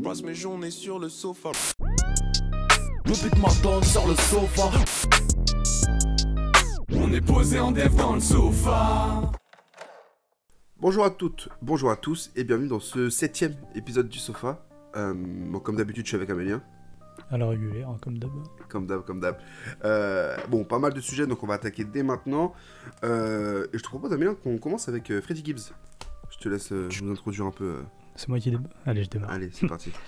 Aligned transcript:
Je 0.00 0.04
passe 0.04 0.22
mes 0.22 0.34
journées 0.34 0.70
sur 0.70 0.98
le 0.98 1.10
sofa. 1.10 1.50
Le 3.04 3.22
beat 3.22 3.38
m'attend 3.38 3.82
sur 3.82 4.08
le 4.08 4.14
sofa. 4.14 4.70
On 6.90 7.12
est 7.12 7.20
posé 7.20 7.60
en 7.60 7.70
dev 7.70 7.94
dans 7.96 8.14
le 8.14 8.20
sofa. 8.20 9.30
Bonjour 10.80 11.04
à 11.04 11.10
toutes, 11.10 11.50
bonjour 11.60 11.90
à 11.90 11.96
tous 11.96 12.30
et 12.34 12.44
bienvenue 12.44 12.68
dans 12.68 12.80
ce 12.80 13.10
septième 13.10 13.54
épisode 13.74 14.08
du 14.08 14.18
Sofa. 14.18 14.64
Euh, 14.96 15.12
bon, 15.14 15.60
comme 15.60 15.76
d'habitude, 15.76 16.06
je 16.06 16.08
suis 16.08 16.16
avec 16.16 16.30
Amélien. 16.30 16.62
À 17.30 17.36
la 17.36 17.48
régulière, 17.48 17.90
hein, 17.90 17.98
comme 18.00 18.16
d'hab. 18.16 18.30
Comme 18.70 18.86
d'hab, 18.86 19.04
comme 19.04 19.20
d'hab. 19.20 19.36
Euh, 19.84 20.34
bon, 20.48 20.64
pas 20.64 20.78
mal 20.78 20.94
de 20.94 21.00
sujets, 21.02 21.26
donc 21.26 21.42
on 21.42 21.46
va 21.46 21.54
attaquer 21.54 21.84
dès 21.84 22.02
maintenant. 22.02 22.54
Euh, 23.04 23.66
et 23.74 23.76
je 23.76 23.82
te 23.82 23.88
propose, 23.88 24.14
Amélien, 24.14 24.34
qu'on 24.34 24.56
commence 24.56 24.88
avec 24.88 25.10
euh, 25.10 25.20
Freddie 25.20 25.44
Gibbs. 25.44 25.74
Je 26.30 26.38
te 26.38 26.48
laisse 26.48 26.72
euh, 26.72 26.88
nous 27.02 27.12
introduire 27.12 27.44
un 27.44 27.50
peu. 27.50 27.80
C'est 28.20 28.28
moi 28.28 28.38
qui 28.38 28.50
démarre. 28.50 28.70
Allez, 28.84 29.04
je 29.04 29.08
démarre. 29.08 29.30
Allez, 29.30 29.48
c'est 29.52 29.66
parti. 29.66 29.90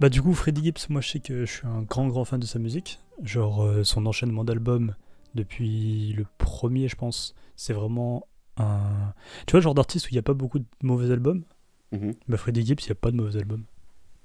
Bah 0.00 0.08
du 0.08 0.22
coup, 0.22 0.32
Freddie 0.32 0.62
Gibbs, 0.62 0.88
moi 0.90 1.00
je 1.00 1.08
sais 1.08 1.18
que 1.18 1.44
je 1.44 1.52
suis 1.52 1.66
un 1.66 1.82
grand 1.82 2.06
grand 2.06 2.24
fan 2.24 2.38
de 2.38 2.46
sa 2.46 2.60
musique. 2.60 3.00
Genre 3.24 3.64
euh, 3.64 3.82
son 3.82 4.06
enchaînement 4.06 4.44
d'albums 4.44 4.94
depuis 5.34 6.12
le 6.16 6.24
premier, 6.38 6.86
je 6.86 6.94
pense, 6.94 7.34
c'est 7.56 7.72
vraiment 7.72 8.26
un... 8.58 9.12
Tu 9.46 9.52
vois, 9.52 9.58
le 9.58 9.62
genre 9.64 9.74
d'artiste 9.74 10.06
où 10.06 10.08
il 10.10 10.14
n'y 10.14 10.18
a 10.20 10.22
pas 10.22 10.34
beaucoup 10.34 10.60
de 10.60 10.64
mauvais 10.84 11.12
albums. 11.12 11.42
Mhm. 11.90 12.14
Bah 12.28 12.36
Freddie 12.36 12.64
Gibbs, 12.64 12.80
il 12.82 12.86
n'y 12.86 12.92
a 12.92 12.94
pas 12.94 13.10
de 13.10 13.16
mauvais 13.16 13.38
albums. 13.40 13.64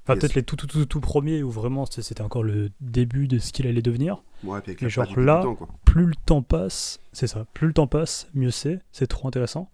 Enfin, 0.03 0.13
Yes. 0.13 0.21
peut-être 0.21 0.35
les 0.35 0.43
tout, 0.43 0.57
tout, 0.57 0.67
tout, 0.67 0.85
tout 0.85 0.99
premiers 0.99 1.41
où 1.41 1.49
vraiment 1.49 1.85
c'était 1.87 2.21
encore 2.21 2.43
le 2.43 2.69
début 2.81 3.27
de 3.27 3.39
ce 3.39 3.51
qu'il 3.51 3.65
allait 3.65 3.81
devenir. 3.81 4.21
Ouais, 4.43 4.59
puis 4.61 4.71
avec 4.71 4.81
Mais 4.83 4.89
genre 4.91 5.19
là- 5.19 5.41
temps, 5.41 5.57
plus 5.85 6.05
le 6.05 6.13
temps 6.27 6.43
passe, 6.43 6.99
c'est 7.13 7.25
ça, 7.27 7.45
plus 7.53 7.65
le 7.67 7.73
temps 7.73 7.87
passe, 7.87 8.27
mieux 8.35 8.51
c'est, 8.51 8.79
c'est 8.91 9.07
trop 9.07 9.27
intéressant. 9.27 9.69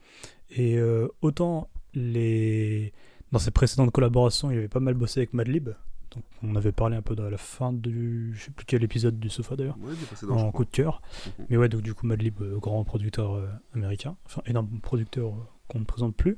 Et 0.49 0.77
euh, 0.77 1.09
autant 1.21 1.67
les... 1.93 2.93
dans 3.31 3.39
ses 3.39 3.51
précédentes 3.51 3.91
collaborations, 3.91 4.51
il 4.51 4.57
avait 4.57 4.67
pas 4.67 4.79
mal 4.79 4.93
bossé 4.93 5.21
avec 5.21 5.33
Madlib, 5.33 5.69
donc 6.11 6.23
on 6.41 6.55
avait 6.55 6.71
parlé 6.71 6.95
un 6.97 7.01
peu 7.01 7.15
dans 7.15 7.29
la 7.29 7.37
fin 7.37 7.71
du... 7.71 8.33
je 8.33 8.45
sais 8.45 8.51
plus 8.51 8.65
quel 8.65 8.83
épisode 8.83 9.19
du 9.19 9.29
Sofa 9.29 9.55
d'ailleurs, 9.55 9.77
Ouais, 9.79 10.31
en 10.31 10.51
coup 10.51 10.65
de 10.65 10.69
cœur. 10.69 11.01
Mhm. 11.25 11.45
Mais 11.49 11.57
ouais, 11.57 11.69
donc 11.69 11.81
du 11.81 11.93
coup 11.93 12.07
Madlib, 12.07 12.41
euh, 12.41 12.57
grand 12.57 12.83
producteur 12.83 13.35
euh, 13.35 13.47
américain, 13.75 14.17
enfin 14.25 14.41
énorme 14.45 14.79
producteur 14.81 15.33
euh, 15.33 15.47
qu'on 15.67 15.79
ne 15.79 15.85
présente 15.85 16.15
plus. 16.15 16.37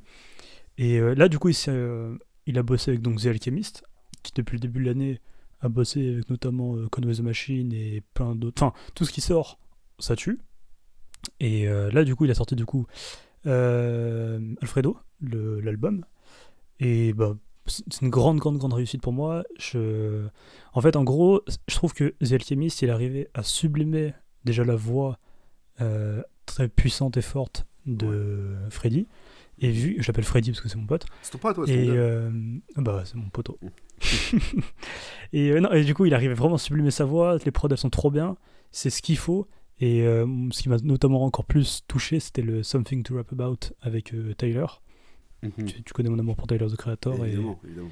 Et 0.77 0.99
euh, 0.99 1.15
là 1.15 1.29
du 1.29 1.39
coup 1.39 1.49
il, 1.49 2.57
a 2.57 2.63
bossé 2.63 2.91
avec 2.91 3.01
donc 3.01 3.21
The 3.21 3.27
Alchemist, 3.27 3.83
qui 4.23 4.33
depuis 4.35 4.55
le 4.55 4.61
début 4.61 4.81
de 4.81 4.85
l'année 4.85 5.21
a 5.61 5.69
bossé 5.69 6.15
avec 6.15 6.29
notamment 6.29 6.75
Conway 6.89 7.13
the 7.13 7.21
Machine 7.21 7.71
et 7.71 8.01
plein 8.13 8.35
d'autres. 8.35 8.61
Enfin, 8.63 8.73
tout 8.95 9.05
ce 9.05 9.11
qui 9.11 9.21
sort, 9.21 9.59
ça 9.99 10.15
tue. 10.15 10.39
Et 11.39 11.67
là 11.67 12.03
du 12.03 12.15
coup 12.15 12.25
il 12.25 12.31
a 12.31 12.33
sorti 12.33 12.55
du 12.55 12.65
coup 12.65 12.87
Alfredo, 13.45 14.97
l'album. 15.21 16.03
Et 16.81 17.13
bah 17.13 17.37
c'est 17.67 18.01
une 18.01 18.09
grande, 18.09 18.37
grande, 18.39 18.57
grande 18.57 18.73
réussite 18.73 19.01
pour 19.01 19.13
moi. 19.13 19.43
Je... 19.57 20.27
En 20.73 20.81
fait, 20.81 20.95
en 20.95 21.03
gros, 21.03 21.41
je 21.67 21.75
trouve 21.75 21.93
que 21.93 22.15
The 22.23 22.33
Alchemist, 22.33 22.81
il 22.81 22.89
est 22.89 22.91
arrivé 22.91 23.29
à 23.33 23.43
sublimer 23.43 24.13
déjà 24.43 24.65
la 24.65 24.75
voix 24.75 25.19
euh, 25.79 26.21
très 26.45 26.67
puissante 26.67 27.15
et 27.17 27.21
forte 27.21 27.67
de 27.85 28.55
Freddy. 28.69 29.07
Et 29.59 29.69
vu, 29.69 29.95
je 29.99 30.07
l'appelle 30.07 30.23
Freddy 30.23 30.49
parce 30.49 30.61
que 30.61 30.69
c'est 30.69 30.77
mon 30.77 30.87
pote. 30.87 31.05
C'est 31.21 31.31
ton 31.31 31.37
pas, 31.37 31.53
toi, 31.53 31.65
c'est 31.67 31.73
Et 31.73 31.89
euh, 31.89 32.31
bah, 32.77 33.03
c'est 33.05 33.15
mon 33.15 33.29
poteau. 33.29 33.59
et, 35.33 35.51
euh, 35.51 35.59
non, 35.59 35.71
et 35.71 35.83
du 35.83 35.93
coup, 35.93 36.05
il 36.05 36.15
arrivait 36.15 36.33
vraiment 36.33 36.55
à 36.55 36.59
sublimer 36.59 36.89
sa 36.89 37.05
voix. 37.05 37.37
Les 37.45 37.51
prods, 37.51 37.69
elles 37.69 37.77
sont 37.77 37.91
trop 37.91 38.09
bien. 38.09 38.37
C'est 38.71 38.89
ce 38.89 39.03
qu'il 39.03 39.17
faut. 39.17 39.47
Et 39.79 40.01
euh, 40.01 40.25
ce 40.51 40.61
qui 40.61 40.69
m'a 40.69 40.77
notamment 40.77 41.23
encore 41.23 41.45
plus 41.45 41.83
touché, 41.87 42.19
c'était 42.19 42.41
le 42.43 42.63
Something 42.63 43.03
to 43.03 43.15
Rap 43.15 43.31
About 43.33 43.75
avec 43.81 44.13
euh, 44.13 44.33
Mhm. 45.43 45.65
Tu, 45.65 45.83
tu 45.83 45.93
connais 45.93 46.09
mon 46.09 46.19
amour 46.19 46.35
pour 46.35 46.47
Tyler 46.47 46.67
the 46.67 46.75
Creator. 46.75 47.25
Et, 47.25 47.29
Évidemment, 47.29 47.59
évidemment. 47.65 47.91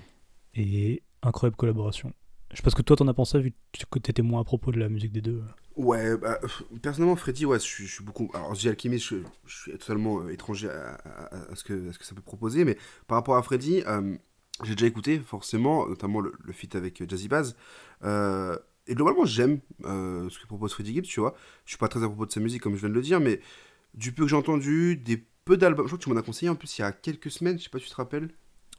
et 0.55 1.01
incroyable 1.21 1.55
collaboration. 1.55 2.13
Je 2.51 2.57
sais 2.57 2.63
pas 2.63 2.69
ce 2.71 2.75
que 2.75 2.81
toi 2.81 2.95
t'en 2.95 3.07
as 3.07 3.13
pensé 3.13 3.39
vu 3.39 3.53
que 3.91 3.99
tu 3.99 4.09
étais 4.09 4.21
moins 4.23 4.41
à 4.41 4.43
propos 4.43 4.71
de 4.71 4.79
la 4.79 4.89
musique 4.89 5.11
des 5.11 5.21
deux. 5.21 5.43
Ouais, 5.75 6.17
bah, 6.17 6.39
personnellement, 6.81 7.15
Freddy, 7.15 7.45
ouais, 7.45 7.59
je, 7.59 7.63
suis- 7.63 7.85
je 7.85 7.93
suis 7.93 8.03
beaucoup. 8.03 8.29
Alors, 8.33 8.57
The 8.57 8.65
Alchemist, 8.67 9.05
je, 9.05 9.17
je 9.45 9.55
suis 9.55 9.71
totalement 9.73 10.21
euh, 10.21 10.29
étranger 10.33 10.67
à, 10.69 10.95
à- 10.95 11.51
à 11.51 11.55
ce 11.55 11.63
que, 11.63 11.89
à 11.89 11.93
ce 11.93 11.99
que 11.99 12.05
ça 12.05 12.15
peut 12.15 12.21
proposer, 12.21 12.65
mais 12.65 12.77
par 13.07 13.17
rapport 13.17 13.37
à 13.37 13.43
Freddy, 13.43 13.83
euh, 13.87 14.15
j'ai 14.63 14.75
déjà 14.75 14.87
écouté, 14.87 15.19
forcément, 15.19 15.87
notamment 15.87 16.19
le, 16.21 16.33
le 16.43 16.51
feat 16.53 16.75
avec 16.75 17.01
euh, 17.01 17.05
Jazzy 17.07 17.27
Baz. 17.27 17.55
Euh, 18.03 18.57
et 18.87 18.95
globalement, 18.95 19.25
j'aime 19.25 19.59
euh, 19.85 20.27
ce 20.29 20.39
que 20.39 20.47
propose 20.47 20.73
Freddy 20.73 20.93
Gibbs, 20.95 21.03
tu 21.05 21.19
vois. 21.19 21.35
Je 21.65 21.71
suis 21.71 21.77
pas 21.77 21.87
très 21.87 22.03
à 22.03 22.07
propos 22.07 22.25
de 22.25 22.31
sa 22.31 22.39
musique, 22.39 22.61
comme 22.63 22.73
je 22.75 22.79
viens 22.79 22.89
de 22.89 22.93
le 22.95 23.01
dire, 23.03 23.19
mais 23.19 23.39
du 23.93 24.11
peu 24.11 24.23
que 24.23 24.29
j'ai 24.29 24.35
entendu, 24.35 24.97
des 24.97 25.23
peu 25.49 25.57
d'albums. 25.57 25.85
Je 25.85 25.89
crois 25.89 25.97
que 25.99 26.03
tu 26.03 26.09
m'en 26.09 26.15
as 26.17 26.21
conseillé 26.23 26.49
en 26.49 26.55
plus 26.55 26.77
il 26.77 26.81
y 26.81 26.83
a 26.85 26.91
quelques 26.91 27.31
semaines, 27.31 27.57
je 27.59 27.63
sais 27.63 27.69
pas 27.69 27.79
si 27.79 27.85
tu 27.85 27.91
te 27.91 27.95
rappelles. 27.95 28.29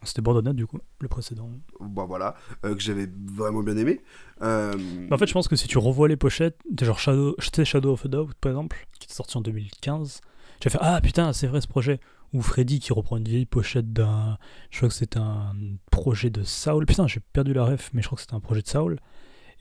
C'était 0.03 0.23
Bordonnade 0.23 0.57
du 0.57 0.67
coup, 0.67 0.79
le 1.01 1.09
précédent. 1.09 1.51
Bah 1.79 2.07
voilà, 2.09 2.35
euh, 2.65 2.75
que 2.75 2.81
j'avais 2.81 3.07
vraiment 3.35 3.63
bien 3.63 3.77
aimé. 3.77 4.01
Euh, 4.41 4.73
Bah, 5.11 5.17
en 5.17 5.19
fait, 5.19 5.27
je 5.27 5.33
pense 5.35 5.47
que 5.47 5.57
si 5.57 5.69
tu 5.69 5.77
revois 5.77 6.09
les 6.09 6.17
pochettes, 6.17 6.59
t'es 6.75 6.87
genre 6.87 6.99
Shadow, 6.99 7.37
Shadow 7.39 7.93
of 7.93 8.07
a 8.07 8.09
Doubt 8.09 8.33
par 8.41 8.53
exemple, 8.53 8.87
qui 8.99 9.09
est 9.11 9.13
sorti 9.13 9.37
en 9.37 9.43
2015, 9.43 10.21
tu 10.61 10.69
vas 10.69 10.71
faire 10.73 10.81
Ah 10.83 11.01
putain, 11.03 11.33
c'est 11.35 11.47
vrai 11.49 11.61
ce 11.61 11.69
projet. 11.69 12.01
Ou 12.33 12.41
Freddy 12.43 12.79
qui 12.79 12.93
reprend 12.93 13.17
une 13.19 13.25
vieille 13.29 13.45
pochette 13.45 13.93
d'un. 13.93 14.39
Je 14.71 14.77
crois 14.79 14.89
que 14.89 14.95
c'était 14.95 15.19
un 15.19 15.53
projet 15.91 16.31
de 16.31 16.45
Saul. 16.45 16.87
Putain, 16.87 17.07
j'ai 17.09 17.21
perdu 17.33 17.53
la 17.53 17.65
ref, 17.65 17.91
mais 17.93 18.01
je 18.03 18.07
crois 18.07 18.17
que 18.17 18.23
c'était 18.23 18.35
un 18.35 18.41
projet 18.41 18.63
de 18.63 18.69
Saul. 18.69 19.01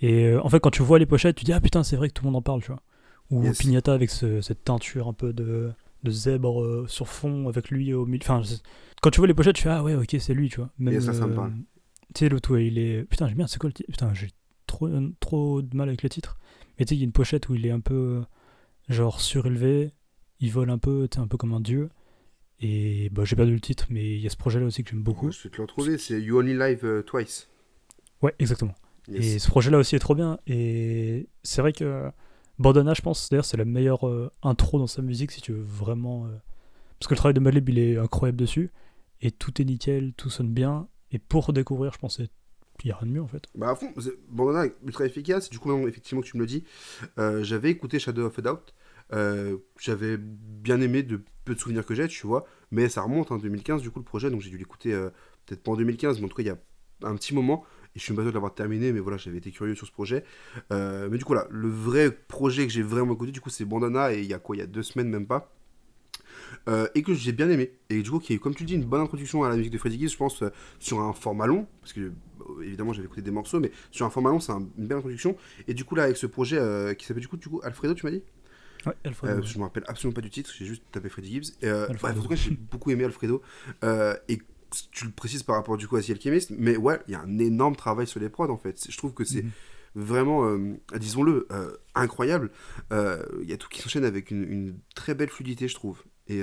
Et 0.01 0.25
euh, 0.27 0.41
en 0.43 0.49
fait, 0.49 0.59
quand 0.61 0.69
tu 0.71 0.83
vois 0.83 0.99
les 0.99 1.05
pochettes, 1.07 1.35
tu 1.35 1.43
dis 1.45 1.51
Ah 1.51 1.59
putain, 1.59 1.83
c'est 1.83 1.95
vrai 1.97 2.07
que 2.09 2.13
tout 2.13 2.23
le 2.23 2.27
monde 2.31 2.37
en 2.37 2.41
parle, 2.43 2.61
tu 2.61 2.67
vois. 2.71 2.81
Ou 3.31 3.43
Yes. 3.43 3.57
Pignata 3.57 3.91
avec 3.93 4.09
ce- 4.11 4.39
cette 4.41 4.63
teinture 4.63 5.07
un 5.07 5.13
peu 5.13 5.33
de, 5.33 5.71
de 6.03 6.11
zèbre 6.11 6.61
euh, 6.61 6.85
sur 6.87 7.07
fond 7.07 7.47
avec 7.47 7.69
lui 7.69 7.93
au 7.93 8.05
milieu. 8.05 8.23
Enfin, 8.23 8.41
quand 9.01 9.09
tu 9.11 9.19
vois 9.19 9.27
les 9.27 9.33
pochettes, 9.33 9.55
tu 9.55 9.63
fais 9.63 9.69
Ah 9.69 9.83
ouais, 9.83 9.95
ok, 9.95 10.15
c'est 10.19 10.33
lui, 10.33 10.49
tu 10.49 10.57
vois. 10.57 10.69
Même, 10.77 10.93
Et 10.93 11.01
ça, 11.01 11.13
ça 11.13 11.27
me 11.27 11.33
euh, 11.33 11.35
parle. 11.35 11.53
Tu 12.13 12.19
sais, 12.19 12.29
l'autre, 12.29 12.53
ouais, 12.53 12.67
il 12.67 12.77
est. 12.77 13.03
Putain, 13.03 13.27
j'aime 13.27 13.37
bien, 13.37 13.47
c'est 13.47 13.59
quoi 13.59 13.69
le 13.69 13.73
titre 13.73 13.91
Putain, 13.91 14.13
j'ai 14.13 14.29
trop, 14.67 14.89
trop 15.19 15.61
de 15.61 15.75
mal 15.75 15.89
avec 15.89 16.03
le 16.03 16.09
titre. 16.09 16.37
Mais 16.77 16.85
tu 16.85 16.89
sais, 16.89 16.95
il 16.95 16.99
y 16.99 17.03
a 17.03 17.05
une 17.05 17.11
pochette 17.11 17.49
où 17.49 17.55
il 17.55 17.65
est 17.65 17.71
un 17.71 17.79
peu, 17.79 17.93
euh, 17.93 18.21
genre, 18.93 19.21
surélevé, 19.21 19.91
il 20.39 20.51
vole 20.51 20.69
un 20.69 20.77
peu, 20.77 21.07
tu 21.09 21.19
un 21.19 21.27
peu 21.27 21.37
comme 21.37 21.53
un 21.53 21.61
dieu. 21.61 21.89
Et 22.61 23.09
bah, 23.11 23.23
j'ai 23.23 23.35
perdu 23.35 23.53
le 23.53 23.61
titre, 23.61 23.87
mais 23.89 24.15
il 24.15 24.21
y 24.21 24.27
a 24.27 24.29
ce 24.29 24.37
projet-là 24.37 24.65
aussi 24.65 24.83
que 24.83 24.91
j'aime 24.91 25.03
beaucoup. 25.03 25.31
je 25.31 25.43
vais 25.43 25.49
te 25.49 25.57
le 25.57 25.63
retrouver, 25.63 25.97
c'est 25.97 26.21
You 26.21 26.39
Only 26.39 26.57
Live 26.57 27.03
Twice. 27.05 27.47
Ouais, 28.21 28.35
exactement. 28.39 28.75
Yes. 29.07 29.25
Et 29.25 29.39
ce 29.39 29.47
projet-là 29.47 29.77
aussi 29.77 29.95
est 29.95 29.99
trop 29.99 30.15
bien. 30.15 30.39
Et 30.45 31.29
c'est 31.43 31.61
vrai 31.61 31.71
que 31.71 32.11
Bandana, 32.59 32.93
je 32.93 33.01
pense, 33.01 33.29
d'ailleurs, 33.29 33.45
c'est 33.45 33.57
la 33.57 33.65
meilleure 33.65 34.07
euh, 34.07 34.31
intro 34.43 34.79
dans 34.79 34.87
sa 34.87 35.01
musique 35.01 35.31
si 35.31 35.41
tu 35.41 35.53
veux 35.53 35.63
vraiment. 35.63 36.25
euh, 36.25 36.29
Parce 36.99 37.07
que 37.07 37.13
le 37.13 37.17
travail 37.17 37.33
de 37.33 37.39
Madlib, 37.39 37.67
il 37.69 37.79
est 37.79 37.97
incroyable 37.97 38.37
dessus. 38.37 38.71
Et 39.21 39.31
tout 39.31 39.61
est 39.61 39.65
nickel, 39.65 40.13
tout 40.15 40.29
sonne 40.29 40.49
bien. 40.53 40.87
Et 41.11 41.19
pour 41.19 41.51
découvrir, 41.53 41.93
je 41.93 41.99
pense 41.99 42.17
qu'il 42.17 42.27
n'y 42.85 42.91
a 42.91 42.97
rien 42.97 43.07
de 43.07 43.13
mieux 43.13 43.21
en 43.21 43.27
fait. 43.27 43.43
Bah 43.55 43.69
à 43.71 43.75
fond, 43.75 43.93
Bandana 44.29 44.65
est 44.67 44.75
ultra 44.85 45.05
efficace. 45.05 45.49
Du 45.49 45.59
coup, 45.59 45.87
effectivement, 45.87 46.21
tu 46.21 46.37
me 46.37 46.41
le 46.41 46.47
dis, 46.47 46.63
euh, 47.17 47.43
j'avais 47.43 47.69
écouté 47.71 47.99
Shadow 47.99 48.25
of 48.27 48.39
a 48.39 48.41
Doubt. 48.41 48.73
J'avais 49.79 50.17
bien 50.17 50.79
aimé 50.81 51.03
de 51.03 51.21
peu 51.45 51.55
de 51.55 51.59
souvenirs 51.59 51.85
que 51.85 51.95
j'ai, 51.95 52.07
tu 52.07 52.27
vois. 52.27 52.45
Mais 52.71 52.87
ça 52.89 53.01
remonte, 53.01 53.31
en 53.31 53.37
2015, 53.37 53.81
du 53.81 53.89
coup, 53.89 53.99
le 53.99 54.05
projet. 54.05 54.29
Donc 54.29 54.41
j'ai 54.41 54.49
dû 54.49 54.57
l'écouter 54.57 54.91
peut-être 55.45 55.63
pas 55.63 55.71
en 55.71 55.75
2015, 55.75 56.19
mais 56.19 56.25
en 56.25 56.29
tout 56.29 56.35
cas, 56.35 56.43
il 56.43 56.47
y 56.47 56.49
a 56.51 56.57
un 57.03 57.15
petit 57.15 57.33
moment. 57.33 57.63
Et 57.95 57.99
je 57.99 58.03
suis 58.03 58.13
sûr 58.13 58.23
de 58.23 58.29
l'avoir 58.29 58.53
terminé, 58.53 58.91
mais 58.93 58.99
voilà, 58.99 59.17
j'avais 59.17 59.37
été 59.39 59.51
curieux 59.51 59.75
sur 59.75 59.87
ce 59.87 59.91
projet. 59.91 60.23
Euh, 60.71 61.07
mais 61.11 61.17
du 61.17 61.25
coup, 61.25 61.33
là, 61.33 61.47
le 61.49 61.67
vrai 61.69 62.11
projet 62.11 62.67
que 62.67 62.71
j'ai 62.73 62.83
vraiment 62.83 63.13
écouté, 63.13 63.31
du 63.31 63.41
coup, 63.41 63.49
c'est 63.49 63.65
Bandana. 63.65 64.13
Et 64.13 64.19
il 64.21 64.27
y 64.27 64.33
a 64.33 64.39
quoi 64.39 64.55
Il 64.55 64.59
y 64.59 64.61
a 64.61 64.67
deux 64.67 64.83
semaines, 64.83 65.09
même 65.09 65.25
pas. 65.25 65.51
Euh, 66.67 66.87
et 66.95 67.01
que 67.03 67.13
j'ai 67.13 67.31
bien 67.31 67.49
aimé. 67.49 67.71
Et 67.89 68.01
du 68.01 68.09
coup, 68.11 68.19
qui 68.19 68.33
est, 68.33 68.37
comme 68.37 68.53
tu 68.55 68.63
le 68.63 68.67
dis, 68.67 68.75
une 68.75 68.85
bonne 68.85 69.01
introduction 69.01 69.43
à 69.43 69.49
la 69.49 69.55
musique 69.55 69.71
de 69.71 69.77
Freddie 69.77 69.99
Gibbs, 69.99 70.09
je 70.11 70.17
pense, 70.17 70.43
euh, 70.43 70.49
sur 70.79 70.99
un 70.99 71.13
format 71.13 71.47
long, 71.47 71.67
parce 71.81 71.93
que 71.93 72.11
évidemment 72.63 72.93
j'avais 72.93 73.05
écouté 73.05 73.21
des 73.21 73.31
morceaux, 73.31 73.59
mais 73.59 73.71
sur 73.91 74.05
un 74.05 74.09
format 74.09 74.29
long, 74.29 74.39
c'est 74.39 74.51
un- 74.51 74.67
une 74.77 74.87
belle 74.87 74.97
introduction. 74.97 75.35
Et 75.67 75.73
du 75.73 75.85
coup, 75.85 75.95
là, 75.95 76.03
avec 76.03 76.17
ce 76.17 76.25
projet 76.27 76.57
euh, 76.57 76.93
qui 76.93 77.05
s'appelle 77.05 77.21
du 77.21 77.27
coup, 77.27 77.37
du 77.37 77.49
coup 77.49 77.59
Alfredo, 77.63 77.93
tu 77.93 78.05
m'as 78.05 78.11
dit? 78.11 78.23
Ouais, 78.85 78.93
Alfred. 79.03 79.29
Euh, 79.39 79.41
Je 79.41 79.57
me 79.57 79.63
rappelle 79.63 79.83
absolument 79.87 80.15
pas 80.15 80.21
du 80.21 80.29
titre, 80.29 80.51
j'ai 80.57 80.65
juste 80.65 80.83
tapé 80.91 81.09
Freddie 81.09 81.33
Gibbs. 81.41 81.53
Alfredo. 81.63 82.19
en 82.19 82.23
tout 82.23 82.29
cas, 82.29 82.35
j'ai 82.35 82.51
beaucoup 82.51 82.91
aimé 82.91 83.03
Alfredo. 83.03 83.41
Et 84.27 84.39
tu 84.91 85.05
le 85.05 85.11
précises 85.11 85.43
par 85.43 85.55
rapport 85.55 85.77
du 85.77 85.87
coup 85.87 85.95
à 85.97 86.01
The 86.01 86.11
Alchemist, 86.11 86.51
mais 86.57 86.77
ouais, 86.77 86.99
il 87.07 87.11
y 87.11 87.15
a 87.15 87.21
un 87.21 87.39
énorme 87.39 87.75
travail 87.75 88.07
sur 88.07 88.19
les 88.19 88.29
prods 88.29 88.49
en 88.49 88.57
fait. 88.57 88.87
Je 88.89 88.97
trouve 88.97 89.13
que 89.13 89.23
c'est 89.25 89.43
Mhm. 89.43 89.51
vraiment, 89.95 90.45
euh, 90.45 90.75
disons-le, 90.97 91.47
euh, 91.51 91.71
incroyable. 91.95 92.51
Euh, 92.93 93.23
Il 93.41 93.49
y 93.49 93.53
a 93.53 93.57
tout 93.57 93.69
qui 93.69 93.81
s'enchaîne 93.81 94.05
avec 94.05 94.31
une, 94.31 94.43
une 94.43 94.79
très 94.95 95.15
belle 95.15 95.29
fluidité, 95.29 95.67
je 95.67 95.75
trouve. 95.75 96.03
Et, 96.27 96.41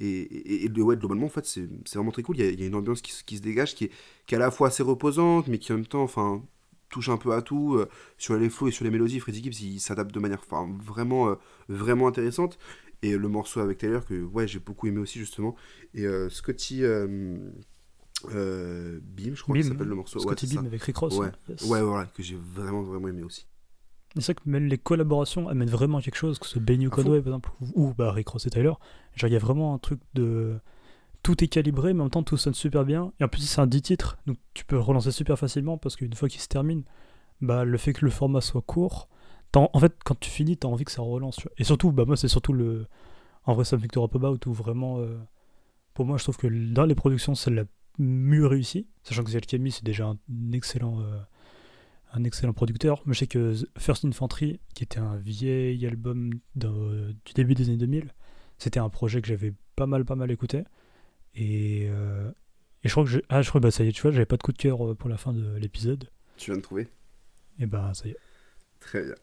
et, 0.00 0.64
et, 0.64 0.80
ouais, 0.82 0.96
globalement, 0.96 1.26
en 1.26 1.28
fait, 1.28 1.44
c'est 1.44 1.68
vraiment 1.94 2.10
très 2.10 2.22
cool. 2.22 2.36
Il 2.38 2.44
y 2.44 2.48
a, 2.48 2.50
il 2.50 2.60
y 2.60 2.64
a 2.64 2.66
une 2.66 2.74
ambiance 2.74 3.02
qui, 3.02 3.12
se- 3.12 3.22
qui 3.22 3.36
se 3.36 3.42
dégage, 3.42 3.74
qui 3.74 3.84
est, 3.84 3.90
qui 4.26 4.34
est 4.34 4.38
à 4.38 4.40
la 4.40 4.50
fois 4.50 4.68
assez 4.68 4.82
reposante, 4.82 5.46
mais 5.48 5.58
qui 5.58 5.72
en 5.72 5.76
même 5.76 5.86
temps, 5.86 6.02
enfin, 6.02 6.42
touche 6.88 7.10
un 7.10 7.18
peu 7.18 7.32
à 7.34 7.42
tout. 7.42 7.74
Euh, 7.76 7.86
sur 8.16 8.36
les 8.36 8.48
flows 8.48 8.68
et 8.68 8.70
sur 8.72 8.84
les 8.84 8.90
mélodies, 8.90 9.20
Freddie 9.20 9.42
Gibbs, 9.42 9.60
il 9.62 9.78
s'adapte 9.80 10.12
de 10.14 10.18
manière 10.20 10.40
enfin, 10.50 10.68
vraiment, 10.82 11.28
euh, 11.28 11.34
vraiment 11.68 12.08
intéressante. 12.08 12.58
Et 13.02 13.16
le 13.16 13.28
morceau 13.28 13.60
avec 13.60 13.78
Taylor, 13.78 14.04
que 14.04 14.22
ouais, 14.22 14.46
j'ai 14.46 14.58
beaucoup 14.58 14.86
aimé 14.86 14.98
aussi, 14.98 15.18
justement. 15.18 15.56
Et 15.94 16.04
euh, 16.04 16.28
Scotty 16.28 16.84
euh, 16.84 17.38
euh, 18.34 19.00
Beam, 19.02 19.34
je 19.34 19.42
crois 19.42 19.60
ça 19.62 19.68
s'appelle 19.68 19.88
le 19.88 19.94
morceau. 19.94 20.18
Scotty 20.18 20.46
ouais, 20.46 20.54
Beam 20.56 20.66
avec 20.66 20.82
Rick 20.82 20.96
Ross. 20.98 21.16
Ouais. 21.16 21.28
hein, 21.28 21.32
yes. 21.48 21.62
Ouais, 21.62 21.80
voilà, 21.80 22.06
que 22.06 22.22
j'ai 22.22 22.36
vraiment, 22.36 22.82
vraiment 22.82 23.08
aimé 23.08 23.22
aussi. 23.22 23.46
C'est 24.16 24.32
vrai 24.32 24.34
que 24.34 24.50
même 24.50 24.66
les 24.66 24.76
collaborations 24.76 25.48
amènent 25.48 25.70
vraiment 25.70 26.00
quelque 26.00 26.16
chose, 26.16 26.38
que 26.38 26.46
ce 26.46 26.58
Benny 26.58 26.88
Conway 26.88 27.20
par 27.20 27.34
exemple, 27.34 27.50
ou, 27.60 27.86
ou, 27.88 27.94
bah, 27.94 28.10
Rick 28.12 28.28
Ross 28.28 28.46
et 28.46 28.50
Tyler. 28.50 28.72
Genre, 29.14 29.30
il 29.30 29.32
y 29.32 29.36
a 29.36 29.38
vraiment 29.38 29.72
un 29.72 29.78
truc 29.78 30.00
de. 30.14 30.58
tout 31.22 31.42
est 31.44 31.48
calibré, 31.48 31.94
mais 31.94 32.00
en 32.00 32.04
même 32.04 32.10
temps 32.10 32.24
tout 32.24 32.36
sonne 32.36 32.54
super 32.54 32.84
bien. 32.84 33.12
Et 33.20 33.24
en 33.24 33.28
plus, 33.28 33.42
c'est 33.42 33.60
un 33.60 33.66
10 33.68 33.82
titres, 33.82 34.18
donc 34.26 34.36
tu 34.52 34.64
peux 34.64 34.78
relancer 34.78 35.12
super 35.12 35.38
facilement 35.38 35.78
parce 35.78 35.96
qu'une 35.96 36.12
fois 36.12 36.28
qu'il 36.28 36.40
se 36.40 36.48
termine, 36.48 36.82
bah, 37.40 37.64
le 37.64 37.78
fait 37.78 37.92
que 37.92 38.04
le 38.04 38.10
format 38.10 38.40
soit 38.40 38.62
court, 38.62 39.08
en 39.56 39.80
fait, 39.80 39.94
quand 40.04 40.18
tu 40.18 40.30
finis, 40.30 40.56
t'as 40.56 40.68
envie 40.68 40.84
que 40.84 40.92
ça 40.92 41.02
relance. 41.02 41.36
tu 41.36 41.42
vois. 41.44 41.52
Et 41.58 41.64
surtout, 41.64 41.92
bah, 41.92 42.04
moi, 42.04 42.16
c'est 42.16 42.28
surtout 42.28 42.52
le. 42.52 42.86
En 43.44 43.54
vrai, 43.54 43.64
Something 43.64 43.90
to 43.90 44.00
Rap 44.02 44.14
About 44.16 44.38
où 44.46 44.52
vraiment. 44.52 44.98
euh, 45.00 45.18
pour 45.94 46.04
moi, 46.04 46.16
je 46.18 46.22
trouve 46.22 46.36
que 46.36 46.46
dans 46.46 46.84
les 46.84 46.94
productions, 46.94 47.34
c'est 47.34 47.50
la 47.50 47.64
mieux 47.98 48.46
réussie. 48.46 48.86
Sachant 49.02 49.24
que 49.24 49.30
Zelkemi, 49.30 49.70
c'est 49.72 49.84
déjà 49.84 50.06
un 50.06 50.18
excellent. 50.52 51.00
euh, 51.00 51.20
un 52.12 52.24
excellent 52.24 52.52
producteur. 52.52 53.02
Mais 53.06 53.14
je 53.14 53.20
sais 53.20 53.26
que 53.28 53.54
First 53.78 54.04
Infantry, 54.04 54.58
qui 54.74 54.82
était 54.82 54.98
un 54.98 55.16
vieil 55.16 55.86
album 55.86 56.30
de- 56.56 57.14
du 57.24 57.32
début 57.34 57.54
des 57.54 57.68
années 57.68 57.76
2000, 57.76 58.12
c'était 58.58 58.80
un 58.80 58.88
projet 58.88 59.20
que 59.22 59.28
j'avais 59.28 59.52
pas 59.76 59.86
mal, 59.86 60.04
pas 60.04 60.16
mal 60.16 60.28
écouté. 60.32 60.64
Et, 61.36 61.86
euh, 61.88 62.30
et 62.82 62.88
je 62.88 62.92
crois 62.94 63.04
que. 63.04 63.22
Ah, 63.28 63.42
je 63.42 63.48
crois, 63.48 63.60
bah 63.60 63.70
ça 63.70 63.84
y 63.84 63.88
est, 63.88 63.92
tu 63.92 64.02
vois, 64.02 64.10
j'avais 64.10 64.26
pas 64.26 64.36
de 64.36 64.42
coup 64.42 64.52
de 64.52 64.58
cœur 64.58 64.96
pour 64.96 65.08
la 65.08 65.16
fin 65.18 65.32
de 65.32 65.54
l'épisode. 65.56 66.10
Tu 66.36 66.50
viens 66.50 66.56
de 66.58 66.62
trouver? 66.62 66.88
Et 67.60 67.66
bah, 67.66 67.92
ça 67.94 68.08
y 68.08 68.10
est. 68.10 68.16
Très 68.80 69.02
bien. 69.04 69.14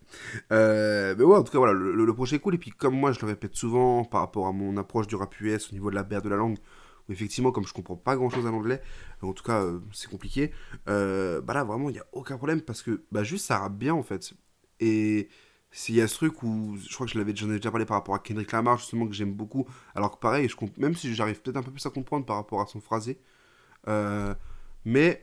Euh, 0.51 1.15
mais 1.18 1.24
ouais, 1.24 1.38
en 1.38 1.44
tout 1.44 1.51
cas, 1.51 1.57
voilà, 1.59 1.74
le, 1.74 1.94
le- 1.95 2.13
projet 2.13 2.38
est 2.38 2.39
cool. 2.39 2.56
Et 2.56 2.57
puis, 2.57 2.71
comme 2.71 2.95
moi, 2.95 3.12
je 3.12 3.19
le 3.21 3.27
répète 3.27 3.56
souvent 3.56 4.06
par 4.06 4.21
rapport 4.21 4.48
à 4.48 4.51
mon 4.54 4.77
approche 4.77 5.07
du 5.07 5.15
rap 5.15 5.39
US 5.42 5.69
au 5.71 5.74
niveau 5.74 5.89
de 5.89 5.95
la 5.95 6.04
barre 6.04 6.21
de 6.21 6.30
la 6.30 6.36
langue, 6.38 6.57
où 7.09 7.13
effectivement, 7.13 7.51
comme 7.51 7.65
je 7.68 7.74
comprends 7.74 7.98
pas 7.98 8.15
grand 8.15 8.30
chose 8.30 8.45
à 8.48 8.51
l'anglais, 8.51 8.81
en 9.21 9.33
tout 9.33 9.44
cas, 9.44 9.63
euh, 9.63 9.80
c'est 9.94 10.09
compliqué, 10.09 10.51
euh, 10.89 11.42
bah 11.42 11.54
là, 11.54 11.63
vraiment, 11.63 11.89
il 11.89 11.94
n'y 11.94 12.00
a 12.00 12.06
aucun 12.13 12.38
problème 12.38 12.62
parce 12.62 12.83
que 12.83 13.04
bah, 13.12 13.24
juste 13.24 13.45
ça 13.48 13.59
rappe 13.59 13.77
bien 13.77 13.94
en 13.95 14.04
fait. 14.04 14.33
Et 14.80 15.30
s'il 15.71 15.95
y 15.95 16.01
a 16.01 16.07
ce 16.07 16.15
truc 16.15 16.44
où 16.44 16.77
je 16.77 16.94
crois 16.95 17.06
que 17.07 17.12
je 17.13 17.18
j'en 17.18 17.21
avais 17.50 17.57
déjà 17.57 17.71
parlé 17.71 17.86
par 17.86 17.98
rapport 17.98 18.15
à 18.15 18.19
Kendrick 18.19 18.51
Lamar, 18.51 18.77
justement, 18.80 19.07
que 19.07 19.13
j'aime 19.15 19.33
beaucoup, 19.33 19.68
alors 19.95 20.12
que 20.13 20.19
pareil, 20.19 20.50
je 20.50 20.56
même 20.81 20.95
si 20.95 21.13
j'arrive 21.15 21.42
peut-être 21.42 21.57
un 21.57 21.63
peu 21.63 21.71
plus 21.71 21.86
à 21.86 21.89
comprendre 21.92 22.25
par 22.25 22.38
rapport 22.38 22.62
à 22.62 22.68
son 22.68 22.81
phrasé, 22.81 23.19
mais. 24.86 25.21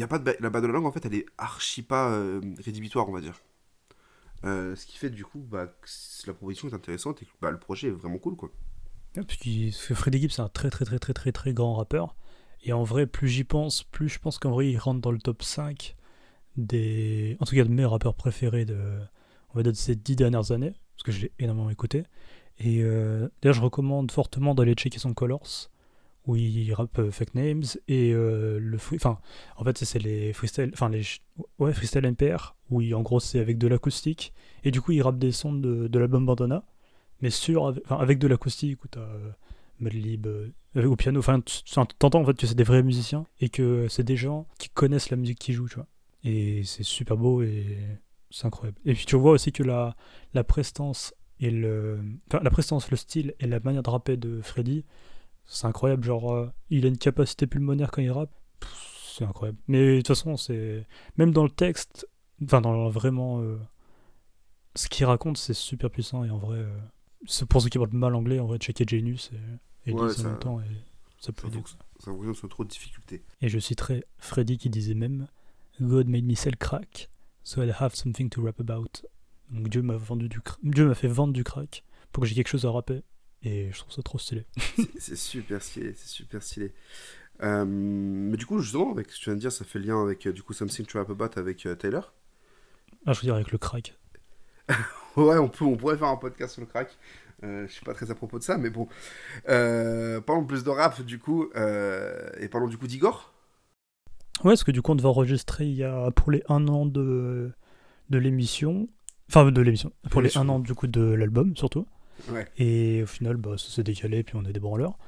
Y 0.00 0.02
a 0.02 0.08
pas 0.08 0.20
la 0.40 0.50
barre 0.50 0.62
de 0.62 0.66
la 0.66 0.72
langue 0.72 0.86
en 0.86 0.92
fait 0.92 1.04
elle 1.06 1.14
est 1.14 1.26
archi 1.38 1.82
pas 1.82 2.10
euh, 2.10 2.40
rédhibitoire 2.64 3.08
on 3.08 3.12
va 3.12 3.20
dire 3.20 3.40
Euh, 4.44 4.76
ce 4.76 4.84
qui 4.86 4.98
fait 4.98 5.10
du 5.10 5.24
coup 5.24 5.40
bah, 5.40 5.66
que 5.66 5.88
la 6.26 6.34
proposition 6.34 6.68
est 6.68 6.74
intéressante 6.74 7.22
et 7.22 7.24
que 7.24 7.30
bah, 7.40 7.50
le 7.50 7.58
projet 7.58 7.88
est 7.88 7.90
vraiment 7.90 8.18
cool 8.18 8.36
quoi 8.36 8.50
Ouais, 9.16 9.22
Parce 9.24 9.38
que 9.38 9.94
Freddie 9.94 10.20
Gibbs, 10.20 10.30
c'est 10.32 10.42
un 10.42 10.48
très 10.48 10.70
très 10.70 10.84
très 10.84 10.98
très 10.98 11.14
très 11.14 11.32
très 11.32 11.52
grand 11.52 11.74
rappeur. 11.74 12.16
Et 12.62 12.72
en 12.72 12.82
vrai, 12.84 13.06
plus 13.06 13.28
j'y 13.28 13.44
pense, 13.44 13.82
plus 13.84 14.08
je 14.08 14.18
pense 14.18 14.38
qu'en 14.38 14.50
vrai, 14.50 14.70
il 14.70 14.76
rentre 14.76 15.00
dans 15.00 15.10
le 15.10 15.18
top 15.18 15.42
5 15.42 15.96
des. 16.56 17.36
En 17.40 17.46
tout 17.46 17.54
cas, 17.54 17.64
de 17.64 17.70
mes 17.70 17.84
rappeurs 17.84 18.14
préférés 18.14 18.64
de, 18.64 19.00
ces 19.74 19.96
dix 19.96 20.16
dernières 20.16 20.52
années. 20.52 20.72
Parce 20.96 21.02
que 21.04 21.12
je 21.12 21.22
l'ai 21.22 21.32
énormément 21.38 21.70
écouté. 21.70 22.04
Et 22.58 22.82
euh, 22.82 23.28
d'ailleurs, 23.42 23.54
je 23.54 23.62
recommande 23.62 24.10
fortement 24.10 24.54
d'aller 24.54 24.74
checker 24.74 24.98
son 24.98 25.14
Colors. 25.14 25.70
Où 26.26 26.34
il 26.36 26.72
rappe 26.74 26.98
euh, 26.98 27.10
Fake 27.10 27.34
Names. 27.34 27.62
Et 27.88 28.12
euh, 28.12 28.58
le. 28.60 28.76
Enfin, 28.94 29.18
en 29.56 29.64
fait, 29.64 29.78
c'est- 29.84 29.98
les 29.98 30.32
freestyle. 30.32 30.70
Enfin, 30.72 30.88
les. 30.88 31.02
Ouais, 31.58 31.72
freestyle 31.72 32.04
NPR. 32.04 32.56
Où 32.70 32.80
il- 32.80 32.94
en 32.94 33.02
gros, 33.02 33.20
c'est 33.20 33.38
avec 33.38 33.58
de 33.58 33.68
l'acoustique. 33.68 34.32
Et 34.64 34.70
du 34.70 34.80
coup, 34.80 34.92
il 34.92 35.02
rappe 35.02 35.18
des 35.18 35.30
sons 35.32 35.52
de, 35.52 35.86
de 35.88 35.98
l'album 35.98 36.26
Bandana 36.26 36.64
mais 37.22 37.30
sur 37.30 37.72
avec, 37.88 38.18
de 38.18 38.26
l'acoustique 38.28 38.84
où 38.84 38.88
t'as 38.88 39.00
euh, 39.00 39.30
Madlib 39.80 40.26
euh, 40.26 40.50
au 40.84 40.96
piano 40.96 41.18
enfin 41.18 41.40
t'entends 41.98 42.20
en 42.20 42.26
fait 42.26 42.36
que 42.36 42.46
c'est 42.46 42.54
des 42.54 42.62
vrais 42.62 42.82
musiciens 42.82 43.24
et 43.40 43.48
que 43.48 43.88
c'est 43.88 44.02
des 44.02 44.16
gens 44.18 44.46
qui 44.58 44.68
connaissent 44.68 45.08
la 45.08 45.16
musique 45.16 45.38
qu'ils 45.38 45.54
jouent 45.54 45.66
tu 45.68 45.76
vois 45.76 45.86
et 46.24 46.62
c'est 46.64 46.82
super 46.82 47.16
beau 47.16 47.40
et 47.40 47.78
c'est 48.30 48.46
incroyable 48.46 48.76
et 48.84 48.92
puis 48.92 49.06
tu 49.06 49.16
vois 49.16 49.32
aussi 49.32 49.50
que 49.50 49.62
la 49.62 49.96
la 50.34 50.44
prestance 50.44 51.14
et 51.40 51.50
le 51.50 52.00
enfin 52.28 52.42
la 52.44 52.50
prestance 52.50 52.90
le 52.90 52.98
style 52.98 53.34
et 53.40 53.46
la 53.46 53.60
manière 53.60 53.82
de 53.82 53.88
rapper 53.88 54.18
de 54.18 54.42
Freddy 54.42 54.84
c'est 55.46 55.66
incroyable 55.66 56.04
genre 56.04 56.32
euh, 56.32 56.50
il 56.70 56.84
a 56.84 56.88
une 56.88 56.98
capacité 56.98 57.46
pulmonaire 57.46 57.90
quand 57.90 58.02
il 58.02 58.10
rappe 58.10 58.32
c'est 59.14 59.24
incroyable 59.24 59.58
mais 59.68 59.78
de 59.78 59.96
toute 59.98 60.08
façon 60.08 60.36
c'est 60.36 60.86
même 61.16 61.30
dans 61.32 61.44
le 61.44 61.50
texte 61.50 62.06
enfin 62.44 62.60
dans 62.60 62.88
vraiment 62.90 63.40
euh, 63.40 63.56
ce 64.74 64.88
qu'il 64.88 65.06
raconte 65.06 65.38
c'est 65.38 65.54
super 65.54 65.90
puissant 65.90 66.24
et 66.24 66.30
en 66.30 66.38
vrai 66.38 66.58
euh, 66.58 66.78
c'est 67.26 67.46
pour 67.46 67.62
ceux 67.62 67.68
qui 67.70 67.78
parlent 67.78 67.90
mal 67.92 68.14
anglais, 68.14 68.38
en 68.38 68.46
vrai, 68.46 68.58
checker 68.58 68.84
Genius 68.86 69.30
et, 69.86 69.90
et 69.90 69.92
Ouais, 69.94 70.02
en 70.02 70.08
ça- 70.10 70.22
même 70.28 70.38
temps, 70.38 70.60
et 70.60 70.64
ça 71.18 71.32
peut 71.32 71.48
aider. 71.48 71.60
ça 71.98 72.10
vous 72.10 72.34
sans 72.34 72.46
trop 72.46 72.62
de 72.62 72.68
difficultés 72.68 73.24
Et 73.40 73.48
je 73.48 73.58
citerai 73.58 74.04
Freddy 74.18 74.58
qui 74.58 74.68
disait 74.70 74.94
même 74.94 75.26
God 75.80 76.08
made 76.08 76.24
me 76.24 76.34
sell 76.34 76.56
crack, 76.56 77.08
so 77.42 77.62
I 77.64 77.70
have 77.80 77.94
something 77.94 78.28
to 78.30 78.42
rap 78.44 78.60
about. 78.60 78.86
Donc 79.50 79.68
Dieu 79.70 79.82
m'a 79.82 79.96
vendu 79.96 80.28
du 80.28 80.40
Dieu 80.62 80.86
m'a 80.86 80.94
fait 80.94 81.08
vendre 81.08 81.32
du 81.32 81.42
crack 81.42 81.84
pour 82.12 82.22
que 82.22 82.28
j'ai 82.28 82.34
quelque 82.34 82.48
chose 82.48 82.66
à 82.66 82.70
rapper. 82.70 83.02
Et 83.42 83.70
je 83.72 83.78
trouve 83.78 83.92
ça 83.92 84.02
trop 84.02 84.18
stylé. 84.18 84.44
C'est- 84.98 85.16
super 85.16 85.62
stylé 85.62 85.92
c'est 85.96 86.08
super 86.08 86.42
stylé 86.42 86.72
Euh, 87.42 87.64
mais 87.66 88.36
du 88.38 88.46
coup 88.46 88.58
justement 88.60 88.90
avec 88.92 89.10
ce 89.10 89.16
que 89.18 89.24
tu 89.24 89.30
viens 89.30 89.34
de 89.36 89.40
dire 89.40 89.52
ça 89.52 89.64
fait 89.64 89.78
lien 89.78 90.00
avec 90.02 90.26
euh, 90.26 90.32
du 90.32 90.42
coup 90.42 90.54
Something 90.54 90.86
to 90.86 90.98
Rap 90.98 91.10
About 91.10 91.38
avec 91.38 91.66
euh, 91.66 91.74
Taylor 91.74 92.14
Ah, 93.04 93.12
je 93.12 93.20
veux 93.20 93.24
dire 93.26 93.34
avec 93.34 93.52
le 93.52 93.58
crack. 93.58 93.94
Ouais, 95.16 95.38
on, 95.38 95.48
peut, 95.48 95.64
on 95.64 95.76
pourrait 95.78 95.96
faire 95.96 96.08
un 96.08 96.16
podcast 96.16 96.52
sur 96.54 96.60
le 96.60 96.66
crack. 96.66 96.94
Euh, 97.42 97.66
je 97.66 97.72
suis 97.72 97.84
pas 97.86 97.94
très 97.94 98.10
à 98.10 98.14
propos 98.14 98.38
de 98.38 98.42
ça, 98.44 98.58
mais 98.58 98.68
bon. 98.68 98.86
Parlons 99.46 100.44
plus 100.44 100.62
de 100.62 100.68
rap, 100.68 101.00
du 101.02 101.18
coup. 101.18 101.48
et 101.54 102.48
parlons 102.48 102.66
du 102.68 102.76
coup 102.76 102.86
d'Igor. 102.86 103.32
Ouais, 104.44 104.50
parce 104.52 104.64
que 104.64 104.72
du 104.72 104.82
coup, 104.82 104.92
on 104.92 104.94
devait 104.94 105.08
enregistrer 105.08 105.64
il 105.66 105.74
y 105.74 105.84
a 105.84 106.10
pour 106.10 106.30
les 106.30 106.42
un 106.50 106.68
an 106.68 106.84
de, 106.84 107.50
de 108.10 108.18
l'émission. 108.18 108.88
Enfin, 109.30 109.50
de 109.50 109.62
l'émission. 109.62 109.90
Pour 110.10 110.20
les 110.20 110.36
un 110.36 110.48
an 110.50 110.58
du 110.58 110.74
coup 110.74 110.86
de 110.86 111.00
l'album, 111.00 111.56
surtout. 111.56 111.86
Ouais. 112.30 112.46
Et 112.58 113.02
au 113.02 113.06
final, 113.06 113.36
bah, 113.36 113.56
ça 113.58 113.68
s'est 113.70 113.82
décalé, 113.82 114.22
puis 114.22 114.36
on 114.36 114.44
est 114.44 114.52
des 114.52 114.60
branleurs. 114.60 114.98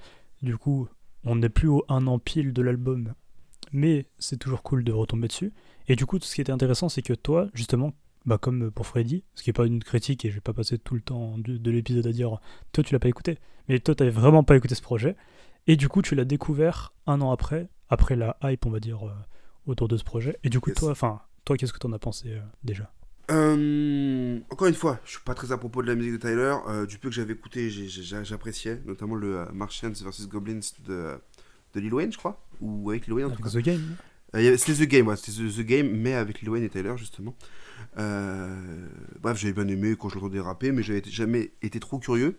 Du 0.43 0.57
coup, 0.57 0.89
on 1.25 1.37
n'est 1.37 1.49
plus 1.49 1.69
au 1.69 1.85
un 1.89 2.07
an 2.07 2.19
pile 2.19 2.53
de 2.53 2.63
l'album, 2.63 3.15
mais 3.73 4.07
c'est 4.19 4.37
toujours 4.39 4.63
cool 4.63 4.85
de 4.85 4.93
retomber 4.93 5.29
dessus. 5.29 5.53
Et 5.89 5.97
du 5.97 6.07
coup, 6.07 6.19
ce 6.21 6.35
qui 6.35 6.41
était 6.41 6.53
intéressant, 6.53 6.89
c'est 6.89 7.03
que 7.03 7.13
toi, 7.15 7.49
justement, 7.55 7.93
bah, 8.27 8.39
comme 8.39 8.71
pour 8.71 8.87
Freddy, 8.87 9.25
ce 9.35 9.43
qui 9.43 9.49
n'est 9.51 9.55
pas 9.55 9.67
une 9.67 9.83
critique, 9.83 10.25
et 10.25 10.31
je 10.31 10.35
vais 10.37 10.41
pas 10.41 10.53
passer 10.53 10.79
tout 10.79 10.95
le 10.95 11.01
temps 11.01 11.39
de, 11.39 11.57
de 11.57 11.71
l'épisode 11.71 12.07
à 12.07 12.13
dire 12.13 12.39
toi, 12.73 12.85
tu 12.85 12.93
l'as 12.93 12.99
pas 13.01 13.09
écouté, 13.09 13.39
mais 13.69 13.79
toi, 13.81 13.95
tu 13.95 14.03
n'avais 14.03 14.15
vraiment 14.15 14.45
pas 14.45 14.57
écouté 14.57 14.75
ce 14.75 14.83
projet. 14.83 15.17
Et 15.67 15.77
du 15.77 15.89
coup, 15.89 16.03
tu 16.03 16.15
l'as 16.15 16.25
découvert 16.25 16.93
un 17.07 17.21
an 17.21 17.31
après, 17.31 17.69
après 17.89 18.17
la 18.17 18.37
hype, 18.43 18.65
on 18.67 18.71
va 18.71 18.81
dire, 18.81 19.07
euh, 19.07 19.13
autour 19.67 19.89
de 19.89 19.97
ce 19.97 20.05
projet. 20.05 20.39
Et 20.45 20.49
du 20.51 20.61
coup, 20.61 20.71
Yes. 20.71 20.79
toi, 20.79 20.91
enfin, 20.93 21.21
toi, 21.45 21.57
qu'est-ce 21.57 21.73
que 21.73 21.79
tu 21.79 21.87
en 21.87 21.93
as 21.93 21.99
pensé 21.99 22.29
euh, 22.31 22.41
déjà? 22.65 22.91
Euh, 23.31 24.39
encore 24.51 24.69
une 24.69 24.75
fois, 24.75 25.01
je 25.05 25.11
suis 25.13 25.21
pas 25.21 25.35
très 25.35 25.53
à 25.53 25.59
propos 25.59 25.83
de 25.83 25.87
la 25.87 25.95
musique 25.95 26.13
de 26.13 26.17
Tyler. 26.19 26.57
Euh, 26.69 26.87
du 26.87 26.99
peu 26.99 27.09
que 27.09 27.15
j'avais 27.15 27.35
écouté, 27.35 27.69
j'appréciais, 27.71 28.81
notamment 28.87 29.15
le 29.15 29.41
euh, 29.41 29.45
Martians 29.53 29.91
vs 29.91 30.29
Goblins 30.29 30.61
de, 30.87 31.19
de 31.75 31.81
Lil 31.81 31.93
Wayne, 31.93 32.13
je 32.13 32.19
crois. 32.19 32.43
Ou 32.61 32.91
avec 32.91 33.07
Lil 33.07 33.15
Wayne 33.15 33.27
en 33.27 33.31
tout 33.31 33.43
cas. 33.43 33.51
The 33.51 33.59
Game 33.59 33.97
Euh, 34.35 34.57
C'était 34.57 34.87
The 34.87 34.89
Game, 34.89 35.07
ouais, 35.09 35.17
c'était 35.17 35.43
The, 35.43 35.57
The 35.57 35.61
Game, 35.61 35.91
mais 35.91 36.15
avec 36.15 36.41
Lil 36.41 36.51
Wayne 36.51 36.65
et 36.65 36.71
Tyler, 36.71 36.95
justement. 36.97 37.35
Bref, 37.97 39.37
j'avais 39.37 39.53
bien 39.53 39.69
aimé 39.69 39.95
quand 39.99 40.09
je 40.09 40.15
l'entendais 40.15 40.41
rapper, 40.41 40.73
mais 40.73 40.83
j'avais 40.83 41.03
jamais 41.05 41.53
été 41.63 41.81
trop 41.81 41.99
curieux. 41.99 42.37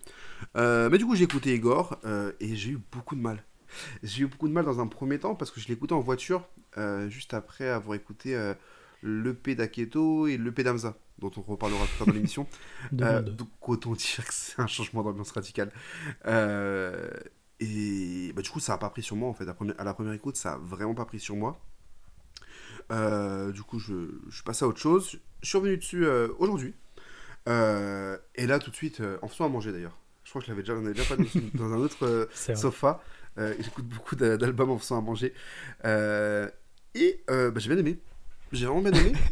Mais 0.56 0.98
du 0.98 1.06
coup, 1.06 1.16
j'ai 1.16 1.26
écouté 1.26 1.54
Igor, 1.54 2.00
et 2.40 2.56
j'ai 2.56 2.72
eu 2.72 2.80
beaucoup 2.92 3.16
de 3.16 3.22
mal. 3.22 3.44
J'ai 4.02 4.24
eu 4.24 4.28
beaucoup 4.28 4.48
de 4.48 4.54
mal 4.54 4.66
dans 4.66 4.80
un 4.80 4.88
premier 4.88 5.20
temps, 5.20 5.36
parce 5.36 5.52
que 5.52 5.60
je 5.60 5.68
l'ai 5.68 5.74
écouté 5.74 5.94
en 5.94 6.00
voiture, 6.00 6.48
juste 7.10 7.34
après 7.34 7.68
avoir 7.70 7.96
écouté 7.96 8.36
l'EP 9.04 9.56
d'Aketo 9.56 10.28
et 10.28 10.38
l'EP 10.38 10.64
d'Amza, 10.64 10.98
dont 11.20 11.32
on 11.38 11.42
reparlera 11.42 11.86
plus 11.86 11.98
tard 11.98 12.08
dans 12.08 12.14
l'émission. 12.14 12.48
Euh, 13.02 13.22
donc 13.22 13.50
autant 13.68 13.94
dire 13.94 14.26
que 14.26 14.34
c'est 14.34 14.60
un 14.62 14.68
changement 14.68 15.04
d'ambiance 15.04 15.32
radical. 15.32 15.72
Euh, 16.26 17.10
et 17.60 18.32
bah, 18.36 18.42
du 18.42 18.50
coup, 18.50 18.60
ça 18.60 18.74
a 18.74 18.78
pas 18.78 18.90
pris 18.90 19.04
sur 19.04 19.16
moi 19.16 19.30
en 19.30 19.34
fait. 19.34 19.48
À, 19.48 19.54
première- 19.54 19.80
à 19.80 19.84
la 19.84 19.94
première 19.94 20.14
écoute, 20.14 20.36
ça 20.38 20.54
a 20.54 20.58
vraiment 20.58 20.96
pas 20.96 21.06
pris 21.06 21.20
sur 21.20 21.36
moi. 21.36 21.60
Euh, 22.92 23.52
du 23.52 23.62
coup, 23.64 23.80
je, 23.80 23.94
je 24.30 24.36
suis 24.36 24.44
passé 24.44 24.66
à 24.66 24.68
autre 24.68 24.80
chose. 24.80 25.20
Je 25.42 25.48
suis 25.48 25.58
revenu 25.58 25.78
dessus 25.78 26.06
euh, 26.06 26.30
aujourd'hui. 26.40 26.74
Et 27.48 28.46
là, 28.48 28.60
tout 28.60 28.70
de 28.72 28.76
suite, 28.76 29.02
en 29.22 29.28
faisant 29.28 29.46
à 29.46 29.50
manger 29.50 29.72
d'ailleurs. 29.72 29.98
Je 30.24 30.30
crois 30.30 30.42
que 30.42 30.46
je 30.48 30.52
l'avais 30.52 30.62
déjà, 30.62 30.74
on 30.76 30.86
avait 30.86 30.94
déjà 30.94 31.06
parlé 31.16 31.28
dans, 31.56 31.68
dans 31.70 31.74
un 31.74 31.80
autre 31.80 32.30
sofa. 32.56 33.02
J'écoute 33.38 33.86
beaucoup 33.86 34.16
d'a- 34.16 34.38
d'albums 34.38 34.70
en 34.72 34.78
faisant 34.78 34.98
à 34.98 35.02
manger. 35.02 35.34
Et 36.96 37.24
bah, 37.28 37.52
j'ai 37.58 37.70
bien 37.70 37.78
aimé. 37.78 37.98
J'ai 38.52 38.66
vraiment 38.66 38.82
bien 38.82 38.94
aimé. 38.94 39.14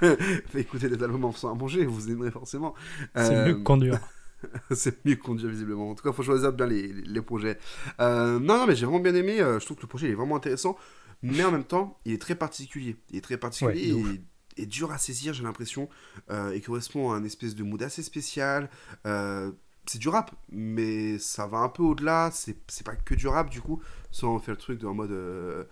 Fait 0.00 0.60
écouter 0.60 0.88
des 0.88 1.02
albums 1.02 1.24
en 1.24 1.32
faisant 1.32 1.50
à 1.52 1.54
manger, 1.54 1.84
vous 1.84 2.10
aimerez 2.10 2.30
forcément. 2.30 2.74
C'est 3.14 3.20
Euh, 3.34 3.46
mieux 3.46 3.54
que 3.54 3.62
conduire. 3.62 3.98
c'est 4.70 5.04
mieux 5.04 5.16
que 5.16 5.22
conduire 5.22 5.50
visiblement. 5.50 5.90
En 5.90 5.94
tout 5.94 6.04
cas, 6.04 6.10
il 6.10 6.14
faut 6.14 6.22
choisir 6.22 6.52
bien 6.52 6.66
les, 6.66 6.86
les- 6.86 7.02
les 7.02 7.22
projets. 7.22 7.58
Euh, 8.00 8.38
non, 8.38 8.58
non, 8.58 8.66
mais 8.66 8.76
j'ai 8.76 8.86
vraiment 8.86 9.00
bien 9.00 9.14
aimé. 9.14 9.40
euh, 9.40 9.58
je 9.58 9.64
trouve 9.64 9.76
que 9.76 9.82
le 9.82 9.88
projet 9.88 10.06
il 10.06 10.12
est 10.12 10.14
vraiment 10.14 10.36
intéressant. 10.36 10.76
Mais 11.22 11.42
en 11.42 11.50
même 11.50 11.64
temps, 11.64 11.98
il 12.04 12.12
est 12.12 12.20
très 12.22 12.36
particulier. 12.36 12.96
Il 13.10 13.16
est 13.16 13.20
très 13.22 13.38
particulier 13.38 13.92
Ouais, 13.92 14.20
et, 14.56 14.62
et 14.62 14.66
dur 14.66 14.92
à 14.92 14.98
saisir, 14.98 15.34
j'ai 15.34 15.42
l'impression. 15.42 15.88
Euh, 16.30 16.52
il 16.54 16.62
correspond 16.62 17.10
à 17.10 17.16
un 17.16 17.24
espèce 17.24 17.56
de 17.56 17.64
mood 17.64 17.82
assez 17.82 18.04
spécial. 18.04 18.70
Euh, 19.04 19.50
c'est 19.86 19.98
du 19.98 20.08
rap, 20.08 20.30
mais 20.52 21.18
ça 21.18 21.48
va 21.48 21.58
un 21.58 21.68
peu 21.70 21.82
au-delà. 21.82 22.30
C'est 22.32 22.54
pas 22.84 22.94
que 22.94 23.14
du 23.16 23.26
rap, 23.26 23.50
du 23.50 23.60
coup. 23.60 23.82
On 24.22 24.38
fait 24.38 24.52
le 24.52 24.56
truc 24.58 24.78
de, 24.78 24.86
en 24.86 24.94
mode. 24.94 25.10
euh, 25.10 25.64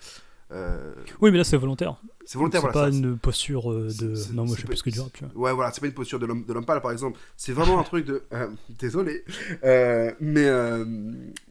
Euh, 0.52 0.94
Oui, 1.20 1.30
mais 1.32 1.38
là, 1.38 1.44
c'est 1.44 1.56
volontaire. 1.56 1.96
c'est 2.24 2.38
volontaire, 2.38 2.60
C'est 2.60 2.70
voilà. 2.70 2.88
pas 2.88 2.92
ça- 2.92 2.96
une 2.98 3.18
posture 3.18 3.72
euh, 3.72 3.88
de. 4.00 4.14
Non, 4.32 4.44
moi, 4.44 4.54
je 4.54 4.60
sais 4.60 4.62
pas- 4.62 4.68
plus 4.68 4.76
ce 4.76 4.82
que 4.84 4.90
tu 4.90 4.98
vois. 5.00 5.10
Ouais, 5.34 5.52
voilà, 5.52 5.72
c'est 5.72 5.80
pas 5.80 5.88
une 5.88 5.92
posture 5.92 6.18
de 6.20 6.26
l'homme 6.26 6.64
pâle, 6.64 6.80
par 6.80 6.92
exemple. 6.92 7.18
C'est 7.36 7.52
vraiment 7.52 7.80
un 7.80 7.82
truc 7.82 8.06
de. 8.06 8.22
euh, 8.32 8.48
désolé. 8.78 9.24
Euh, 9.64 10.12
mais 10.20 10.46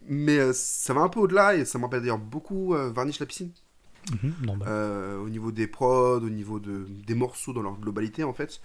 mais 0.08 0.54
ça 0.54 0.94
va 0.94 1.02
un 1.02 1.10
peu 1.10 1.20
au-delà 1.20 1.56
et 1.56 1.66
ça 1.66 1.78
m'appelle 1.80 2.02
d'ailleurs 2.02 2.20
beaucoup 2.20 2.74
Varnish 2.74 3.20
la 3.20 3.26
piscine. 3.26 3.52
Mhm, 4.12 4.62
au 5.24 5.30
niveau 5.30 5.52
des 5.52 5.68
prods, 5.68 6.18
au 6.18 6.30
niveau 6.30 6.60
de, 6.60 6.86
des 7.08 7.16
morceaux 7.16 7.54
dans 7.54 7.64
leur 7.64 7.78
globalité, 7.80 8.24
en 8.24 8.34
fait. 8.34 8.62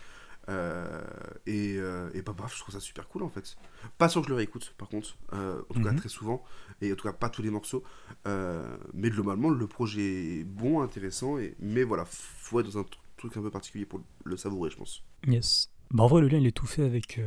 Euh, 0.48 1.02
et, 1.46 1.76
euh, 1.78 2.10
et 2.14 2.22
bah, 2.22 2.32
bref, 2.36 2.52
je 2.54 2.60
trouve 2.60 2.74
ça 2.74 2.80
super 2.80 3.06
cool, 3.08 3.22
en 3.22 3.28
fait. 3.28 3.56
Pas 3.98 4.08
sûr 4.08 4.20
que 4.22 4.26
je 4.26 4.30
le 4.30 4.36
réécoute, 4.36 4.74
par 4.78 4.88
contre. 4.88 5.16
Euh, 5.32 5.60
en 5.70 5.74
tout 5.74 5.82
cas, 5.82 5.92
Mhm. 5.92 5.98
très 5.98 6.08
souvent. 6.08 6.42
Et 6.80 6.92
en 6.92 6.96
tout 6.96 7.06
cas, 7.06 7.12
pas 7.12 7.28
tous 7.28 7.42
les 7.42 7.50
morceaux. 7.50 7.84
Euh, 8.26 8.76
mais 8.92 9.10
globalement, 9.10 9.50
le 9.50 9.66
projet 9.66 10.38
est 10.40 10.44
bon, 10.44 10.80
intéressant. 10.82 11.38
Et, 11.38 11.54
mais 11.60 11.84
voilà, 11.84 12.04
faut 12.06 12.58
être 12.60 12.66
dans 12.66 12.78
un 12.78 12.82
tr- 12.82 12.98
truc 13.16 13.36
un 13.36 13.42
peu 13.42 13.50
particulier 13.50 13.84
pour 13.86 14.00
le 14.24 14.36
savourer, 14.36 14.70
je 14.70 14.76
pense. 14.76 15.04
Yes. 15.26 15.70
Bah, 15.92 16.04
en 16.04 16.06
vrai, 16.08 16.20
le 16.20 16.28
lien, 16.28 16.38
il 16.38 16.46
est 16.46 16.52
tout 16.56 16.66
fait 16.66 16.84
avec 16.84 17.20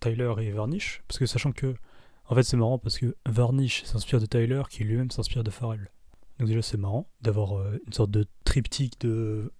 Tyler 0.00 0.34
et 0.40 0.50
Varnish. 0.50 1.02
Parce 1.08 1.18
que 1.18 1.26
sachant 1.26 1.52
que. 1.52 1.74
En 2.26 2.34
fait, 2.36 2.44
c'est 2.44 2.56
marrant 2.56 2.78
parce 2.78 2.96
que 2.98 3.16
Varnish 3.26 3.82
s'inspire 3.84 4.20
de 4.20 4.26
Tyler, 4.26 4.62
qui 4.70 4.84
lui-même 4.84 5.10
s'inspire 5.10 5.42
de 5.42 5.50
Pharrell. 5.50 5.90
Donc, 6.38 6.46
déjà, 6.46 6.62
c'est 6.62 6.76
marrant 6.78 7.08
d'avoir 7.22 7.60
une 7.86 7.92
sorte 7.92 8.12
de 8.12 8.24
triptyque 8.44 9.00
de 9.00 9.52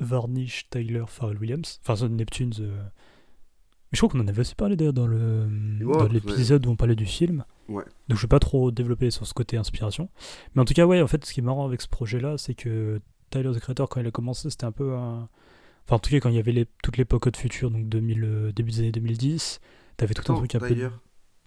Varnish, 0.00 0.68
Tyler, 0.70 1.04
Pharrell 1.06 1.38
Williams. 1.38 1.80
Enfin, 1.82 1.96
ça, 1.96 2.08
Neptunes. 2.08 2.52
euh. 2.60 2.82
Mais 3.90 3.96
je 3.96 3.98
crois 3.98 4.10
qu'on 4.10 4.20
en 4.20 4.28
avait 4.28 4.40
aussi 4.40 4.54
parlé 4.54 4.76
d'ailleurs 4.76 4.92
dans 4.92 5.06
le 5.06 5.48
Ouais, 5.80 5.92
dans 5.98 6.04
ouais. 6.04 6.08
l'épisode 6.10 6.66
où 6.66 6.70
on 6.70 6.76
parlait 6.76 6.94
du 6.96 7.06
film. 7.06 7.44
Ouais. 7.68 7.84
Donc 8.08 8.18
je 8.18 8.22
vais 8.22 8.28
pas 8.28 8.38
trop 8.38 8.70
développer 8.70 9.10
sur 9.10 9.26
ce 9.26 9.32
côté 9.34 9.56
inspiration. 9.56 10.08
Mais 10.54 10.62
en 10.62 10.64
tout 10.64 10.74
cas, 10.74 10.86
ouais, 10.86 11.00
en 11.02 11.06
fait, 11.06 11.24
ce 11.24 11.32
qui 11.32 11.40
est 11.40 11.42
marrant 11.42 11.64
avec 11.66 11.80
ce 11.80 11.88
projet-là, 11.88 12.36
c'est 12.38 12.54
que 12.54 13.00
Tyler 13.30 13.50
the 13.54 13.60
Creator, 13.60 13.88
quand 13.88 14.00
il 14.00 14.06
a 14.06 14.10
commencé, 14.10 14.50
c'était 14.50 14.64
un 14.66 14.72
peu 14.72 14.94
un. 14.94 15.28
Enfin, 15.86 15.96
en 15.96 15.98
tout 15.98 16.10
cas, 16.10 16.20
quand 16.20 16.28
il 16.28 16.34
y 16.36 16.38
avait 16.38 16.52
les, 16.52 16.66
toute 16.82 16.98
l'époque 16.98 17.30
de 17.30 17.36
futur, 17.36 17.70
donc 17.70 17.88
2000, 17.88 18.24
euh, 18.24 18.52
début 18.52 18.70
des 18.72 18.80
années 18.80 18.92
2010, 18.92 19.60
t'avais 19.96 20.12
tout 20.14 20.30
un 20.32 20.36
truc 20.36 20.54
un 20.54 20.58
peu. 20.60 20.90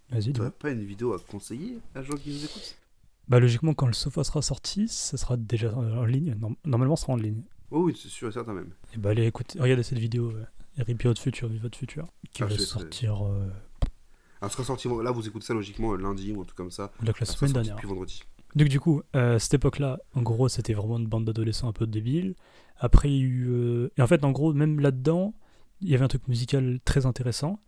Vas-y, 0.09 0.33
t'aurais 0.33 0.51
pas 0.51 0.71
une 0.71 0.83
vidéo 0.83 1.13
à 1.13 1.19
conseiller 1.19 1.77
à 1.95 2.01
gens 2.01 2.15
qui 2.15 2.31
nous 2.31 2.43
écoutent? 2.45 2.75
Bah, 3.27 3.39
logiquement, 3.39 3.73
quand 3.75 3.85
le 3.87 3.93
sofa 3.93 4.23
sera 4.23 4.41
sorti, 4.41 4.87
ça 4.87 5.15
sera 5.15 5.37
déjà 5.37 5.73
en 5.75 6.03
ligne. 6.05 6.35
Norm- 6.39 6.55
Normalement, 6.65 6.95
ça 6.95 7.03
sera 7.03 7.13
en 7.13 7.17
ligne. 7.17 7.43
Oh 7.71 7.83
oui, 7.85 7.97
c'est 8.01 8.09
sûr 8.09 8.27
et 8.29 8.31
certain 8.31 8.53
même. 8.53 8.71
Et 8.93 8.97
bah, 8.97 9.09
allez, 9.11 9.25
écoute, 9.25 9.55
regardez 9.59 9.83
cette 9.83 9.97
vidéo, 9.99 10.31
euh, 10.31 10.45
Rip 10.83 11.03
Your 11.03 11.17
Future, 11.17 11.47
Vive 11.47 11.61
votre 11.61 11.77
futur, 11.77 12.07
qui 12.33 12.43
Ah, 12.43 12.47
va 12.47 12.57
sortir 12.57 13.25
euh, 13.25 13.49
Alors, 14.41 14.51
ce 14.51 14.57
sera 14.57 14.63
sorti, 14.65 14.87
là, 15.03 15.11
vous 15.11 15.27
écoutez 15.27 15.45
ça 15.45 15.53
logiquement 15.53 15.93
euh, 15.93 15.97
lundi 15.97 16.31
ou 16.33 16.41
un 16.41 16.43
truc 16.45 16.57
comme 16.57 16.71
ça. 16.71 16.91
donc, 17.01 17.19
la 17.19 17.25
sera 17.25 17.37
semaine 17.39 17.53
dernière. 17.53 17.75
Depuis 17.75 17.87
vendredi. 17.87 18.23
Donc 18.53 18.67
du 18.67 18.81
coup, 18.81 19.01
euh, 19.15 19.39
cette 19.39 19.53
époque-là, 19.53 19.99
en 20.13 20.21
gros, 20.21 20.49
c'était 20.49 20.73
vraiment 20.73 20.97
une 20.97 21.07
bande 21.07 21.23
d'adolescents 21.23 21.69
un 21.69 21.73
peu 21.73 21.87
débiles. 21.87 22.35
Après, 22.77 23.09
il 23.09 23.15
y 23.15 23.21
a 23.21 23.23
eu... 23.23 23.47
euh, 23.49 23.91
Et 23.97 24.01
en 24.01 24.07
fait, 24.07 24.25
en 24.25 24.31
gros, 24.31 24.51
même 24.53 24.81
là-dedans, 24.81 25.33
il 25.79 25.89
y 25.89 25.95
avait 25.95 26.03
un 26.03 26.09
truc 26.09 26.27
musical 26.27 26.79
très 26.83 27.05
intéressant. 27.05 27.61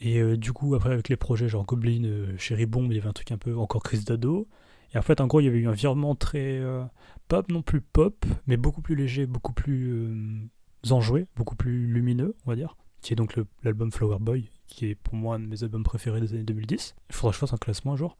Et 0.00 0.20
euh, 0.20 0.38
du 0.38 0.54
coup, 0.54 0.74
après, 0.74 0.90
avec 0.92 1.10
les 1.10 1.16
projets 1.16 1.48
genre 1.48 1.66
Goblin, 1.66 2.04
euh, 2.04 2.66
Bomb, 2.66 2.90
il 2.90 2.96
y 2.96 2.98
avait 2.98 3.08
un 3.08 3.12
truc 3.12 3.30
un 3.30 3.36
peu 3.36 3.56
encore 3.58 3.82
crise 3.82 4.06
d'ado. 4.06 4.48
Et 4.94 4.98
en 4.98 5.02
fait, 5.02 5.20
en 5.20 5.26
gros, 5.26 5.40
il 5.40 5.44
y 5.44 5.48
avait 5.48 5.58
eu 5.58 5.68
un 5.68 5.72
virement 5.72 6.14
très... 6.14 6.58
euh, 6.58 6.84
pas 7.28 7.42
non 7.48 7.62
plus 7.62 7.80
pop, 7.80 8.26
mais 8.46 8.56
beaucoup 8.56 8.82
plus 8.82 8.94
léger, 8.94 9.26
beaucoup 9.26 9.52
plus 9.52 9.92
euh, 9.92 10.48
enjoué, 10.90 11.26
beaucoup 11.36 11.56
plus 11.56 11.86
lumineux, 11.86 12.36
on 12.44 12.50
va 12.50 12.56
dire. 12.56 12.76
Qui 13.00 13.14
est 13.14 13.16
donc 13.16 13.38
l'album 13.62 13.90
Flower 13.90 14.18
Boy, 14.20 14.50
qui 14.66 14.86
est 14.86 14.94
pour 14.94 15.14
moi 15.14 15.36
un 15.36 15.40
de 15.40 15.46
mes 15.46 15.64
albums 15.64 15.82
préférés 15.82 16.20
des 16.20 16.34
années 16.34 16.44
2010. 16.44 16.94
Il 17.08 17.14
faudra 17.14 17.30
que 17.30 17.34
je 17.34 17.40
fasse 17.40 17.52
un 17.52 17.56
classement 17.56 17.94
un 17.94 17.96
jour. 17.96 18.16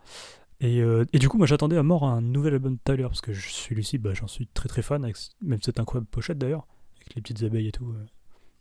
Et, 0.60 0.80
euh, 0.80 1.04
et 1.12 1.18
du 1.18 1.28
coup, 1.28 1.38
moi 1.38 1.46
j'attendais 1.46 1.76
à 1.76 1.82
mort 1.82 2.04
un 2.04 2.20
nouvel 2.20 2.54
album 2.54 2.74
de 2.74 2.80
Tyler, 2.84 3.02
parce 3.02 3.20
que 3.20 3.32
Lucie, 3.74 3.98
bah, 3.98 4.14
j'en 4.14 4.28
suis 4.28 4.46
très 4.46 4.68
très 4.68 4.82
fan, 4.82 5.04
avec, 5.04 5.16
même 5.40 5.60
cette 5.60 5.80
incroyable 5.80 6.06
pochette 6.06 6.38
d'ailleurs, 6.38 6.66
avec 7.00 7.14
les 7.14 7.22
petites 7.22 7.42
abeilles 7.42 7.68
et 7.68 7.72
tout, 7.72 7.90
euh, 7.90 8.06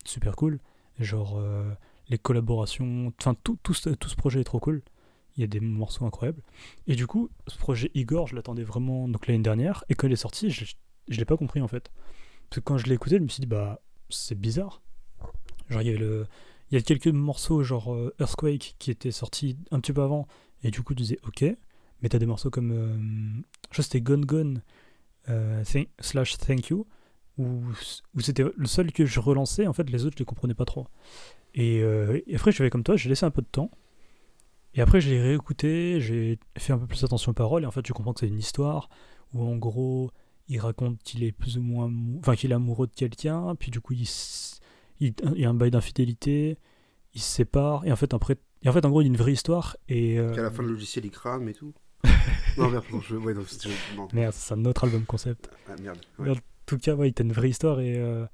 super 0.04 0.36
cool. 0.36 0.60
Genre, 1.00 1.38
euh, 1.38 1.72
les 2.10 2.18
collaborations, 2.18 3.14
enfin 3.20 3.36
tout, 3.44 3.58
tout, 3.64 3.74
tout 3.74 4.10
ce 4.10 4.16
projet 4.16 4.42
est 4.42 4.46
trop 4.46 4.60
cool. 4.60 4.82
Il 5.42 5.46
y 5.46 5.46
a 5.46 5.48
des 5.48 5.60
morceaux 5.60 6.06
incroyables. 6.06 6.44
Et 6.86 6.94
du 6.94 7.08
coup, 7.08 7.32
ce 7.48 7.58
projet 7.58 7.90
Igor, 7.96 8.28
je 8.28 8.36
l'attendais 8.36 8.64
vraiment 8.64 9.08
donc 9.08 9.26
l'année 9.26 9.42
dernière, 9.42 9.84
et 9.90 9.96
quand 9.96 10.06
il 10.06 10.14
est 10.14 10.16
sorti, 10.16 10.52
je, 10.52 10.66
je 11.08 11.18
l'ai 11.18 11.26
pas 11.26 11.36
compris 11.36 11.62
en 11.62 11.68
fait. 11.68 11.90
Parce 12.48 12.60
que 12.60 12.60
quand 12.60 12.78
je 12.78 12.86
l'ai 12.86 12.94
écouté, 12.94 13.18
je 13.18 13.24
me 13.24 13.28
suis 13.28 13.42
dit, 13.42 13.48
bah, 13.48 13.82
c'est 14.10 14.40
bizarre. 14.40 14.84
Genre, 15.70 15.82
il 15.82 15.88
y 15.88 15.90
avait 15.90 15.98
le. 15.98 16.28
Il 16.70 16.76
y 16.76 16.78
a 16.78 16.82
quelques 16.82 17.08
morceaux, 17.08 17.64
genre 17.64 17.92
euh, 17.92 18.14
Earthquake, 18.20 18.76
qui 18.78 18.92
étaient 18.92 19.12
sortis 19.12 19.58
un 19.72 19.80
petit 19.80 19.94
peu 19.94 20.04
avant, 20.04 20.28
et 20.62 20.70
du 20.70 20.84
coup, 20.84 20.94
tu 20.94 21.02
disais, 21.02 21.18
ok. 21.26 21.44
Mais 22.02 22.10
t'as 22.10 22.20
des 22.20 22.28
morceaux 22.28 22.52
comme. 22.52 22.72
euh, 22.72 23.42
je 23.70 23.74
crois 23.74 23.84
c'était 23.84 24.02
Gone 24.02 24.26
Gone 24.26 24.62
euh, 25.30 25.64
slash 26.00 26.38
Thank 26.38 26.68
You, 26.68 26.86
où, 27.40 27.64
où 28.16 28.20
c'était 28.20 28.44
le 28.56 28.68
seul 28.68 28.92
que 28.92 29.08
je 29.08 29.20
relançais, 29.20 29.66
en 29.66 29.74
fait, 29.74 29.90
les 29.90 30.06
autres, 30.06 30.18
je 30.18 30.22
les 30.22 30.26
comprenais 30.26 30.54
pas 30.54 30.66
trop. 30.66 30.86
Et, 31.56 31.84
après, 32.36 32.52
je 32.52 32.58
fais 32.58 32.70
comme 32.70 32.84
toi, 32.84 32.96
j'ai 32.96 33.10
laissé 33.10 33.26
un 33.26 33.32
peu 33.32 33.42
de 33.42 33.48
temps. 33.48 33.72
Et 34.74 34.82
après, 34.82 35.02
j'ai 35.02 35.20
réécouté, 35.22 36.00
j'ai 36.00 36.40
fait 36.58 36.74
un 36.74 36.78
peu 36.78 36.88
plus 36.88 37.04
attention 37.04 37.32
aux 37.32 37.36
paroles, 37.36 37.64
et 37.64 37.66
en 37.66 37.72
fait, 37.72 37.82
tu 37.82 37.92
comprends 37.94 38.14
que 38.14 38.22
c'est 38.22 38.28
une 38.28 38.40
histoire 38.40 38.90
où, 39.34 39.44
en 39.44 39.58
gros, 39.58 40.12
il 40.48 40.60
raconte 40.60 41.02
qu'il 41.04 41.24
est 41.24 41.32
plus 41.34 41.58
ou 41.58 41.62
moins. 41.62 41.88
amou- 41.88 42.20
Enfin, 42.20 42.36
qu'il 42.36 42.52
est 42.52 42.56
amoureux 42.56 42.88
de 42.88 42.94
quelqu'un, 42.96 43.54
puis 43.56 43.70
du 43.72 43.82
coup, 43.82 43.94
il, 43.94 44.04
s- 44.04 44.60
il, 45.00 45.14
il 45.36 45.42
y 45.42 45.46
a 45.46 45.50
un 45.50 45.54
bail 45.54 45.72
d'infidélité, 45.72 46.58
il 47.14 47.22
se 47.22 47.30
sépare, 47.30 47.86
et 47.86 47.92
en 47.92 47.96
fait, 47.98 48.14
après. 48.14 48.38
Et 48.64 48.70
en 48.70 48.74
fait, 48.74 48.86
en 48.86 48.90
gros, 48.90 49.02
il 49.02 49.06
y 49.06 49.08
a 49.08 49.12
une 49.12 49.18
vraie 49.18 49.34
histoire, 49.34 49.76
et. 49.90 50.18
euh, 50.20 50.34
Qu'à 50.34 50.44
la 50.44 50.52
fin, 50.52 50.64
le 50.64 50.70
logiciel 50.70 51.04
il 51.06 51.12
crame 51.12 51.50
et 51.50 51.54
tout. 51.54 51.74
non, 52.58 52.70
merde, 52.70 52.84
pardon, 52.84 53.02
je. 53.02 53.16
Ouais, 53.16 53.34
non, 53.34 53.42
c'est- 53.46 53.68
je- 53.68 53.98
non. 53.98 54.08
Merde, 54.14 54.34
c'est 54.34 54.54
un 54.54 54.64
autre 54.66 54.86
album 54.86 55.04
concept. 55.06 55.50
Ah, 55.68 55.76
merde. 55.82 56.00
ouais. 56.20 56.30
En 56.32 56.36
tout 56.66 56.78
cas, 56.78 56.96
ouais, 56.96 57.12
t'as 57.12 57.24
une 57.26 57.34
vraie 57.34 57.50
histoire 57.50 57.82
et, 57.82 57.98
euh, 57.98 58.26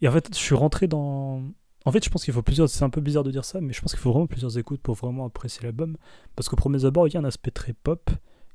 et 0.00 0.08
en 0.08 0.12
fait, 0.12 0.28
je 0.32 0.38
suis 0.38 0.54
rentré 0.54 0.86
dans. 0.88 1.42
En 1.86 1.92
fait, 1.92 2.04
je 2.04 2.10
pense 2.10 2.24
qu'il 2.24 2.32
faut 2.32 2.42
plusieurs. 2.42 2.68
C'est 2.68 2.84
un 2.84 2.90
peu 2.90 3.00
bizarre 3.00 3.24
de 3.24 3.30
dire 3.30 3.44
ça, 3.44 3.60
mais 3.60 3.72
je 3.72 3.80
pense 3.80 3.92
qu'il 3.92 4.00
faut 4.00 4.12
vraiment 4.12 4.26
plusieurs 4.26 4.56
écoutes 4.58 4.80
pour 4.80 4.94
vraiment 4.94 5.26
apprécier 5.26 5.62
l'album. 5.62 5.96
Parce 6.36 6.48
qu'au 6.48 6.56
premier 6.56 6.84
abord, 6.84 7.06
il 7.08 7.14
y 7.14 7.16
a 7.16 7.20
un 7.20 7.24
aspect 7.24 7.50
très 7.50 7.72
pop 7.74 8.10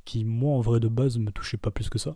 qui, 0.06 0.26
moi, 0.26 0.56
en 0.56 0.62
vrai 0.62 0.80
de 0.80 0.88
base, 0.88 1.18
me 1.20 1.32
touchait 1.32 1.58
pas 1.58 1.72
plus 1.72 1.90
que 1.90 2.00
ça. 2.00 2.16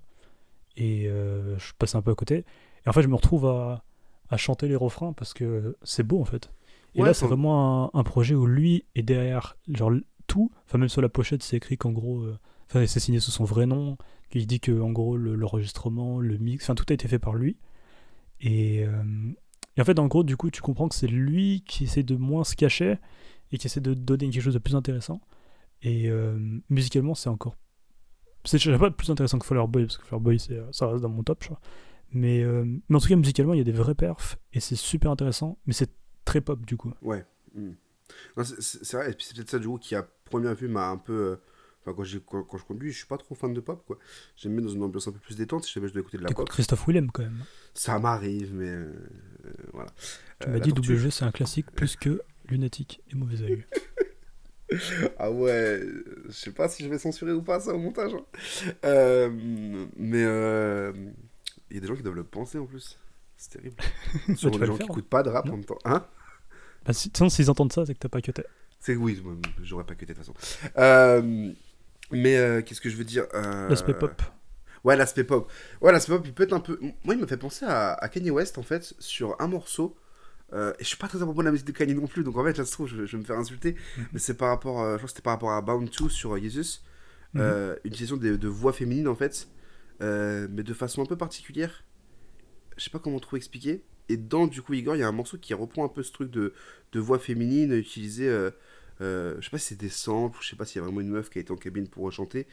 Et 0.75 1.07
euh, 1.07 1.57
je 1.59 1.73
passais 1.77 1.97
un 1.97 2.01
peu 2.01 2.11
à 2.11 2.15
côté. 2.15 2.45
Et 2.85 2.89
en 2.89 2.93
fait, 2.93 3.03
je 3.03 3.07
me 3.07 3.15
retrouve 3.15 3.45
à, 3.47 3.83
à 4.29 4.37
chanter 4.37 4.67
les 4.67 4.75
refrains 4.75 5.13
parce 5.13 5.33
que 5.33 5.77
c'est 5.83 6.03
beau, 6.03 6.19
en 6.19 6.25
fait. 6.25 6.51
Et 6.95 7.01
Ouais, 7.01 7.07
là, 7.07 7.13
c'est 7.13 7.25
vraiment 7.27 7.85
un, 7.95 7.99
un 7.99 8.03
projet 8.03 8.35
où 8.35 8.45
lui 8.47 8.85
est 8.95 9.03
derrière, 9.03 9.57
genre 9.69 9.91
tout. 10.27 10.51
Enfin, 10.65 10.77
même 10.79 10.89
sur 10.89 11.01
la 11.01 11.09
pochette, 11.09 11.43
c'est 11.43 11.57
écrit 11.57 11.77
qu'en 11.77 11.91
gros. 11.91 12.21
euh, 12.21 12.37
Enfin, 12.69 12.85
c'est 12.87 12.99
signé 12.99 13.19
sous 13.19 13.29
son 13.31 13.43
vrai 13.43 13.67
nom. 13.67 13.97
Il 14.31 14.47
dit 14.47 14.59
que, 14.59 14.71
en 14.81 14.91
gros, 14.91 15.15
le- 15.15 15.35
l'enregistrement, 15.35 16.19
le, 16.19 16.37
mix, 16.39 16.65
enfin, 16.65 16.73
tout 16.73 16.85
a 16.89 16.93
été 16.93 17.07
fait 17.07 17.19
par 17.19 17.35
lui. 17.35 17.57
Et, 18.41 18.83
euh, 18.85 19.03
et 19.77 19.81
en 19.81 19.85
fait, 19.85 19.97
en 19.99 20.07
gros, 20.07 20.23
du 20.23 20.37
coup, 20.37 20.51
tu 20.51 20.61
comprends 20.61 20.87
que 20.87 20.95
c'est 20.95 21.07
lui 21.07 21.63
qui 21.67 21.85
essaie 21.85 22.03
de 22.03 22.15
moins 22.15 22.43
se 22.43 22.55
cacher 22.55 22.97
et 23.51 23.57
qui 23.57 23.67
essaie 23.67 23.81
de 23.81 23.93
donner 23.93 24.29
quelque 24.29 24.41
chose 24.43 24.53
de 24.53 24.59
plus 24.59 24.75
intéressant. 24.75 25.21
Et 25.81 26.09
euh, 26.09 26.37
musicalement, 26.69 27.15
c'est 27.15 27.29
encore. 27.29 27.55
C'est 28.45 28.59
pas 28.77 28.91
plus 28.91 29.09
intéressant 29.09 29.39
que 29.39 29.45
Flower 29.45 29.67
Boy, 29.67 29.85
parce 29.85 29.97
que 29.97 30.05
Flower 30.05 30.21
Boy, 30.21 30.39
c'est- 30.39 30.59
ça 30.71 30.87
reste 30.87 31.01
dans 31.01 31.09
mon 31.09 31.23
top, 31.23 31.39
je 31.43 31.47
crois. 31.47 31.61
Mais, 32.11 32.43
euh, 32.43 32.63
mais 32.89 32.95
en 32.95 32.99
tout 32.99 33.07
cas, 33.07 33.15
musicalement, 33.15 33.53
il 33.53 33.57
y 33.57 33.61
a 33.61 33.65
des 33.65 33.71
vrais 33.71 33.95
perfs 33.95 34.37
et 34.53 34.59
c'est 34.59 34.75
super 34.75 35.09
intéressant, 35.11 35.57
mais 35.65 35.73
c'est 35.73 35.89
très 36.25 36.41
pop 36.41 36.63
du 36.65 36.77
coup. 36.77 36.93
Ouais. 37.01 37.25
hmm. 37.55 37.71
C'est 38.43 38.93
vrai, 38.97 39.11
et 39.11 39.13
puis 39.13 39.25
c'est 39.25 39.35
peut-être 39.35 39.49
ça 39.49 39.59
du 39.59 39.67
coup 39.67 39.77
qui, 39.77 39.95
à 39.95 40.03
première 40.25 40.53
vue, 40.55 40.67
m'a 40.67 40.87
un 40.89 40.97
peu. 40.97 41.39
Enfin, 41.85 41.93
quand, 41.95 42.03
quand, 42.25 42.43
quand 42.43 42.57
je 42.57 42.63
conduis, 42.63 42.91
je 42.91 42.97
suis 42.97 43.05
pas 43.07 43.17
trop 43.17 43.35
fan 43.35 43.53
de 43.53 43.59
pop, 43.59 43.83
quoi. 43.85 43.97
J'aime 44.37 44.55
bien 44.55 44.65
dans 44.65 44.71
une 44.73 44.83
ambiance 44.83 45.07
un 45.07 45.11
peu 45.11 45.19
plus 45.19 45.35
détente 45.35 45.63
si 45.65 45.73
jamais 45.73 45.87
je 45.87 45.93
dois 45.93 46.01
écouter 46.01 46.17
de 46.17 46.23
la 46.23 46.29
pop. 46.31 46.47
Christophe 46.49 46.87
Willem 46.87 47.11
quand 47.11 47.23
même. 47.23 47.43
Ça 47.73 47.99
m'arrive, 47.99 48.53
mais. 48.53 48.69
euh, 48.69 48.93
euh, 49.45 49.51
voilà. 49.73 49.89
Tu 50.39 50.47
Euh, 50.47 50.51
m'as 50.53 50.59
dit 50.59 50.73
tortue. 50.73 50.93
WG, 50.95 51.11
c'est 51.11 51.25
un 51.25 51.31
classique 51.31 51.71
plus 51.71 51.95
que 51.95 52.21
Lunatique 52.47 53.01
et 53.11 53.15
Mauvais 53.15 53.41
Oeil. 53.41 53.65
Ah 55.19 55.29
ouais, 55.29 55.81
je 56.27 56.31
sais 56.31 56.51
pas 56.51 56.67
si 56.67 56.83
je 56.83 56.89
vais 56.89 56.97
censurer 56.97 57.31
ou 57.31 57.43
pas 57.43 57.59
ça 57.59 57.73
au 57.75 57.77
montage. 57.77 58.13
hein. 58.15 58.71
Euh, 58.85 59.29
mais 59.97 60.23
euh, 60.23 60.91
il 61.69 61.75
y 61.75 61.77
a 61.77 61.81
des 61.81 61.85
gens 61.87 61.95
qui 61.95 62.01
doivent 62.01 62.15
le 62.15 62.23
penser 62.23 62.57
en 62.57 62.65
plus. 62.65 62.97
C'est 63.37 63.51
terrible. 63.51 63.75
Sur 64.35 64.49
tu 64.49 64.57
des 64.57 64.57
vas 64.57 64.65
le 64.65 64.65
gens 64.65 64.73
qui 64.73 64.77
faire, 64.79 64.85
écoutent 64.89 65.09
pas 65.09 65.21
de 65.21 65.29
rap 65.29 65.45
Non. 65.45 65.53
en 65.53 65.55
même 65.57 65.65
temps. 65.65 65.77
Hein 65.85 66.03
Bah, 66.85 66.93
si- 66.93 67.11
sinon, 67.15 67.29
s'ils 67.29 67.51
entendent 67.51 67.71
ça, 67.71 67.85
c'est 67.85 67.93
que 67.93 67.99
t'as 67.99 68.09
pas 68.09 68.21
cuté. 68.21 68.43
C'est 68.79 68.95
oui, 68.95 69.21
j'aurais 69.61 69.83
pas 69.85 69.93
cuté 69.93 70.13
de 70.13 70.19
toute 70.19 70.33
façon. 70.33 70.71
Euh, 70.77 71.51
mais 72.11 72.37
euh, 72.37 72.61
qu'est-ce 72.61 72.81
que 72.81 72.89
je 72.89 72.95
veux 72.95 73.03
dire 73.03 73.25
euh, 73.33 73.69
L'aspect 73.69 73.93
pop. 73.93 74.21
Ouais, 74.83 74.95
l'aspect 74.95 75.23
pop. 75.23 75.51
Ouais, 75.81 75.91
l'aspect 75.91 76.13
pop, 76.13 76.23
il 76.25 76.33
peut 76.33 76.43
être 76.43 76.53
un 76.53 76.59
peu. 76.59 76.77
Moi, 77.03 77.15
il 77.15 77.17
me 77.17 77.25
fait 77.25 77.37
penser 77.37 77.65
à, 77.65 77.93
à 77.93 78.09
Kanye 78.09 78.31
West 78.31 78.57
en 78.57 78.63
fait 78.63 78.93
sur 78.99 79.35
un 79.39 79.47
morceau. 79.47 79.95
Euh, 80.51 80.71
et 80.77 80.83
je 80.83 80.87
suis 80.89 80.97
pas 80.97 81.07
très 81.07 81.19
à 81.21 81.25
propos 81.25 81.41
de 81.41 81.45
la 81.45 81.51
musique 81.51 81.65
de 81.67 81.71
Kanye 81.71 81.95
non 81.95 82.05
plus, 82.05 82.23
donc 82.23 82.37
en 82.37 82.43
fait, 82.43 82.55
là, 82.57 82.65
se 82.65 82.71
trouve, 82.73 82.87
je, 82.87 82.95
vais- 82.97 83.07
je 83.07 83.13
vais 83.17 83.21
me 83.23 83.25
faire 83.25 83.37
insulter. 83.39 83.75
Mhm. 83.97 84.05
Mais 84.13 84.19
c'est 84.19 84.35
par 84.35 84.49
rapport, 84.49 84.77
je 84.83 84.97
crois 84.97 84.99
que 84.99 85.07
c'était 85.07 85.21
par 85.23 85.33
rapport 85.33 85.51
à 85.51 85.61
Bound 85.61 85.89
2 85.89 86.09
sur 86.09 86.37
Jesus. 86.37 86.81
Euh, 87.35 87.75
une 87.83 87.89
utilisation 87.91 88.17
de, 88.17 88.35
de 88.35 88.47
voix 88.47 88.73
féminine 88.73 89.07
en 89.07 89.15
fait, 89.15 89.47
mais 90.01 90.63
de 90.63 90.73
façon 90.73 91.01
un 91.01 91.05
peu 91.05 91.17
particulière. 91.17 91.83
Je 92.77 92.83
sais 92.83 92.89
pas 92.91 92.99
comment 92.99 93.19
trop 93.19 93.37
expliquer. 93.37 93.83
Et 94.09 94.17
dans 94.17 94.45
du 94.47 94.61
coup 94.61 94.73
Igor, 94.73 94.95
il 94.95 94.99
y 94.99 95.03
a 95.03 95.07
un 95.07 95.11
morceau 95.13 95.37
qui 95.37 95.53
reprend 95.53 95.85
un 95.85 95.89
peu 95.89 96.03
ce 96.03 96.11
truc 96.11 96.29
de, 96.29 96.53
de 96.91 96.99
voix 96.99 97.17
féminine 97.19 97.73
utilisée. 97.73 98.29
Euh, 99.01 99.35
je 99.39 99.45
sais 99.45 99.51
pas 99.51 99.57
si 99.57 99.67
c'est 99.69 99.79
des 99.79 99.89
samples, 99.89 100.37
je 100.41 100.49
sais 100.49 100.55
pas 100.55 100.65
s'il 100.65 100.79
y 100.79 100.81
a 100.81 100.85
vraiment 100.85 101.01
une 101.01 101.09
meuf 101.09 101.29
qui 101.29 101.39
a 101.39 101.41
été 101.41 101.51
en 101.51 101.55
cabine 101.57 101.87
pour 101.87 102.11
chanter. 102.11 102.47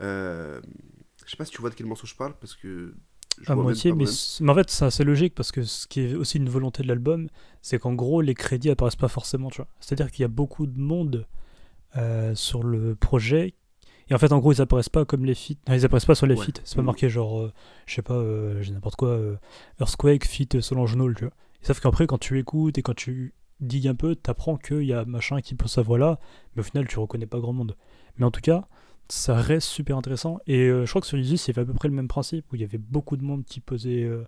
Euh, 0.00 0.60
je 1.24 1.30
sais 1.30 1.36
pas 1.36 1.44
si 1.44 1.52
tu 1.52 1.60
vois 1.60 1.70
de 1.70 1.74
quel 1.74 1.86
morceau 1.86 2.06
je 2.06 2.14
parle 2.14 2.34
parce 2.38 2.54
que 2.54 2.94
Je 3.40 3.50
à 3.50 3.54
moitié, 3.54 3.90
pas 3.92 3.96
mais, 3.96 4.04
mais 4.40 4.50
en 4.50 4.54
fait, 4.54 4.70
c'est 4.70 4.84
assez 4.84 5.04
logique 5.04 5.34
parce 5.34 5.52
que 5.52 5.62
ce 5.62 5.86
qui 5.86 6.00
est 6.00 6.14
aussi 6.14 6.36
une 6.38 6.48
volonté 6.48 6.82
de 6.82 6.88
l'album, 6.88 7.28
c'est 7.62 7.78
qu'en 7.78 7.94
gros, 7.94 8.20
les 8.20 8.34
crédits 8.34 8.70
apparaissent 8.70 8.96
pas 8.96 9.08
forcément, 9.08 9.48
tu 9.50 9.56
vois. 9.56 9.68
C'est-à-dire 9.80 10.10
qu'il 10.10 10.22
y 10.22 10.24
a 10.24 10.28
beaucoup 10.28 10.66
de 10.66 10.78
monde 10.78 11.26
euh, 11.96 12.34
sur 12.34 12.62
le 12.62 12.94
projet. 12.94 13.54
Et 14.08 14.14
en 14.14 14.18
fait, 14.18 14.30
en 14.32 14.38
gros, 14.38 14.52
ils 14.52 14.60
apparaissent 14.60 14.88
pas 14.90 15.04
comme 15.04 15.24
les 15.24 15.34
feats. 15.34 15.54
Non, 15.66 15.74
ils 15.74 15.84
apparaissent 15.84 16.04
pas 16.04 16.14
sur 16.14 16.26
les 16.26 16.36
Ouais. 16.36 16.44
feats. 16.46 16.60
C'est 16.64 16.76
pas 16.76 16.82
marqué 16.82 17.08
genre, 17.08 17.40
euh, 17.40 17.52
je 17.86 17.94
sais 17.94 18.02
pas, 18.02 18.14
euh, 18.14 18.62
j'ai 18.62 18.72
n'importe 18.72 18.96
quoi, 18.96 19.18
Earthquake, 19.80 20.24
feat 20.26 20.60
Solange 20.60 20.94
Knowles, 20.94 21.14
tu 21.16 21.24
vois. 21.24 21.32
Sauf 21.62 21.80
qu'après, 21.80 22.06
quand 22.06 22.18
tu 22.18 22.38
écoutes 22.38 22.78
et 22.78 22.82
quand 22.82 22.94
tu 22.94 23.34
digues 23.60 23.88
un 23.88 23.94
peu, 23.94 24.14
t'apprends 24.14 24.56
qu'il 24.56 24.82
y 24.84 24.92
a 24.92 25.04
machin 25.04 25.40
qui 25.40 25.54
pose 25.54 25.70
sa 25.72 25.82
voix 25.82 25.98
là, 25.98 26.18
mais 26.54 26.60
au 26.60 26.64
final, 26.64 26.86
tu 26.86 26.98
reconnais 26.98 27.26
pas 27.26 27.38
grand 27.40 27.52
monde. 27.52 27.76
Mais 28.18 28.24
en 28.26 28.30
tout 28.30 28.40
cas, 28.40 28.66
ça 29.08 29.34
reste 29.36 29.68
super 29.68 29.96
intéressant. 29.96 30.38
Et 30.46 30.62
euh, 30.68 30.84
je 30.84 30.90
crois 30.90 31.00
que 31.00 31.06
sur 31.06 31.18
Isus, 31.18 31.36
il 31.46 31.48
y 31.48 31.50
avait 31.50 31.62
à 31.62 31.64
peu 31.64 31.74
près 31.74 31.88
le 31.88 31.94
même 31.94 32.08
principe, 32.08 32.50
où 32.52 32.56
il 32.56 32.60
y 32.60 32.64
avait 32.64 32.78
beaucoup 32.78 33.16
de 33.16 33.22
monde 33.24 33.44
qui 33.44 33.60
posait 33.60 34.02
euh, 34.04 34.24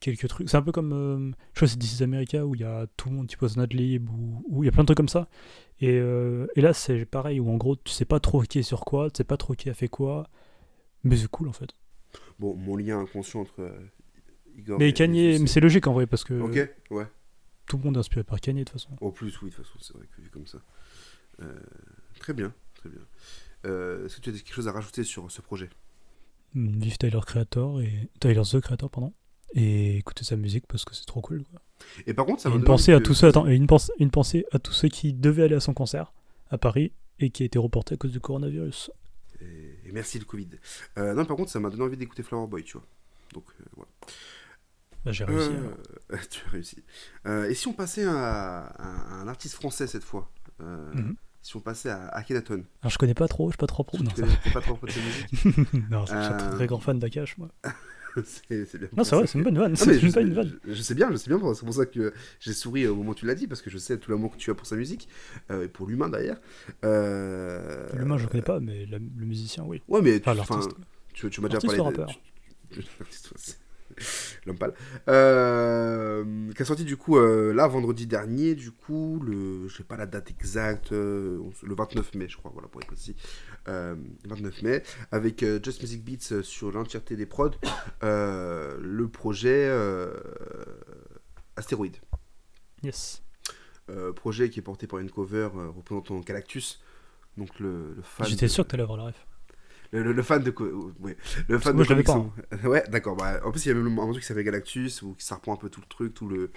quelques 0.00 0.26
trucs. 0.28 0.48
C'est 0.48 0.56
un 0.56 0.62
peu 0.62 0.72
comme, 0.72 0.92
euh, 0.92 1.30
je 1.52 1.58
crois 1.58 1.66
que 1.66 1.72
c'est 1.72 1.78
This 1.78 2.00
is 2.00 2.02
America, 2.02 2.44
où 2.46 2.54
il 2.54 2.60
y 2.60 2.64
a 2.64 2.86
tout 2.96 3.08
le 3.10 3.16
monde 3.16 3.26
qui 3.26 3.36
pose 3.36 3.56
Nadlib, 3.56 4.08
ou 4.10 4.42
où 4.48 4.62
il 4.62 4.66
y 4.66 4.68
a 4.68 4.72
plein 4.72 4.82
de 4.82 4.86
trucs 4.86 4.96
comme 4.96 5.08
ça. 5.08 5.28
Et, 5.80 5.96
et 5.96 6.60
là, 6.60 6.72
c'est 6.72 7.04
pareil, 7.04 7.38
où 7.40 7.50
en 7.50 7.56
gros, 7.56 7.76
tu 7.76 7.92
sais 7.92 8.06
pas 8.06 8.18
trop 8.20 8.40
qui 8.42 8.58
est 8.60 8.62
sur 8.62 8.80
quoi, 8.86 9.10
tu 9.10 9.18
sais 9.18 9.24
pas 9.24 9.36
trop 9.36 9.54
qui 9.54 9.68
a 9.68 9.74
fait 9.74 9.88
quoi, 9.88 10.26
mais 11.04 11.16
c'est 11.16 11.28
cool 11.28 11.48
en 11.48 11.52
fait. 11.52 11.68
Bon, 12.38 12.54
mon 12.56 12.76
lien 12.76 13.00
inconscient 13.00 13.40
entre 13.42 13.70
Igor 14.56 14.78
mais 14.78 14.88
et- 14.88 14.92
Kanye, 14.94 15.38
mais 15.38 15.46
c'est 15.46 15.60
logique 15.60 15.86
en 15.86 15.92
vrai, 15.92 16.06
parce 16.06 16.24
que 16.24 16.40
Ok, 16.40 16.70
ouais. 16.90 17.04
Tout 17.66 17.76
le 17.78 17.82
monde 17.84 17.96
est 17.96 18.00
inspiré 18.00 18.24
par 18.24 18.40
Kanye 18.40 18.60
de 18.60 18.64
toute 18.64 18.80
façon. 18.80 18.96
En 19.00 19.10
plus, 19.10 19.40
oui, 19.42 19.50
de 19.50 19.54
toute 19.54 19.64
façon, 19.66 19.78
c'est 19.80 19.94
vrai 19.96 20.06
que 20.14 20.20
vu 20.22 20.30
comme 20.30 20.46
ça. 20.46 20.58
Euh, 21.42 21.52
très 22.20 22.32
bien, 22.32 22.52
très 22.74 22.88
bien. 22.88 23.00
Euh, 23.66 24.06
Est-ce 24.06 24.16
que 24.16 24.20
tu 24.22 24.30
as 24.30 24.32
quelque 24.32 24.54
chose 24.54 24.68
à 24.68 24.72
rajouter 24.72 25.04
sur 25.04 25.30
ce 25.30 25.40
projet? 25.42 25.68
Mm, 26.54 26.78
Vive 26.80 26.98
Tyler 26.98 27.20
Creator, 27.26 27.80
et 27.82 28.08
Tyler 28.20 28.42
The 28.42 28.60
Creator, 28.60 28.90
pardon. 28.90 29.12
Et 29.54 29.98
écouter 29.98 30.24
sa 30.24 30.36
musique 30.36 30.66
parce 30.66 30.84
que 30.84 30.94
c'est 30.94 31.04
trop 31.06 31.20
cool. 31.20 31.44
Quoi. 31.44 31.60
Et 32.06 32.14
par 32.14 32.26
contre, 32.26 32.42
ça 32.42 32.50
une 32.50 32.64
pensée 32.64 32.92
à 32.92 33.00
tous 33.00 33.14
ceux, 33.14 33.28
attends, 33.28 33.46
une, 33.46 33.66
pense- 33.66 33.92
une 33.98 34.10
pensée 34.10 34.44
à 34.52 34.58
tous 34.58 34.72
ceux 34.72 34.88
qui 34.88 35.12
devaient 35.12 35.44
aller 35.44 35.54
à 35.54 35.60
son 35.60 35.72
concert 35.72 36.12
à 36.50 36.58
Paris 36.58 36.92
et 37.20 37.30
qui 37.30 37.42
a 37.44 37.46
été 37.46 37.58
reporté 37.58 37.94
à 37.94 37.96
cause 37.96 38.12
du 38.12 38.20
coronavirus. 38.20 38.90
Et, 39.40 39.44
et 39.88 39.92
merci 39.92 40.18
le 40.18 40.24
Covid. 40.24 40.48
Euh, 40.98 41.14
non, 41.14 41.24
par 41.24 41.36
contre, 41.36 41.50
ça 41.50 41.60
m'a 41.60 41.70
donné 41.70 41.84
envie 41.84 41.96
d'écouter 41.96 42.22
Flower 42.22 42.48
Boy, 42.48 42.64
tu 42.64 42.72
vois. 42.76 42.86
Donc, 43.34 43.44
euh, 43.60 43.64
voilà. 43.76 43.90
Bah, 45.06 45.12
j'ai 45.12 45.24
réussi. 45.24 45.50
Euh, 46.12 46.16
tu 46.30 46.40
as 46.46 46.50
réussi. 46.50 46.82
Euh, 47.26 47.48
et 47.48 47.54
si 47.54 47.68
on 47.68 47.72
passait 47.72 48.04
à, 48.04 48.74
un 49.22 49.28
artiste 49.28 49.54
français 49.54 49.86
cette 49.86 50.04
fois 50.04 50.30
Euh, 50.60 50.92
Mhm. 50.94 51.14
Si 51.42 51.54
on 51.54 51.60
passait 51.60 51.90
à 51.90 52.08
Akhenaton? 52.08 52.64
Alors 52.82 52.90
je 52.90 52.98
connais 52.98 53.14
pas 53.14 53.28
trop, 53.28 53.46
je 53.48 53.52
suis 53.52 53.58
pas 53.58 53.68
trop 53.68 53.84
pro. 53.84 53.98
Non, 53.98 54.10
ça 54.16 54.50
pas 54.52 54.60
trop 54.60 54.76
de 54.84 54.90
sa 54.90 54.98
musique? 54.98 55.70
Non 55.90 56.00
je 56.04 56.06
suis 56.06 56.16
un 56.16 56.36
très, 56.56 56.64
Euh, 56.64 56.66
grand 56.66 56.80
fan 56.80 56.98
d'Akash, 56.98 57.38
moi. 57.38 57.50
c'est 58.24 58.78
bien. 58.78 58.88
Non, 58.96 59.04
c'est 59.04 59.14
vrai, 59.14 59.26
c'est 59.28 59.38
une 59.38 59.44
bonne 59.44 59.56
vanne. 59.58 59.74
Ah, 59.80 59.84
je, 59.92 60.12
pas 60.12 60.22
une 60.22 60.32
vanne. 60.34 60.58
je 60.66 60.82
sais 60.82 60.94
bien, 60.96 61.08
je 61.12 61.16
sais 61.16 61.28
bien, 61.30 61.38
c'est 61.54 61.64
pour 61.64 61.74
ça 61.74 61.86
que 61.86 62.12
j'ai 62.40 62.52
souri 62.52 62.88
au 62.88 62.96
moment 62.96 63.10
où 63.10 63.14
tu 63.14 63.26
l'as 63.26 63.36
dit, 63.36 63.46
parce 63.46 63.62
que 63.62 63.70
je 63.70 63.78
sais 63.78 63.96
tout 63.96 64.10
l'amour 64.10 64.32
que 64.32 64.38
tu 64.38 64.50
as 64.50 64.56
pour 64.56 64.66
sa 64.66 64.74
musique, 64.74 65.08
euh, 65.52 65.66
et 65.66 65.68
pour 65.68 65.86
l'humain 65.86 66.08
d'ailleurs. 66.08 66.40
Euh, 66.84 67.86
L'humain, 67.94 68.18
je 68.18 68.26
connais 68.26 68.42
pas, 68.42 68.58
mais 68.58 68.86
la- 68.86 68.98
le 68.98 69.24
musicien, 69.26 69.62
oui. 69.64 69.82
Ouais, 69.86 70.02
mais 70.02 70.18
tu, 70.18 70.28
Enfin, 70.28 70.66
tu, 71.12 71.30
tu 71.30 71.40
m'as 71.40 71.48
déjà 71.48 71.60
parlé 71.60 71.78
de... 71.96 72.04
tu- 72.72 72.82
L'homme 74.46 74.58
pâle. 74.58 74.74
Euh, 75.08 76.52
qui 76.54 76.62
a 76.62 76.64
sorti 76.64 76.84
du 76.84 76.96
coup 76.96 77.16
euh, 77.16 77.52
là 77.52 77.66
vendredi 77.66 78.06
dernier, 78.06 78.54
du 78.54 78.70
coup, 78.72 79.20
le, 79.24 79.68
je 79.68 79.76
sais 79.76 79.82
pas 79.84 79.96
la 79.96 80.06
date 80.06 80.30
exacte, 80.30 80.92
euh, 80.92 81.40
le 81.62 81.74
29 81.74 82.14
mai, 82.14 82.28
je 82.28 82.36
crois, 82.36 82.50
voilà 82.52 82.68
pour 82.68 82.80
être 82.80 82.88
précis. 82.88 83.16
Euh, 83.68 83.96
29 84.24 84.62
mai, 84.62 84.82
avec 85.12 85.42
euh, 85.42 85.58
Just 85.62 85.80
Music 85.82 86.04
Beats 86.04 86.32
euh, 86.32 86.42
sur 86.42 86.70
l'entièreté 86.72 87.16
des 87.16 87.26
prods, 87.26 87.50
euh, 88.04 88.76
le 88.80 89.08
projet 89.08 89.66
euh, 89.68 90.12
Astéroïde. 91.56 91.96
Yes. 92.82 93.22
Euh, 93.90 94.12
projet 94.12 94.50
qui 94.50 94.58
est 94.58 94.62
porté 94.62 94.86
par 94.86 94.98
une 94.98 95.10
cover 95.10 95.48
euh, 95.56 95.68
représentant 95.70 96.18
Galactus, 96.20 96.80
donc 97.36 97.58
le, 97.60 97.94
le 97.94 98.02
fan. 98.02 98.26
J'étais 98.26 98.46
de- 98.46 98.50
sûr 98.50 98.64
que 98.64 98.70
t'allais 98.70 98.82
avoir 98.82 98.98
la 98.98 99.04
ref. 99.06 99.26
Le, 99.92 100.02
le- 100.02 100.12
le 100.12 100.22
fan 100.22 100.42
de. 100.42 100.54
euh, 100.60 100.92
Ouais, 101.00 101.16
le 101.48 101.58
fan 101.58 101.74
moi, 101.74 101.82
de 101.82 101.84
je 101.84 101.90
l'avais 101.90 102.04
comics, 102.04 102.14
hein. 102.14 102.30
Ouais, 102.64 102.84
d'accord. 102.88 103.16
Bah, 103.16 103.40
en 103.44 103.50
plus, 103.50 103.66
il 103.66 103.68
y 103.68 103.72
a 103.72 103.74
même 103.74 103.98
un 103.98 104.06
truc 104.10 104.20
qui 104.20 104.26
s'appelle 104.26 104.44
Galactus, 104.44 105.02
où 105.02 105.14
ça 105.18 105.36
reprend 105.36 105.54
un 105.54 105.56
peu 105.56 105.68
tout 105.70 105.80
le 105.80 105.86
truc, 105.88 106.14
tout 106.14 106.28
le. 106.28 106.50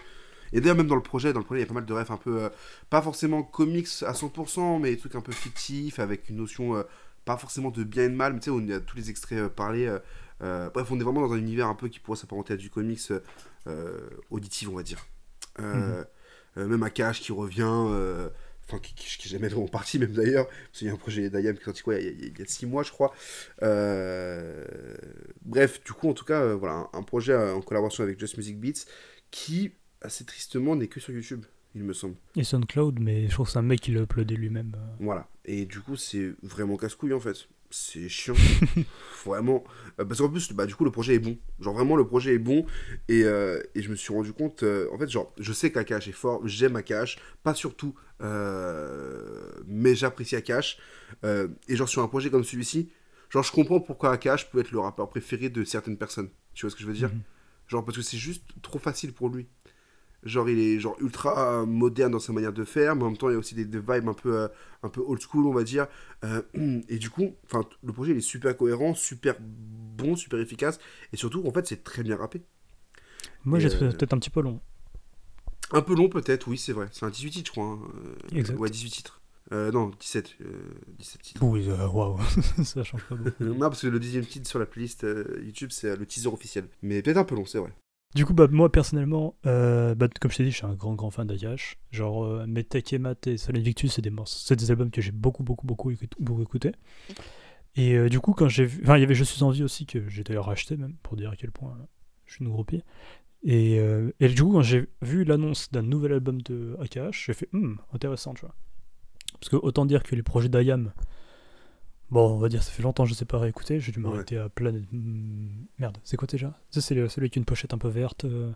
Et 0.53 0.61
d'ailleurs, 0.61 0.77
même 0.77 0.87
dans 0.87 0.95
le 0.95 1.03
projet, 1.03 1.33
dans 1.33 1.39
le 1.39 1.45
projet, 1.45 1.61
il 1.61 1.63
y 1.63 1.65
a 1.65 1.67
pas 1.67 1.75
mal 1.75 1.85
de 1.85 1.93
refs 1.93 2.11
un 2.11 2.17
peu. 2.17 2.43
euh, 2.43 2.49
pas 2.89 3.01
forcément 3.01 3.43
comics 3.43 3.87
à 4.05 4.13
100%, 4.13 4.79
mais 4.79 4.91
des 4.91 4.97
trucs 4.97 5.15
un 5.15 5.21
peu 5.21 5.31
fictifs, 5.33 5.99
avec 5.99 6.29
une 6.29 6.37
notion. 6.37 6.75
euh, 6.77 6.83
pas 7.25 7.37
forcément 7.37 7.71
de 7.71 7.83
bien 7.83 8.05
et 8.05 8.09
de 8.09 8.15
mal, 8.15 8.33
mais 8.33 8.39
tu 8.39 8.45
sais, 8.45 8.51
on 8.51 8.69
a 8.71 8.79
tous 8.79 8.97
les 8.97 9.09
extraits 9.11 9.39
euh, 9.39 9.49
parlés. 9.49 9.87
euh, 9.87 9.99
euh, 10.43 10.69
bref, 10.71 10.87
on 10.91 10.99
est 10.99 11.03
vraiment 11.03 11.21
dans 11.21 11.33
un 11.33 11.37
univers 11.37 11.67
un 11.67 11.75
peu 11.75 11.89
qui 11.89 11.99
pourrait 11.99 12.17
s'apparenter 12.17 12.53
à 12.53 12.57
du 12.57 12.69
comics 12.69 12.99
euh, 13.11 13.19
euh, 13.67 14.09
auditif, 14.31 14.69
on 14.69 14.75
va 14.75 14.83
dire. 14.83 15.05
Euh, 15.59 16.03
euh, 16.57 16.67
même 16.67 16.83
Akash 16.83 17.21
qui 17.21 17.31
revient. 17.31 17.63
Enfin, 18.71 18.77
qui, 18.79 18.93
qui, 18.93 19.17
qui 19.17 19.27
est 19.27 19.31
jamais 19.31 19.47
vraiment 19.47 19.67
parti, 19.67 19.97
même 19.97 20.11
d'ailleurs. 20.11 20.47
Parce 20.47 20.77
qu'il 20.79 20.87
y 20.87 20.89
a 20.91 20.93
un 20.93 20.97
projet 20.97 21.29
d'Ayam 21.31 21.55
qui 21.55 21.61
est 21.61 21.65
sorti 21.65 21.81
quoi, 21.81 21.97
il 21.97 22.05
y 22.05 22.07
a- 22.07 22.11
il 22.11 22.37
y, 22.39 22.41
a- 22.41 22.45
six 22.45 22.67
mois, 22.67 22.83
je 22.83 22.91
crois. 22.91 23.11
Euh, 23.63 24.65
Bref, 25.41 25.83
du 25.83 25.93
coup, 25.93 26.09
en 26.09 26.13
tout 26.13 26.25
cas, 26.25 26.41
euh, 26.41 26.55
voilà, 26.55 26.87
un, 26.93 26.99
un 26.99 27.03
projet 27.03 27.33
euh, 27.33 27.53
en 27.55 27.61
collaboration 27.61 28.03
avec 28.03 28.19
Just 28.19 28.37
Music 28.37 28.59
Beats 28.59 28.85
qui, 29.31 29.71
assez 30.01 30.23
tristement, 30.25 30.75
n'est 30.75 30.87
que 30.87 30.99
sur 30.99 31.13
YouTube, 31.13 31.45
il 31.75 31.83
me 31.83 31.93
semble. 31.93 32.15
Et 32.35 32.43
SoundCloud, 32.43 32.99
mais 32.99 33.27
je 33.27 33.31
trouve 33.31 33.45
que 33.47 33.51
c'est 33.53 33.59
un 33.59 33.63
mec 33.63 33.81
qui 33.81 33.91
l'a 33.91 34.01
uploadé 34.01 34.35
lui-même. 34.35 34.75
Voilà. 34.99 35.27
Et 35.45 35.65
du 35.65 35.79
coup, 35.79 35.95
c'est 35.95 36.33
vraiment 36.43 36.77
casse-couille 36.77 37.13
en 37.13 37.19
fait. 37.19 37.47
C'est 37.71 38.09
chiant. 38.09 38.33
vraiment. 39.25 39.63
Euh, 39.99 40.05
parce 40.05 40.19
qu'en 40.21 40.29
plus, 40.29 40.51
bah, 40.53 40.65
du 40.65 40.73
coup, 40.75 40.85
le 40.85 40.91
projet 40.91 41.15
est 41.15 41.19
bon. 41.19 41.37
Genre, 41.59 41.73
vraiment, 41.73 41.95
le 41.95 42.07
projet 42.07 42.33
est 42.33 42.39
bon. 42.39 42.65
Et, 43.07 43.23
euh, 43.25 43.61
et 43.75 43.81
je 43.83 43.89
me 43.89 43.95
suis 43.95 44.11
rendu 44.13 44.33
compte. 44.33 44.63
euh, 44.63 44.87
en 44.91 44.97
fait, 44.97 45.07
genre, 45.09 45.31
je 45.39 45.53
sais 45.53 45.71
qu'Akash 45.71 46.07
est 46.07 46.11
fort. 46.13 46.41
J'aime 46.47 46.75
Akash. 46.75 47.17
Pas 47.43 47.53
surtout. 47.53 47.93
euh, 48.21 49.51
mais 49.67 49.95
j'apprécie 49.95 50.35
Akash. 50.35 50.79
Et 51.23 51.75
genre, 51.75 51.87
sur 51.89 52.01
un 52.01 52.07
projet 52.07 52.29
comme 52.31 52.43
celui-ci, 52.43 52.91
genre, 53.29 53.43
je 53.43 53.51
comprends 53.51 53.79
pourquoi 53.79 54.11
Akash 54.13 54.49
peut 54.49 54.59
être 54.59 54.71
le 54.71 54.79
rappeur 54.79 55.09
préféré 55.09 55.49
de 55.49 55.63
certaines 55.63 55.97
personnes. 55.97 56.29
Tu 56.55 56.65
vois 56.65 56.71
ce 56.71 56.75
que 56.75 56.81
je 56.81 56.87
veux 56.87 56.93
dire? 56.93 57.09
Mhm. 57.13 57.21
Genre, 57.67 57.85
parce 57.85 57.97
que 57.97 58.03
c'est 58.03 58.17
juste 58.17 58.43
trop 58.63 58.79
facile 58.79 59.13
pour 59.13 59.29
lui. 59.29 59.47
Genre, 60.23 60.49
il 60.49 60.59
est 60.59 60.79
genre 60.79 60.97
ultra 60.99 61.61
euh, 61.61 61.65
moderne 61.65 62.11
dans 62.11 62.19
sa 62.19 62.33
manière 62.33 62.51
de 62.51 62.65
faire, 62.65 62.95
mais 62.95 63.03
en 63.03 63.07
même 63.07 63.17
temps, 63.17 63.29
il 63.29 63.33
y 63.33 63.35
a 63.35 63.39
aussi 63.39 63.55
des, 63.55 63.65
des 63.65 63.79
vibes 63.79 64.09
un 64.09 64.13
peu, 64.13 64.37
euh, 64.37 64.47
un 64.83 64.89
peu 64.89 65.01
old 65.01 65.21
school, 65.21 65.45
on 65.45 65.53
va 65.53 65.63
dire. 65.63 65.87
Euh, 66.25 66.41
et 66.89 66.97
du 66.97 67.09
coup, 67.09 67.35
enfin, 67.45 67.61
le 67.83 67.93
projet, 67.93 68.11
il 68.11 68.17
est 68.17 68.21
super 68.21 68.55
cohérent, 68.57 68.93
super 68.93 69.35
bon, 69.39 70.15
super 70.15 70.39
efficace, 70.39 70.79
et 71.13 71.17
surtout, 71.17 71.45
en 71.47 71.51
fait, 71.51 71.65
c'est 71.67 71.83
très 71.83 72.03
bien 72.03 72.17
rappé. 72.17 72.41
Moi, 73.45 73.59
j'ai 73.59 73.69
trouvé 73.69 73.91
peut-être 73.91 74.13
un 74.13 74.19
petit 74.19 74.29
peu 74.29 74.41
long. 74.41 74.59
Un 75.71 75.81
peu 75.81 75.95
long, 75.95 76.09
peut-être, 76.09 76.47
oui, 76.47 76.57
c'est 76.57 76.73
vrai. 76.73 76.87
C'est 76.91 77.05
un 77.05 77.09
18 77.09 77.31
titres, 77.31 77.47
je 77.47 77.51
crois. 77.51 77.65
hein. 77.65 77.79
Exact. 78.35 78.57
Ouais, 78.59 78.69
18 78.69 78.89
titres. 78.89 79.21
Euh, 79.51 79.71
non, 79.71 79.91
17. 79.99 80.35
euh, 80.41 80.45
17 80.99 81.21
titres. 81.21 81.43
Oui, 81.43 81.67
waouh, 81.69 82.19
ça 82.63 82.83
change 82.83 83.03
pas 83.05 83.15
beaucoup. 83.15 83.31
non, 83.43 83.57
parce 83.59 83.81
que 83.81 83.87
le 83.87 83.99
dixième 83.99 84.25
titre 84.25 84.47
sur 84.47 84.59
la 84.59 84.65
playlist 84.65 85.03
euh, 85.05 85.41
YouTube, 85.43 85.69
c'est 85.71 85.95
le 85.95 86.05
teaser 86.05 86.27
officiel. 86.27 86.67
Mais 86.81 87.01
peut-être 87.01 87.17
un 87.17 87.23
peu 87.23 87.35
long, 87.35 87.45
c'est 87.45 87.57
vrai. 87.59 87.73
Du 88.15 88.25
coup, 88.25 88.33
bah, 88.33 88.47
moi 88.49 88.71
personnellement, 88.71 89.35
euh, 89.45 89.93
bah, 89.93 90.07
comme 90.19 90.31
je 90.31 90.37
t'ai 90.37 90.43
dit, 90.43 90.51
je 90.51 90.57
suis 90.57 90.65
un 90.65 90.73
grand 90.73 90.95
grand 90.95 91.11
fan 91.11 91.27
d'Akash. 91.27 91.77
Genre, 91.91 92.25
euh, 92.25 92.47
Metek 92.47 92.91
et 92.93 92.97
Mat 92.97 93.27
et 93.27 93.37
Silent 93.37 93.61
Victus, 93.61 93.93
c'est 93.93 94.01
des 94.01 94.11
c'est 94.25 94.55
des 94.55 94.71
albums 94.71 94.89
que 94.89 94.99
j'ai 95.01 95.11
beaucoup 95.11 95.43
beaucoup 95.43 95.67
beaucoup 95.67 95.91
écout- 95.91 96.15
beaucoup 96.19 96.41
écouté. 96.41 96.71
Et 97.75 97.93
euh, 97.95 98.09
du 98.09 98.19
coup, 98.19 98.33
quand 98.33 98.49
j'ai 98.49 98.65
vu, 98.65 98.81
enfin, 98.83 98.97
il 98.97 99.01
y 99.01 99.03
avait 99.03 99.13
Je 99.13 99.23
suis 99.23 99.43
en 99.43 99.51
vie 99.51 99.63
aussi 99.63 99.85
que 99.85 100.09
j'ai 100.09 100.23
d'ailleurs 100.23 100.49
acheté 100.49 100.75
même 100.75 100.95
pour 101.03 101.15
dire 101.17 101.29
à 101.31 101.35
quel 101.35 101.51
point 101.51 101.71
euh, 101.79 101.83
je 102.25 102.35
suis 102.35 102.45
une 102.45 102.51
groupie. 102.51 102.83
Et, 103.43 103.79
et 104.19 104.27
du 104.27 104.43
coup, 104.43 104.51
quand 104.51 104.61
j'ai 104.63 104.89
vu 105.01 105.23
l'annonce 105.23 105.71
d'un 105.71 105.81
nouvel 105.81 106.11
album 106.13 106.41
de 106.41 106.75
Akash, 106.81 107.27
j'ai 107.27 107.33
fait 107.33 107.47
hmm, 107.53 107.75
intéressant, 107.93 108.33
tu 108.33 108.41
vois. 108.41 108.55
Parce 109.39 109.49
que 109.49 109.55
autant 109.55 109.85
dire 109.85 110.03
que 110.03 110.15
les 110.15 110.23
projets 110.23 110.49
d'Ayam, 110.49 110.91
bon, 112.11 112.31
on 112.35 112.37
va 112.37 112.49
dire, 112.49 112.63
ça 112.63 112.71
fait 112.71 112.83
longtemps 112.83 113.03
que 113.03 113.09
je 113.09 113.13
sais 113.15 113.25
pas 113.25 113.37
réécouter, 113.39 113.79
j'ai 113.79 113.91
dû 113.91 113.99
m'arrêter 113.99 114.37
à 114.37 114.49
Planète. 114.49 114.83
hmm, 114.91 115.47
Merde, 115.79 115.97
c'est 116.03 116.17
quoi 116.17 116.27
déjà? 116.27 116.57
Ça, 116.71 116.81
c'est 116.81 117.07
celui 117.09 117.29
qui 117.29 117.39
a 117.39 117.41
une 117.41 117.45
pochette 117.45 117.73
un 117.73 117.77
peu 117.77 117.87
verte. 117.89 118.25
euh, 118.25 118.51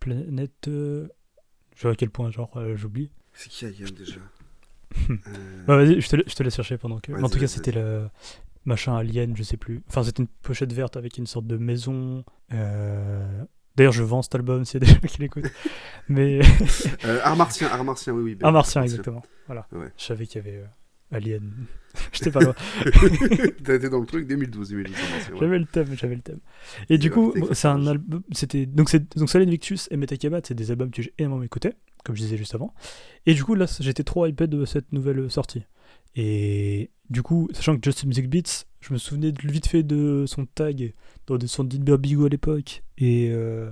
Planète. 0.00 0.68
euh, 0.68 1.08
Je 1.74 1.82
sais 1.82 1.88
à 1.88 1.94
quel 1.94 2.10
point, 2.10 2.30
genre, 2.30 2.50
euh, 2.56 2.76
j'oublie. 2.76 3.10
C'est 3.32 3.48
qui 3.48 3.66
Ayam 3.66 3.90
déjà? 3.90 4.20
Bah, 5.66 5.76
vas-y, 5.76 6.00
je 6.00 6.08
te, 6.08 6.16
je 6.26 6.34
te 6.34 6.42
laisse 6.42 6.54
chercher 6.54 6.78
pendant 6.78 6.98
que. 7.00 7.12
En 7.20 7.28
tout 7.28 7.38
cas, 7.40 7.48
c'était 7.48 7.72
le 7.72 8.08
machin 8.64 8.96
alien, 8.96 9.36
je 9.36 9.42
sais 9.42 9.56
plus. 9.56 9.82
Enfin, 9.88 10.02
c'était 10.04 10.22
une 10.22 10.28
pochette 10.28 10.72
verte 10.72 10.96
avec 10.96 11.18
une 11.18 11.26
sorte 11.26 11.46
de 11.46 11.56
maison. 11.56 12.24
D'ailleurs, 13.76 13.92
je 13.92 14.04
vends 14.04 14.22
cet 14.22 14.36
album 14.36 14.64
s'il 14.64 14.80
y 14.80 14.84
a 14.84 14.86
des 14.86 14.92
gens 15.00 15.00
qui 15.08 15.20
l'écoutent. 15.20 15.50
Mais. 16.08 16.40
Art 17.24 17.36
martien, 17.36 17.68
art 17.68 17.82
martien, 17.82 18.12
oui, 18.12 18.22
oui. 18.22 18.34
ben, 18.36 18.46
Un 18.48 18.52
martien, 18.52 18.82
exactement. 18.84 19.22
Voilà. 19.46 19.66
Ouais. 19.72 19.92
Je 19.98 20.04
savais 20.04 20.26
qu'il 20.26 20.44
y 20.44 20.48
avait 20.48 20.64
Alien. 21.10 21.66
J'étais 22.12 22.30
pas 22.30 22.40
loin. 22.40 22.54
T'as 23.64 23.74
été 23.74 23.88
dans 23.88 24.00
le 24.00 24.06
truc 24.06 24.26
2012, 24.26 24.70
2012. 24.70 24.96
Art 24.96 25.10
martien, 25.10 25.34
ouais. 25.34 25.40
J'avais 25.40 25.58
le 25.58 25.66
thème, 25.66 25.96
j'avais 25.96 26.14
le 26.16 26.22
thème. 26.22 26.40
Et 26.88 26.98
du 26.98 27.10
coup, 27.10 27.34
c'est 27.52 27.68
un 27.68 27.86
album. 27.86 28.22
C'était 28.32 28.66
donc 28.66 28.88
c'est 28.88 29.16
donc 29.16 29.34
Victus 29.34 29.88
et 29.90 29.96
Metakebat, 29.96 30.40
c'est 30.44 30.54
des 30.54 30.70
albums 30.70 30.90
que 30.90 31.02
j'ai 31.02 31.14
énormément 31.18 31.44
écoutés, 31.44 31.74
comme 32.04 32.16
je 32.16 32.22
disais 32.22 32.36
juste 32.36 32.54
avant. 32.54 32.74
Et 33.26 33.34
du 33.34 33.44
coup 33.44 33.54
là, 33.54 33.66
j'étais 33.80 34.04
trop 34.04 34.26
hypé 34.26 34.46
de 34.46 34.64
cette 34.64 34.92
nouvelle 34.92 35.30
sortie. 35.30 35.64
Et 36.16 36.90
du 37.10 37.22
coup, 37.22 37.48
sachant 37.52 37.76
que 37.76 37.80
Just 37.84 38.04
Music 38.04 38.28
Beats, 38.28 38.64
Je 38.80 38.92
me 38.92 38.98
souvenais 38.98 39.32
de, 39.32 39.48
vite 39.48 39.66
fait 39.66 39.82
de 39.82 40.24
son 40.26 40.46
tag 40.46 40.94
dans 41.26 41.36
des 41.36 41.46
son 41.46 41.64
Dilbert 41.64 41.98
Bigot 41.98 42.26
à 42.26 42.28
l'époque. 42.28 42.82
Et, 42.98 43.30
euh, 43.30 43.70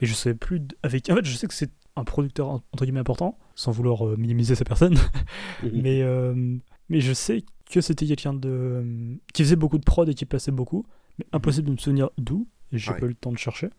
et 0.00 0.06
je 0.06 0.14
savais 0.14 0.34
plus. 0.34 0.62
Avec... 0.82 1.08
En 1.10 1.16
fait, 1.16 1.24
je 1.24 1.36
sais 1.36 1.46
que 1.46 1.54
c'est 1.54 1.70
un 1.96 2.04
producteur 2.04 2.48
entre 2.48 2.84
guillemets 2.84 3.00
important, 3.00 3.38
sans 3.54 3.70
vouloir 3.70 4.06
euh, 4.06 4.16
minimiser 4.16 4.54
sa 4.54 4.64
personne. 4.64 4.98
mais, 5.72 6.02
euh, 6.02 6.56
mais 6.88 7.00
je 7.00 7.12
sais 7.12 7.44
que 7.70 7.80
c'était 7.80 8.06
quelqu'un 8.06 8.34
de 8.34 9.18
qui 9.32 9.42
faisait 9.42 9.56
beaucoup 9.56 9.78
de 9.78 9.84
prod 9.84 10.08
et 10.08 10.14
qui 10.14 10.26
passait 10.26 10.52
beaucoup. 10.52 10.86
Mais 11.18 11.26
impossible 11.32 11.68
de 11.68 11.72
me 11.72 11.76
souvenir 11.76 12.10
d'où. 12.18 12.48
Et 12.72 12.78
j'ai 12.78 12.92
pas 12.92 13.06
eu 13.06 13.08
le 13.08 13.14
temps 13.14 13.32
de 13.32 13.38
chercher. 13.38 13.70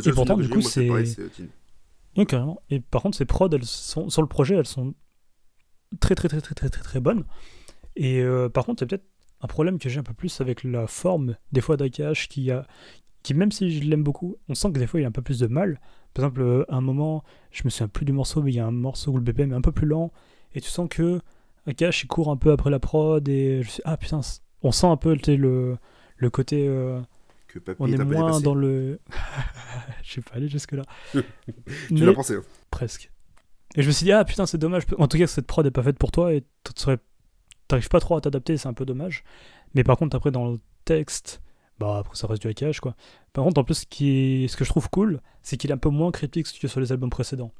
Seul 0.00 0.14
pourtant, 0.14 0.36
du 0.36 0.48
coup, 0.48 0.60
c'est-. 0.60 0.88
Oui, 2.16 2.26
carrément. 2.26 2.60
Et 2.70 2.80
par 2.80 3.02
contre, 3.02 3.16
ces 3.16 3.24
prods, 3.24 3.48
elles 3.50 3.64
sont, 3.64 4.10
sur 4.10 4.22
le 4.22 4.28
projet, 4.28 4.54
elles 4.54 4.66
sont 4.66 4.94
très, 6.00 6.14
très, 6.14 6.28
très, 6.28 6.40
très, 6.40 6.54
très, 6.54 6.68
très, 6.68 6.82
très 6.82 7.00
bonnes. 7.00 7.24
Et 7.96 8.20
euh, 8.20 8.48
par 8.48 8.66
contre, 8.66 8.82
il 8.82 8.84
y 8.84 8.86
a 8.86 8.88
peut-être 8.88 9.08
un 9.40 9.46
problème 9.46 9.78
que 9.78 9.88
j'ai 9.88 9.98
un 9.98 10.02
peu 10.02 10.12
plus 10.12 10.40
avec 10.40 10.62
la 10.62 10.86
forme, 10.86 11.36
des 11.52 11.60
fois, 11.60 11.76
d'Akash, 11.76 12.28
qui 12.28 12.50
a. 12.50 12.66
Qui, 13.22 13.34
même 13.34 13.52
si 13.52 13.70
je 13.70 13.88
l'aime 13.88 14.02
beaucoup, 14.02 14.36
on 14.48 14.54
sent 14.56 14.72
que 14.72 14.80
des 14.80 14.86
fois 14.88 14.98
il 15.00 15.04
a 15.04 15.06
un 15.06 15.12
peu 15.12 15.22
plus 15.22 15.38
de 15.38 15.46
mal. 15.46 15.80
Par 16.12 16.24
exemple, 16.24 16.40
euh, 16.40 16.64
à 16.68 16.76
un 16.76 16.80
moment, 16.80 17.22
je 17.52 17.62
me 17.64 17.70
souviens 17.70 17.86
plus 17.86 18.04
du 18.04 18.12
morceau, 18.12 18.42
mais 18.42 18.50
il 18.50 18.56
y 18.56 18.60
a 18.60 18.66
un 18.66 18.72
morceau 18.72 19.12
où 19.12 19.16
le 19.16 19.22
BPM 19.22 19.52
est 19.52 19.54
un 19.54 19.60
peu 19.60 19.70
plus 19.70 19.86
lent, 19.86 20.10
et 20.54 20.60
tu 20.60 20.68
sens 20.68 20.88
que 20.90 21.20
Akash 21.66 22.02
il 22.04 22.08
court 22.08 22.30
un 22.30 22.36
peu 22.36 22.50
après 22.52 22.70
la 22.70 22.78
prod, 22.80 23.26
et 23.28 23.62
je 23.62 23.70
sais, 23.70 23.82
ah 23.84 23.96
putain, 23.96 24.20
on 24.62 24.72
sent 24.72 24.86
un 24.86 24.96
peu 24.96 25.16
le, 25.28 25.76
le 26.16 26.30
côté. 26.30 26.66
euh, 26.68 27.00
Que 27.48 27.58
on 27.78 27.86
est 27.92 27.96
moins 28.04 28.40
dans 28.40 28.54
le. 28.54 28.98
je 30.02 30.16
vais 30.16 30.22
pas 30.22 30.36
aller 30.36 30.48
jusque-là. 30.48 30.82
Tu 31.14 31.94
l'as 31.94 32.12
pensé. 32.12 32.34
hein. 32.36 32.42
presque. 32.70 33.10
Et 33.76 33.82
je 33.82 33.86
me 33.86 33.92
suis 33.92 34.04
dit, 34.04 34.12
ah 34.12 34.24
putain, 34.24 34.44
c'est 34.46 34.58
dommage. 34.58 34.82
En 34.98 35.08
tout 35.08 35.16
cas, 35.18 35.26
cette 35.26 35.46
prod 35.46 35.64
n'est 35.64 35.70
pas 35.70 35.82
faite 35.82 35.98
pour 35.98 36.10
toi 36.12 36.32
et 36.34 36.42
tu 36.64 36.72
serais- 36.76 36.98
t'arrives 37.68 37.88
pas 37.88 38.00
trop 38.00 38.16
à 38.16 38.20
t'adapter, 38.20 38.56
c'est 38.58 38.68
un 38.68 38.74
peu 38.74 38.84
dommage. 38.84 39.24
Mais 39.74 39.82
par 39.84 39.96
contre, 39.96 40.14
après, 40.16 40.30
dans 40.30 40.50
le 40.50 40.60
texte, 40.84 41.40
bah 41.78 41.98
après, 41.98 42.14
ça 42.16 42.26
reste 42.26 42.42
du 42.42 42.48
hackage, 42.48 42.80
quoi. 42.80 42.94
Par 43.32 43.44
contre, 43.44 43.58
en 43.60 43.64
plus, 43.64 43.74
ce, 43.76 43.86
qui 43.86 44.44
est- 44.44 44.48
ce 44.48 44.56
que 44.58 44.64
je 44.64 44.68
trouve 44.70 44.90
cool, 44.90 45.20
c'est 45.42 45.56
qu'il 45.56 45.70
est 45.70 45.74
un 45.74 45.78
peu 45.78 45.88
moins 45.88 46.10
cryptique 46.10 46.46
que 46.60 46.68
sur 46.68 46.80
les 46.80 46.92
albums 46.92 47.08
précédents. 47.10 47.52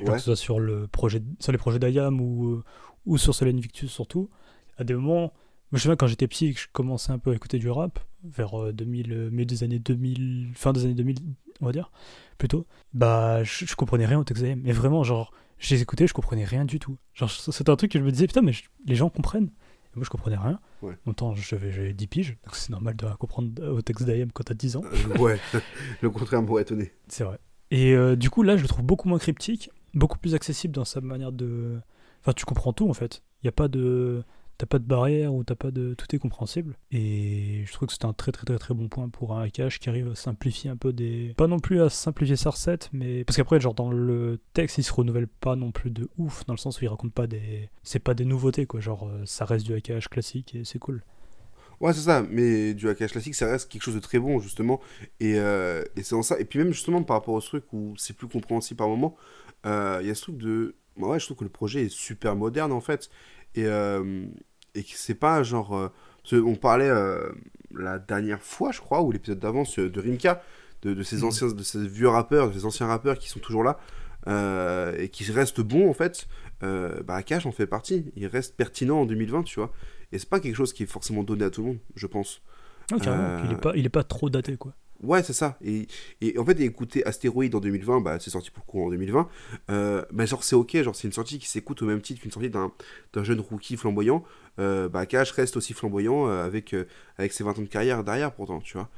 Ouais. 0.00 0.06
que 0.06 0.18
ce 0.18 0.24
soit 0.24 0.36
sur, 0.36 0.58
le 0.58 0.88
projet, 0.88 1.22
sur 1.38 1.52
les 1.52 1.58
projets 1.58 1.78
d'Ayam 1.78 2.20
ou, 2.20 2.62
ou 3.06 3.18
sur 3.18 3.34
Solen 3.34 3.58
Victus, 3.58 3.90
surtout. 3.90 4.30
À 4.78 4.84
des 4.84 4.94
moments, 4.94 5.20
moi, 5.20 5.32
je 5.72 5.76
me 5.76 5.78
souviens 5.80 5.96
quand 5.96 6.06
j'étais 6.06 6.28
petit 6.28 6.46
et 6.46 6.54
que 6.54 6.60
je 6.60 6.66
commençais 6.72 7.12
un 7.12 7.18
peu 7.18 7.30
à 7.32 7.34
écouter 7.34 7.58
du 7.58 7.70
rap, 7.70 7.98
vers 8.24 8.60
euh, 8.60 8.72
2000, 8.72 9.12
euh, 9.12 9.30
milieu 9.30 9.44
des 9.44 9.62
années 9.64 9.78
2000, 9.78 10.50
fin 10.54 10.72
des 10.72 10.84
années 10.84 10.94
2000, 10.94 11.16
on 11.60 11.66
va 11.66 11.72
dire, 11.72 11.90
plutôt, 12.38 12.66
bah, 12.92 13.42
je, 13.44 13.64
je 13.66 13.74
comprenais 13.76 14.06
rien 14.06 14.18
au 14.18 14.24
texte. 14.24 14.44
Mais 14.62 14.72
vraiment, 14.72 15.02
genre, 15.04 15.32
je 15.58 15.74
les 15.74 15.82
écoutais, 15.82 16.06
je 16.06 16.14
comprenais 16.14 16.44
rien 16.44 16.64
du 16.64 16.78
tout. 16.78 16.96
Genre, 17.14 17.30
c'était 17.30 17.70
un 17.70 17.76
truc 17.76 17.92
que 17.92 17.98
je 17.98 18.04
me 18.04 18.10
disais, 18.10 18.26
putain, 18.26 18.42
mais 18.42 18.52
je- 18.52 18.64
les 18.86 18.94
gens 18.96 19.08
comprennent. 19.10 19.50
Et 19.92 19.96
moi, 19.96 20.04
je 20.04 20.10
comprenais 20.10 20.36
rien. 20.36 20.58
Ouais. 20.82 20.96
En 21.06 21.12
temps, 21.12 21.34
j'avais 21.34 21.70
j'avais 21.70 21.92
10 21.92 22.06
piges, 22.08 22.36
donc 22.44 22.56
c'est 22.56 22.70
normal 22.70 22.96
de 22.96 23.06
comprendre 23.14 23.62
au 23.70 23.80
texte 23.80 24.04
d'Ayam 24.04 24.30
quand 24.32 24.42
t'as 24.44 24.54
10 24.54 24.76
ans. 24.76 24.82
Euh, 24.84 25.18
ouais, 25.18 25.38
le 26.00 26.10
contraire 26.10 26.42
m'aurait 26.42 26.62
étonné. 26.62 26.92
C'est 27.08 27.22
vrai. 27.24 27.38
Et 27.70 27.94
euh, 27.94 28.16
du 28.16 28.28
coup, 28.30 28.42
là, 28.42 28.56
je 28.56 28.62
le 28.62 28.68
trouve 28.68 28.84
beaucoup 28.84 29.08
moins 29.08 29.18
cryptique, 29.18 29.70
beaucoup 29.94 30.18
plus 30.18 30.34
accessible 30.34 30.74
dans 30.74 30.84
sa 30.84 31.00
manière 31.00 31.30
de. 31.32 31.80
Enfin, 32.24 32.32
tu 32.34 32.46
comprends 32.46 32.72
tout 32.72 32.88
en 32.88 32.94
fait. 32.94 33.22
Il 33.42 33.46
y 33.46 33.48
a 33.48 33.52
pas 33.52 33.68
de. 33.68 34.24
T'as 34.56 34.66
pas 34.66 34.78
de 34.78 34.84
barrière 34.84 35.34
ou 35.34 35.44
t'as 35.44 35.56
pas 35.56 35.70
de. 35.70 35.94
Tout 35.94 36.14
est 36.14 36.18
compréhensible. 36.18 36.76
Et 36.90 37.64
je 37.66 37.72
trouve 37.72 37.88
que 37.88 37.92
c'est 37.92 38.06
un 38.06 38.12
très 38.14 38.32
très 38.32 38.46
très 38.46 38.56
très 38.56 38.72
bon 38.72 38.88
point 38.88 39.08
pour 39.08 39.36
un 39.36 39.42
hackage 39.42 39.80
qui 39.80 39.88
arrive 39.88 40.10
à 40.10 40.14
simplifier 40.14 40.70
un 40.70 40.76
peu 40.76 40.92
des. 40.92 41.34
Pas 41.36 41.48
non 41.48 41.58
plus 41.58 41.82
à 41.82 41.90
simplifier 41.90 42.36
sa 42.36 42.50
recette, 42.50 42.88
mais. 42.92 43.24
Parce 43.24 43.36
qu'après, 43.36 43.60
genre, 43.60 43.74
dans 43.74 43.90
le 43.90 44.40
texte, 44.54 44.78
il 44.78 44.84
se 44.84 44.92
renouvelle 44.92 45.26
pas 45.26 45.56
non 45.56 45.70
plus 45.70 45.90
de 45.90 46.08
ouf, 46.16 46.46
dans 46.46 46.54
le 46.54 46.58
sens 46.58 46.80
où 46.80 46.84
il 46.84 46.88
raconte 46.88 47.12
pas 47.12 47.26
des. 47.26 47.68
C'est 47.82 47.98
pas 47.98 48.14
des 48.14 48.24
nouveautés 48.24 48.64
quoi. 48.64 48.80
Genre, 48.80 49.06
euh, 49.06 49.22
ça 49.26 49.44
reste 49.44 49.66
du 49.66 49.74
hackage 49.74 50.08
classique 50.08 50.54
et 50.54 50.64
c'est 50.64 50.78
cool. 50.78 51.02
Ouais, 51.80 51.92
c'est 51.92 52.00
ça, 52.00 52.24
mais 52.30 52.72
du 52.74 52.88
hackage 52.88 53.12
classique, 53.12 53.34
ça 53.34 53.50
reste 53.50 53.70
quelque 53.70 53.82
chose 53.82 53.94
de 53.96 54.00
très 54.00 54.18
bon, 54.18 54.38
justement. 54.38 54.80
Et, 55.20 55.38
euh, 55.38 55.82
et 55.96 56.02
c'est 56.02 56.14
en 56.14 56.22
ça. 56.22 56.38
Et 56.38 56.44
puis, 56.44 56.58
même 56.58 56.72
justement, 56.72 57.02
par 57.02 57.16
rapport 57.16 57.34
au 57.34 57.40
truc 57.40 57.64
où 57.72 57.94
c'est 57.96 58.16
plus 58.16 58.28
compréhensible 58.28 58.78
par 58.78 58.88
moment, 58.88 59.16
euh, 59.66 59.98
il 60.00 60.06
y 60.06 60.10
a 60.10 60.14
ce 60.14 60.22
truc 60.22 60.38
de. 60.38 60.76
Bah 60.96 61.08
ouais, 61.08 61.18
je 61.20 61.24
trouve 61.26 61.38
que 61.38 61.44
le 61.44 61.50
projet 61.50 61.84
est 61.84 61.88
super 61.92 62.36
moderne, 62.36 62.72
en 62.72 62.80
fait. 62.80 63.10
Et, 63.54 63.66
euh, 63.66 64.26
et 64.74 64.82
que 64.82 64.90
c'est 64.94 65.14
pas 65.14 65.42
genre. 65.42 65.76
euh, 65.76 65.88
on 66.32 66.54
parlait 66.56 66.88
euh, 66.88 67.30
la 67.74 67.98
dernière 67.98 68.42
fois, 68.42 68.72
je 68.72 68.80
crois, 68.80 69.02
ou 69.02 69.12
l'épisode 69.12 69.38
d'avant, 69.38 69.62
de 69.76 70.00
Rimka, 70.00 70.42
de, 70.82 70.94
de 70.94 71.02
ces 71.02 71.18
Mhm. 71.18 71.24
anciens, 71.24 71.48
de 71.48 71.62
ces 71.62 71.86
vieux 71.86 72.08
rappeurs, 72.08 72.48
de 72.50 72.54
ces 72.58 72.64
anciens 72.64 72.86
rappeurs 72.86 73.18
qui 73.18 73.28
sont 73.28 73.40
toujours 73.40 73.64
là. 73.64 73.78
euh, 74.26 74.96
et 74.98 75.10
qui 75.10 75.30
restent 75.30 75.60
bons 75.60 75.86
en 75.90 75.92
fait, 75.92 76.26
bah 76.62 77.14
Akash 77.16 77.44
en 77.44 77.52
fait 77.52 77.66
partie. 77.66 78.06
Il 78.16 78.26
reste 78.26 78.56
pertinent 78.56 79.00
en 79.02 79.04
2020, 79.06 79.42
tu 79.42 79.60
vois. 79.60 79.70
Et 80.12 80.18
c'est 80.18 80.28
pas 80.30 80.40
quelque 80.40 80.56
chose 80.56 80.72
qui 80.72 80.84
est 80.84 80.86
forcément 80.86 81.22
donné 81.24 81.44
à 81.44 81.50
tout 81.50 81.60
le 81.60 81.66
monde, 81.68 81.78
je 81.94 82.06
pense. 82.06 82.40
Ah, 82.90 82.98
carrément. 82.98 83.36
Il, 83.44 83.52
est 83.52 83.60
pas, 83.60 83.72
il 83.76 83.84
est 83.84 83.90
pas 83.90 84.02
trop 84.04 84.30
daté 84.30 84.56
quoi. 84.56 84.72
Ouais, 85.04 85.22
c'est 85.22 85.32
ça. 85.32 85.58
Et, 85.62 85.86
et 86.20 86.38
en 86.38 86.44
fait, 86.44 86.58
écouter 86.60 87.04
Astéroïde 87.06 87.54
en 87.54 87.60
2020, 87.60 88.00
bah, 88.00 88.18
c'est 88.20 88.30
sorti 88.30 88.50
pour 88.50 88.64
le 88.66 88.70
coup 88.70 88.84
en 88.84 88.90
2020. 88.90 89.28
Euh, 89.70 90.04
bah, 90.12 90.26
genre, 90.26 90.42
c'est 90.42 90.56
ok, 90.56 90.82
genre, 90.82 90.96
c'est 90.96 91.06
une 91.06 91.12
sortie 91.12 91.38
qui 91.38 91.48
s'écoute 91.48 91.82
au 91.82 91.86
même 91.86 92.00
titre 92.00 92.20
qu'une 92.20 92.30
sortie 92.30 92.50
d'un 92.50 92.72
d'un 93.12 93.24
jeune 93.24 93.40
rookie 93.40 93.76
flamboyant. 93.76 94.24
Euh, 94.58 94.88
bah, 94.88 95.00
Akash 95.00 95.32
reste 95.32 95.56
aussi 95.56 95.72
flamboyant 95.74 96.28
euh, 96.28 96.44
avec, 96.44 96.74
euh, 96.74 96.86
avec 97.18 97.32
ses 97.32 97.44
20 97.44 97.58
ans 97.58 97.62
de 97.62 97.66
carrière 97.66 98.04
derrière, 98.04 98.32
pourtant, 98.32 98.60
tu 98.60 98.74
vois. 98.74 98.88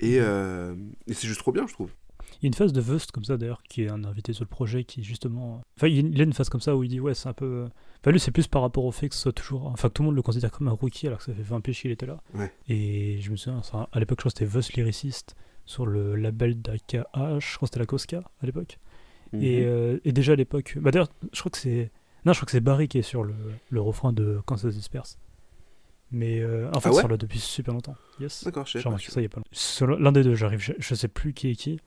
Et, 0.00 0.18
euh, 0.20 0.74
et 1.06 1.14
c'est 1.14 1.26
juste 1.26 1.40
trop 1.40 1.52
bien, 1.52 1.66
je 1.66 1.72
trouve. 1.72 1.90
Il 2.40 2.44
y 2.44 2.46
a 2.46 2.48
une 2.48 2.54
phase 2.54 2.72
de 2.72 2.80
Vust 2.80 3.12
comme 3.12 3.24
ça 3.24 3.36
d'ailleurs, 3.36 3.62
qui 3.62 3.84
est 3.84 3.88
un 3.88 4.04
invité 4.04 4.32
sur 4.32 4.44
le 4.44 4.48
projet, 4.48 4.84
qui 4.84 5.02
justement. 5.02 5.62
Enfin, 5.76 5.86
il 5.86 6.16
y 6.16 6.20
a 6.20 6.24
une 6.24 6.32
phase 6.32 6.48
comme 6.48 6.60
ça 6.60 6.76
où 6.76 6.82
il 6.82 6.88
dit 6.88 7.00
ouais, 7.00 7.14
c'est 7.14 7.28
un 7.28 7.32
peu. 7.32 7.66
Enfin, 8.00 8.10
lui, 8.10 8.20
c'est 8.20 8.32
plus 8.32 8.48
par 8.48 8.62
rapport 8.62 8.84
au 8.84 8.92
fait 8.92 9.08
que 9.08 9.14
ce 9.14 9.22
soit 9.22 9.32
toujours. 9.32 9.66
Enfin, 9.66 9.88
que 9.88 9.94
tout 9.94 10.02
le 10.02 10.06
monde 10.06 10.16
le 10.16 10.22
considère 10.22 10.50
comme 10.50 10.68
un 10.68 10.72
rookie 10.72 11.06
alors 11.06 11.20
que 11.20 11.24
ça 11.24 11.32
fait 11.32 11.42
20 11.42 11.60
piges 11.60 11.80
qu'il 11.80 11.90
était 11.90 12.06
là. 12.06 12.20
Ouais. 12.34 12.52
Et 12.68 13.18
je 13.20 13.30
me 13.30 13.36
souviens, 13.36 13.62
ça, 13.62 13.88
à 13.92 14.00
l'époque, 14.00 14.18
je 14.18 14.22
crois 14.22 14.32
que 14.32 14.38
c'était 14.38 14.50
Vust 14.50 14.74
lyriciste 14.74 15.36
sur 15.66 15.86
le 15.86 16.14
label 16.16 16.60
d'AKH, 16.60 16.80
je 16.92 17.56
crois 17.56 17.60
que 17.60 17.66
c'était 17.66 17.78
la 17.80 17.86
Cosca 17.86 18.22
à 18.42 18.46
l'époque. 18.46 18.78
Et, 19.32 19.60
Mhm. 19.62 19.66
euh, 19.66 19.98
et 20.04 20.12
déjà 20.12 20.32
à 20.32 20.36
l'époque. 20.36 20.76
Bah 20.80 20.90
d'ailleurs, 20.90 21.08
je 21.32 21.40
crois 21.40 21.50
que 21.50 21.58
c'est. 21.58 21.90
Non, 22.24 22.32
je 22.32 22.38
crois 22.38 22.46
que 22.46 22.52
c'est 22.52 22.60
Barry 22.60 22.86
qui 22.88 22.98
est 22.98 23.02
sur 23.02 23.24
le, 23.24 23.34
le 23.70 23.80
refrain 23.80 24.12
de 24.12 24.40
Quand 24.46 24.56
ça 24.56 24.70
se 24.70 24.76
disperse. 24.76 25.18
Mais 26.12 26.40
euh, 26.40 26.70
en 26.72 26.80
fait, 26.80 26.90
Ah 26.90 26.92
ouais 26.92 27.00
sur 27.00 27.08
là 27.08 27.16
depuis 27.16 27.40
super 27.40 27.74
longtemps. 27.74 27.96
Yes. 28.20 28.44
D'accord, 28.44 28.66
je 28.66 28.78
sais 28.78 28.82
pas. 28.84 28.96
ça 28.98 29.20
y 29.20 29.24
a 29.24 29.28
pas 29.28 29.42
l'un 29.98 30.12
des 30.12 30.22
deux, 30.22 30.34
j'arrive. 30.36 30.60
Je, 30.60 30.72
je 30.78 30.94
sais 30.94 31.08
plus 31.08 31.32
qui 31.32 31.50
est 31.50 31.54
qui, 31.56 31.80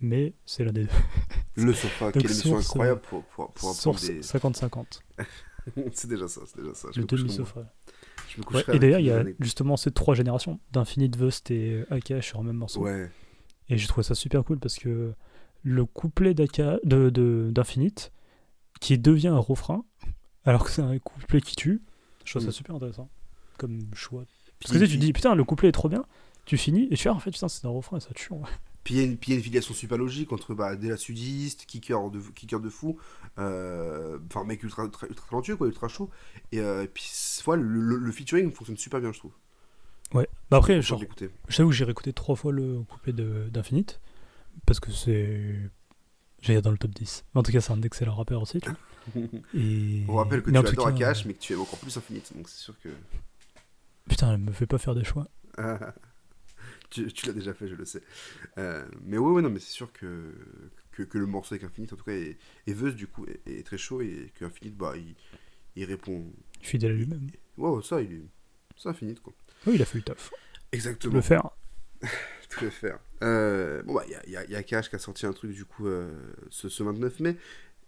mais 0.00 0.34
c'est 0.46 0.64
l'un 0.64 0.72
des 0.72 0.84
deux. 0.84 0.90
Le 1.56 1.72
sofa, 1.72 2.12
quelle 2.12 2.24
émission 2.24 2.50
source, 2.52 2.66
incroyable 2.70 3.00
pour, 3.00 3.24
pour, 3.24 3.52
pour 3.52 3.74
Source 3.74 4.06
des... 4.06 4.20
50-50. 4.20 5.00
c'est 5.92 6.08
déjà 6.08 6.28
ça, 6.28 6.42
c'est 6.46 6.60
déjà 6.62 6.74
ça. 6.74 6.88
Je 6.94 7.00
Le 7.00 7.06
demi-sofa. 7.06 7.72
Ouais, 8.52 8.64
et 8.72 8.78
d'ailleurs, 8.78 9.00
il 9.00 9.06
y 9.06 9.10
a 9.10 9.24
justement 9.40 9.76
ces 9.76 9.90
trois 9.90 10.14
générations 10.14 10.58
d'Infinite 10.70 11.16
Vust 11.16 11.50
et 11.50 11.84
Akash 11.90 12.28
sur 12.28 12.40
un 12.40 12.44
même 12.44 12.56
morceau. 12.56 12.80
Ouais, 12.82 13.10
Et 13.68 13.78
j'ai 13.78 13.86
trouvé 13.86 14.02
ça 14.04 14.14
super 14.14 14.44
cool 14.44 14.58
parce 14.58 14.76
que 14.78 15.12
le 15.62 15.84
couplet 15.84 16.34
d'Aka- 16.34 16.78
de, 16.84 17.10
de- 17.10 17.50
d'Infinite, 17.52 18.12
qui 18.80 18.98
devient 18.98 19.28
un 19.28 19.38
refrain, 19.38 19.84
alors 20.44 20.64
que 20.64 20.70
c'est 20.70 20.82
un 20.82 20.98
couplet 20.98 21.40
qui 21.40 21.54
tue, 21.56 21.82
je 22.24 22.32
trouve 22.32 22.42
ça 22.42 22.48
Mm. 22.48 22.52
super 22.52 22.74
intéressant 22.74 23.08
comme 23.58 23.80
choix. 23.94 24.24
Parce 24.60 24.72
que 24.72 24.78
tu 24.78 24.84
sais, 24.84 24.90
tu 24.90 24.98
puis- 24.98 25.06
dis, 25.06 25.12
putain, 25.12 25.34
le 25.34 25.44
couplet 25.44 25.68
est 25.68 25.72
trop 25.72 25.88
bien, 25.88 26.04
tu 26.44 26.56
finis, 26.56 26.88
et 26.90 26.96
tu 26.96 27.02
fais, 27.04 27.08
ah, 27.10 27.14
en 27.14 27.20
fait, 27.20 27.30
putain, 27.30 27.48
c'est 27.48 27.64
un 27.66 27.70
refrain 27.70 27.98
et 27.98 28.00
ça 28.00 28.10
tue. 28.14 28.32
ouais. 28.32 28.40
Puis 28.82 28.94
il 28.94 28.98
y, 28.98 29.00
y 29.30 29.32
a 29.32 29.36
une 29.36 29.42
filiation 29.42 29.72
super 29.74 29.96
logique 29.96 30.32
entre 30.32 30.54
bah, 30.54 30.74
Della 30.74 30.96
Sudiste, 30.96 31.66
kicker 31.66 32.10
de, 32.10 32.18
kicker 32.34 32.58
de 32.58 32.68
fou, 32.68 32.98
euh, 33.38 34.18
enfin 34.26 34.42
mec 34.44 34.60
ultra, 34.64 34.84
ultra, 34.84 35.06
ultra 35.06 35.26
talentueux, 35.30 35.56
quoi, 35.56 35.68
ultra 35.68 35.86
chaud. 35.86 36.10
Et 36.50 36.58
euh, 36.58 36.84
puis 36.92 37.04
voilà, 37.44 37.62
le, 37.62 37.68
le- 37.80 37.96
le 37.98 38.12
featuring 38.12 38.50
fonctionne 38.50 38.76
super 38.76 39.00
bien, 39.00 39.12
je 39.12 39.20
trouve. 39.20 39.32
Ouais. 40.14 40.28
Bah 40.50 40.58
après, 40.58 40.82
je 40.82 40.94
t'avoue 41.56 41.70
que 41.70 41.74
j'ai 41.74 41.84
réécouté 41.84 42.12
trois 42.12 42.36
fois 42.36 42.52
le 42.52 42.84
de- 43.06 43.48
d'Infinite, 43.50 44.00
parce 44.66 44.80
que 44.80 44.90
c'est. 44.90 45.70
J'ai 46.40 46.60
dans 46.60 46.72
le 46.72 46.78
top 46.78 46.90
10. 46.90 47.24
Mais 47.34 47.38
en 47.38 47.42
tout 47.44 47.52
cas, 47.52 47.60
c'est 47.60 47.72
un 47.72 47.80
excellent 47.82 48.16
rappeur 48.16 48.42
aussi, 48.42 48.60
tu 48.60 48.68
vois. 48.68 49.22
Et... 49.54 50.02
On 50.08 50.16
rappelle 50.16 50.42
que 50.42 50.50
mais 50.50 50.60
tu 50.60 50.68
adores 50.70 50.86
cas, 50.94 51.06
Akash, 51.08 51.24
mais 51.24 51.34
que 51.34 51.38
tu 51.38 51.52
aimes 51.52 51.60
encore 51.60 51.78
plus 51.78 51.96
Infinite, 51.96 52.32
donc 52.36 52.48
c'est 52.48 52.58
sûr 52.58 52.78
que. 52.80 52.88
Putain, 54.08 54.32
elle 54.32 54.38
me 54.38 54.52
fait 54.52 54.66
pas 54.66 54.78
faire 54.78 54.94
des 54.96 55.04
choix. 55.04 55.28
tu 56.90 57.12
tu 57.12 57.26
l'as 57.26 57.32
déjà 57.32 57.54
fait, 57.54 57.68
je 57.68 57.76
le 57.76 57.84
sais. 57.84 58.02
Euh, 58.58 58.84
mais 59.04 59.18
ouais, 59.18 59.30
ouais, 59.30 59.42
non, 59.42 59.50
mais 59.50 59.60
c'est 59.60 59.70
sûr 59.70 59.92
que, 59.92 60.34
que, 60.90 61.04
que 61.04 61.18
le 61.18 61.26
morceau 61.26 61.54
avec 61.54 61.64
Infinite, 61.64 61.92
en 61.92 61.96
tout 61.96 62.04
cas, 62.04 62.12
est, 62.12 62.36
est 62.66 62.72
Veuse, 62.72 62.96
du 62.96 63.06
coup, 63.06 63.24
est, 63.26 63.40
est 63.48 63.64
très 63.64 63.78
chaud 63.78 64.00
et 64.00 64.32
que 64.34 64.44
Infinite, 64.44 64.76
bah, 64.76 64.94
il, 64.96 65.14
il 65.76 65.84
répond. 65.84 66.24
Fidèle 66.60 66.90
à 66.90 66.94
lui-même. 66.94 67.28
Ouais, 67.56 67.70
ouais, 67.70 67.82
ça, 67.82 68.02
il 68.02 68.12
est. 68.12 68.22
C'est 68.76 68.88
Infinite, 68.88 69.20
quoi. 69.20 69.32
Oui, 69.66 69.74
il 69.76 69.82
a 69.82 69.84
fait 69.84 69.98
le 69.98 70.04
taf. 70.04 70.30
Exactement. 70.72 71.14
Le 71.14 71.20
faire. 71.20 71.50
Tout 72.48 72.64
à 72.66 72.70
faire. 72.70 72.98
Euh, 73.22 73.82
bon, 73.84 73.94
bah, 73.94 74.02
il 74.06 74.12
y 74.12 74.16
a, 74.16 74.26
y 74.28 74.36
a- 74.36 74.50
y 74.50 74.54
a 74.54 74.58
Akash 74.58 74.90
qui 74.90 74.96
a 74.96 74.98
sorti 74.98 75.24
un 75.26 75.32
truc, 75.32 75.52
du 75.52 75.64
coup, 75.64 75.86
euh, 75.86 76.10
ce, 76.50 76.68
ce 76.68 76.82
29 76.82 77.20
mai. 77.20 77.36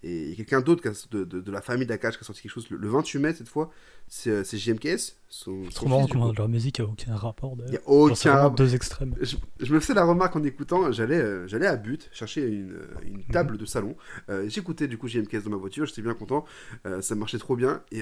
Et 0.06 0.22
il 0.24 0.28
y 0.28 0.32
a 0.32 0.37
quelqu'un 0.37 0.60
d'autre 0.60 0.82
de, 1.10 1.24
de, 1.24 1.40
de 1.40 1.50
la 1.50 1.62
famille 1.62 1.87
d'Akash 1.87 2.18
qui 2.18 2.24
a 2.24 2.26
sorti 2.26 2.42
quelque 2.42 2.52
chose 2.52 2.68
le, 2.68 2.76
le 2.76 2.88
28 2.88 3.18
mai, 3.20 3.32
cette 3.32 3.48
fois. 3.48 3.70
C'est 4.06 4.28
euh, 4.30 4.44
JMKS. 4.44 5.16
Son, 5.30 5.64
son 5.64 5.70
trop 5.70 5.88
marrant 5.88 6.02
fils, 6.04 6.12
comment 6.12 6.30
leur 6.32 6.46
musique 6.48 6.78
a 6.78 6.84
aucun 6.84 7.16
rapport 7.16 7.54
Il 7.56 7.62
y 7.62 7.64
d'ailleurs. 7.64 7.82
a 7.87 7.90
aucun. 7.90 8.50
deux 8.50 8.74
extrêmes. 8.74 9.14
Je, 9.22 9.37
je 9.60 9.72
me 9.72 9.80
faisais 9.80 9.94
la 9.94 10.04
remarque 10.04 10.37
en 10.37 10.42
écoutant, 10.44 10.92
j'allais 10.92 11.18
euh, 11.18 11.48
j'allais 11.48 11.66
à 11.66 11.76
But 11.76 12.10
chercher 12.12 12.46
une, 12.46 12.78
une 13.06 13.16
Mhm. 13.16 13.24
table 13.32 13.56
de 13.56 13.64
salon. 13.64 13.96
Euh, 14.28 14.46
J'écoutais 14.48 14.88
du 14.88 14.98
coup 14.98 15.08
JMKS 15.08 15.42
dans 15.44 15.50
ma 15.50 15.56
voiture, 15.56 15.87
j'étais 15.87 16.02
bien 16.02 16.12
content, 16.14 16.44
euh, 16.87 17.00
ça 17.00 17.14
marchait 17.14 17.38
trop 17.38 17.56
bien. 17.56 17.82
Et 17.90 18.00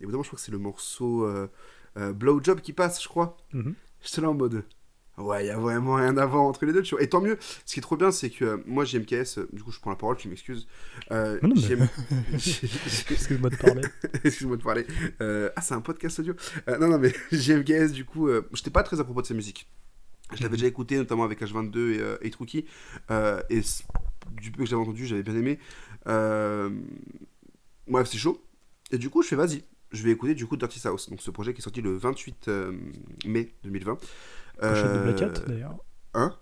évidemment, 0.00 0.22
je 0.22 0.28
crois 0.28 0.36
que 0.38 0.40
c'est 0.44 0.52
le 0.52 0.58
morceau 0.58 1.28
Blowjob 1.96 2.60
qui 2.60 2.72
passe, 2.72 3.02
je 3.02 3.08
crois. 3.08 3.36
Mhm. 3.52 3.74
J'étais 4.02 4.20
là 4.22 4.30
en 4.30 4.34
mode. 4.34 4.64
Ouais, 5.18 5.44
il 5.44 5.48
y 5.48 5.50
a 5.50 5.58
vraiment 5.58 5.94
rien 5.96 6.16
voir 6.24 6.42
entre 6.44 6.64
les 6.64 6.72
deux, 6.72 6.80
tu 6.80 6.94
vois. 6.94 7.02
Et 7.04 7.08
tant 7.08 7.20
mieux. 7.20 7.36
Ce 7.66 7.74
qui 7.74 7.80
est 7.80 7.82
trop 7.82 7.96
bien, 7.96 8.10
c'est 8.10 8.30
que 8.30 8.44
euh, 8.44 8.56
moi, 8.64 8.86
JMKS, 8.86 9.36
euh, 9.38 9.48
du 9.52 9.62
coup, 9.62 9.70
je 9.70 9.78
prends 9.78 9.90
la 9.90 9.96
parole, 9.96 10.16
tu 10.16 10.28
m'excuses. 10.28 10.66
Euh, 11.10 11.38
non, 11.42 11.54
mais- 11.56 11.86
Excuse-moi 12.32 13.50
de 13.50 13.56
parler. 13.56 13.82
Excuse-moi 14.24 14.56
de 14.56 14.62
parler. 14.62 14.86
Euh, 15.20 15.50
ah, 15.56 15.60
c'est 15.60 15.74
un 15.74 15.82
podcast 15.82 16.20
audio. 16.20 16.34
Euh, 16.68 16.78
non, 16.78 16.88
non, 16.88 16.98
mais 16.98 17.12
JMKS, 17.32 17.92
du 17.92 18.06
coup, 18.06 18.28
euh, 18.28 18.48
j'étais 18.54 18.70
pas 18.70 18.82
très 18.82 18.98
à 19.00 19.04
propos 19.04 19.20
de 19.20 19.26
sa 19.26 19.34
musique. 19.34 19.68
Je 20.32 20.42
l'avais 20.42 20.56
déjà 20.56 20.68
écouté, 20.68 20.96
notamment 20.96 21.24
avec 21.24 21.42
H22 21.42 21.76
et, 21.76 22.00
euh, 22.00 22.16
et. 22.22 22.30
Euh, 23.10 23.42
et 23.50 23.60
du 24.40 24.52
peu 24.52 24.62
que 24.64 24.70
j'avais 24.70 24.80
entendu, 24.80 25.04
j'avais 25.06 25.22
bien 25.24 25.34
aimé. 25.34 25.58
Euh, 26.06 26.70
bref, 27.88 28.08
c'est 28.10 28.16
chaud. 28.16 28.42
Et 28.90 28.96
du 28.96 29.10
coup, 29.10 29.22
je 29.22 29.28
fais 29.28 29.36
vas-y. 29.36 29.64
Je 29.92 30.02
vais 30.04 30.10
écouter 30.12 30.34
du 30.34 30.46
coup 30.46 30.56
Dirty 30.56 30.78
South, 30.78 31.10
donc 31.10 31.20
ce 31.20 31.30
projet 31.30 31.52
qui 31.52 31.58
est 31.60 31.62
sorti 31.62 31.80
le 31.82 31.96
28 31.96 32.48
euh, 32.48 32.72
mai 33.26 33.54
2020. 33.64 33.96
Pochette 33.96 34.08
de 34.60 34.66
Euh, 34.98 35.02
Black 35.12 35.22
Hat, 35.22 35.46
d'ailleurs. 35.46 35.76
Hein? 36.14 36.36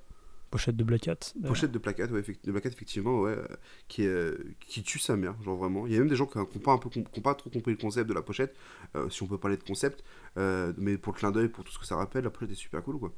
Pochette 0.51 0.77
de 0.77 0.85
Black 0.85 1.07
Hat. 1.09 1.19
Pochette 1.47 1.71
de 1.73 1.79
ouais, 1.79 2.21
effect- 2.21 2.45
de 2.47 2.51
plaquette, 2.53 2.73
effectivement, 2.73 3.21
ouais, 3.21 3.33
euh, 3.33 3.47
qui, 3.87 4.03
est, 4.03 4.07
euh, 4.07 4.55
qui 4.61 4.83
tue 4.83 4.99
sa 4.99 5.15
mère, 5.17 5.35
genre 5.43 5.57
vraiment. 5.57 5.87
Il 5.87 5.93
y 5.93 5.97
a 5.97 5.99
même 5.99 6.09
des 6.09 6.17
gens 6.17 6.27
qui 6.27 6.39
n'ont 6.39 6.47
pas, 6.47 6.73
un 6.73 6.79
peu 6.79 6.89
com- 6.89 7.05
qui 7.05 7.19
ont 7.21 7.23
pas 7.23 7.35
trop 7.35 7.51
compris 7.51 7.71
le 7.73 7.77
concept 7.77 8.09
de 8.09 8.15
la 8.15 8.23
pochette, 8.23 8.55
euh, 8.97 9.09
si 9.11 9.23
on 9.23 9.27
peut 9.27 9.37
parler 9.39 9.57
de 9.59 9.63
concept, 9.63 10.03
euh, 10.39 10.73
mais 10.79 10.97
pour 10.99 11.13
le 11.13 11.19
clin 11.19 11.31
d'œil, 11.33 11.49
pour 11.49 11.65
tout 11.65 11.73
ce 11.73 11.79
que 11.79 11.85
ça 11.87 11.97
rappelle, 11.97 12.25
la 12.25 12.31
pochette 12.31 12.51
est 12.53 12.55
super 12.55 12.83
cool, 12.83 12.99
quoi. 12.99 13.13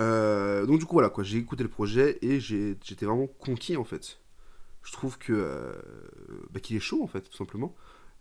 Euh, 0.00 0.66
donc 0.66 0.80
du 0.80 0.86
coup, 0.86 0.94
voilà, 0.94 1.08
quoi, 1.08 1.22
j'ai 1.24 1.38
écouté 1.38 1.62
le 1.62 1.68
projet 1.68 2.18
et 2.22 2.40
j'étais 2.40 3.06
vraiment 3.06 3.26
conquis, 3.26 3.76
en 3.76 3.84
fait. 3.84 4.18
Je 4.82 4.92
trouve 4.92 5.16
que 5.18 5.32
euh, 5.32 5.72
bah, 6.50 6.60
qu'il 6.60 6.76
est 6.76 6.80
chaud, 6.80 7.02
en 7.02 7.06
fait, 7.06 7.22
tout 7.22 7.36
simplement. 7.36 7.74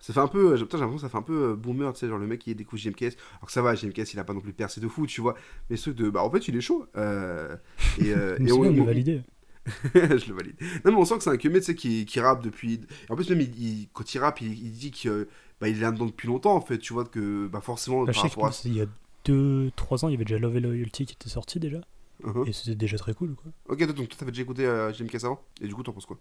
Ça 0.05 0.11
fait 0.11 0.19
un 0.19 0.27
peu, 0.27 0.57
j'ai 0.57 0.65
putain, 0.65 0.77
j'ai 0.77 0.81
l'impression 0.83 1.07
que 1.07 1.09
ça 1.09 1.17
fait 1.17 1.17
un 1.17 1.25
peu 1.25 1.51
euh, 1.51 1.55
boomer, 1.55 1.93
tu 1.93 1.99
sais, 1.99 2.09
genre 2.09 2.17
le 2.17 2.27
mec 2.27 2.41
qui 2.41 2.53
découvre 2.53 2.81
JMKS. 2.81 3.15
Alors 3.35 3.45
que 3.45 3.51
ça 3.53 3.61
va, 3.61 3.73
JMKS, 3.73 4.13
il 4.13 4.19
a 4.19 4.25
pas 4.25 4.33
non 4.33 4.41
plus 4.41 4.51
percé 4.51 4.81
de 4.81 4.87
fou, 4.89 5.07
tu 5.07 5.21
vois. 5.21 5.33
Mais 5.69 5.77
ce 5.77 5.83
truc 5.83 5.95
de, 5.95 6.09
bah 6.09 6.23
en 6.23 6.29
fait, 6.29 6.45
il 6.49 6.57
est 6.57 6.61
chaud. 6.61 6.85
Euh, 6.97 7.55
et, 7.99 8.11
euh, 8.13 8.35
Mais 8.41 8.49
et 8.49 8.51
on- 8.51 8.83
valider. 8.83 9.21
je 9.95 10.27
le 10.27 10.33
valide. 10.33 10.55
Non, 10.83 10.91
mais 10.91 10.97
on 10.97 11.05
sent 11.05 11.17
que 11.19 11.23
c'est 11.23 11.29
un 11.29 11.37
queumé, 11.37 11.59
tu 11.59 11.67
sais, 11.67 11.75
qui, 11.75 12.05
qui 12.05 12.19
rappe 12.19 12.43
depuis. 12.43 12.81
En 13.09 13.15
plus, 13.15 13.29
même, 13.29 13.39
il, 13.39 13.57
il- 13.57 13.89
quand 13.93 14.13
il 14.13 14.19
rappe, 14.19 14.41
il, 14.41 14.51
il 14.51 14.71
dit 14.73 14.91
que 14.91 15.29
bah, 15.61 15.69
il 15.69 15.77
est 15.77 15.81
là-dedans 15.81 16.07
depuis 16.07 16.27
longtemps, 16.27 16.53
en 16.55 16.59
fait. 16.61 16.79
Tu 16.79 16.91
vois, 16.91 17.05
que 17.05 17.47
bah, 17.47 17.61
forcément, 17.61 18.03
Bah, 18.03 18.11
je 18.11 18.19
sais 18.19 18.27
rapport 18.27 18.47
à. 18.47 18.51
il 18.65 18.75
y 18.75 18.81
a 18.81 18.87
2-3 19.25 20.03
ans, 20.03 20.09
il 20.09 20.11
y 20.11 20.15
avait 20.15 20.25
déjà 20.25 20.37
Love 20.37 20.57
and 20.57 20.59
Loyalty 20.59 21.05
qui 21.05 21.13
était 21.13 21.29
sorti 21.29 21.61
déjà. 21.61 21.79
Uh-huh. 22.23 22.45
Et 22.47 22.51
c'était 22.51 22.75
déjà 22.75 22.97
très 22.97 23.13
cool, 23.13 23.35
quoi. 23.35 23.51
Ok, 23.69 23.85
donc 23.87 23.95
toi, 24.09 24.17
t'avais 24.19 24.31
déjà 24.31 24.41
écouté 24.43 24.65
euh, 24.65 24.91
JMKS 24.91 25.23
avant? 25.23 25.41
Et 25.61 25.67
du 25.67 25.73
coup, 25.73 25.81
t'en 25.83 25.93
penses 25.93 26.05
quoi? 26.05 26.19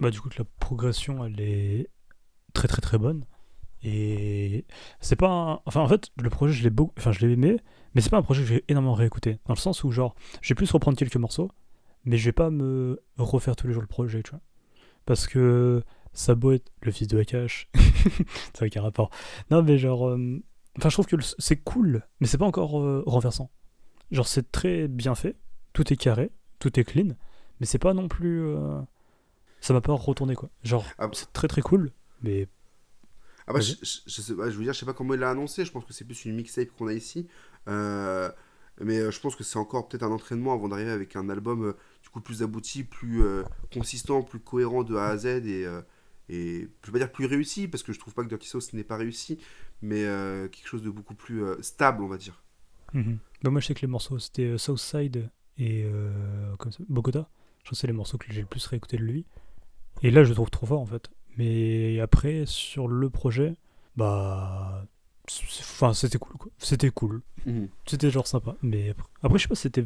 Bah, 0.00 0.10
du 0.10 0.20
coup, 0.20 0.28
la 0.36 0.44
progression, 0.58 1.24
elle 1.24 1.40
est 1.40 1.88
très 2.52 2.68
très 2.68 2.80
très 2.82 2.98
bonne. 2.98 3.24
Et 3.82 4.64
c'est 5.00 5.16
pas 5.16 5.28
un... 5.30 5.60
Enfin, 5.66 5.80
en 5.80 5.88
fait, 5.88 6.10
le 6.20 6.28
projet, 6.30 6.52
je 6.52 6.62
l'ai 6.62 6.70
beaucoup... 6.70 6.92
enfin, 6.98 7.12
je 7.12 7.24
l'ai 7.26 7.32
aimé, 7.32 7.56
mais 7.94 8.00
c'est 8.02 8.10
pas 8.10 8.18
un 8.18 8.22
projet 8.22 8.42
que 8.42 8.48
j'ai 8.48 8.64
énormément 8.68 8.94
réécouté. 8.94 9.38
Dans 9.46 9.54
le 9.54 9.58
sens 9.58 9.84
où, 9.84 9.90
genre, 9.90 10.14
je 10.42 10.50
vais 10.50 10.54
plus 10.54 10.70
reprendre 10.70 10.98
quelques 10.98 11.16
morceaux, 11.16 11.50
mais 12.04 12.18
je 12.18 12.24
vais 12.26 12.32
pas 12.32 12.50
me 12.50 13.00
refaire 13.16 13.56
tous 13.56 13.66
les 13.66 13.72
jours 13.72 13.82
le 13.82 13.88
projet, 13.88 14.22
tu 14.22 14.30
vois. 14.32 14.40
Parce 15.06 15.26
que 15.26 15.82
ça 16.12 16.34
beau 16.34 16.52
être 16.52 16.70
le 16.82 16.90
fils 16.92 17.08
de 17.08 17.18
Akash. 17.18 17.68
c'est 17.74 18.58
vrai 18.58 18.68
qu'il 18.68 18.76
y 18.76 18.78
a 18.78 18.82
un 18.82 18.84
rapport. 18.84 19.10
Non, 19.50 19.62
mais 19.62 19.78
genre. 19.78 20.08
euh, 20.08 20.42
Enfin, 20.78 20.88
je 20.88 20.94
trouve 20.94 21.06
que 21.06 21.16
le- 21.16 21.22
c'est 21.38 21.56
cool, 21.56 22.02
mais 22.20 22.26
c'est 22.28 22.38
pas 22.38 22.46
encore 22.46 22.80
euh, 22.80 23.02
renversant. 23.06 23.50
Genre, 24.12 24.26
c'est 24.26 24.52
très 24.52 24.86
bien 24.88 25.14
fait, 25.16 25.36
tout 25.72 25.92
est 25.92 25.96
carré, 25.96 26.30
tout 26.60 26.78
est 26.78 26.84
clean, 26.84 27.08
mais 27.58 27.66
c'est 27.66 27.78
pas 27.78 27.92
non 27.92 28.06
plus. 28.08 28.44
euh, 28.44 28.80
Ça 29.60 29.74
m'a 29.74 29.80
pas 29.80 29.92
retourné, 29.94 30.34
quoi. 30.36 30.48
Genre, 30.62 30.84
Ah, 30.98 31.08
c'est 31.12 31.32
très 31.32 31.48
très 31.48 31.60
cool, 31.60 31.90
mais 32.22 32.48
Ah 33.46 33.52
bah, 33.52 33.60
je, 33.60 33.74
je- 33.82 34.00
je 34.06 34.22
sais 34.22 34.34
pas, 34.34 34.50
je 34.50 34.56
veux 34.56 34.64
dire, 34.64 34.72
je 34.72 34.78
sais 34.78 34.86
pas 34.86 34.92
comment 34.94 35.14
il 35.14 35.20
l'a 35.20 35.30
annoncé. 35.30 35.64
Je 35.64 35.72
pense 35.72 35.84
que 35.84 35.92
c'est 35.92 36.04
plus 36.04 36.24
une 36.24 36.34
mixtape 36.36 36.68
qu'on 36.78 36.86
a 36.88 36.92
ici. 36.92 37.26
Euh, 37.68 38.30
mais 38.80 38.98
euh, 38.98 39.10
je 39.10 39.20
pense 39.20 39.34
que 39.36 39.44
c'est 39.44 39.58
encore 39.58 39.88
peut-être 39.88 40.04
un 40.04 40.10
entraînement 40.12 40.52
avant 40.54 40.68
d'arriver 40.68 40.90
avec 40.90 41.16
un 41.16 41.28
album 41.28 41.64
euh, 41.64 41.72
du 42.02 42.08
coup 42.10 42.20
plus 42.20 42.42
abouti, 42.42 42.84
plus 42.84 43.22
euh, 43.22 43.42
consistant, 43.72 44.22
plus 44.22 44.40
cohérent 44.40 44.84
de 44.84 44.96
A 44.96 45.08
à 45.08 45.16
Z 45.18 45.26
et, 45.26 45.66
et 46.28 46.68
je 46.82 46.86
vais 46.86 46.92
pas 46.92 46.98
dire 46.98 47.12
plus 47.12 47.26
réussi 47.26 47.66
parce 47.68 47.82
que 47.82 47.92
je 47.92 47.98
trouve 47.98 48.14
pas 48.14 48.22
que 48.22 48.28
Dirty 48.28 48.48
South 48.48 48.72
n'est 48.72 48.84
pas 48.84 48.96
réussi, 48.96 49.38
mais 49.82 50.02
quelque 50.52 50.66
chose 50.66 50.82
de 50.82 50.90
beaucoup 50.90 51.14
plus 51.14 51.42
stable, 51.60 52.02
on 52.04 52.08
va 52.08 52.16
dire. 52.16 52.42
Mhm. 52.94 53.18
Bah, 53.42 53.50
moi, 53.50 53.60
je 53.60 53.66
sais 53.66 53.74
que 53.74 53.80
les 53.80 53.88
morceaux, 53.88 54.18
c'était 54.18 54.56
Southside 54.56 55.28
et 55.58 55.86
comme 56.58 56.72
ça, 56.72 56.78
Bogota. 56.88 57.28
Je 57.64 57.74
c'est 57.74 57.86
les 57.88 57.92
morceaux 57.92 58.16
que 58.16 58.26
j'ai 58.32 58.40
le 58.40 58.46
plus 58.46 58.64
réécouté 58.66 58.96
de 58.96 59.02
lui. 59.02 59.26
Et 60.02 60.10
là, 60.10 60.24
je 60.24 60.30
le 60.30 60.34
trouve 60.34 60.50
trop 60.50 60.66
fort, 60.66 60.80
en 60.80 60.86
fait. 60.86 61.10
Mais 61.38 62.00
après, 62.00 62.44
sur 62.46 62.88
le 62.88 63.10
projet, 63.10 63.54
bah. 63.96 64.84
Enfin, 65.60 65.94
c'était 65.94 66.18
cool, 66.18 66.36
quoi. 66.36 66.50
C'était 66.58 66.90
cool. 66.90 67.22
C'était 67.86 68.10
genre 68.10 68.26
sympa. 68.26 68.56
Mais 68.62 68.90
après, 68.90 69.06
après, 69.22 69.38
je 69.38 69.42
sais 69.44 69.48
pas 69.48 69.54
si 69.54 69.62
c'était. 69.62 69.84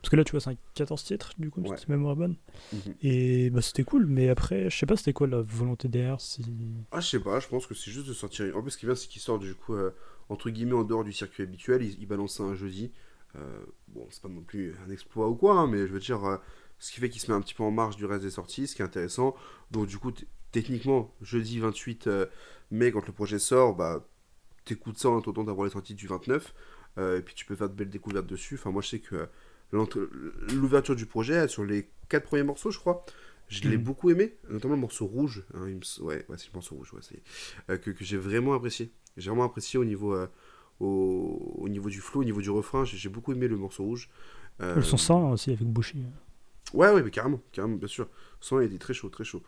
Parce 0.00 0.08
que 0.10 0.16
là, 0.16 0.24
tu 0.24 0.32
vois, 0.32 0.40
c'est 0.40 0.50
un 0.50 0.56
14 0.74 1.02
titres, 1.02 1.32
du 1.38 1.50
coup, 1.50 1.60
Ouais. 1.62 1.76
mémoire 1.88 2.12
est 2.12 2.16
bonne. 2.16 2.36
Mhm. 2.72 2.94
Et 3.02 3.50
bah, 3.50 3.62
c'était 3.62 3.82
cool. 3.84 4.06
Mais 4.06 4.28
après, 4.28 4.68
je 4.70 4.76
sais 4.76 4.86
pas 4.86 4.96
c'était 4.96 5.12
quoi 5.12 5.26
la 5.26 5.40
volonté 5.42 5.88
derrière. 5.88 6.20
Si... 6.20 6.44
Ah, 6.92 7.00
je 7.00 7.08
sais 7.08 7.20
pas, 7.20 7.40
je 7.40 7.48
pense 7.48 7.66
que 7.66 7.74
c'est 7.74 7.90
juste 7.90 8.06
de 8.06 8.12
sortir. 8.12 8.56
En 8.56 8.62
plus, 8.62 8.72
ce 8.72 8.78
qui 8.78 8.84
est 8.86 8.88
bien, 8.88 8.94
c'est 8.94 9.08
qu'il 9.08 9.22
sort 9.22 9.38
du 9.38 9.54
coup, 9.54 9.74
euh, 9.74 9.90
entre 10.28 10.50
guillemets, 10.50 10.74
en 10.74 10.84
dehors 10.84 11.02
du 11.04 11.12
circuit 11.12 11.42
habituel. 11.42 11.82
Il, 11.82 11.96
il 12.00 12.06
balance 12.06 12.34
ça 12.36 12.42
un 12.44 12.54
jeudi. 12.54 12.92
Euh, 13.36 13.64
bon, 13.88 14.06
c'est 14.10 14.22
pas 14.22 14.28
non 14.28 14.42
plus 14.42 14.74
un 14.86 14.90
exploit 14.90 15.28
ou 15.28 15.34
quoi, 15.34 15.54
hein, 15.54 15.66
mais 15.66 15.78
je 15.88 15.92
veux 15.92 15.98
dire, 15.98 16.22
euh, 16.24 16.36
ce 16.78 16.92
qui 16.92 17.00
fait 17.00 17.08
qu'il 17.08 17.20
se 17.20 17.30
met 17.30 17.36
un 17.36 17.40
petit 17.40 17.54
peu 17.54 17.62
en 17.64 17.70
marge 17.72 17.96
du 17.96 18.04
reste 18.04 18.22
des 18.22 18.30
sorties, 18.30 18.66
ce 18.68 18.76
qui 18.76 18.82
est 18.82 18.84
intéressant. 18.84 19.34
Donc, 19.72 19.86
du 19.88 19.98
coup, 19.98 20.12
techniquement, 20.54 21.14
jeudi 21.22 21.60
28 21.60 22.06
euh, 22.08 22.26
mai, 22.70 22.92
quand 22.92 23.06
le 23.06 23.12
projet 23.12 23.38
sort, 23.38 23.76
bah, 23.76 24.06
t'écoutes 24.64 24.98
ça 24.98 25.10
en 25.10 25.20
attendant 25.20 25.44
d'avoir 25.44 25.66
les 25.66 25.72
sorties 25.72 25.94
du 25.94 26.06
29. 26.08 26.54
euh, 26.98 27.18
et 27.18 27.22
puis, 27.22 27.34
tu 27.34 27.46
peux 27.46 27.56
faire 27.56 27.68
de 27.70 27.74
belles 27.74 27.90
découvertes 27.90 28.26
dessus. 28.26 28.56
Enfin, 28.56 28.70
moi, 28.72 28.82
je 28.82 28.88
sais 28.88 29.00
que 29.00 29.28
l'ouverture 30.54 30.96
du 30.96 31.06
projet, 31.06 31.48
sur 31.48 31.64
les 31.64 31.88
quatre 32.08 32.24
premiers 32.26 32.42
morceaux, 32.44 32.70
je 32.70 32.78
crois. 32.78 33.04
Je 33.48 33.68
l'ai 33.68 33.76
Mhm. 33.76 33.84
beaucoup 33.84 34.10
aimé, 34.10 34.36
notamment 34.48 34.74
le 34.74 34.80
morceau 34.80 35.06
rouge. 35.06 35.44
hein, 35.54 35.66
il 35.68 35.76
me 35.76 35.82
s- 35.82 35.98
ouais, 36.00 36.24
ouais 36.28 36.36
c'est 36.38 36.48
le 36.48 36.54
morceau 36.54 36.76
rouge, 36.76 36.92
ouais, 36.94 37.00
euh, 37.70 37.76
que, 37.76 37.90
que 37.90 38.04
j'ai 38.04 38.16
vraiment 38.16 38.54
apprécié. 38.54 38.90
J'ai 39.16 39.30
vraiment 39.30 39.44
apprécié 39.44 39.78
au 39.78 39.84
niveau, 39.84 40.14
euh, 40.14 40.26
au, 40.80 41.54
au 41.58 41.68
niveau 41.68 41.90
du 41.90 42.00
flow, 42.00 42.22
au 42.22 42.24
niveau 42.24 42.40
du 42.40 42.50
refrain. 42.50 42.84
J'ai 42.84 43.08
beaucoup 43.10 43.32
aimé 43.32 43.48
le 43.48 43.56
morceau 43.56 43.84
rouge. 43.84 44.08
Le 44.60 44.82
son 44.82 44.96
sang 44.96 45.32
aussi 45.32 45.50
avec 45.50 45.66
Bushi. 45.66 45.98
Ouais, 46.72 46.90
ouais, 46.90 47.02
mais 47.02 47.10
carrément, 47.10 47.40
carrément, 47.52 47.76
bien 47.76 47.88
sûr. 47.88 48.08
Son 48.40 48.60
il 48.60 48.66
était 48.66 48.78
très 48.78 48.94
chaud, 48.94 49.08
très 49.08 49.24
chaud. 49.24 49.42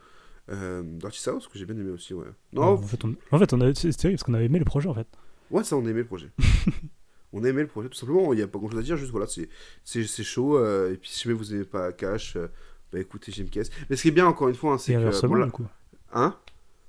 Euh, 0.50 0.82
Dirty 0.84 1.22
que 1.50 1.58
j'ai 1.58 1.64
bien 1.66 1.76
aimé 1.76 1.90
aussi, 1.90 2.14
ouais. 2.14 2.26
Non, 2.52 2.62
en 2.62 2.76
fait, 2.78 3.04
on, 3.04 3.14
en 3.32 3.38
fait, 3.38 3.52
on 3.52 3.60
a... 3.60 3.74
c'est 3.74 3.90
terrible 3.92 4.16
parce 4.18 4.22
qu'on 4.24 4.34
avait 4.34 4.46
aimé 4.46 4.58
le 4.58 4.64
projet, 4.64 4.88
en 4.88 4.94
fait. 4.94 5.06
ouais, 5.50 5.64
ça, 5.64 5.76
on 5.76 5.84
a 5.86 5.90
aimé 5.90 6.00
le 6.00 6.06
projet. 6.06 6.30
on 7.32 7.42
a 7.44 7.48
aimé 7.48 7.62
le 7.62 7.68
projet, 7.68 7.88
tout 7.88 7.98
simplement. 7.98 8.32
Il 8.32 8.36
n'y 8.36 8.42
a 8.42 8.48
pas 8.48 8.58
grand 8.58 8.70
chose 8.70 8.78
à 8.78 8.82
dire, 8.82 8.96
juste 8.96 9.10
voilà, 9.10 9.26
c'est 9.26 10.08
chaud. 10.22 10.56
euh, 10.58 10.92
et 10.92 10.96
puis, 10.96 11.10
si 11.10 11.24
jamais 11.24 11.34
vous 11.36 11.46
n'aimez 11.52 11.64
pas 11.64 11.92
Cash, 11.92 12.36
euh, 12.36 12.46
bah 12.92 13.00
écoutez, 13.00 13.32
JMKS. 13.32 13.70
Mais 13.90 13.96
ce 13.96 14.02
qui 14.02 14.08
est 14.08 14.12
bien, 14.12 14.26
encore 14.26 14.48
une 14.48 14.54
fois, 14.54 14.74
hein, 14.74 14.78
c'est 14.78 14.92
Et 14.92 14.94
que. 14.94 15.00
inversement, 15.00 15.30
bon, 15.30 15.34
là- 15.40 15.46
du 15.46 15.52
coup. 15.52 15.66
Hein? 16.12 16.36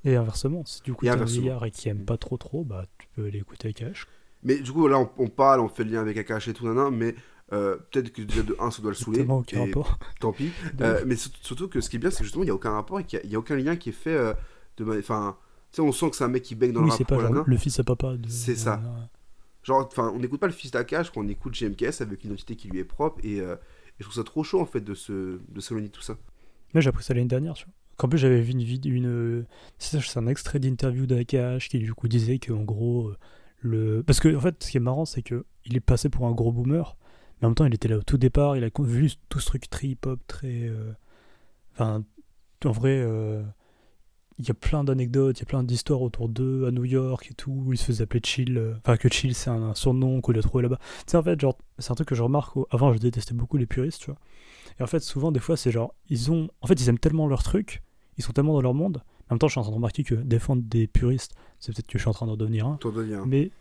Et 0.06 0.16
inversement, 0.16 0.64
si 0.66 0.82
du 0.84 0.94
coup 0.94 1.04
t'es 1.06 1.10
un 1.10 1.16
vieillard 1.26 1.66
et 1.66 1.72
qui 1.72 1.90
aime 1.90 2.06
pas 2.06 2.18
trop 2.18 2.38
trop, 2.38 2.64
bah 2.64 2.86
tu 3.00 3.08
peux 3.16 3.28
l'écouter 3.28 3.68
avec 3.68 3.82
H. 3.82 4.06
Mais 4.44 4.60
du 4.60 4.72
coup, 4.72 4.88
là, 4.88 5.00
on, 5.00 5.10
on 5.18 5.28
parle, 5.28 5.60
on 5.60 5.68
fait 5.68 5.84
le 5.84 5.92
lien 5.92 6.02
avec 6.02 6.16
Akash 6.18 6.48
et 6.48 6.54
tout, 6.54 6.66
nanan, 6.66 6.96
mais 6.96 7.16
euh, 7.54 7.78
peut-être 7.92 8.12
que 8.12 8.22
déjà 8.22 8.44
de 8.44 8.56
1, 8.60 8.72
ça 8.72 8.82
doit 8.82 8.92
le 8.92 8.96
saouler. 8.96 9.26
Aucun 9.28 9.66
rapport. 9.66 9.98
Tant 10.20 10.34
pis. 10.34 10.52
Euh, 10.82 11.04
mais 11.06 11.16
surtout, 11.16 11.68
que 11.68 11.82
ce 11.82 11.90
qui 11.90 11.96
est 11.96 12.00
bien, 12.00 12.12
c'est 12.12 12.20
que 12.20 12.24
justement, 12.26 12.44
il 12.44 12.48
n'y 12.48 12.52
a 12.52 12.56
aucun 12.56 12.72
rapport 12.72 13.00
et 13.00 13.04
qu'il 13.04 13.22
n'y 13.28 13.36
a, 13.36 13.40
aucun 13.40 13.56
lien 13.56 13.76
qui 13.76 13.90
est 13.90 13.94
fait 13.94 14.16
euh, 14.16 14.34
de. 14.78 15.00
Enfin, 15.00 15.38
tu 15.72 15.78
sais, 15.78 15.82
on 15.82 15.92
sent 15.92 16.10
que 16.12 16.16
c'est 16.16 16.24
un 16.24 16.30
mec 16.30 16.44
qui 16.44 16.56
baigne 16.56 16.74
dans 16.74 16.82
oui, 16.82 16.88
le 16.88 16.92
c'est 16.92 17.10
rap 17.10 17.22
pas 17.22 17.34
genre 17.34 17.44
le 17.46 17.58
fils 17.58 17.80
à 17.80 17.84
papa 17.84 18.16
de. 18.16 18.28
C'est 18.28 18.56
ça. 18.56 18.82
Genre, 19.64 19.86
enfin, 19.86 20.12
on 20.14 20.20
n'écoute 20.20 20.40
pas 20.40 20.48
le 20.48 20.54
fils 20.54 20.72
d'Akash, 20.72 21.12
on 21.16 21.28
écoute 21.28 21.54
GMKS 21.54 22.02
avec 22.02 22.24
une 22.24 22.32
identité 22.32 22.56
qui 22.56 22.70
lui 22.70 22.80
est 22.80 22.86
propre 22.86 23.20
et, 23.24 23.38
et 23.38 23.46
je 24.00 24.04
trouve 24.04 24.16
ça 24.16 24.24
trop 24.24 24.44
chaud 24.44 24.62
en 24.62 24.66
fait 24.66 24.82
de 24.82 24.94
se 24.94 25.40
de 25.50 25.60
s'éloigner 25.60 25.90
tout 25.90 26.02
ça. 26.02 26.16
Moi 26.74 26.82
j'ai 26.82 26.90
appris 26.90 27.04
ça 27.04 27.14
l'année 27.14 27.28
dernière, 27.28 27.54
tu 27.54 27.66
vois. 27.66 27.74
Qu'en 27.98 28.08
plus 28.08 28.18
j'avais 28.18 28.42
vu 28.42 28.52
une 28.52 28.64
vidéo, 28.64 28.94
une. 28.94 29.46
C'est 29.78 30.18
un 30.18 30.28
extrait 30.28 30.60
d'interview 30.60 31.06
d'Akash 31.06 31.70
qui 31.70 31.80
du 31.80 31.94
coup 31.94 32.08
disait 32.08 32.40
qu'en 32.40 32.64
gros. 32.64 33.12
Le... 33.60 34.04
Parce 34.04 34.20
que 34.20 34.36
en 34.36 34.40
fait, 34.40 34.64
ce 34.64 34.70
qui 34.70 34.78
est 34.78 34.82
marrant, 34.82 35.06
c'est 35.06 35.24
que 35.24 35.44
il 35.66 35.76
est 35.76 35.82
passé 35.82 36.10
pour 36.10 36.28
un 36.28 36.32
gros 36.32 36.52
boomer, 36.52 36.96
mais 37.42 37.46
en 37.46 37.50
même 37.50 37.56
temps, 37.56 37.66
il 37.66 37.74
était 37.74 37.88
là 37.88 37.98
au 37.98 38.04
tout 38.04 38.18
départ, 38.18 38.58
il 38.58 38.64
a 38.64 38.70
vu 38.80 39.12
tout 39.30 39.40
ce 39.40 39.46
truc 39.46 39.70
très 39.70 39.88
hip-hop, 39.88 40.20
très. 40.28 40.64
euh, 40.70 40.92
Enfin, 41.74 42.04
en 42.66 42.72
vrai, 42.72 42.98
euh, 43.00 43.44
il 44.40 44.48
y 44.48 44.52
a 44.52 44.54
plein 44.56 44.84
d'anecdotes, 44.84 45.38
il 45.38 45.42
y 45.42 45.44
a 45.44 45.46
plein 45.46 45.64
d'histoires 45.64 46.02
autour 46.02 46.30
d'eux 46.30 46.66
à 46.68 46.72
New 46.72 46.86
York 46.86 47.28
et 47.32 47.34
tout, 47.34 47.52
où 47.66 47.74
il 47.74 47.78
se 47.78 47.86
faisait 47.86 48.04
appeler 48.04 48.22
Chill. 48.24 48.58
euh, 48.58 48.74
Enfin, 48.80 48.98
que 48.98 49.10
Chill, 49.12 49.34
c'est 49.36 49.50
un, 49.50 49.62
un 49.70 49.74
surnom 49.76 50.22
qu'il 50.22 50.38
a 50.38 50.42
trouvé 50.42 50.64
là-bas. 50.64 50.78
Tu 50.80 51.12
sais, 51.12 51.18
en 51.18 51.24
fait, 51.24 51.40
genre, 51.40 51.58
c'est 51.80 51.92
un 51.92 51.96
truc 51.96 52.08
que 52.08 52.16
je 52.16 52.24
remarque. 52.24 52.58
au- 52.58 52.68
Avant, 52.72 52.94
je 52.94 52.98
détestais 53.00 53.34
beaucoup 53.36 53.58
les 53.58 53.66
puristes, 53.68 54.02
tu 54.02 54.12
vois. 54.12 54.20
Et 54.80 54.84
en 54.84 54.88
fait, 54.88 55.00
souvent, 55.00 55.32
des 55.32 55.40
fois, 55.40 55.58
c'est 55.58 55.72
genre, 55.72 55.94
ils 56.10 56.32
ont. 56.32 56.50
En 56.62 56.68
fait, 56.68 56.80
ils 56.82 56.90
aiment 56.90 57.00
tellement 57.00 57.28
leur 57.28 57.42
truc, 57.44 57.84
ils 58.18 58.24
sont 58.24 58.34
tellement 58.34 58.54
dans 58.54 58.62
leur 58.62 58.74
monde. 58.74 59.02
En 59.30 59.34
même 59.36 59.40
temps, 59.40 59.48
je 59.48 59.52
suis 59.54 59.60
en 59.60 59.64
train 59.64 59.72
de 59.72 59.76
remarquer 59.76 60.04
que 60.04 60.16
défendre 60.16 60.62
des 60.66 60.88
puristes, 60.88 61.34
c'est 61.60 61.74
peut-être 61.76 61.88
que 61.88 61.98
je 61.98 62.04
suis 62.04 62.10
en 62.10 62.14
train 62.14 62.26
d'en 62.28 62.38
devenir 62.38 62.66
un 62.68 62.78
T'en 62.78 62.92
deviens. 62.92 63.26
mais 63.26 63.52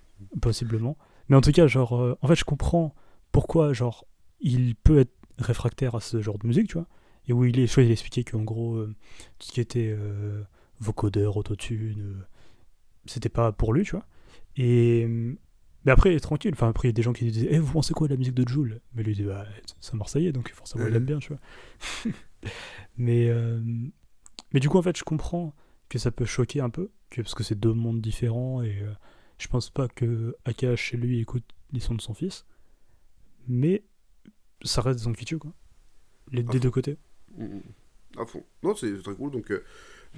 possiblement. 0.40 0.96
Mais 1.28 1.36
en 1.36 1.40
tout 1.40 1.52
cas, 1.52 1.66
genre, 1.66 1.96
euh, 2.00 2.16
en 2.22 2.28
fait, 2.28 2.36
je 2.36 2.44
comprends 2.44 2.94
pourquoi, 3.36 3.74
genre, 3.74 4.06
il 4.40 4.76
peut 4.76 4.98
être 4.98 5.12
réfractaire 5.36 5.94
à 5.94 6.00
ce 6.00 6.22
genre 6.22 6.38
de 6.38 6.46
musique, 6.46 6.68
tu 6.68 6.78
vois. 6.78 6.86
Et 7.28 7.34
où 7.34 7.44
il 7.44 7.58
est, 7.58 7.66
je 7.66 7.72
crois, 7.72 7.82
il 7.82 7.90
expliquait 7.90 8.24
qu'en 8.24 8.42
gros, 8.42 8.76
euh, 8.76 8.96
tout 9.38 9.48
ce 9.48 9.52
qui 9.52 9.60
était 9.60 9.94
euh, 9.94 10.42
vocodeur, 10.80 11.36
autotune, 11.36 12.00
euh, 12.00 12.26
c'était 13.04 13.28
pas 13.28 13.52
pour 13.52 13.74
lui, 13.74 13.84
tu 13.84 13.90
vois. 13.90 14.06
Et. 14.56 15.06
Mais 15.84 15.92
après, 15.92 16.18
tranquille. 16.18 16.52
Enfin, 16.54 16.70
après, 16.70 16.88
il 16.88 16.92
y 16.92 16.94
a 16.94 16.98
des 16.98 17.02
gens 17.02 17.12
qui 17.12 17.30
disaient 17.30 17.48
Eh, 17.50 17.58
vous 17.58 17.74
pensez 17.74 17.92
quoi 17.92 18.08
de 18.08 18.14
la 18.14 18.16
musique 18.16 18.32
de 18.32 18.48
Joule? 18.48 18.80
Mais 18.94 19.02
lui, 19.02 19.12
il 19.12 19.16
dit 19.16 19.24
Bah, 19.24 19.44
c'est 19.82 19.92
un 19.92 19.98
Marseillais, 19.98 20.32
donc 20.32 20.50
forcément, 20.54 20.86
il 20.86 20.96
aime 20.96 21.04
bien, 21.04 21.18
tu 21.18 21.34
vois. 21.34 22.12
mais, 22.96 23.28
euh, 23.28 23.60
mais 24.54 24.60
du 24.60 24.70
coup, 24.70 24.78
en 24.78 24.82
fait, 24.82 24.96
je 24.96 25.04
comprends 25.04 25.54
que 25.90 25.98
ça 25.98 26.10
peut 26.10 26.24
choquer 26.24 26.62
un 26.62 26.70
peu, 26.70 26.90
que, 27.10 27.20
parce 27.20 27.34
que 27.34 27.44
c'est 27.44 27.60
deux 27.60 27.74
mondes 27.74 28.00
différents, 28.00 28.62
et 28.62 28.80
euh, 28.80 28.94
je 29.36 29.46
pense 29.48 29.68
pas 29.68 29.88
que 29.88 30.34
AKH 30.46 30.76
chez 30.76 30.96
lui 30.96 31.20
écoute 31.20 31.44
les 31.72 31.80
sons 31.80 31.94
de 31.94 32.00
son 32.00 32.14
fils. 32.14 32.46
Mais 33.48 33.84
ça 34.62 34.80
reste 34.82 35.06
des 35.06 35.14
tuent, 35.24 35.38
quoi. 35.38 35.52
Les, 36.32 36.42
des 36.42 36.52
fond. 36.52 36.58
deux 36.58 36.70
côtés. 36.70 36.96
Mm, 37.36 37.58
À 38.18 38.26
fond. 38.26 38.44
Non, 38.62 38.74
c'est 38.74 39.00
très 39.02 39.14
cool. 39.14 39.30
Donc, 39.30 39.50
euh, 39.50 39.62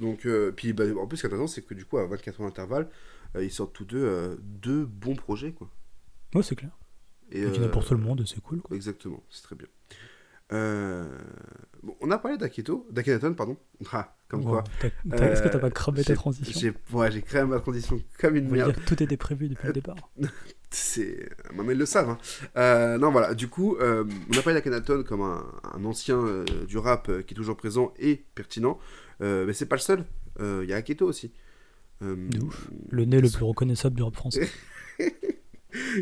donc 0.00 0.26
euh, 0.26 0.52
puis 0.52 0.72
bah, 0.72 0.84
en 1.00 1.06
plus, 1.06 1.16
ce 1.18 1.22
qui 1.22 1.26
est 1.26 1.30
intéressant, 1.30 1.52
c'est 1.52 1.62
que 1.62 1.74
du 1.74 1.84
coup, 1.84 1.98
à 1.98 2.06
24 2.06 2.40
ans 2.40 2.44
d'intervalle, 2.44 2.88
euh, 3.36 3.44
ils 3.44 3.50
sortent 3.50 3.72
tous 3.74 3.84
deux 3.84 4.04
euh, 4.04 4.36
deux 4.40 4.84
bons 4.86 5.16
projets, 5.16 5.52
quoi. 5.52 5.70
Ouais, 6.34 6.42
c'est 6.42 6.56
clair. 6.56 6.70
Et, 7.30 7.42
il 7.42 7.54
y 7.54 7.58
en 7.58 7.64
a 7.64 7.68
pour 7.68 7.84
tout 7.84 7.94
le 7.94 8.00
monde, 8.00 8.22
et 8.22 8.26
c'est 8.26 8.40
cool, 8.40 8.60
quoi. 8.62 8.74
Exactement, 8.74 9.22
c'est 9.28 9.42
très 9.42 9.56
bien. 9.56 9.66
Euh, 10.50 11.06
bon, 11.82 11.94
on 12.00 12.10
a 12.10 12.16
parlé 12.18 12.38
d'Aketo, 12.38 12.86
d'Akhenaton, 12.90 13.34
pardon. 13.34 13.56
Ah, 13.92 14.16
comme 14.28 14.44
Wow. 14.46 14.62
quoi. 14.62 14.64
Est-ce 15.18 15.42
que 15.42 15.48
t'as 15.48 15.58
pas 15.58 15.70
cramé 15.70 16.02
ta 16.02 16.14
transition 16.14 16.58
J'ai 16.58 16.96
ouais, 16.96 17.10
j'ai 17.10 17.20
créé 17.22 17.44
ma 17.44 17.60
transition 17.60 18.02
comme 18.18 18.36
une 18.36 18.48
merde. 18.48 18.72
dire 18.74 18.84
tout 18.86 19.02
était 19.02 19.16
prévu 19.18 19.48
depuis 19.48 19.66
le 19.66 19.72
départ. 19.74 19.96
C'est... 20.70 21.30
Maintenant, 21.54 21.72
ils 21.72 21.78
le 21.78 21.86
savent. 21.86 22.10
hein. 22.10 22.18
Euh, 22.56 22.98
non, 22.98 23.10
voilà. 23.10 23.34
Du 23.34 23.48
coup, 23.48 23.76
euh, 23.76 24.04
on 24.32 24.38
a 24.38 24.42
parlé 24.42 24.54
d'Akhenaton 24.58 25.02
comme 25.02 25.22
un, 25.22 25.44
un 25.74 25.84
ancien 25.84 26.18
euh, 26.18 26.44
du 26.66 26.76
rap 26.78 27.08
euh, 27.08 27.22
qui 27.22 27.34
est 27.34 27.36
toujours 27.36 27.56
présent 27.56 27.94
et 27.98 28.24
pertinent. 28.34 28.78
Mais 29.20 29.52
c'est 29.52 29.66
pas 29.66 29.76
le 29.76 29.80
seul. 29.80 30.04
Il 30.40 30.66
y 30.68 30.72
a 30.72 30.76
Aketo 30.76 31.06
aussi. 31.06 31.32
De 32.00 32.40
ouf. 32.40 32.68
Le 32.90 33.04
nez 33.04 33.20
le 33.20 33.28
plus 33.28 33.44
reconnaissable 33.44 33.96
du 33.96 34.02
rap 34.02 34.14
français. 34.14 34.48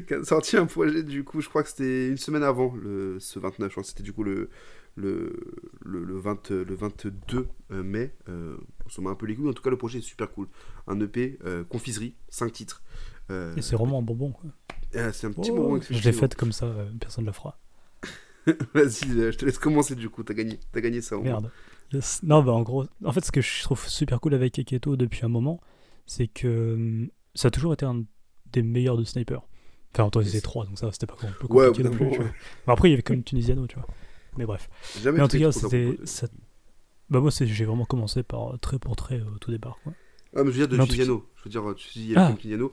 qui 0.07 0.15
a 0.15 0.23
sorti 0.25 0.57
un 0.57 0.67
projet, 0.67 1.03
du 1.03 1.25
coup, 1.25 1.41
je 1.41 1.49
crois 1.49 1.62
que 1.62 1.69
c'était 1.69 2.09
une 2.09 2.17
semaine 2.17 2.43
avant 2.43 2.75
le, 2.75 3.19
ce 3.21 3.39
29. 3.39 3.69
Je 3.69 3.73
crois 3.73 3.83
que 3.83 3.89
c'était 3.89 4.03
du 4.03 4.12
coup 4.12 4.25
le, 4.25 4.51
le, 4.97 5.33
le, 5.85 6.05
le 6.05 6.19
20, 6.19 6.51
le 6.51 6.75
22 6.75 7.49
mai. 7.71 8.15
Euh, 8.29 8.57
on 8.85 8.89
s'en 8.89 9.03
met 9.03 9.11
un 9.11 9.15
peu 9.15 9.27
les 9.27 9.35
couilles. 9.37 9.49
En 9.49 9.53
tout 9.53 9.62
cas, 9.62 9.71
le 9.71 9.77
projet 9.79 9.99
est 9.99 10.03
super 10.03 10.31
cool. 10.33 10.49
Un 10.87 11.01
EP, 11.01 11.39
euh, 11.45 11.65
confiserie, 11.65 12.15
5 12.29 12.53
titres. 12.53 12.83
Euh, 13.31 13.55
Et 13.57 13.62
c'est 13.62 13.77
vraiment 13.77 13.99
un 13.99 14.03
bonbon, 14.03 14.31
quoi. 14.33 14.51
euh, 14.95 15.11
c'est 15.12 15.27
un 15.27 15.33
petit 15.33 15.51
Oh, 15.51 15.57
moment. 15.57 15.81
je 15.91 16.03
l'ai 16.03 16.12
faite 16.12 16.35
comme 16.37 16.53
ça, 16.53 16.67
euh, 16.67 16.89
personne 17.01 17.25
ne 17.25 17.29
la 17.29 17.33
fera. 17.33 17.59
Vas-y, 18.75 19.11
euh, 19.19 19.33
je 19.33 19.39
te 19.39 19.45
laisse 19.45 19.59
commencer 19.59 19.97
du 19.97 20.09
coup. 20.09 20.23
T'as 20.23 20.35
gagné, 20.35 20.61
t'as 20.73 20.81
gagné 20.81 21.01
ça. 21.01 21.17
Merde. 21.19 21.51
Yes. 21.93 22.21
Non, 22.23 22.43
bah 22.43 22.53
en 22.53 22.62
gros, 22.62 22.85
en 23.05 23.12
fait, 23.12 23.25
ce 23.25 23.33
que 23.33 23.41
je 23.41 23.62
trouve 23.62 23.85
super 23.89 24.21
cool 24.21 24.35
avec 24.35 24.59
Aketo 24.59 24.97
depuis 24.97 25.25
un 25.25 25.29
moment, 25.29 25.61
c'est 26.05 26.29
que 26.29 26.75
hum, 26.75 27.09
ça 27.35 27.49
a 27.49 27.51
toujours 27.51 27.73
été 27.73 27.85
un 27.85 28.05
des 28.53 28.62
meilleurs 28.62 28.97
de 28.97 29.05
sniper. 29.05 29.43
Enfin, 29.99 30.11
en 30.19 30.23
ils 30.23 30.29
étaient 30.29 30.41
trois, 30.41 30.67
donc 30.67 30.79
ça, 30.79 30.91
c'était 30.93 31.07
pas 31.07 31.15
peu 31.17 31.27
Ouais, 31.49 31.67
compliqué 31.69 31.89
bout 31.89 31.89
non 31.89 31.97
plus. 31.97 31.99
tu 31.99 32.19
moment, 32.19 32.25
vois. 32.31 32.35
Mais 32.67 32.73
après, 32.73 32.89
il 32.89 32.91
y 32.93 32.95
avait 32.95 33.03
comme 33.03 33.23
Tunisiano, 33.23 33.67
tu 33.67 33.77
vois. 33.77 33.87
Mais 34.37 34.45
bref. 34.45 34.69
Jamais 35.03 35.19
Mais 35.19 35.25
en 35.25 35.29
tout 35.29 35.39
cas, 35.39 35.53
c'était. 35.53 35.97
ça- 36.05 36.29
Bah, 37.09 37.21
moi, 37.21 37.31
j'ai 37.31 37.65
vraiment 37.65 37.85
commencé 37.85 38.23
par 38.23 38.55
euh, 38.55 38.59
trait 38.59 38.79
pour 38.79 38.97
trait 38.97 39.21
au 39.23 39.39
tout 39.39 39.51
départ, 39.51 39.79
quoi. 39.83 39.93
Ah, 40.35 40.43
mais 40.45 40.53
je 40.53 40.59
veux 40.61 40.67
dire 40.67 40.79
de 40.79 40.85
Giuliano. 40.85 41.27
Je 41.37 41.45
veux 41.45 41.51
dire, 41.51 41.75
tu 41.77 41.89
dis 41.99 42.13
Ah. 42.17 42.35
Giuliano. 42.41 42.73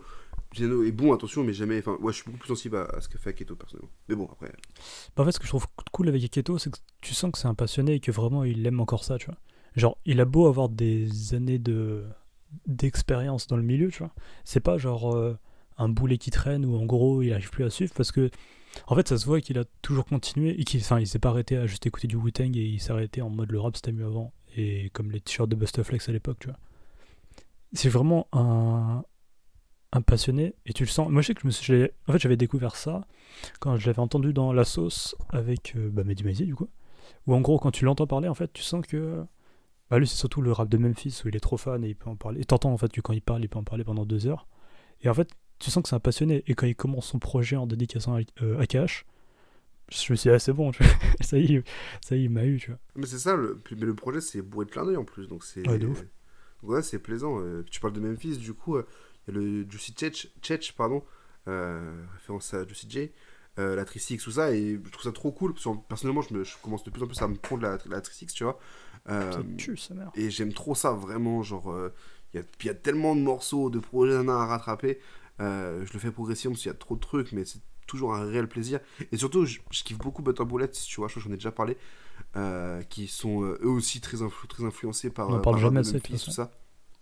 Giuliano 0.51 0.83
est 0.83 0.91
bon, 0.91 1.13
attention, 1.13 1.43
mais 1.43 1.53
jamais. 1.53 1.79
Enfin, 1.79 1.97
ouais, 2.01 2.11
je 2.11 2.17
suis 2.17 2.25
beaucoup 2.25 2.39
plus 2.39 2.49
sensible 2.49 2.75
à, 2.77 2.83
à 2.85 2.99
ce 3.01 3.07
que 3.07 3.17
fait 3.17 3.29
Aketo 3.29 3.55
personnellement. 3.55 3.89
Mais 4.09 4.15
bon, 4.15 4.27
après. 4.31 4.51
Bah, 5.15 5.23
en 5.23 5.25
fait, 5.25 5.31
ce 5.31 5.39
que 5.39 5.45
je 5.45 5.49
trouve 5.49 5.65
cool 5.93 6.09
avec 6.09 6.23
Aketo, 6.23 6.57
c'est 6.57 6.71
que 6.71 6.77
tu 7.01 7.13
sens 7.13 7.31
que 7.31 7.37
c'est 7.37 7.47
un 7.47 7.53
passionné 7.53 7.93
et 7.93 7.99
que 7.99 8.11
vraiment 8.11 8.43
il 8.43 8.65
aime 8.67 8.79
encore 8.81 9.03
ça, 9.03 9.17
tu 9.17 9.27
vois. 9.27 9.37
Genre, 9.75 9.97
il 10.05 10.19
a 10.19 10.25
beau 10.25 10.47
avoir 10.47 10.67
des 10.69 11.33
années 11.33 11.57
de 11.59 12.03
d'expérience 12.67 13.47
dans 13.47 13.57
le 13.57 13.63
milieu, 13.63 13.89
tu 13.89 13.99
vois. 13.99 14.11
C'est 14.43 14.59
pas 14.59 14.77
genre 14.77 15.15
euh, 15.15 15.37
un 15.77 15.89
boulet 15.89 16.17
qui 16.17 16.31
traîne 16.31 16.65
ou 16.65 16.75
en 16.77 16.85
gros 16.85 17.21
il 17.21 17.31
arrive 17.33 17.49
plus 17.49 17.63
à 17.63 17.69
suivre 17.69 17.93
parce 17.95 18.11
que 18.11 18.29
en 18.87 18.95
fait 18.95 19.07
ça 19.07 19.17
se 19.17 19.25
voit 19.25 19.41
qu'il 19.41 19.57
a 19.57 19.65
toujours 19.81 20.05
continué 20.05 20.59
et 20.59 20.63
qu'il 20.63 20.81
il 20.81 21.07
s'est 21.07 21.19
pas 21.19 21.29
arrêté 21.29 21.57
à 21.57 21.67
juste 21.67 21.85
écouter 21.85 22.07
du 22.07 22.15
Wu-Tang 22.15 22.55
et 22.55 22.65
il 22.65 22.79
s'est 22.79 22.91
arrêté 22.91 23.21
en 23.21 23.29
mode 23.29 23.51
le 23.51 23.59
rap 23.59 23.75
c'était 23.75 23.91
mieux 23.91 24.05
avant 24.05 24.33
et 24.55 24.89
comme 24.93 25.11
les 25.11 25.19
t-shirts 25.19 25.49
de 25.49 25.55
Bustaflex 25.55 26.09
à 26.09 26.11
l'époque, 26.11 26.37
tu 26.39 26.47
vois. 26.47 26.59
C'est 27.71 27.89
vraiment 27.89 28.27
un 28.31 29.03
passionné 30.05 30.53
et 30.65 30.73
tu 30.73 30.83
le 30.83 30.89
sens. 30.89 31.09
Moi 31.09 31.21
je 31.21 31.27
sais 31.27 31.33
que 31.33 31.41
je 31.41 31.47
me 31.47 31.51
suis 31.51 31.83
en 32.07 32.11
fait 32.11 32.19
j'avais 32.19 32.37
découvert 32.37 32.75
ça 32.75 33.07
quand 33.59 33.77
je 33.77 33.87
l'avais 33.87 33.99
entendu 33.99 34.33
dans 34.33 34.53
La 34.53 34.65
Sauce 34.65 35.15
avec 35.29 35.73
euh, 35.75 35.89
bah, 35.91 36.03
du 36.03 36.55
coup. 36.55 36.69
Où 37.27 37.35
en 37.35 37.41
gros, 37.41 37.59
quand 37.59 37.71
tu 37.71 37.85
l'entends 37.85 38.07
parler, 38.07 38.27
en 38.27 38.33
fait, 38.33 38.51
tu 38.53 38.63
sens 38.63 38.85
que. 38.85 39.25
Bah, 39.89 39.99
lui, 39.99 40.07
c'est 40.07 40.15
surtout 40.15 40.41
le 40.41 40.51
rap 40.51 40.69
de 40.69 40.77
Memphis 40.77 41.21
où 41.23 41.27
il 41.27 41.35
est 41.35 41.41
trop 41.41 41.57
fan 41.57 41.83
et 41.83 41.89
il 41.89 41.95
peut 41.95 42.09
en 42.09 42.15
parler. 42.15 42.41
Et 42.41 42.45
t'entends 42.45 42.71
en 42.71 42.77
fait 42.77 42.91
quand 43.01 43.13
il 43.13 43.21
parle, 43.21 43.43
il 43.43 43.49
peut 43.49 43.59
en 43.59 43.63
parler 43.63 43.83
pendant 43.83 44.05
deux 44.05 44.27
heures. 44.27 44.47
Et 45.01 45.09
en 45.09 45.13
fait, 45.13 45.29
tu 45.63 45.71
sens 45.71 45.83
que 45.83 45.89
c'est 45.89 45.95
un 45.95 45.99
passionné. 45.99 46.43
Et 46.47 46.53
quand 46.55 46.67
il 46.67 46.75
commence 46.75 47.07
son 47.07 47.19
projet 47.19 47.55
en 47.55 47.67
dédicaçant 47.67 48.15
à 48.15 48.21
euh, 48.41 48.59
AKH, 48.59 49.05
je 49.91 50.11
me 50.11 50.15
suis 50.15 50.29
dit, 50.29 50.29
ah, 50.29 50.39
c'est 50.39 50.53
bon, 50.53 50.71
tu 50.71 50.83
vois. 50.83 50.93
ça 51.21 51.37
y 51.37 51.55
est, 51.55 51.63
ça 52.01 52.15
y 52.15 52.21
est, 52.21 52.23
il 52.25 52.29
m'a 52.29 52.45
eu, 52.45 52.57
tu 52.57 52.71
vois. 52.71 52.79
Mais 52.95 53.05
c'est 53.05 53.19
ça, 53.19 53.35
le, 53.35 53.59
mais 53.71 53.85
le 53.85 53.95
projet 53.95 54.21
c'est 54.21 54.41
bourré 54.41 54.65
de 54.65 54.71
clin 54.71 54.85
d'œil 54.85 54.97
en 54.97 55.05
plus. 55.05 55.27
Donc 55.27 55.43
c'est. 55.43 55.67
Ouais, 55.67 55.77
de 55.77 55.87
ouf. 55.87 56.03
Ouais, 56.63 56.81
c'est 56.81 56.99
plaisant. 56.99 57.39
Euh, 57.41 57.63
tu 57.69 57.79
parles 57.79 57.93
de 57.93 57.99
Memphis, 57.99 58.37
du 58.37 58.53
coup, 58.53 58.77
euh, 58.77 58.87
il 59.27 59.33
y 59.33 59.37
a 59.37 59.41
le 59.41 59.69
Juicy 59.69 59.93
Chech, 59.97 60.27
Chech, 60.41 60.73
pardon, 60.73 61.03
euh, 61.47 61.93
référence 62.13 62.53
à 62.53 62.65
Juicy 62.65 62.89
J, 62.89 63.11
euh, 63.59 63.75
la 63.75 63.85
Trisix, 63.85 64.23
tout 64.23 64.31
ça, 64.31 64.51
et 64.53 64.79
je 64.83 64.89
trouve 64.89 65.03
ça 65.03 65.11
trop 65.11 65.31
cool. 65.31 65.53
Parce 65.53 65.65
que 65.65 65.71
personnellement, 65.87 66.21
je, 66.21 66.33
me, 66.33 66.43
je 66.43 66.55
commence 66.61 66.83
de 66.83 66.89
plus 66.89 67.03
en 67.03 67.07
plus 67.07 67.21
à 67.21 67.27
me 67.27 67.35
prendre 67.35 67.63
la, 67.63 67.77
la 67.89 68.01
Trisix, 68.01 68.33
tu 68.33 68.43
vois. 68.45 68.59
Euh, 69.09 69.31
Ça 69.31 69.41
tue, 69.57 69.75
sa 69.77 69.93
mère. 69.93 70.09
et 70.15 70.29
j'aime 70.29 70.53
trop 70.53 70.73
ça, 70.73 70.91
vraiment. 70.93 71.43
Genre, 71.43 71.71
euh, 71.71 71.93
il 72.33 72.39
y, 72.39 72.43
a, 72.43 72.45
il 72.61 72.65
y 72.65 72.69
a 72.69 72.73
tellement 72.73 73.15
de 73.15 73.21
morceaux, 73.21 73.69
de 73.69 73.79
projets 73.79 74.15
à 74.15 74.45
rattraper. 74.45 74.99
Euh, 75.39 75.85
je 75.85 75.93
le 75.93 75.99
fais 75.99 76.11
progressivement 76.11 76.53
parce 76.53 76.61
qu'il 76.63 76.71
y 76.71 76.75
a 76.75 76.77
trop 76.77 76.95
de 76.95 76.99
trucs, 77.01 77.31
mais 77.31 77.43
c'est 77.45 77.59
toujours 77.87 78.13
un 78.15 78.23
réel 78.25 78.47
plaisir. 78.47 78.79
Et 79.11 79.17
surtout, 79.17 79.45
je, 79.45 79.59
je 79.71 79.83
kiffe 79.83 79.97
beaucoup 79.97 80.21
Butter 80.21 80.45
Bullets, 80.45 80.69
tu 80.69 80.95
vois, 80.97 81.07
je 81.07 81.13
crois 81.13 81.21
que 81.23 81.27
j'en 81.29 81.33
ai 81.33 81.37
déjà 81.37 81.51
parlé, 81.51 81.77
euh, 82.35 82.81
qui 82.83 83.07
sont 83.07 83.43
euh, 83.43 83.59
eux 83.63 83.69
aussi 83.69 83.99
très, 83.99 84.17
influ- 84.17 84.47
très 84.47 84.63
influencés 84.63 85.09
par. 85.09 85.29
On 85.29 85.33
en 85.33 85.37
euh, 85.37 85.41
parle 85.41 85.55
par 85.55 85.61
jamais 85.61 85.79
assez, 85.79 85.99
tout 86.25 86.31
ça. 86.31 86.51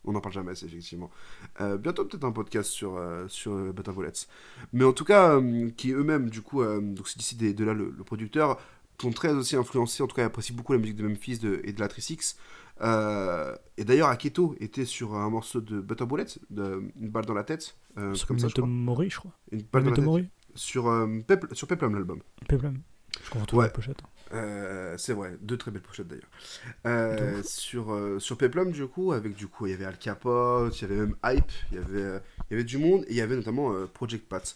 On 0.03 0.13
n'en 0.13 0.21
parle 0.21 0.33
jamais 0.33 0.51
assez, 0.51 0.65
effectivement. 0.65 1.11
Bientôt, 1.59 2.05
peut-être 2.05 2.23
un 2.23 2.31
podcast 2.31 2.71
sur, 2.71 2.99
sur 3.27 3.51
Butter 3.71 3.91
Bullets. 3.91 4.25
Mais 4.73 4.83
en 4.83 4.93
tout 4.93 5.05
cas, 5.05 5.39
qui 5.77 5.91
eux-mêmes, 5.91 6.31
du 6.31 6.41
coup, 6.41 6.63
donc 6.63 7.07
c'est 7.07 7.19
d'ici 7.19 7.35
de 7.35 7.63
là 7.63 7.73
le, 7.73 7.93
le 7.95 8.03
producteur, 8.03 8.59
sont 8.99 9.11
très 9.11 9.31
aussi 9.31 9.55
influencés, 9.55 10.01
en 10.03 10.07
tout 10.07 10.15
cas, 10.15 10.23
ils 10.23 10.25
apprécient 10.25 10.55
beaucoup 10.55 10.73
la 10.73 10.79
musique 10.79 10.95
de 10.95 11.07
Memphis 11.07 11.37
de- 11.39 11.61
et 11.63 11.73
de 11.73 11.79
la 11.79 11.87
Trisix. 11.87 12.35
Euh, 12.81 13.55
et 13.77 13.83
d'ailleurs, 13.85 14.09
Aketo 14.09 14.55
était 14.59 14.85
sur 14.85 15.13
un 15.15 15.29
morceau 15.29 15.61
de 15.61 15.79
Butter 15.81 16.05
Bullet, 16.05 16.25
de, 16.49 16.91
une 16.99 17.09
balle 17.09 17.25
dans 17.25 17.33
la 17.33 17.43
tête, 17.43 17.75
euh, 17.97 18.13
Sur 18.15 18.27
comme 18.27 18.39
ça, 18.39 18.47
je 18.47 18.53
crois. 18.53 18.65
Mori, 18.67 19.09
je 19.09 19.17
crois. 19.19 19.31
Une 19.51 19.61
balle 19.71 19.83
dans 19.83 19.89
la 19.91 20.21
tête. 20.21 20.29
Sur, 20.55 20.87
euh, 20.87 21.07
Pepl- 21.27 21.53
sur 21.53 21.67
Peplum, 21.67 21.93
l'album. 21.93 22.21
Peplum. 22.47 22.79
Je 23.23 23.29
toujours 23.45 23.59
Ouais. 23.59 23.65
la 23.65 23.71
pochette. 23.71 24.01
Euh, 24.33 24.95
c'est 24.97 25.13
vrai, 25.13 25.37
deux 25.41 25.57
très 25.57 25.69
belles 25.69 25.81
pochettes 25.81 26.07
d'ailleurs. 26.07 27.43
Sur, 27.43 27.95
sur 28.19 28.37
Peplum, 28.37 28.71
du 28.71 28.87
coup, 28.87 29.11
avec 29.11 29.35
du 29.35 29.47
coup, 29.47 29.67
il 29.67 29.71
y 29.71 29.73
avait 29.73 29.85
Al 29.85 29.97
Capote, 29.97 30.75
il 30.79 30.81
y 30.81 30.85
avait 30.85 30.95
même 31.01 31.15
Hype, 31.25 31.51
il 31.71 31.75
y 31.77 31.79
avait, 31.79 32.21
il 32.49 32.51
y 32.51 32.53
avait 32.53 32.63
du 32.63 32.77
monde, 32.77 33.03
et 33.07 33.11
il 33.11 33.15
y 33.17 33.21
avait 33.21 33.35
notamment 33.35 33.73
Project 33.93 34.27
Pat. 34.27 34.55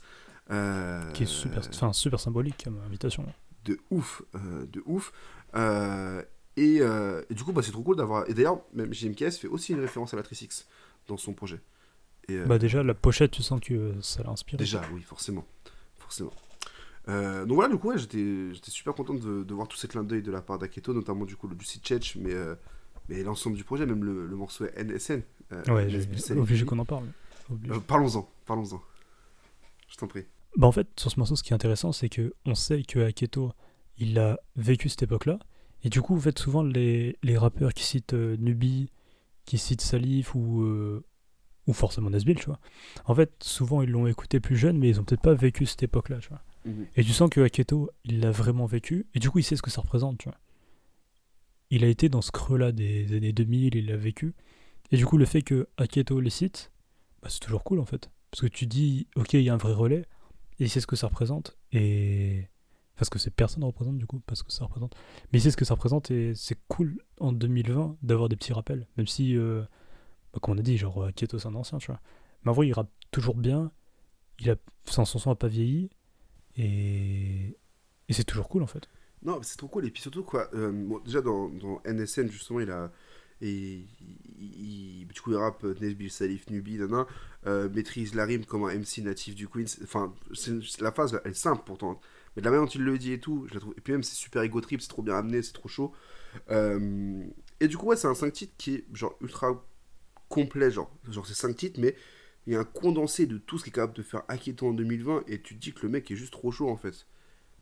Qui 1.14 1.24
est 1.24 1.28
super, 1.28 1.64
super 1.94 2.20
symbolique 2.20 2.64
comme 2.64 2.80
invitation. 2.86 3.26
de 3.66 3.78
ouf, 3.92 4.22
de 4.34 4.82
ouf. 4.86 5.12
Euh, 5.56 6.22
et, 6.58 6.78
euh, 6.82 7.22
et 7.30 7.34
du 7.34 7.44
coup, 7.44 7.52
bah, 7.54 7.62
c'est 7.64 7.72
trop 7.72 7.82
cool 7.84 7.96
d'avoir. 7.98 8.30
Et 8.30 8.34
d'ailleurs, 8.34 8.60
même 8.74 8.94
JMKS 8.94 9.38
fait 9.40 9.48
aussi 9.48 9.74
une 9.74 9.80
référence 9.82 10.14
à 10.14 10.18
la 10.18 10.24
Trisix 10.24 10.68
dans 11.08 11.18
son 11.18 11.34
projet. 11.34 11.60
Et, 12.30 12.34
euh, 12.36 12.46
Bah, 12.46 12.58
déjà, 12.58 12.82
la 12.84 12.94
pochette, 12.94 13.32
tu 13.32 13.44
sens 13.44 13.60
que 13.60 13.74
euh, 13.74 14.02
ça 14.02 14.24
l'a 14.24 14.30
inspiré. 14.32 14.58
déjà, 14.58 14.82
oui, 14.94 15.02
forcément. 15.02 15.46
Forcément. 15.98 16.34
Donc 17.08 17.52
voilà, 17.54 17.72
du 17.74 17.80
coup, 17.80 17.90
ouais, 17.90 17.98
j'étais 18.00 18.52
j'étais 18.54 18.72
super 18.72 18.96
content 18.96 19.14
de, 19.14 19.44
de 19.44 19.54
voir 19.54 19.68
tous 19.68 19.78
ces 19.78 19.88
clins 19.88 20.04
d'œil 20.04 20.24
de 20.24 20.32
la 20.32 20.42
part 20.42 20.58
d'Aketo, 20.58 20.92
notamment 20.94 21.26
du 21.26 21.36
coup 21.36 21.48
le 21.48 21.56
Juicy 21.56 21.80
Chech, 21.84 22.16
mais, 22.16 22.34
mais 23.10 23.22
l'ensemble 23.22 23.56
du 23.58 23.64
projet, 23.64 23.86
même 23.86 24.04
le, 24.04 24.26
le 24.26 24.36
morceau 24.36 24.66
NSN. 24.76 25.22
Ouais, 25.68 25.88
j'ai- 25.90 26.34
obligé 26.34 26.66
qu'on 26.66 26.80
en 26.80 26.86
parle. 26.86 27.06
Parlons-en, 27.88 28.28
parlons-en. 28.48 28.82
Je 29.88 29.98
t'en 29.98 30.08
prie. 30.08 30.26
Bah 30.58 30.66
en 30.66 30.72
fait, 30.72 30.88
sur 31.00 31.12
ce 31.12 31.20
morceau, 31.20 31.36
ce 31.36 31.44
qui 31.44 31.52
est 31.52 31.54
intéressant, 31.54 31.92
c'est 31.92 32.10
que 32.10 32.34
on 32.46 32.56
sait 32.56 32.82
que 32.82 33.00
Aketo, 33.00 33.52
il 34.00 34.18
a 34.18 34.40
vécu 34.56 34.90
cette 34.90 35.04
époque-là. 35.04 35.38
Et 35.86 35.90
du 35.90 36.02
coup, 36.02 36.16
en 36.16 36.20
fait, 36.20 36.38
souvent, 36.40 36.64
les, 36.64 37.16
les 37.22 37.38
rappeurs 37.38 37.72
qui 37.74 37.84
citent 37.84 38.16
euh, 38.16 38.36
Nubi, 38.38 38.90
qui 39.46 39.60
citent 39.60 39.82
Salif 39.82 40.34
ou, 40.34 40.64
euh, 40.64 41.06
ou 41.68 41.74
forcément 41.74 42.10
Nesbill, 42.10 42.38
tu 42.40 42.48
vois. 42.48 42.60
En 43.06 43.14
fait, 43.14 43.32
souvent, 43.44 43.84
ils 43.84 43.90
l'ont 43.92 44.08
écouté 44.08 44.40
plus 44.40 44.58
jeune, 44.58 44.80
mais 44.80 44.90
ils 44.90 45.00
ont 45.00 45.04
peut-être 45.04 45.22
pas 45.22 45.36
vécu 45.36 45.68
cette 45.68 45.84
époque-là, 45.84 46.18
tu 46.18 46.30
vois. 46.30 46.42
Et 46.96 47.04
tu 47.04 47.14
sens 47.14 47.30
que 47.30 47.40
Aketo, 47.42 47.92
il 48.04 48.20
l'a 48.20 48.32
vraiment 48.32 48.66
vécu. 48.66 49.06
Et 49.14 49.20
du 49.20 49.30
coup, 49.30 49.38
il 49.38 49.44
sait 49.44 49.56
ce 49.56 49.62
que 49.62 49.70
ça 49.70 49.82
représente, 49.82 50.18
tu 50.18 50.28
vois. 50.28 50.40
Il 51.70 51.84
a 51.84 51.88
été 51.88 52.10
dans 52.10 52.24
ce 52.24 52.32
creux-là 52.32 52.72
des 52.72 53.16
années 53.16 53.34
2000, 53.34 53.76
il 53.76 53.86
l'a 53.86 53.98
vécu. 53.98 54.34
Et 54.92 54.98
du 54.98 55.06
coup, 55.06 55.18
le 55.18 55.26
fait 55.26 55.44
que 55.44 55.68
Aketo 55.78 56.20
les 56.20 56.32
cite, 56.32 56.72
bah, 57.22 57.30
c'est 57.30 57.40
toujours 57.40 57.64
cool, 57.64 57.80
en 57.80 57.86
fait. 57.86 58.10
Parce 58.32 58.42
que 58.42 58.48
tu 58.48 58.66
dis, 58.66 59.06
ok, 59.16 59.34
il 59.34 59.42
y 59.42 59.50
a 59.50 59.54
un 59.54 59.58
vrai 59.58 59.74
relais, 59.74 60.08
et 60.60 60.64
il 60.64 60.70
sait 60.70 60.80
ce 60.80 60.88
que 60.88 60.96
ça 60.96 61.06
représente, 61.06 61.56
et... 61.72 62.48
Parce 62.98 63.10
que 63.10 63.20
c'est 63.20 63.32
personne 63.32 63.62
ne 63.62 63.66
représente, 63.68 63.98
du 63.98 64.06
coup, 64.06 64.22
parce 64.26 64.44
que 64.44 64.52
ça 64.52 64.64
représente. 64.66 64.96
Mais 65.34 65.40
sait 65.40 65.52
ce 65.52 65.58
que 65.58 65.66
ça 65.66 65.74
représente, 65.74 66.12
et 66.12 66.34
c'est 66.36 66.58
cool, 66.68 67.02
en 67.20 67.32
2020, 67.34 67.98
d'avoir 68.04 68.30
des 68.30 68.36
petits 68.38 68.54
rappels. 68.54 68.88
Même 68.98 69.08
si, 69.08 69.36
euh, 69.38 69.64
bah, 70.34 70.40
comme 70.42 70.56
on 70.56 70.60
a 70.60 70.62
dit, 70.62 70.78
genre, 70.78 71.06
Aketo, 71.06 71.40
c'est 71.40 71.48
un 71.48 71.56
ancien, 71.56 71.78
tu 71.80 71.88
vois. 71.88 72.02
Mais 72.44 72.52
en 72.52 72.54
vrai, 72.54 72.68
il 72.68 72.74
rappe 72.74 72.92
toujours 73.12 73.36
bien, 73.36 73.72
il 74.40 74.50
a, 74.50 74.56
son 74.86 75.06
son 75.06 75.32
a 75.32 75.36
pas 75.36 75.48
vieilli. 75.48 75.90
Et, 76.58 77.58
et 78.08 78.14
c'est 78.14 78.24
toujours 78.24 78.48
cool 78.50 78.64
en 78.64 78.68
fait. 78.68 78.88
Non, 79.24 79.40
c'est 79.42 79.58
trop 79.58 79.68
cool. 79.68 79.86
Et 79.86 79.92
puis 79.92 80.02
surtout, 80.02 80.24
quoi, 80.24 80.50
euh, 80.54 81.00
déjà 81.04 81.22
dans, 81.22 81.50
dans 81.50 81.82
NSN, 81.86 82.30
justement, 82.30 82.60
il 82.60 82.72
a. 82.72 82.92
Et 83.42 83.86
il, 84.40 85.02
il- 85.02 85.08
du 85.08 85.20
coup, 85.22 85.32
il 85.32 85.38
rappe 85.38 85.64
euh, 85.66 85.76
Nesbill, 85.82 86.10
Salif, 86.12 86.50
Nubi, 86.50 86.78
nana, 86.78 87.06
euh, 87.48 87.70
maîtrise 87.70 88.16
la 88.16 88.26
rime 88.26 88.46
comme 88.46 88.64
un 88.64 88.70
MC 88.74 89.00
natif 89.02 89.36
du 89.36 89.48
Queens. 89.50 89.66
Enfin, 89.84 90.14
c'est- 90.34 90.62
c'est- 90.64 90.82
la 90.82 90.92
phase, 90.92 91.20
elle 91.26 91.32
est 91.32 91.34
simple 91.34 91.64
pourtant. 91.66 92.00
Mais 92.36 92.42
de 92.42 92.46
la 92.46 92.52
manière 92.52 92.66
dont 92.66 92.72
il 92.72 92.84
le 92.84 92.98
dit 92.98 93.14
et 93.14 93.20
tout, 93.20 93.46
je 93.48 93.54
la 93.54 93.60
trouve. 93.60 93.74
Et 93.78 93.82
puis 93.82 93.94
même, 93.94 94.04
c'est 94.04 94.16
super 94.16 94.42
ego 94.44 94.60
trip, 94.62 94.82
c'est 94.82 94.90
trop 94.90 95.02
bien 95.02 95.16
amené, 95.16 95.42
c'est 95.42 95.54
trop 95.54 95.70
chaud. 95.70 95.94
Euh, 96.52 97.24
et 97.60 97.68
du 97.68 97.78
coup, 97.78 97.88
ouais, 97.88 97.96
c'est 97.96 98.08
un 98.08 98.16
5 98.16 98.32
titres 98.34 98.54
qui 98.58 98.76
est 98.76 98.86
genre 98.94 99.16
ultra 99.22 99.66
complet, 100.30 100.72
genre. 100.72 100.92
Genre, 101.10 101.26
c'est 101.26 101.34
5 101.34 101.56
titres, 101.56 101.80
mais 101.80 101.96
il 102.48 102.54
y 102.54 102.56
a 102.56 102.60
un 102.60 102.66
condensé 102.66 103.26
de 103.26 103.38
tout 103.38 103.58
ce 103.58 103.64
qu'il 103.64 103.72
est 103.72 103.76
capable 103.76 103.94
de 103.94 104.04
faire 104.04 104.24
Akito 104.28 104.68
en 104.68 104.74
2020. 104.74 105.24
Et 105.28 105.42
tu 105.42 105.56
te 105.56 105.60
dis 105.62 105.74
que 105.74 105.82
le 105.84 105.90
mec 105.90 106.10
est 106.12 106.16
juste 106.16 106.34
trop 106.34 106.52
chaud 106.52 106.70
en 106.70 106.78
fait. 106.78 107.08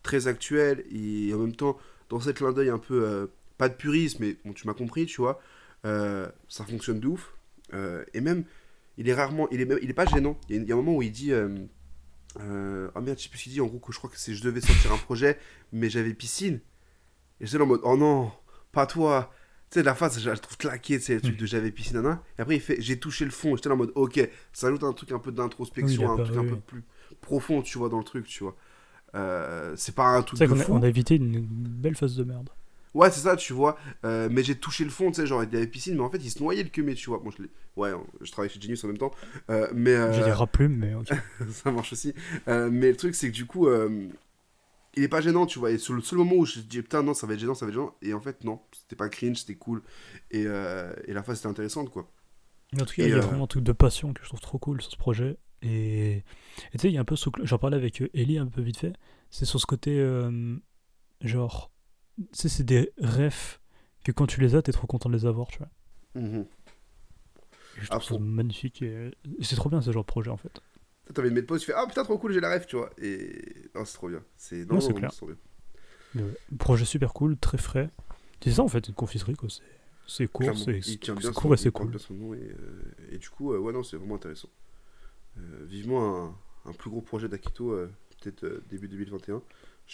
Très 0.02 0.28
actuel, 0.28 0.84
et 0.92 1.34
en 1.34 1.38
même 1.40 1.56
temps, 1.56 1.78
dans 2.10 2.20
cette 2.20 2.38
clin 2.38 2.52
d'œil 2.52 2.70
un 2.70 2.80
peu. 2.80 3.04
euh, 3.06 3.28
pas 3.58 3.70
de 3.70 3.76
purisme, 3.76 4.24
mais 4.26 4.36
bon, 4.44 4.54
tu 4.54 4.66
m'as 4.68 4.74
compris, 4.74 5.06
tu 5.06 5.22
vois. 5.22 5.40
Euh, 5.86 6.28
ça 6.50 6.66
fonctionne 6.66 7.00
de 7.00 7.08
ouf. 7.08 7.36
Et 8.14 8.22
même, 8.22 8.44
il 8.98 9.08
est 9.10 9.14
rarement. 9.14 9.48
Il 9.52 9.62
est, 9.62 9.68
il 9.82 9.90
est 9.90 9.94
pas 9.94 10.06
gênant. 10.06 10.40
Il 10.50 10.64
y 10.68 10.72
a 10.72 10.76
un 10.76 10.78
moment 10.78 10.96
où 10.98 11.02
il 11.02 11.12
dit. 11.12 11.32
Euh, 12.40 12.90
ah 12.96 13.02
merde, 13.02 13.18
je 13.18 13.24
sais 13.24 13.30
plus 13.30 13.38
ce 13.38 13.44
qu'il 13.44 13.54
dit. 13.54 13.62
En 13.62 13.68
gros, 13.68 13.80
que 13.80 13.92
je 13.92 13.98
crois 13.98 14.10
que 14.10 14.18
c'est 14.18 14.34
je 14.34 14.44
devais 14.44 14.62
sortir 14.62 14.92
un 14.92 14.98
projet, 14.98 15.38
mais 15.72 15.90
j'avais 15.90 16.14
piscine. 16.14 16.60
Et 17.40 17.46
j'étais 17.46 17.62
en 17.62 17.66
mode, 17.66 17.82
oh 17.84 17.98
non, 17.98 18.32
pas 18.72 18.86
toi. 18.86 19.32
Tu 19.70 19.80
sais, 19.80 19.84
la 19.84 19.96
face, 19.96 20.20
je 20.20 20.30
la 20.30 20.38
trouve 20.38 20.58
claquée, 20.58 21.00
tu 21.00 21.06
sais, 21.06 21.16
le 21.16 21.22
truc 21.22 21.38
de 21.38 21.46
j'avais 21.46 21.72
piscine. 21.72 22.20
Et 22.38 22.42
après, 22.42 22.56
il 22.56 22.62
fait, 22.62 22.80
j'ai 22.80 23.00
touché 23.00 23.26
le 23.26 23.32
fond. 23.32 23.56
J'étais 23.56 23.70
en 23.70 23.78
mode, 23.78 23.92
ok, 23.96 24.30
ça 24.52 24.68
ajoute 24.68 24.84
un 24.84 24.94
truc 24.94 25.12
un 25.12 25.20
peu 25.20 25.32
d'introspection, 25.32 26.12
un 26.12 26.24
truc 26.24 26.36
oui, 26.38 26.46
un 26.46 26.50
peu 26.50 26.60
plus 26.60 26.84
profond, 27.22 27.62
tu 27.62 27.78
vois, 27.78 27.90
dans 27.90 27.98
le 27.98 28.04
truc, 28.04 28.28
tu 28.28 28.44
vois. 28.44 28.56
Euh, 29.16 29.74
c'est 29.76 29.94
pas 29.94 30.08
un 30.08 30.24
truc 30.24 30.40
C'est 30.40 30.48
qu'on 30.48 30.60
a, 30.60 30.70
on 30.70 30.82
a 30.82 30.88
évité 30.88 31.16
une 31.16 31.40
belle 31.40 31.96
phase 31.96 32.16
de 32.16 32.24
merde. 32.24 32.50
Ouais, 32.94 33.10
c'est 33.10 33.22
ça, 33.22 33.36
tu 33.36 33.54
vois. 33.54 33.78
Euh, 34.06 34.30
mais 34.32 34.44
j'ai 34.44 34.56
touché 34.56 34.84
le 34.84 34.90
fond, 34.92 35.10
tu 35.10 35.16
sais, 35.16 35.26
genre, 35.28 35.44
il 35.44 35.52
y 35.52 35.56
avait 35.56 35.68
piscine, 35.68 35.96
mais 35.96 36.02
en 36.04 36.10
fait, 36.10 36.20
il 36.24 36.30
se 36.30 36.42
noyait 36.42 36.64
le 36.64 36.70
cumé, 36.70 36.94
tu 36.94 37.10
vois. 37.10 37.20
Moi, 37.24 37.34
je 37.38 37.44
Ouais, 37.76 37.90
hein, 37.90 38.04
je 38.22 38.32
travaille 38.32 38.52
chez 38.52 38.62
Genius 38.62 38.84
en 38.84 38.88
même 38.88 39.00
temps. 39.00 39.12
Euh, 39.50 39.68
mais. 39.74 39.96
euh, 39.96 40.14
J'ai 40.14 40.24
dit 40.24 40.32
rap 40.32 40.52
plume, 40.52 40.76
mais 40.78 40.94
ok. 40.94 41.12
ça 41.50 41.72
marche 41.72 41.94
aussi. 41.94 42.14
Euh, 42.48 42.70
mais 42.72 42.90
le 42.92 42.96
truc, 42.96 43.16
c'est 43.16 43.30
que 43.30 43.36
du 43.36 43.46
coup, 43.48 43.68
il 44.96 45.04
est 45.04 45.08
pas 45.08 45.22
gênant, 45.22 45.48
tu 45.48 45.58
vois. 45.58 45.72
Et 45.72 45.80
sur 45.80 45.96
le 45.96 46.02
seul 46.02 46.20
moment 46.20 46.36
où 46.36 46.46
je 46.46 46.60
dis, 46.60 46.82
putain, 46.84 47.02
non, 47.02 47.16
ça 47.16 47.26
va 47.26 47.34
être 47.34 47.40
gênant, 47.40 47.56
ça 47.56 47.66
va 47.66 47.70
être 47.72 47.76
gênant. 47.76 47.96
Et 48.04 48.14
en 48.14 48.22
fait, 48.22 48.44
non, 48.44 48.60
c'était 48.74 48.96
pas 48.96 49.10
cringe, 49.10 49.38
c'était 49.38 49.56
cool. 49.56 49.82
Et, 50.30 50.44
et 50.44 51.14
la 51.14 51.24
phase 51.24 51.40
était 51.40 51.48
intéressante, 51.48 51.90
quoi. 51.90 52.08
Mais 52.74 52.82
en 52.84 52.86
tout 52.86 52.94
cas, 52.96 53.04
il 53.04 53.10
y 53.10 53.14
a 53.14 53.20
vraiment 53.20 53.46
un 53.46 53.48
truc 53.48 53.64
de 53.64 53.72
passion 53.72 54.14
que 54.14 54.22
je 54.24 54.28
trouve 54.28 54.40
trop 54.42 54.60
cool 54.60 54.82
sur 54.82 54.92
ce 54.92 54.98
projet. 54.98 55.38
Et 55.64 56.24
tu 56.74 56.78
sais, 56.78 56.90
il 56.90 56.94
y 56.94 56.98
a 56.98 57.02
un 57.02 57.06
peu 57.06 57.16
ce... 57.16 57.30
J'en 57.42 57.58
parlais 57.58 57.78
avec 57.78 58.04
Ellie 58.14 58.38
un 58.38 58.46
peu 58.46 58.62
vite 58.62 58.78
fait. 58.78 58.94
C'est 59.32 59.46
sur 59.46 59.60
ce 59.60 59.66
côté, 59.66 60.00
genre, 61.22 61.72
sais, 62.32 62.50
c'est 62.50 62.64
des 62.64 62.92
refs 63.00 63.62
que 64.04 64.12
quand 64.12 64.28
tu 64.28 64.42
les 64.42 64.56
as, 64.56 64.62
t'es 64.62 64.72
trop 64.72 64.88
content 64.88 65.10
de 65.10 65.16
les 65.16 65.26
avoir, 65.26 65.48
tu 65.48 65.60
vois. 65.60 65.70
Et 67.78 67.82
je 67.82 67.92
À 67.92 68.00
trouve 68.00 68.04
ça 68.04 68.20
magnifique. 68.20 68.82
Et, 68.82 69.08
et 69.40 69.44
c'est 69.44 69.56
trop 69.56 69.70
bien 69.70 69.82
ce 69.82 69.92
genre 69.92 70.04
de 70.04 70.08
projet, 70.08 70.30
en 70.30 70.38
fait. 70.38 70.62
T'avais 71.14 71.30
une 71.30 71.42
pause, 71.46 71.62
tu 71.62 71.68
fais, 71.68 71.74
ah 71.76 71.86
putain, 71.88 72.04
trop 72.04 72.18
cool, 72.18 72.32
j'ai 72.34 72.40
la 72.40 72.50
rêve, 72.50 72.66
tu 72.66 72.76
vois. 72.76 72.90
Et. 73.02 73.42
Oh, 73.76 73.84
c'est 73.86 73.94
trop 73.96 74.10
bien. 74.10 74.24
C'est. 74.38 74.66
Non, 74.66 74.76
Ouais, 74.76 74.82
c'est 74.82 74.90
non, 74.90 74.96
clair. 74.96 75.12
trop 75.12 75.26
bien. 75.28 75.36
Mais 76.16 76.24
ouais, 76.24 76.38
projet 76.60 76.86
super 76.86 77.14
cool, 77.14 77.38
très 77.38 77.58
frais. 77.58 77.90
C'est 78.44 78.52
ça, 78.52 78.62
en 78.64 78.68
fait, 78.68 78.88
une 78.88 78.94
confiserie, 78.94 79.36
quoi. 79.36 79.50
C'est- 79.50 79.62
C'est 80.06 80.28
court, 80.28 80.46
c'est 80.58 80.92
son, 81.22 81.32
court 81.34 81.54
et 81.54 81.58
c'est 81.58 81.72
cool. 81.72 81.90
bien 81.92 81.98
son 82.00 82.14
nom 82.14 82.34
et, 82.34 82.40
euh, 82.40 82.84
et 83.12 83.18
du 83.18 83.30
coup, 83.30 83.54
euh, 83.54 83.58
ouais, 83.58 83.72
non, 83.72 83.84
c'est 83.84 83.96
vraiment 83.96 84.16
intéressant. 84.16 84.50
Euh, 85.38 85.66
vivement 85.66 86.26
un, 86.66 86.70
un 86.70 86.74
plus 86.74 86.90
gros 86.90 87.02
projet 87.02 87.30
d'Akito, 87.30 87.74
peut-être 88.22 88.62
début 88.70 88.88
2021. 88.90 89.42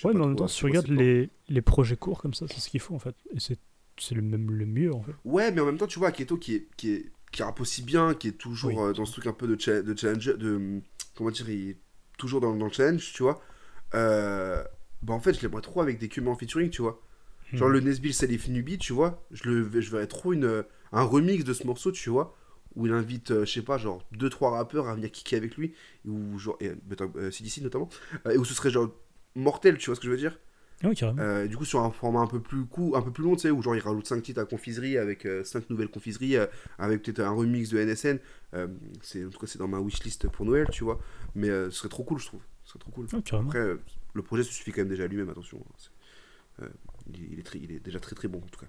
Ouais, 0.04 0.14
mais 0.14 0.22
en 0.22 0.28
même 0.28 0.36
temps, 0.36 0.48
si 0.48 0.58
tu 0.58 0.66
regardes 0.66 0.88
les, 0.88 1.30
les 1.50 1.62
projets 1.62 1.98
courts 1.98 2.22
comme 2.22 2.34
ça, 2.34 2.48
c'est 2.48 2.60
ce 2.60 2.70
qu'il 2.70 2.80
faut, 2.80 2.96
en 2.96 3.00
fait. 3.00 3.16
Et 3.34 3.40
c'est 3.40 3.60
c'est 3.98 4.16
le 4.16 4.22
même 4.22 4.50
le 4.52 4.66
mieux, 4.66 4.94
en 4.94 5.02
fait. 5.04 5.16
Ouais, 5.26 5.52
mais 5.52 5.62
en 5.62 5.66
même 5.66 5.78
temps, 5.78 5.88
tu 5.88 6.00
vois, 6.00 6.10
Aketo 6.10 6.38
qui 6.38 6.56
est, 6.56 6.68
qui 6.78 6.92
est 6.92 7.12
qui 7.32 7.44
rappe 7.44 7.60
aussi 7.62 7.84
bien, 7.84 8.16
qui 8.16 8.28
est 8.30 8.32
toujours 8.34 8.70
Oui. 8.70 8.76
euh, 8.82 8.94
dans 8.94 9.06
ce 9.06 9.12
truc 9.12 9.28
un 9.28 9.34
peu 9.34 9.48
de, 9.48 9.60
cha- 9.60 9.84
de 9.84 9.96
challenge, 9.96 10.26
de 10.36 10.82
comment 11.16 11.30
dire, 11.30 11.48
il 11.50 11.70
est 11.72 11.78
toujours 12.18 12.42
dans, 12.42 12.56
dans 12.56 12.66
le 12.66 12.72
challenge, 12.72 13.14
tu 13.14 13.22
vois. 13.22 13.40
Euh, 13.96 14.64
bah 15.04 15.14
en 15.14 15.20
fait, 15.20 15.34
je 15.36 15.42
l'aimerais 15.42 15.62
trop 15.62 15.82
avec 15.82 16.00
des 16.00 16.08
cumés 16.10 16.30
en 16.30 16.36
featuring, 16.36 16.70
tu 16.72 16.82
vois. 16.82 17.02
Genre 17.54 17.70
Hmm. 17.70 17.70
le 17.70 17.82
Nesbill 17.82 18.14
Salif 18.14 18.48
Nubi, 18.50 18.78
tu 18.80 18.94
vois. 18.94 19.26
Je 19.32 19.50
le 19.50 19.82
je 19.82 19.92
verrais 19.92 20.08
trop 20.08 20.34
une 20.34 20.46
euh, 20.46 20.64
un 20.92 21.04
remix 21.04 21.44
de 21.44 21.54
ce 21.54 21.68
morceau, 21.68 21.92
tu 21.92 22.10
vois, 22.10 22.36
où 22.76 22.88
il 22.88 22.94
invite, 22.94 23.32
euh, 23.32 23.46
je 23.46 23.54
sais 23.54 23.62
pas, 23.64 23.78
genre 23.78 24.04
deux 24.12 24.30
trois 24.30 24.52
rappeurs 24.52 24.88
à 24.90 24.96
venir 24.96 25.12
kicker 25.12 25.38
avec 25.38 25.58
lui, 25.58 25.74
ou 26.06 26.40
genre 26.40 26.58
et, 26.62 26.72
euh, 27.18 27.32
CDC 27.32 27.62
notamment, 27.62 27.90
euh, 28.28 28.32
et 28.32 28.38
où 28.38 28.46
ce 28.46 28.54
serait 28.56 28.72
genre 28.72 28.90
mortel, 29.36 29.78
tu 29.78 29.88
vois 29.88 29.96
ce 29.96 30.00
que 30.00 30.08
je 30.08 30.12
veux 30.12 30.18
dire. 30.18 30.40
Ouais, 30.84 30.96
carrément. 30.96 31.22
Euh, 31.22 31.48
du 31.48 31.58
coup, 31.58 31.66
sur 31.66 31.82
un 31.82 31.92
format 31.92 32.22
un 32.22 32.28
peu 32.28 32.42
plus 32.42 32.66
court, 32.66 32.96
un 32.96 33.02
peu 33.02 33.12
plus 33.12 33.24
long, 33.24 33.36
tu 33.36 33.42
sais, 33.42 33.52
où 33.52 33.62
genre 33.62 33.76
il 33.76 33.82
rajoute 33.82 34.08
5 34.08 34.22
titres 34.24 34.42
à 34.42 34.46
confiserie 34.46 34.98
avec 34.98 35.28
5 35.44 35.70
nouvelles 35.70 35.90
confiseries, 35.90 36.38
euh, 36.38 36.46
avec 36.78 37.04
peut-être 37.04 37.20
un 37.20 37.32
remix 37.32 37.70
de 37.70 37.80
NSN. 37.80 38.20
Euh, 38.54 38.68
c'est, 39.02 39.26
en 39.26 39.30
tout 39.30 39.40
cas, 39.40 39.48
c'est 39.48 39.60
dans 39.60 39.68
ma 39.68 39.80
wishlist 39.80 40.30
pour 40.30 40.46
Noël, 40.46 40.68
tu 40.72 40.84
vois. 40.84 41.00
Mais 41.36 41.50
euh, 41.50 41.70
ce 41.70 41.80
serait 41.80 41.90
trop 41.90 42.04
cool, 42.04 42.20
je 42.20 42.28
trouve. 42.28 42.42
Ce 42.64 42.72
serait 42.72 42.80
trop 42.80 42.92
cool. 42.92 43.08
Carrément. 43.24 43.50
Après, 43.50 43.60
euh, 43.60 43.82
le 44.14 44.22
projet 44.22 44.44
se 44.44 44.54
suffit 44.54 44.72
quand 44.72 44.82
même 44.82 44.90
déjà 44.90 45.04
à 45.04 45.08
lui-même, 45.08 45.30
attention. 45.30 45.64
Euh, 46.62 46.70
il, 47.08 47.34
il 47.34 47.40
est 47.40 47.56
il 47.56 47.72
est 47.72 47.80
déjà 47.80 48.00
très 48.00 48.16
très 48.16 48.28
bon, 48.28 48.40
en 48.40 48.48
tout 48.48 48.60
cas. 48.60 48.68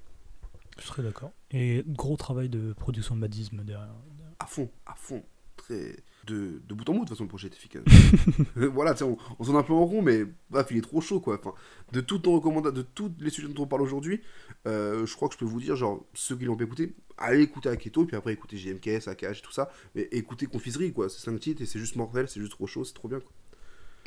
Je 0.78 0.86
serais 0.86 1.02
d'accord. 1.02 1.32
Et 1.50 1.84
gros 1.86 2.16
travail 2.16 2.48
de 2.48 2.72
production 2.72 3.14
de 3.14 3.20
madisme 3.20 3.62
derrière. 3.62 3.94
À 4.38 4.46
fond, 4.46 4.70
à 4.86 4.94
fond. 4.94 5.22
Très... 5.56 5.96
De, 6.26 6.60
de 6.68 6.74
bout 6.74 6.88
en 6.90 6.92
bout, 6.92 7.00
de 7.00 7.04
toute 7.04 7.08
façon, 7.10 7.24
le 7.24 7.28
projet 7.28 7.48
est 7.48 7.54
efficace. 7.54 7.82
voilà, 8.54 8.92
tu 8.92 8.98
sais, 8.98 9.04
on, 9.04 9.16
on 9.38 9.44
s'en 9.44 9.56
a 9.56 9.60
un 9.60 9.62
peu 9.62 9.72
en 9.72 9.86
rond, 9.86 10.02
mais 10.02 10.24
bref, 10.50 10.66
il 10.70 10.76
est 10.76 10.82
trop 10.82 11.00
chaud, 11.00 11.18
quoi. 11.18 11.38
Enfin, 11.38 11.54
de 11.92 12.00
toutes 12.00 12.26
nos 12.26 12.32
recommandations, 12.32 12.76
de 12.76 12.82
tous 12.82 13.12
les 13.18 13.30
sujets 13.30 13.48
dont 13.48 13.62
on 13.62 13.66
parle 13.66 13.82
aujourd'hui, 13.82 14.20
euh, 14.66 15.06
je 15.06 15.16
crois 15.16 15.28
que 15.28 15.34
je 15.34 15.38
peux 15.38 15.46
vous 15.46 15.60
dire, 15.60 15.76
genre, 15.76 16.04
ceux 16.12 16.36
qui 16.36 16.44
l'ont 16.44 16.56
pas 16.56 16.64
écouté, 16.64 16.94
allez 17.16 17.42
écouter 17.42 17.70
Aketo, 17.70 18.04
puis 18.04 18.16
après 18.16 18.32
écoutez 18.34 18.58
JMKS, 18.58 19.08
AKH 19.08 19.38
et 19.38 19.42
tout 19.42 19.52
ça, 19.52 19.70
mais 19.94 20.08
écoutez 20.12 20.46
Confiserie, 20.46 20.92
quoi. 20.92 21.08
C'est 21.08 21.20
5 21.20 21.40
titres 21.40 21.62
et 21.62 21.66
c'est 21.66 21.78
juste 21.78 21.96
mortel, 21.96 22.28
c'est 22.28 22.40
juste 22.40 22.52
trop 22.52 22.66
chaud, 22.66 22.84
c'est 22.84 22.94
trop 22.94 23.08
bien, 23.08 23.20
quoi. 23.20 23.32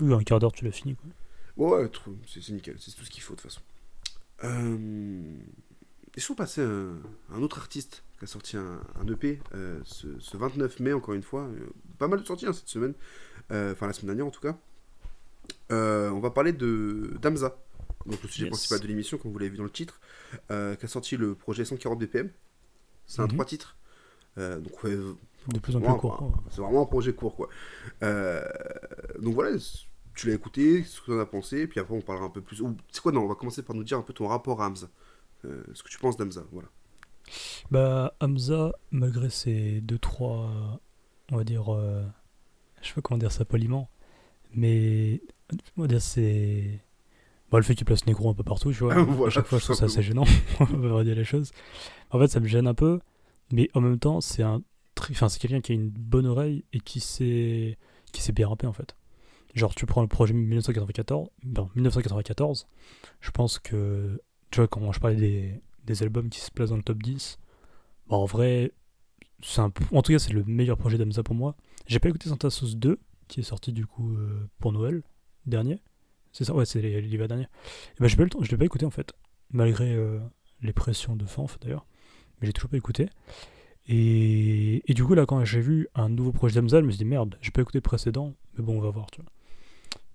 Oui, 0.01 0.14
un 0.14 0.24
quart 0.24 0.39
d'heure, 0.39 0.51
tu 0.51 0.66
l'as 0.66 0.72
fini. 0.72 0.95
Quoi. 0.95 1.09
Ouais, 1.55 1.84
ouais, 1.84 1.91
c'est 2.28 2.47
nickel, 2.49 2.76
c'est 2.80 2.91
tout 2.95 3.03
ce 3.05 3.09
qu'il 3.09 3.24
faut, 3.24 3.36
de 3.36 3.41
toute 3.41 3.49
façon. 3.49 3.61
Euh... 4.43 5.38
Laissons 6.16 6.36
passer 6.36 6.61
à 6.61 6.68
un, 7.36 7.41
autre 7.41 7.57
artiste 7.57 8.03
qui 8.20 8.26
a 8.26 8.28
sorti 8.28 8.55
un, 8.57 8.80
un 9.01 9.07
EP 9.07 9.39
euh, 9.55 9.80
ce, 9.84 10.07
ce 10.20 10.38
29 10.38 10.80
mai, 10.80 10.93
encore 10.93 11.16
une 11.16 11.24
fois. 11.24 11.41
Euh, 11.43 11.70
pas 11.97 12.07
mal 12.07 12.20
de 12.22 12.26
sorties 12.26 12.45
hein, 12.47 12.53
cette 12.53 12.68
semaine, 12.70 12.93
Euh, 13.51 13.74
enfin 13.74 13.88
la 13.88 13.93
semaine 13.93 14.07
dernière 14.16 14.28
en 14.28 14.32
tout 14.32 14.39
cas. 14.41 14.57
Euh, 15.72 16.09
on 16.11 16.20
va 16.20 16.30
parler 16.32 16.53
de 16.53 17.14
d'Amza, 17.22 17.57
donc 18.05 18.22
le 18.22 18.30
sujet 18.30 18.45
Yes. 18.45 18.51
principal 18.51 18.80
de 18.80 18.88
l'émission, 18.88 19.18
comme 19.18 19.32
vous 19.32 19.39
l'avez 19.39 19.49
vu 19.49 19.57
dans 19.57 19.64
le 19.64 19.70
titre, 19.72 19.99
euh, 20.51 20.76
qui 20.76 20.86
a 20.86 20.88
sorti 20.88 21.18
le 21.18 21.36
projet 21.36 21.66
140 21.66 21.99
BPM. 21.99 22.30
C'est 23.05 23.22
un 23.22 23.26
Mhm. 23.26 23.32
trois 23.34 23.45
titres. 23.45 23.76
Euh, 24.38 24.59
donc 24.59 24.84
ouais, 24.84 24.95
De 25.47 25.59
plus 25.59 25.76
en 25.76 25.82
plus 25.82 25.99
court. 25.99 26.32
c'est 26.49 26.61
vraiment 26.61 26.84
un 26.84 26.86
projet 26.86 27.14
court, 27.14 27.36
quoi. 27.36 27.49
Euh, 28.03 28.41
donc 29.20 29.34
voilà, 29.34 29.57
tu 30.16 30.28
l'as 30.28 30.34
écouté, 30.36 30.84
ce 30.84 31.01
que 31.01 31.05
tu 31.07 31.14
en 31.14 31.20
as 31.20 31.26
pensé, 31.26 31.68
puis 31.68 31.80
après 31.80 31.93
on 31.95 32.01
parlera 32.01 32.28
un 32.28 32.30
peu 32.30 32.41
plus. 32.41 32.61
C'est 32.91 33.01
quoi, 33.01 33.11
non, 33.11 33.24
on 33.24 33.28
va 33.28 33.36
commencer 33.36 33.61
par 33.64 33.76
nous 33.76 33.84
dire 33.84 33.97
un 33.97 34.01
peu 34.03 34.14
ton 34.14 34.28
rapport 34.28 34.61
à 34.61 34.68
Hamza. 34.68 34.88
Euh, 35.46 35.64
ce 35.74 35.84
que 35.84 35.89
tu 35.89 35.98
penses 35.98 36.18
d'Hamza, 36.18 36.44
voilà. 36.52 36.70
Bah, 37.72 38.16
Hamza, 38.20 38.74
malgré 38.91 39.30
ses 39.30 39.82
deux, 39.82 39.98
trois, 39.98 40.80
on 41.32 41.38
va 41.38 41.44
dire, 41.44 41.74
euh, 41.74 42.04
je 42.82 42.88
sais 42.89 42.94
pas 42.94 43.02
comment 43.02 43.18
dire 43.18 43.32
ça 43.32 43.46
poliment, 43.46 43.89
mais 44.54 45.22
on 45.78 45.82
va 45.82 45.88
dire 45.88 46.02
c'est. 46.02 46.82
Bon, 47.50 47.58
le 47.58 47.64
fait 47.64 47.76
qu'il 47.76 47.86
place 47.86 48.06
Negro 48.08 48.30
un 48.30 48.34
peu 48.34 48.44
partout, 48.44 48.72
tu 48.72 48.84
vois, 48.84 48.96
Voilà, 49.04 49.28
à 49.28 49.30
chaque 49.30 49.46
fois 49.46 49.60
je 49.60 49.66
trouve 49.66 49.76
ça 49.76 49.86
assez 49.86 50.02
gênant, 50.02 50.26
on 50.60 50.66
va 50.66 51.04
dire 51.04 51.16
les 51.16 51.24
choses. 51.24 51.52
En 52.10 52.20
fait, 52.20 52.28
ça 52.28 52.39
me 52.39 52.48
gêne 52.48 52.68
un 52.68 52.74
peu, 52.74 53.00
mais 53.52 53.70
en 53.74 53.82
même 53.82 54.00
temps, 54.00 54.22
c'est 54.22 54.44
un 54.44 54.62
enfin, 55.12 55.30
c'est 55.30 55.39
quelqu'un 55.39 55.62
qui 55.62 55.72
a 55.72 55.76
une 55.76 55.89
bonne 55.89 56.26
oreille 56.26 56.64
et 56.74 56.80
qui 56.80 57.00
sait, 57.00 57.78
qui 58.12 58.22
sait 58.22 58.32
bien 58.32 58.48
rapper 58.48 58.68
en 58.68 58.74
fait. 58.74 58.96
Genre, 59.54 59.76
tu 59.76 59.86
prends 59.86 60.02
le 60.02 60.08
projet 60.08 60.34
1994, 60.34 61.30
ben, 61.44 61.70
1994, 61.76 62.68
je 63.22 63.32
pense 63.32 63.60
que, 63.60 64.20
tu 64.54 64.60
vois, 64.60 64.68
quand 64.68 64.91
je 64.91 64.99
parlais 64.99 65.16
des, 65.16 65.60
des 65.84 66.04
albums 66.04 66.30
qui 66.30 66.39
se 66.39 66.51
placent 66.51 66.70
dans 66.70 66.78
le 66.78 66.84
top 66.84 67.01
10, 67.01 67.39
bah, 68.08 68.18
en 68.18 68.26
vrai, 68.26 68.72
en 69.60 70.01
tout 70.04 70.12
cas, 70.12 70.20
c'est 70.20 70.32
le 70.32 70.43
meilleur 70.43 70.78
projet 70.78 70.99
d'Amza 70.99 71.24
pour 71.24 71.34
moi. 71.34 71.56
J'ai 71.88 71.97
pas 71.97 72.10
écouté 72.10 72.30
Santa 72.30 72.51
Sauce 72.51 72.76
2, 72.76 72.99
qui 73.28 73.39
est 73.39 73.43
sorti 73.43 73.74
du 73.74 73.88
coup 73.88 74.16
euh, 74.16 74.47
pour 74.60 74.72
Noël 74.72 75.01
dernier. 75.47 75.82
C'est 76.32 76.45
ça, 76.45 76.54
ouais, 76.54 76.66
c'est 76.66 76.82
l'hiver 77.01 77.28
dernier. 77.28 77.45
Et 77.45 78.01
bah, 78.01 78.08
j'ai 78.08 78.16
pas 78.16 78.22
eu 78.22 78.26
le 78.26 78.30
temps, 78.30 78.43
je 78.43 78.51
l'ai 78.51 78.58
pas 78.58 78.66
écouté 78.66 78.86
en 78.86 78.91
fait, 78.91 79.14
malgré 79.49 79.91
euh, 79.95 80.20
les 80.62 80.72
pressions 80.72 81.16
de 81.16 81.26
Fanf 81.26 81.60
d'ailleurs, 81.60 81.88
mais 82.39 82.45
j'ai 82.45 82.54
toujours 82.54 82.70
pas 82.70 82.78
écouté. 82.78 83.10
Et, 83.88 84.84
et 84.89 84.93
du 84.93 85.04
coup, 85.04 85.16
là, 85.16 85.26
quand 85.26 85.43
j'ai 85.45 85.62
vu 85.62 85.88
un 85.95 86.10
nouveau 86.10 86.32
projet 86.32 86.62
d'Amza, 86.62 86.80
je 86.80 86.86
me 86.86 86.91
suis 86.91 86.99
dit 86.99 87.06
merde, 87.06 87.39
j'ai 87.41 87.49
pas 87.49 87.62
écouté 87.62 87.80
le 87.80 87.82
précédent, 87.82 88.36
mais 88.56 88.64
bon, 88.64 88.78
on 88.78 88.82
va 88.82 88.91
voir, 88.91 89.10
tu 89.10 89.20
vois. 89.20 89.32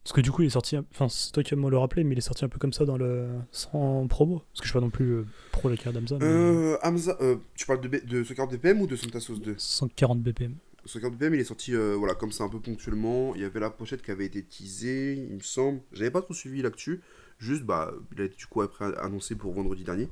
Parce 0.08 0.16
que 0.16 0.20
du 0.22 0.30
coup, 0.32 0.40
il 0.40 0.46
est 0.46 0.48
sorti, 0.50 0.74
enfin, 0.90 1.06
c'est 1.10 1.32
toi 1.32 1.42
qui 1.42 1.54
me 1.54 1.68
le 1.68 1.76
rappeler, 1.76 2.02
mais 2.02 2.14
il 2.14 2.18
est 2.18 2.22
sorti 2.22 2.42
un 2.42 2.48
peu 2.48 2.58
comme 2.58 2.72
ça 2.72 2.86
dans 2.86 2.96
le. 2.96 3.28
sans 3.52 4.06
promo. 4.06 4.38
Parce 4.38 4.60
que 4.60 4.66
je 4.66 4.70
suis 4.70 4.78
pas 4.78 4.80
non 4.80 4.88
plus 4.88 5.04
euh, 5.16 5.26
pro 5.52 5.68
la 5.68 5.76
carrière 5.76 6.00
d'Amza, 6.00 6.16
mais 6.18 6.24
Euh, 6.24 6.78
Hamza, 6.82 7.18
euh, 7.20 7.36
tu 7.54 7.66
parles 7.66 7.82
de, 7.82 7.88
B- 7.88 8.06
de 8.06 8.24
140 8.24 8.50
BPM 8.52 8.80
ou 8.80 8.86
de 8.86 8.96
Santa 8.96 9.20
Sauce 9.20 9.38
2 9.42 9.50
euh, 9.50 9.54
140 9.58 10.22
BPM. 10.22 10.54
150 10.86 11.12
BPM, 11.12 11.34
il 11.34 11.40
est 11.40 11.44
sorti 11.44 11.74
euh, 11.74 11.94
voilà, 11.94 12.14
comme 12.14 12.32
ça 12.32 12.44
un 12.44 12.48
peu 12.48 12.58
ponctuellement. 12.58 13.34
Il 13.34 13.42
y 13.42 13.44
avait 13.44 13.60
la 13.60 13.68
pochette 13.68 14.00
qui 14.00 14.10
avait 14.10 14.24
été 14.24 14.42
teasée, 14.42 15.12
il 15.28 15.34
me 15.36 15.40
semble. 15.42 15.80
J'avais 15.92 16.10
pas 16.10 16.22
trop 16.22 16.32
suivi 16.32 16.62
l'actu. 16.62 17.02
Juste, 17.38 17.64
bah, 17.64 17.92
il 18.16 18.22
a 18.22 18.24
été 18.24 18.36
du 18.36 18.46
coup 18.46 18.62
après 18.62 18.86
annoncé 18.96 19.34
pour 19.34 19.52
vendredi 19.52 19.84
dernier. 19.84 20.08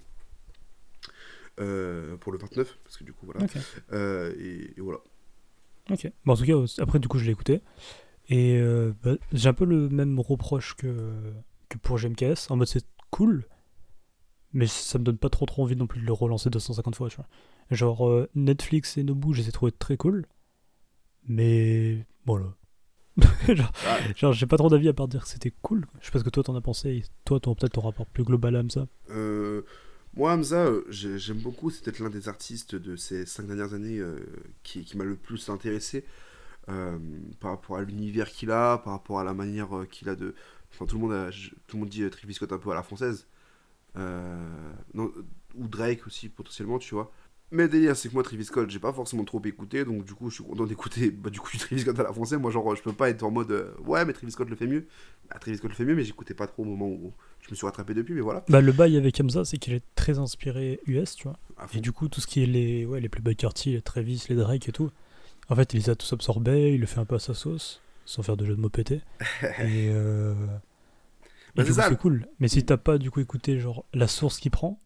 Euh, 1.59 2.17
pour 2.19 2.33
le 2.33 2.39
29, 2.39 2.77
parce 2.85 2.99
que 2.99 3.05
du 3.05 3.15
coup, 3.15 3.25
voilà. 3.25 3.47
Et, 4.39 4.75
et 4.77 4.81
voilà. 4.83 4.99
Ok. 5.91 6.13
Bon, 6.27 6.35
en 6.35 6.37
tout 6.37 6.45
cas, 6.45 6.83
après, 6.83 6.99
du 6.99 7.09
coup, 7.09 7.19
je 7.19 7.25
l'ai 7.25 7.33
écouté. 7.33 7.63
Et 8.29 8.59
euh, 8.59 8.93
bah, 9.03 9.16
j'ai 9.33 9.49
un 9.49 9.55
peu 9.55 9.64
le 9.64 9.89
même 9.89 10.18
reproche 10.18 10.74
que, 10.74 11.12
que 11.68 11.79
pour 11.79 11.99
GMKS. 11.99 12.51
En 12.51 12.57
mode, 12.57 12.66
c'est 12.68 12.85
cool, 13.11 13.47
mais 14.53 14.66
ça 14.66 14.99
me 14.99 15.05
donne 15.05 15.18
pas 15.18 15.29
trop 15.31 15.47
trop 15.47 15.62
envie 15.62 15.77
non 15.77 15.87
plus 15.87 16.01
de 16.01 16.07
le 16.07 16.12
relancer 16.12 16.51
250 16.51 16.97
fois, 16.97 17.09
tu 17.09 17.16
vois. 17.16 17.27
Genre, 17.70 18.09
euh, 18.09 18.29
Netflix 18.35 18.97
et 18.99 19.05
Nobu, 19.05 19.33
je 19.35 19.43
les 19.43 19.49
ai 19.49 19.53
trouvés 19.53 19.72
très 19.72 19.97
cool, 19.97 20.27
mais 21.29 22.07
voilà. 22.24 22.47
genre, 23.49 23.72
Ah. 23.87 23.99
genre, 24.14 24.33
j'ai 24.33 24.47
pas 24.47 24.57
trop 24.59 24.68
d'avis 24.68 24.89
à 24.89 24.93
part 24.93 25.09
dire 25.09 25.22
que 25.22 25.29
c'était 25.29 25.53
cool. 25.62 25.87
Je 26.01 26.07
sais 26.07 26.12
pas 26.12 26.18
ce 26.18 26.24
que 26.24 26.31
toi 26.31 26.43
t'en 26.43 26.55
as 26.55 26.61
pensé. 26.61 26.91
et 26.91 27.05
Toi, 27.24 27.41
ton 27.41 27.55
peut-être 27.55 27.72
ton 27.74 27.81
rapport 27.81 28.07
plus 28.07 28.24
global 28.24 28.57
à 28.57 28.62
ça. 28.68 28.87
Euh, 29.11 29.62
moi, 30.14 30.33
Hamza, 30.35 30.68
j'ai- 30.91 31.18
j'aime 31.18 31.39
beaucoup. 31.39 31.70
C'est 31.70 31.83
peut-être 31.85 32.01
l'un 32.01 32.11
des 32.11 32.29
artistes 32.29 32.74
de 32.74 32.97
ces 32.97 33.24
cinq 33.24 33.47
dernières 33.47 33.72
années 33.74 34.01
qui, 34.62 34.85
qui 34.85 34.97
m'a 34.97 35.05
le 35.05 35.16
plus 35.16 35.49
intéressé 35.49 36.05
euh, 36.69 36.99
par 37.41 37.53
rapport 37.53 37.77
à 37.77 37.83
l'univers 37.83 38.29
qu'il 38.31 38.51
a, 38.51 38.79
par 38.79 38.93
rapport 38.93 39.19
à 39.21 39.25
la 39.25 39.35
manière 39.35 39.77
euh, 39.77 39.85
qu'il 39.87 40.09
a 40.09 40.14
de. 40.17 40.35
Enfin, 40.73 40.87
tout 40.87 40.97
le 40.97 41.03
monde, 41.03 41.12
a- 41.12 41.31
tout 41.67 41.77
le 41.77 41.81
monde 41.81 41.89
dit 41.89 42.03
euh, 42.03 42.11
Travis 42.11 42.35
Scott 42.35 42.53
un 42.53 42.59
peu 42.59 42.71
à 42.71 42.75
la 42.75 42.83
française. 42.83 43.27
Non, 44.95 45.11
ou 45.55 45.69
Drake 45.69 46.07
aussi, 46.07 46.29
potentiellement, 46.29 46.79
tu 46.79 46.95
vois. 46.95 47.11
Mais 47.53 47.69
délire, 47.69 47.97
c'est 47.97 48.09
que 48.09 48.14
moi, 48.14 48.25
Travis 48.25 48.45
Scott, 48.45 48.69
j'ai 48.69 48.81
pas 48.81 48.93
forcément 48.93 49.25
trop 49.25 49.41
écouté, 49.45 49.85
donc 49.85 50.05
du 50.05 50.14
coup, 50.14 50.31
je 50.31 50.35
suis 50.37 50.45
content 50.45 50.67
d'écouter 50.67 51.11
bah, 51.12 51.31
du 51.31 51.39
coup, 51.39 51.51
du 51.53 51.59
Travis 51.59 51.81
Scott 51.83 51.99
à 51.99 52.03
la 52.03 52.12
française. 52.12 52.39
Moi, 52.41 52.51
genre, 52.51 52.75
je 52.75 52.83
peux 52.83 52.93
pas 52.93 53.09
être 53.09 53.23
en 53.23 53.31
mode 53.31 53.51
euh, 53.53 53.71
ouais, 53.85 54.05
mais 54.05 54.12
Travis 54.12 54.33
Scott 54.33 54.51
le 54.51 54.57
fait 54.57 54.67
mieux. 54.67 54.87
Bah, 55.31 55.39
Travis 55.39 55.57
Scott 55.59 55.71
le 55.71 55.77
fait 55.77 55.85
mieux, 55.85 55.95
mais 55.95 56.03
j'écoutais 56.05 56.35
pas 56.35 56.49
trop 56.49 56.62
au 56.62 56.67
moment 56.67 56.89
où 56.89 57.12
je 57.41 57.51
me 57.51 57.55
suis 57.55 57.64
rattrapé 57.64 57.95
depuis, 57.95 58.14
mais 58.14 58.21
voilà. 58.21 58.45
Bah, 58.49 58.61
le 58.61 58.73
bail 58.73 58.97
avec 58.97 59.21
Hamza, 59.21 59.45
c'est 59.45 59.59
qu'il 59.59 59.75
est 59.75 59.85
très 59.95 60.19
inspiré 60.19 60.81
US, 60.87 61.14
tu 61.14 61.29
vois. 61.29 61.39
Et 61.73 61.81
du 61.81 61.93
coup, 61.93 62.09
tout 62.09 62.21
ce 62.21 62.27
qui 62.27 62.43
est 62.43 62.47
les, 62.47 62.85
ouais, 62.85 63.01
les 63.01 63.09
Playboy 63.09 63.37
Carty, 63.37 63.73
les 63.73 63.81
Travis, 63.81 64.27
les 64.29 64.35
Drake 64.37 64.69
et 64.69 64.73
tout, 64.73 64.91
en 65.49 65.57
fait, 65.57 65.73
il 65.75 65.77
les 65.77 65.91
a 65.91 65.97
tous 65.97 66.13
absorbés, 66.13 66.73
il 66.75 66.81
le 66.81 66.87
fait 66.87 67.01
un 67.01 67.05
peu 67.05 67.17
à 67.17 67.19
sa 67.19 67.35
sauce, 67.35 67.81
sans 68.05 68.23
faire 68.23 68.37
de 68.37 68.45
jeu 68.45 68.57
de 68.57 68.61
mots 68.61 68.69
pétés. 68.69 69.03
et 69.43 69.89
euh... 69.91 70.35
Bah, 71.55 71.63
et 71.63 71.67
du 71.67 71.73
c'est 71.73 71.97
cool. 71.97 72.29
Mais 72.39 72.49
si 72.49 72.65
t'as 72.65 72.77
pas 72.77 72.99
du 72.99 73.11
coup 73.11 73.21
écouté 73.21 73.59
genre 73.59 73.87
la 73.95 74.07
source 74.09 74.39
qu'il 74.39 74.51
prend, 74.51 74.79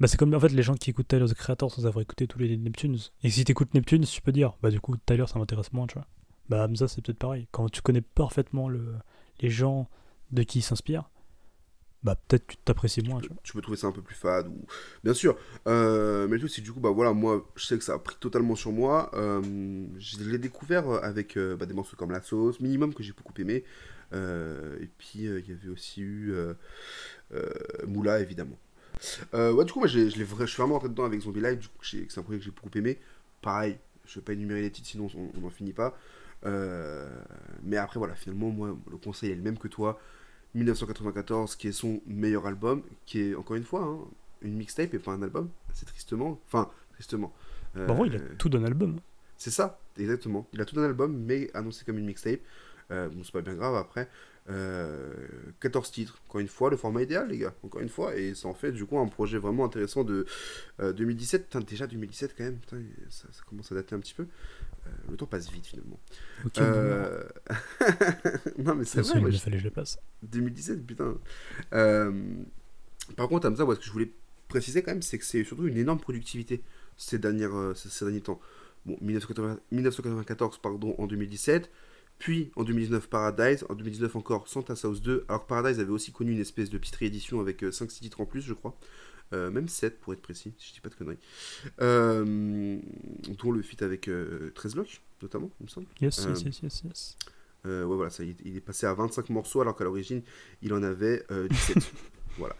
bah 0.00 0.08
c'est 0.08 0.16
comme 0.16 0.34
en 0.34 0.40
fait 0.40 0.48
les 0.48 0.62
gens 0.62 0.74
qui 0.74 0.90
écoutent 0.90 1.06
Tyler 1.06 1.26
the 1.26 1.34
Creator 1.34 1.70
sans 1.70 1.86
avoir 1.86 2.02
écouté 2.02 2.26
tous 2.26 2.40
les 2.40 2.56
Neptunes. 2.56 2.98
Et 3.22 3.30
si 3.30 3.44
t'écoutes 3.44 3.74
Neptunes, 3.74 4.04
tu 4.04 4.20
peux 4.20 4.32
dire, 4.32 4.54
bah 4.60 4.70
du 4.70 4.80
coup 4.80 4.96
Tyler 4.96 5.26
ça 5.28 5.38
m'intéresse 5.38 5.72
moins, 5.72 5.86
tu 5.86 5.94
vois. 5.94 6.06
Bah 6.48 6.66
Hamza 6.66 6.88
c'est 6.88 7.00
peut-être 7.00 7.18
pareil. 7.18 7.46
Quand 7.52 7.68
tu 7.68 7.80
connais 7.80 8.00
parfaitement 8.00 8.68
le, 8.68 8.96
les 9.40 9.50
gens 9.50 9.88
de 10.32 10.42
qui 10.42 10.58
il 10.58 10.62
s'inspire, 10.62 11.10
bah 12.02 12.16
peut-être 12.16 12.46
tu 12.46 12.56
t'apprécies 12.56 13.02
moins, 13.02 13.20
tu 13.20 13.28
vois. 13.28 13.36
tu 13.42 13.52
peux 13.52 13.60
trouver 13.60 13.76
ça 13.76 13.86
un 13.86 13.92
peu 13.92 14.00
plus 14.02 14.14
fade 14.14 14.48
ou 14.48 14.64
bien 15.04 15.12
sûr. 15.14 15.36
Euh, 15.66 16.26
mais 16.26 16.34
le 16.34 16.38
truc 16.40 16.50
c'est 16.50 16.62
du 16.62 16.72
coup 16.72 16.80
bah 16.80 16.90
voilà 16.90 17.12
moi 17.12 17.46
je 17.56 17.66
sais 17.66 17.76
que 17.76 17.84
ça 17.84 17.94
a 17.94 17.98
pris 17.98 18.16
totalement 18.18 18.54
sur 18.56 18.72
moi. 18.72 19.10
Euh, 19.14 19.86
je 19.98 20.18
l'ai 20.24 20.38
découvert 20.38 20.88
avec 21.04 21.36
euh, 21.36 21.56
bah, 21.56 21.66
des 21.66 21.74
morceaux 21.74 21.96
comme 21.96 22.10
La 22.10 22.22
Sauce 22.22 22.60
Minimum 22.60 22.94
que 22.94 23.02
j'ai 23.02 23.12
beaucoup 23.12 23.34
aimé. 23.38 23.64
Euh, 24.12 24.78
et 24.80 24.88
puis 24.98 25.26
euh, 25.26 25.40
il 25.40 25.48
y 25.48 25.52
avait 25.52 25.68
aussi 25.68 26.00
eu 26.00 26.32
euh, 26.32 26.54
euh, 27.34 27.48
Moula 27.86 28.20
évidemment. 28.20 28.58
Euh, 29.34 29.52
ouais 29.52 29.64
du 29.64 29.72
coup 29.72 29.78
moi 29.80 29.88
je 29.88 29.98
l'ai 29.98 30.10
je 30.10 30.16
suis 30.46 30.56
vraiment 30.56 30.74
rentré 30.74 30.88
dedans 30.88 31.04
avec 31.04 31.20
Zombie 31.20 31.40
Live 31.40 31.58
du 31.58 31.68
coup 31.68 31.84
c'est 31.84 32.18
un 32.18 32.22
projet 32.22 32.38
que 32.38 32.44
j'ai 32.44 32.50
beaucoup 32.50 32.70
aimé. 32.76 32.98
Pareil 33.42 33.78
je 34.06 34.18
vais 34.18 34.24
pas 34.24 34.32
énumérer 34.32 34.62
les 34.62 34.70
titres 34.70 34.88
sinon 34.88 35.08
on 35.14 35.40
n'en 35.40 35.50
finit 35.50 35.72
pas. 35.74 35.96
Euh, 36.46 37.08
mais 37.62 37.76
après 37.76 37.98
voilà 37.98 38.14
finalement 38.14 38.48
moi 38.48 38.76
le 38.90 38.96
conseil 38.96 39.30
est 39.30 39.34
le 39.34 39.42
même 39.42 39.58
que 39.58 39.68
toi 39.68 40.00
1994, 40.54 41.56
qui 41.56 41.68
est 41.68 41.72
son 41.72 42.00
meilleur 42.06 42.46
album, 42.46 42.82
qui 43.06 43.20
est 43.20 43.34
encore 43.34 43.56
une 43.56 43.64
fois 43.64 43.82
hein, 43.82 43.98
une 44.42 44.54
mixtape 44.54 44.94
et 44.94 44.98
pas 44.98 45.12
un 45.12 45.22
album, 45.22 45.48
c'est 45.72 45.86
tristement. 45.86 46.40
Enfin, 46.46 46.70
tristement. 46.94 47.32
Euh, 47.76 47.86
Bah, 47.86 47.92
en 47.92 47.96
vrai, 47.96 48.08
il 48.08 48.16
a 48.16 48.20
tout 48.38 48.48
d'un 48.48 48.64
album. 48.64 49.00
C'est 49.36 49.50
ça, 49.50 49.80
exactement. 49.98 50.46
Il 50.52 50.60
a 50.60 50.64
tout 50.64 50.78
un 50.78 50.84
album, 50.84 51.16
mais 51.16 51.50
annoncé 51.54 51.84
comme 51.84 51.98
une 51.98 52.06
mixtape. 52.06 52.40
Euh, 52.90 53.08
bon, 53.08 53.22
c'est 53.22 53.32
pas 53.32 53.40
bien 53.40 53.54
grave 53.54 53.74
après. 53.76 54.08
Euh, 54.48 55.12
14 55.60 55.90
titres, 55.92 56.20
encore 56.28 56.40
une 56.40 56.48
fois, 56.48 56.70
le 56.70 56.76
format 56.76 57.02
idéal, 57.02 57.28
les 57.28 57.38
gars, 57.38 57.54
encore 57.62 57.80
une 57.80 57.88
fois. 57.88 58.16
Et 58.16 58.34
ça 58.34 58.48
en 58.48 58.54
fait 58.54 58.72
du 58.72 58.84
coup 58.84 58.98
un 58.98 59.06
projet 59.06 59.38
vraiment 59.38 59.64
intéressant 59.64 60.02
de 60.02 60.26
euh, 60.80 60.92
2017. 60.92 61.44
Putain, 61.44 61.60
déjà 61.60 61.86
2017 61.86 62.34
quand 62.36 62.44
même, 62.44 62.56
putain, 62.58 62.78
ça, 63.08 63.28
ça 63.30 63.42
commence 63.48 63.70
à 63.70 63.76
dater 63.76 63.94
un 63.94 64.00
petit 64.00 64.14
peu. 64.14 64.26
Le 65.08 65.16
temps 65.16 65.26
passe 65.26 65.50
vite 65.50 65.66
finalement. 65.66 65.98
Ok, 66.44 66.58
Euh, 66.58 67.22
non, 68.58 68.74
mais 68.74 68.84
c'est 68.84 69.00
vrai, 69.00 69.20
moi, 69.20 69.30
il 69.30 69.38
fallait 69.38 69.56
que 69.56 69.62
je 69.62 69.68
le 69.68 69.72
passe. 69.72 69.98
2017, 70.22 70.86
putain. 70.86 71.14
Euh, 71.72 72.12
par 73.16 73.28
contre, 73.28 73.48
Hamza, 73.48 73.64
ouais, 73.64 73.74
ce 73.74 73.80
que 73.80 73.86
je 73.86 73.92
voulais 73.92 74.12
préciser 74.48 74.82
quand 74.82 74.92
même, 74.92 75.02
c'est 75.02 75.18
que 75.18 75.24
c'est 75.24 75.44
surtout 75.44 75.66
une 75.66 75.76
énorme 75.76 76.00
productivité 76.00 76.62
ces, 76.96 77.18
dernières, 77.18 77.56
euh, 77.56 77.74
ces, 77.74 78.04
derniers 78.04 78.20
temps. 78.20 78.40
Bon, 78.86 78.96
1980 79.00 79.58
1994, 79.72 80.58
pardon, 80.58 80.94
en 80.98 81.06
2017, 81.06 81.70
puis 82.18 82.50
en 82.56 82.64
2019 82.64 83.08
Paradise, 83.08 83.64
en 83.68 83.74
2019 83.74 84.16
encore 84.16 84.48
Santa 84.48 84.74
House 84.82 85.00
2. 85.00 85.24
Alors 85.28 85.46
Paradise 85.46 85.80
avait 85.80 85.90
aussi 85.90 86.12
connu 86.12 86.32
une 86.32 86.40
espèce 86.40 86.70
de 86.70 86.78
petite 86.78 86.96
réédition 86.96 87.40
avec 87.40 87.62
5-6 87.62 88.00
titres 88.00 88.20
en 88.20 88.26
plus, 88.26 88.42
je 88.42 88.54
crois. 88.54 88.76
Euh, 89.32 89.50
même 89.50 89.68
7 89.68 90.00
pour 90.00 90.12
être 90.12 90.22
précis, 90.22 90.52
si 90.58 90.68
je 90.68 90.74
dis 90.74 90.80
pas 90.80 90.88
de 90.88 90.94
conneries. 90.96 91.18
Euh, 91.80 92.78
dont 93.42 93.52
le 93.52 93.62
feat 93.62 93.82
avec 93.82 94.08
euh, 94.08 94.50
13 94.54 94.76
Lock, 94.76 95.00
notamment, 95.22 95.50
il 95.60 95.64
me 95.64 95.68
semble. 95.68 95.86
Yes, 96.00 96.26
Euh, 96.26 96.30
yes, 96.30 96.42
yes, 96.42 96.62
yes, 96.62 96.82
yes. 96.84 97.16
Euh, 97.66 97.84
ouais, 97.84 97.94
voilà, 97.96 98.10
ça, 98.10 98.24
il, 98.24 98.36
il 98.44 98.56
est 98.56 98.60
passé 98.60 98.86
à 98.86 98.94
25 98.94 99.28
morceaux 99.30 99.60
alors 99.60 99.76
qu'à 99.76 99.84
l'origine, 99.84 100.22
il 100.62 100.72
en 100.72 100.82
avait 100.82 101.24
euh, 101.30 101.46
17. 101.48 101.76
voilà, 102.38 102.56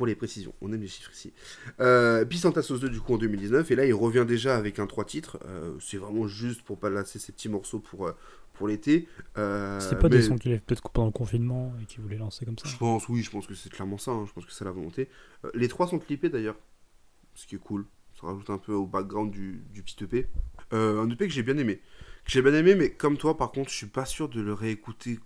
pour 0.00 0.06
les 0.06 0.14
précisions. 0.14 0.54
On 0.62 0.72
aime 0.72 0.80
les 0.80 0.88
chiffres 0.88 1.12
ici. 1.12 1.30
Euh, 1.78 2.24
puis 2.24 2.38
Santa 2.38 2.62
Sauce 2.62 2.80
2, 2.80 2.88
du 2.88 3.02
coup, 3.02 3.12
en 3.12 3.18
2019. 3.18 3.70
Et 3.70 3.76
là, 3.76 3.84
il 3.84 3.92
revient 3.92 4.24
déjà 4.26 4.56
avec 4.56 4.78
un 4.78 4.86
3 4.86 5.04
titres. 5.04 5.38
Euh, 5.44 5.74
c'est 5.78 5.98
vraiment 5.98 6.26
juste 6.26 6.62
pour 6.62 6.78
pas 6.78 6.88
lasser 6.88 7.18
ces 7.18 7.32
petits 7.32 7.50
morceaux 7.50 7.80
pour, 7.80 8.06
euh, 8.06 8.12
pour 8.54 8.66
l'été. 8.66 9.06
Euh, 9.36 9.78
C'était 9.78 9.96
pas 9.96 10.08
mais 10.08 10.16
des 10.16 10.22
sons 10.22 10.38
qu'il 10.38 10.52
avait 10.52 10.60
peut-être 10.62 10.88
pendant 10.88 11.08
le 11.08 11.12
confinement 11.12 11.74
et 11.82 11.84
qu'il 11.84 12.00
voulait 12.00 12.16
lancer 12.16 12.46
comme 12.46 12.56
ça. 12.56 12.66
Je 12.66 12.78
pense, 12.78 13.10
oui, 13.10 13.22
je 13.22 13.30
pense 13.30 13.46
que 13.46 13.54
c'est 13.54 13.68
clairement 13.70 13.98
ça. 13.98 14.10
hein, 14.12 14.24
Je 14.26 14.32
pense 14.32 14.46
que 14.46 14.52
c'est 14.52 14.64
la 14.64 14.70
volonté. 14.72 15.10
Les 15.52 15.68
trois 15.68 15.86
sont 15.86 15.98
clippés 15.98 16.30
d'ailleurs, 16.30 16.56
ce 17.34 17.46
qui 17.46 17.56
est 17.56 17.58
cool. 17.58 17.84
Ça 18.18 18.26
rajoute 18.28 18.48
un 18.48 18.56
peu 18.56 18.72
au 18.72 18.86
background 18.86 19.30
du, 19.30 19.62
du 19.70 19.82
petit 19.82 20.02
EP. 20.02 20.28
Un 20.70 21.10
EP 21.10 21.28
que 21.28 21.34
j'ai 21.34 21.42
bien 21.42 21.58
aimé. 21.58 21.82
Que 22.24 22.30
j'ai 22.30 22.40
bien 22.40 22.54
aimé, 22.54 22.74
mais 22.74 22.88
comme 22.88 23.18
toi, 23.18 23.36
par 23.36 23.52
contre, 23.52 23.68
je 23.70 23.76
suis 23.76 23.86
pas 23.86 24.06
sûr 24.06 24.30
de 24.30 24.40
le 24.40 24.54
réécouter 24.54 25.20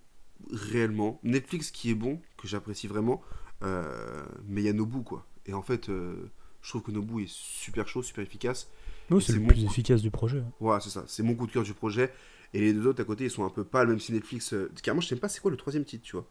réellement. 0.50 1.20
Netflix 1.22 1.70
qui 1.70 1.92
est 1.92 1.94
bon, 1.94 2.20
que 2.36 2.48
j'apprécie 2.48 2.88
vraiment, 2.88 3.22
euh, 3.64 4.24
mais 4.46 4.62
il 4.62 4.64
y 4.64 4.68
a 4.68 4.72
Nobu, 4.72 5.02
quoi. 5.02 5.26
Et 5.46 5.54
en 5.54 5.62
fait, 5.62 5.88
euh, 5.88 6.30
je 6.62 6.68
trouve 6.70 6.82
que 6.82 6.90
Nobu 6.90 7.24
est 7.24 7.28
super 7.30 7.88
chaud, 7.88 8.02
super 8.02 8.22
efficace. 8.22 8.68
Oui, 9.10 9.20
c'est 9.22 9.32
c'est 9.32 9.38
le 9.38 9.46
plus 9.46 9.56
coup. 9.64 9.66
efficace 9.70 10.00
du 10.02 10.10
projet. 10.10 10.38
hein. 10.38 10.50
Voilà, 10.60 10.80
c'est 10.80 10.90
ça. 10.90 11.04
C'est 11.06 11.22
mon 11.22 11.34
coup 11.34 11.46
de 11.46 11.52
cœur 11.52 11.62
du 11.62 11.74
projet. 11.74 12.12
Et 12.54 12.60
les 12.60 12.72
deux 12.72 12.86
autres 12.86 13.02
à 13.02 13.04
côté, 13.04 13.24
ils 13.24 13.30
sont 13.30 13.44
un 13.44 13.50
peu 13.50 13.64
pâles, 13.64 13.88
même 13.88 13.98
si 14.00 14.12
Netflix. 14.12 14.52
euh, 14.52 14.70
Carrément, 14.82 15.00
je 15.00 15.08
sais 15.08 15.16
pas 15.16 15.28
c'est 15.28 15.40
quoi 15.40 15.50
le 15.50 15.56
troisième 15.56 15.84
titre, 15.84 16.04
tu 16.04 16.16
vois. 16.16 16.26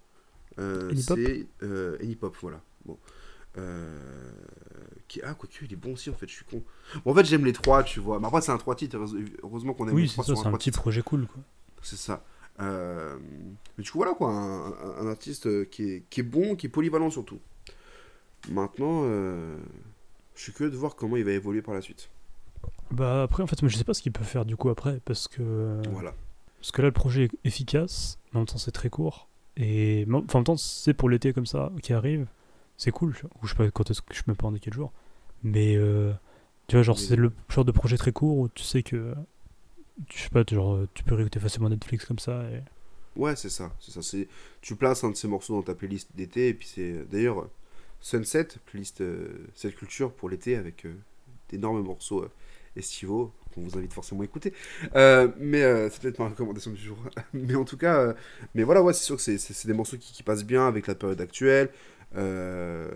C'est 0.95 1.47
Anypop, 2.01 2.35
voilà. 2.41 2.61
Bon. 2.85 2.97
Euh, 3.57 4.31
Qui... 5.07 5.21
Ah, 5.23 5.33
quoique, 5.35 5.53
il 5.63 5.71
est 5.73 5.75
bon 5.75 5.93
aussi, 5.93 6.09
en 6.09 6.13
fait, 6.13 6.27
je 6.27 6.33
suis 6.33 6.45
con. 6.45 6.63
Bon, 7.05 7.11
en 7.11 7.15
fait, 7.15 7.25
j'aime 7.25 7.45
les 7.45 7.53
trois, 7.53 7.83
tu 7.83 7.99
vois. 7.99 8.19
Mais 8.19 8.27
après, 8.27 8.41
c'est 8.41 8.51
un 8.51 8.57
trois 8.57 8.75
titres. 8.75 8.97
heureuse- 8.97 9.15
Heureusement 9.43 9.73
qu'on 9.73 9.87
aime 9.87 9.93
Oui, 9.95 10.03
les 10.03 10.07
c'est 10.07 10.13
trois 10.13 10.23
ça, 10.25 10.33
sur 10.33 10.41
c'est 10.43 10.47
un 10.47 10.51
petit 10.53 10.71
titres. 10.71 10.79
projet 10.81 11.01
cool. 11.01 11.27
Quoi. 11.27 11.43
C'est 11.81 11.97
ça. 11.97 12.23
Euh, 12.59 13.17
Mais 13.77 13.83
du 13.83 13.89
coup, 13.91 13.97
voilà, 13.97 14.13
quoi. 14.13 14.29
Un, 14.29 14.67
un- 14.67 14.97
un 15.01 15.07
artiste 15.07 15.47
euh, 15.47 15.65
qui 15.65 15.83
est, 15.91 16.03
qui 16.09 16.19
est 16.19 16.23
bon, 16.23 16.55
qui 16.55 16.67
est 16.67 16.69
polyvalent 16.69 17.09
surtout. 17.09 17.39
Maintenant, 18.49 19.01
euh, 19.05 19.57
je 20.35 20.41
suis 20.43 20.51
curieux 20.51 20.71
de 20.71 20.77
voir 20.77 20.95
comment 20.95 21.17
il 21.17 21.23
va 21.23 21.31
évoluer 21.31 21.61
par 21.61 21.73
la 21.73 21.81
suite. 21.81 22.09
Bah 22.91 23.23
après, 23.23 23.41
en 23.43 23.47
fait, 23.47 23.61
moi, 23.61 23.69
je 23.69 23.77
sais 23.77 23.83
pas 23.83 23.93
ce 23.93 24.01
qu'il 24.01 24.11
peut 24.11 24.23
faire 24.23 24.45
du 24.45 24.55
coup 24.55 24.69
après, 24.69 24.99
parce 25.05 25.27
que 25.27 25.81
Voilà. 25.91 26.13
parce 26.59 26.71
que 26.71 26.81
là, 26.81 26.89
le 26.89 26.91
projet 26.93 27.23
est 27.25 27.31
efficace, 27.45 28.19
mais 28.31 28.37
en 28.37 28.39
même 28.41 28.47
temps, 28.47 28.57
c'est 28.57 28.71
très 28.71 28.89
court. 28.89 29.27
Et 29.57 30.05
mais 30.07 30.15
en 30.15 30.23
enfin, 30.23 30.35
en 30.35 30.39
même 30.39 30.45
temps, 30.45 30.57
c'est 30.57 30.93
pour 30.93 31.09
l'été 31.09 31.31
comme 31.33 31.45
ça 31.45 31.71
qui 31.81 31.93
arrive, 31.93 32.27
c'est 32.77 32.91
cool. 32.91 33.15
Ou 33.41 33.47
je 33.47 33.51
sais 33.51 33.55
pas 33.57 33.69
quand 33.71 33.89
est-ce 33.89 34.01
que 34.01 34.13
je 34.13 34.23
me 34.27 34.35
pas 34.35 34.47
en 34.47 34.53
quel 34.53 34.73
jour, 34.73 34.91
mais 35.43 35.75
euh, 35.75 36.11
tu 36.67 36.75
vois, 36.75 36.83
genre 36.83 36.97
Mais- 36.97 37.03
c'est 37.07 37.15
le 37.15 37.31
genre 37.49 37.65
de 37.65 37.71
projet 37.71 37.97
très 37.97 38.11
court 38.11 38.37
où 38.37 38.49
tu 38.49 38.63
sais 38.63 38.83
que 38.83 39.15
je 40.09 40.17
sais 40.23 40.29
pas, 40.29 40.43
genre 40.49 40.79
tu 40.93 41.03
peux 41.03 41.15
réécouter 41.15 41.39
facilement 41.39 41.69
Netflix 41.69 42.05
comme 42.05 42.19
ça. 42.19 42.43
Ouais, 43.15 43.35
c'est 43.35 43.49
ça. 43.49 43.71
C'est 43.79 43.91
ça. 43.91 44.01
C'est 44.01 44.27
tu 44.61 44.75
places 44.75 45.03
un 45.03 45.11
de 45.11 45.15
ces 45.15 45.27
morceaux 45.27 45.55
dans 45.55 45.61
ta 45.61 45.75
playlist 45.75 46.09
d'été 46.15 46.49
et 46.49 46.53
puis 46.53 46.67
c'est 46.67 47.05
d'ailleurs 47.11 47.39
euh, 47.41 47.51
Sunset, 48.01 48.47
playlist 48.65 49.01
euh, 49.01 49.27
cette 49.55 49.75
culture 49.75 50.11
pour 50.13 50.29
l'été 50.29 50.55
avec 50.55 50.85
euh, 50.85 50.93
d'énormes 51.49 51.81
morceaux 51.83 52.23
euh, 52.23 52.31
estivaux 52.75 53.31
qu'on 53.53 53.61
vous 53.61 53.77
invite 53.77 53.93
forcément 53.93 54.21
à 54.21 54.25
écouter. 54.25 54.53
Euh, 54.95 55.27
mais 55.37 55.63
euh, 55.63 55.89
c'est 55.91 56.01
peut-être 56.01 56.19
ma 56.19 56.29
recommandation 56.29 56.71
du 56.71 56.81
jour. 56.81 56.97
mais 57.33 57.55
en 57.55 57.65
tout 57.65 57.77
cas, 57.77 57.99
euh, 57.99 58.13
mais 58.55 58.63
voilà, 58.63 58.81
ouais, 58.81 58.93
c'est 58.93 59.03
sûr 59.03 59.15
que 59.17 59.21
c'est- 59.21 59.37
c'est 59.37 59.67
des 59.67 59.73
morceaux 59.75 59.97
qui, 59.97 60.23
passent 60.23 60.43
bien 60.45 60.67
avec 60.67 60.87
la 60.87 60.95
période 60.95 61.21
actuelle, 61.21 61.69
euh, 62.15 62.89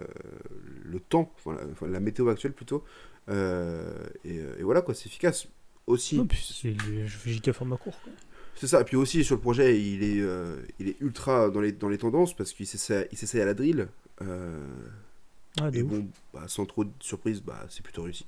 le 0.86 1.00
temps, 1.00 1.32
enfin, 1.38 1.58
la 1.88 2.00
météo 2.00 2.30
actuelle 2.30 2.54
plutôt. 2.54 2.84
Euh, 3.30 3.92
et, 4.24 4.40
euh, 4.40 4.56
et 4.60 4.64
voilà 4.64 4.82
quoi, 4.82 4.94
c'est 4.96 5.08
efficace. 5.08 5.48
Aussi. 5.88 6.18
C'est 6.42 6.76
le 7.48 7.54
format 7.54 7.78
court. 7.78 7.98
C'est 8.56 8.68
ça. 8.68 8.82
Et 8.82 8.84
puis 8.84 8.96
aussi 8.98 9.24
sur 9.24 9.36
le 9.36 9.42
projet, 9.42 9.80
il 9.82 10.04
est, 10.04 10.20
euh, 10.22 10.62
il 10.80 10.88
est 10.90 10.98
ultra 11.02 11.50
dans 11.50 11.62
les, 11.62 11.72
dans 11.72 11.90
les 11.90 11.98
tendances 11.98 12.36
parce 12.36 12.54
qu'il 12.54 12.66
s'essaye 12.68 13.42
à 13.42 13.46
la 13.46 13.54
drill. 13.54 13.88
Euh, 14.22 14.60
Ah, 15.62 15.70
et 15.74 15.82
bon, 15.84 16.08
bah, 16.34 16.44
sans 16.48 16.66
trop 16.66 16.84
de 16.84 16.92
surprise, 17.00 17.42
bah, 17.42 17.66
c'est 17.70 17.82
plutôt 17.84 18.04
réussi. 18.04 18.26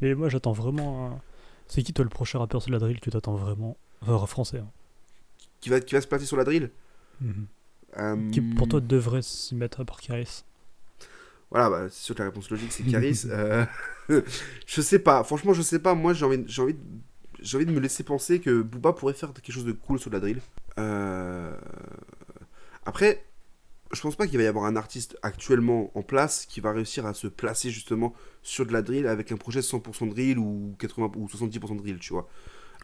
Mais 0.00 0.14
moi, 0.14 0.28
j'attends 0.28 0.52
vraiment. 0.52 1.06
un- 1.12 1.20
C'est 1.66 1.82
qui, 1.82 1.92
toi, 1.92 2.04
le 2.04 2.10
prochain 2.10 2.38
rappeur 2.38 2.62
sur 2.62 2.70
la 2.72 2.78
drill 2.78 3.00
que 3.00 3.10
t'attends 3.10 3.34
vraiment? 3.36 3.76
Enfin, 4.02 4.26
français. 4.26 4.58
hein. 4.58 4.70
Qui 5.60 5.70
va, 5.70 5.80
qui 5.80 5.94
va 5.94 6.00
se 6.00 6.06
placer 6.06 6.26
sur 6.26 6.36
la 6.36 6.44
drill? 6.44 6.70
Mhm. 7.20 7.46
Euh, 7.96 8.30
Qui, 8.30 8.40
pour 8.40 8.68
toi, 8.68 8.80
devrait 8.80 9.22
s'y 9.22 9.54
mettre 9.54 9.80
à 9.80 9.84
part 9.84 10.00
Voilà, 11.54 11.70
bah, 11.70 11.86
c'est 11.88 12.02
sûr 12.02 12.14
que 12.16 12.20
la 12.20 12.26
réponse 12.30 12.50
logique, 12.50 12.72
c'est 12.72 12.82
Caris. 12.90 13.22
Euh, 13.26 13.64
je 14.66 14.80
sais 14.82 14.98
pas. 14.98 15.22
Franchement, 15.24 15.54
je 15.54 15.62
sais 15.62 15.78
pas. 15.78 15.94
Moi, 15.94 16.12
j'ai 16.12 16.26
envie, 16.26 16.42
j'ai 16.48 16.60
envie, 16.62 16.74
de- 16.74 16.80
j'ai 17.40 17.56
envie 17.56 17.66
de 17.66 17.70
me 17.72 17.78
laisser 17.80 18.02
penser 18.02 18.40
que 18.40 18.60
Booba 18.60 18.92
pourrait 18.92 19.14
faire 19.14 19.32
quelque 19.32 19.52
chose 19.52 19.64
de 19.64 19.72
cool 19.72 19.98
sur 20.00 20.10
de 20.10 20.16
la 20.16 20.20
drill. 20.20 20.40
Euh, 20.78 21.54
Après, 22.86 23.24
je 23.92 24.00
pense 24.00 24.16
pas 24.16 24.26
qu'il 24.26 24.36
va 24.38 24.44
y 24.44 24.46
avoir 24.46 24.64
un 24.64 24.76
artiste 24.76 25.16
actuellement 25.22 25.90
en 25.96 26.02
place 26.02 26.46
qui 26.46 26.60
va 26.60 26.72
réussir 26.72 27.06
à 27.06 27.14
se 27.14 27.28
placer 27.28 27.70
justement 27.70 28.14
sur 28.42 28.66
de 28.66 28.72
la 28.72 28.82
drill 28.82 29.06
avec 29.06 29.30
un 29.32 29.36
projet 29.36 29.60
100% 29.60 30.08
drill 30.08 30.38
ou 30.38 30.74
80 30.78 31.12
ou 31.16 31.26
70% 31.28 31.76
drill, 31.76 31.98
tu 31.98 32.12
vois. 32.12 32.28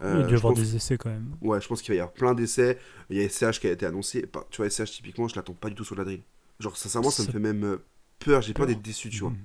Euh, 0.03 0.15
Il 0.21 0.23
doit 0.23 0.31
y 0.31 0.35
avoir 0.37 0.55
pense- 0.55 0.63
des 0.63 0.77
essais 0.77 0.97
quand 0.97 1.11
même. 1.11 1.35
Ouais, 1.43 1.61
je 1.61 1.69
pense 1.69 1.83
qu'il 1.83 1.93
va 1.93 1.97
y 1.97 2.01
avoir 2.01 2.15
plein 2.15 2.35
d'essais. 2.35 2.79
Il 3.11 3.19
y 3.19 3.21
a 3.21 3.29
SCH 3.29 3.59
qui 3.61 3.67
a 3.67 3.73
été 3.73 3.85
annoncé. 3.85 4.23
Pas- 4.27 4.47
Tu 4.51 4.59
vois, 4.59 4.71
SCH, 4.71 4.93
typiquement, 4.93 5.29
je 5.29 5.35
l'attends 5.37 5.53
pas 5.55 5.69
du 5.69 5.75
tout 5.75 5.85
sur 5.85 5.97
de 5.97 6.01
la 6.01 6.05
drill. 6.05 6.23
Genre, 6.61 6.77
sincèrement, 6.77 7.11
ça 7.11 7.25
me 7.25 7.29
fait 7.33 7.39
même 7.41 7.79
peur. 8.25 8.43
J'ai 8.43 8.55
peur 8.55 8.67
d'être 8.67 8.83
déçu, 8.83 9.11
tu 9.11 9.21
vois. 9.21 9.31
Mhm. 9.31 9.37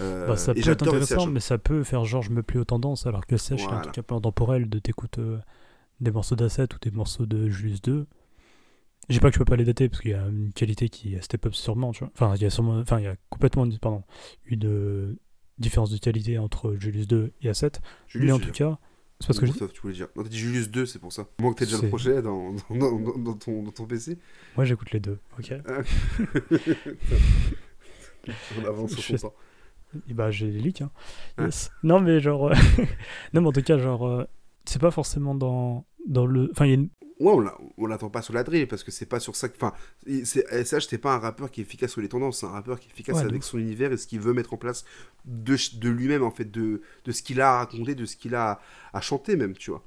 Euh, 0.00 0.26
Bah, 0.26 0.36
ça 0.36 0.52
peut 0.54 0.60
être 0.60 0.82
intéressant, 0.82 1.26
mais 1.26 1.40
ça 1.40 1.58
peut 1.58 1.82
faire 1.82 2.04
genre 2.04 2.22
je 2.22 2.30
me 2.30 2.42
plie 2.42 2.58
aux 2.58 2.64
tendances, 2.64 3.06
alors 3.06 3.26
que 3.26 3.36
Sèche, 3.36 3.60
c'est 3.60 3.66
un 3.66 3.68
Voilà. 3.68 3.82
truc 3.82 3.98
un 3.98 4.02
peu 4.02 4.14
intemporel 4.14 4.68
de 4.68 4.78
t'écoutes 4.78 5.18
euh, 5.18 5.38
des 6.00 6.10
morceaux 6.10 6.36
d'Asset 6.36 6.74
ou 6.74 6.78
des 6.82 6.90
morceaux 6.90 7.26
de 7.26 7.48
Julius 7.48 7.80
2. 7.82 8.06
Je 9.08 9.14
dis 9.14 9.20
pas 9.20 9.28
que 9.30 9.34
je 9.34 9.38
peux 9.38 9.44
pas 9.44 9.56
les 9.56 9.64
dater 9.64 9.88
parce 9.88 10.02
qu'il 10.02 10.10
y 10.10 10.14
a 10.14 10.26
une 10.26 10.52
qualité 10.52 10.88
qui 10.88 11.16
a 11.16 11.22
step 11.22 11.46
up 11.46 11.54
sûrement, 11.54 11.92
tu 11.92 12.00
vois. 12.00 12.10
Enfin, 12.14 12.34
il 12.34 12.42
y 12.42 12.44
a 12.44 12.50
sûrement, 12.50 12.78
enfin, 12.78 12.98
il 12.98 13.04
y 13.04 13.08
a 13.08 13.16
complètement, 13.30 13.66
pardon, 13.80 14.02
une 14.46 14.66
euh, 14.66 15.16
différence 15.58 15.90
de 15.90 15.98
qualité 15.98 16.38
entre 16.38 16.74
Julius 16.78 17.06
2 17.06 17.32
et 17.40 17.48
Asset. 17.48 17.72
Julius, 18.08 18.26
mais 18.26 18.32
en 18.32 18.38
tout 18.38 18.50
dire. 18.50 18.54
cas, 18.54 18.78
c'est 19.20 19.28
parce 19.28 19.38
que 19.38 19.46
je 19.46 19.52
tu 19.52 19.80
voulais 19.80 19.94
dire. 19.94 20.08
Non, 20.16 20.24
t'as 20.24 20.28
dit 20.28 20.38
Julius 20.38 20.68
2, 20.70 20.84
c'est 20.86 20.98
pour 20.98 21.12
ça. 21.12 21.26
Moi 21.40 21.54
que 21.54 21.60
t'as 21.60 21.64
déjà 21.66 21.80
le 21.80 21.88
projet 21.88 22.20
dans, 22.20 22.52
dans, 22.68 22.98
dans- 23.00 23.16
dans 23.18 23.34
ton, 23.34 23.62
dans 23.62 23.70
ton 23.70 23.86
PC. 23.86 24.18
moi 24.56 24.64
j'écoute 24.66 24.90
les 24.90 25.00
deux, 25.00 25.18
ok. 25.38 25.54
On 28.60 28.64
avance 28.66 28.92
sur 28.96 29.18
Je. 29.18 29.34
Et 30.08 30.14
bah 30.14 30.30
j'ai 30.30 30.50
les 30.50 30.60
leaks, 30.60 30.82
hein. 30.82 30.90
Ah. 31.38 31.48
Non 31.82 32.00
mais 32.00 32.20
genre, 32.20 32.48
euh, 32.48 32.54
non 33.32 33.40
mais 33.40 33.48
en 33.48 33.52
tout 33.52 33.62
cas 33.62 33.78
genre, 33.78 34.06
euh, 34.06 34.24
c'est 34.64 34.80
pas 34.80 34.90
forcément 34.90 35.34
dans 35.34 35.84
dans 36.06 36.26
le, 36.26 36.48
enfin 36.52 36.66
il 36.66 36.68
y 36.68 36.72
a 36.72 36.74
une 36.74 36.88
Ouais, 37.18 37.32
on 37.32 37.40
l'a- 37.40 37.56
on 37.78 37.86
l'attend 37.86 38.10
pas 38.10 38.20
sur 38.20 38.34
la 38.34 38.44
drill 38.44 38.68
parce 38.68 38.84
que 38.84 38.90
c'est 38.90 39.06
pas 39.06 39.20
sur 39.20 39.36
ça. 39.36 39.48
que- 39.48 39.56
Enfin, 39.56 39.72
il- 40.06 40.26
c'est- 40.26 40.98
pas 40.98 41.14
un 41.14 41.18
rappeur 41.18 41.50
qui 41.50 41.62
est 41.62 41.64
efficace 41.64 41.92
sur 41.92 42.02
les 42.02 42.10
tendances, 42.10 42.40
c'est 42.40 42.46
un 42.46 42.50
rappeur 42.50 42.78
qui 42.78 42.88
est 42.88 42.92
efficace 42.92 43.16
Ouais, 43.16 43.22
avec 43.22 43.42
son 43.42 43.56
univers 43.58 43.90
et 43.90 43.96
ce 43.96 44.06
qu'il 44.06 44.20
veut 44.20 44.34
mettre 44.34 44.52
en 44.52 44.58
place 44.58 44.84
de, 45.24 45.56
de 45.78 45.88
lui-même, 45.88 46.22
en 46.22 46.30
fait, 46.30 46.50
de, 46.50 46.82
de 47.06 47.12
ce 47.12 47.22
qu'il 47.22 47.40
a 47.40 47.54
à 47.54 47.58
raconter, 47.60 47.94
de 47.94 48.04
ce 48.04 48.16
qu'il 48.16 48.34
a 48.34 48.50
à, 48.50 48.60
à 48.92 49.00
chanter, 49.00 49.36
même, 49.36 49.54
tu 49.56 49.70
vois. 49.70 49.82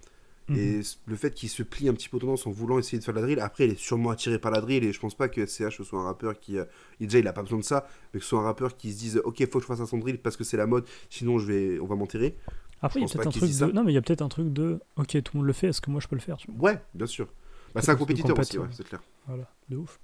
Mhm. 0.49 0.57
Et 0.57 0.83
c- 0.83 0.97
le 1.05 1.15
fait 1.15 1.31
qu'il 1.33 1.47
se 1.49 1.63
plie 1.63 1.87
un 1.89 1.93
petit 1.93 2.09
peu 2.09 2.17
aux 2.17 2.19
tendances 2.19 2.45
en 2.47 2.51
voulant 2.51 2.79
essayer 2.79 2.97
de 2.99 3.03
faire 3.03 3.13
de 3.13 3.19
la 3.19 3.25
drill, 3.25 3.39
après, 3.39 3.65
il 3.65 3.71
est 3.73 3.79
sûrement 3.79 4.09
attiré 4.09 4.39
par 4.39 4.51
la 4.51 4.61
drill 4.61 4.83
et 4.83 4.91
je 4.91 4.99
pense 4.99 5.15
pas 5.15 5.29
que 5.29 5.45
SCH 5.45 5.81
soit 5.83 5.99
un 5.99 6.03
rappeur 6.03 6.39
qui. 6.39 6.57
euh, 6.57 6.65
déjà, 6.99 7.19
il 7.19 7.27
a 7.27 7.33
pas 7.33 7.43
besoin 7.43 7.59
de 7.59 7.63
ça, 7.63 7.87
mais 8.13 8.19
que 8.19 8.23
ce 8.23 8.29
soit 8.29 8.39
un 8.39 8.43
rappeur 8.43 8.75
qui 8.75 8.91
se 8.93 8.97
dise 8.99 9.21
Ok, 9.25 9.37
faut 9.51 9.59
que 9.59 9.61
je 9.61 9.67
fasse 9.67 9.79
un 9.79 9.85
son 9.85 9.97
drill 9.99 10.19
parce 10.19 10.35
que 10.37 10.43
c'est 10.43 10.57
la 10.57 10.65
mode, 10.67 10.85
sinon 11.09 11.37
je 11.39 11.45
vais, 11.45 11.79
on 11.79 11.85
va 11.85 11.95
m'enterrer. 11.95 12.35
Après, 12.81 12.99
il 12.99 13.03
y 13.03 13.05
a 13.05 13.09
peut-être 13.09 13.27
un 13.27 13.31
truc 13.31 13.43
de... 13.49 13.53
ça. 13.53 13.67
Non, 13.67 13.83
mais 13.83 13.91
il 13.91 13.95
y 13.95 13.97
a 13.97 14.01
peut-être 14.01 14.21
un 14.21 14.29
truc 14.29 14.53
de... 14.53 14.79
Ok, 14.95 15.09
tout 15.21 15.31
le 15.33 15.39
monde 15.39 15.47
le 15.47 15.53
fait, 15.53 15.67
est-ce 15.67 15.81
que 15.81 15.91
moi 15.91 15.99
je 15.99 16.07
peux 16.07 16.15
le 16.15 16.21
faire? 16.21 16.37
tu 16.37 16.49
vois 16.51 16.71
Ouais, 16.71 16.81
bien 16.93 17.07
sûr. 17.07 17.27
Bah, 17.75 17.81
c'est 17.81 17.91
un 17.91 17.95
compétiteur 17.95 18.37
aussi, 18.39 18.57
ouais, 18.57 18.63
ouais. 18.65 18.69
c'est 18.71 18.87
clair. 18.87 19.01
Voilà, 19.27 19.43
de 19.69 19.75
ouf. 19.77 19.99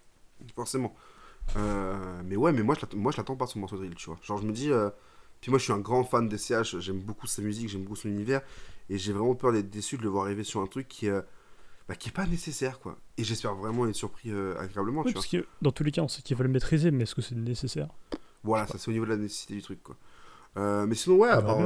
Forcément. 0.56 0.94
Euh, 1.58 2.22
mais 2.26 2.36
ouais, 2.36 2.52
mais 2.52 2.64
moi 2.64 2.76
je 2.76 2.82
l'attends- 2.82 2.98
moi 2.98 3.12
je 3.12 3.18
l'attends 3.18 3.36
pas 3.36 3.48
son 3.48 3.60
morceau 3.60 3.78
drill, 3.78 3.96
tu 3.96 4.08
vois. 4.08 4.20
Genre 4.24 4.40
je 4.40 4.46
me 4.48 4.52
dis, 4.52 4.72
euh, 4.72 4.90
puis 5.42 5.52
moi 5.52 5.60
je 5.60 5.64
suis 5.64 5.74
un 5.74 5.80
grand 5.80 6.04
fan 6.04 6.28
des 6.28 6.38
CH, 6.38 6.80
j'aime 6.80 7.00
beaucoup 7.00 7.28
sa 7.28 7.42
musique, 7.42 7.70
j'aime 7.70 7.84
beaucoup 7.84 7.96
son 7.96 8.10
univers, 8.10 8.42
et 8.90 8.98
j'ai 8.98 9.14
vraiment 9.14 9.36
peur 9.36 9.52
d'être 9.52 9.70
déçu 9.70 9.98
de 9.98 10.04
le 10.04 10.10
voir 10.10 10.26
arriver 10.26 10.44
sur 10.44 10.62
un 10.62 10.68
truc 10.68 10.88
qui, 10.88 11.10
euh, 11.10 11.22
bah, 11.88 11.96
qui 11.96 12.10
est 12.10 12.12
pas 12.12 12.26
nécessaire, 12.28 12.80
quoi. 12.80 12.98
Et 13.18 13.24
j'espère 13.24 13.56
vraiment 13.56 13.88
être 13.88 13.96
surpris 13.96 14.32
euh, 14.32 14.56
agréablement, 14.60 15.02
Oui, 15.02 15.08
tu 15.08 15.14
vois. 15.14 15.22
parce 15.22 15.28
que 15.28 15.46
dans 15.62 15.72
tous 15.72 15.84
les 15.84 15.92
cas, 15.92 16.02
on 16.02 16.08
sait 16.08 16.22
qu'ils 16.22 16.36
veulent 16.38 16.48
le 16.48 16.54
maîtriser, 16.54 16.92
mais 16.92 17.04
est-ce 17.04 17.16
que 17.16 17.22
c'est 17.22 17.36
nécessaire? 17.36 17.90
Voilà, 18.44 18.68
ça 18.68 18.78
c'est 18.78 18.90
au 18.90 18.92
niveau 18.92 19.06
de 19.06 19.12
la 19.12 19.18
nécessité 19.18 19.56
du 19.56 19.62
truc, 19.62 19.82
quoi. 19.84 19.96
Euh, 20.58 20.86
mais 20.86 20.96
sinon, 20.96 21.18
ouais, 21.18 21.30
à 21.30 21.42
part 21.42 21.60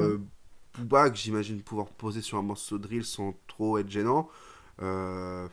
Booba, 0.78 1.10
que 1.10 1.18
j'imagine 1.18 1.62
pouvoir 1.62 1.88
poser 1.88 2.22
sur 2.22 2.38
un 2.38 2.42
morceau 2.42 2.78
de 2.78 2.84
drill 2.84 3.04
sans 3.04 3.36
trop 3.48 3.78
être 3.78 3.90
gênant, 3.90 4.30
euh, 4.82 5.48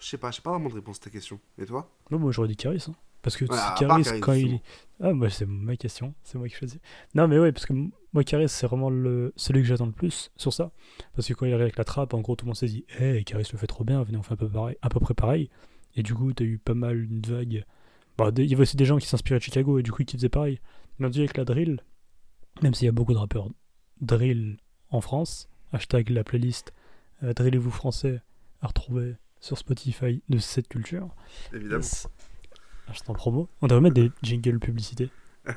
je 0.00 0.06
sais 0.06 0.18
pas, 0.18 0.30
j'ai 0.30 0.42
pas 0.42 0.50
vraiment 0.50 0.68
de 0.68 0.74
réponse 0.74 0.98
à 0.98 1.04
ta 1.04 1.10
question. 1.10 1.40
Et 1.58 1.66
toi? 1.66 1.90
Non, 2.10 2.18
moi 2.18 2.30
j'aurais 2.30 2.48
dit 2.48 2.56
Caris. 2.56 2.84
Hein. 2.88 2.94
Parce 3.24 3.36
que 3.36 3.46
Caris, 3.46 4.04
Caris, 4.04 4.20
quand 4.20 4.32
il. 4.34 4.60
Ah, 5.00 5.12
bah 5.12 5.28
c'est 5.30 5.46
ma 5.46 5.76
question, 5.76 6.14
c'est 6.22 6.38
moi 6.38 6.46
qui 6.48 6.54
choisis. 6.54 6.78
Non, 7.16 7.26
mais 7.26 7.38
ouais, 7.40 7.50
parce 7.50 7.66
que 7.66 7.72
moi, 7.72 8.22
Caris, 8.22 8.48
c'est 8.48 8.66
vraiment 8.68 8.90
le... 8.90 9.32
celui 9.34 9.62
que 9.62 9.66
j'attends 9.66 9.86
le 9.86 9.92
plus 9.92 10.30
sur 10.36 10.52
ça. 10.52 10.70
Parce 11.16 11.26
que 11.26 11.32
quand 11.34 11.46
il 11.46 11.52
arrive 11.52 11.62
avec 11.62 11.76
la 11.76 11.82
trappe, 11.84 12.14
en 12.14 12.20
gros, 12.20 12.36
tout 12.36 12.44
le 12.44 12.50
monde 12.50 12.56
s'est 12.56 12.66
dit 12.66 12.84
Hé, 13.00 13.24
Caris 13.24 13.48
le 13.52 13.58
fait 13.58 13.66
trop 13.66 13.82
bien, 13.82 14.00
venez, 14.04 14.16
on 14.18 14.22
fait 14.22 14.34
un 14.34 14.36
peu, 14.36 14.48
pareil, 14.48 14.76
à 14.82 14.88
peu 14.90 15.00
près 15.00 15.14
pareil. 15.14 15.50
Et 15.96 16.02
du 16.04 16.14
coup, 16.14 16.32
t'as 16.32 16.44
eu 16.44 16.58
pas 16.58 16.74
mal 16.74 17.02
une 17.02 17.22
vague. 17.22 17.64
Bah, 18.16 18.30
des- 18.30 18.44
il 18.44 18.50
y 18.50 18.54
avait 18.54 18.62
aussi 18.62 18.76
des 18.76 18.84
gens 18.84 18.98
qui 18.98 19.06
s'inspiraient 19.08 19.38
de 19.40 19.44
Chicago 19.44 19.78
et 19.80 19.82
du 19.82 19.90
coup, 19.90 20.04
qui 20.04 20.16
faisaient 20.16 20.28
pareil. 20.28 20.60
Mais 20.98 21.06
on 21.06 21.10
dit 21.10 21.20
avec 21.20 21.36
la 21.36 21.44
drill, 21.44 21.80
même 22.62 22.74
s'il 22.74 22.86
y 22.86 22.88
a 22.88 22.92
beaucoup 22.92 23.14
de 23.14 23.18
rappeurs 23.18 23.48
drill 24.00 24.58
en 24.90 25.00
France, 25.00 25.48
hashtag 25.72 26.10
la 26.10 26.22
playlist 26.24 26.72
euh, 27.22 27.32
Drillez-vous 27.32 27.70
français 27.70 28.20
à 28.60 28.66
retrouver 28.68 29.14
sur 29.40 29.58
Spotify 29.58 30.22
de 30.28 30.38
cette 30.38 30.68
culture. 30.68 31.08
Évidemment. 31.52 31.82
Yes. 32.88 32.96
Instant 32.96 33.14
promo. 33.14 33.48
On 33.62 33.66
devrait 33.66 33.80
mettre 33.82 33.94
des 33.94 34.10
jingles 34.22 34.58
publicité. 34.58 35.10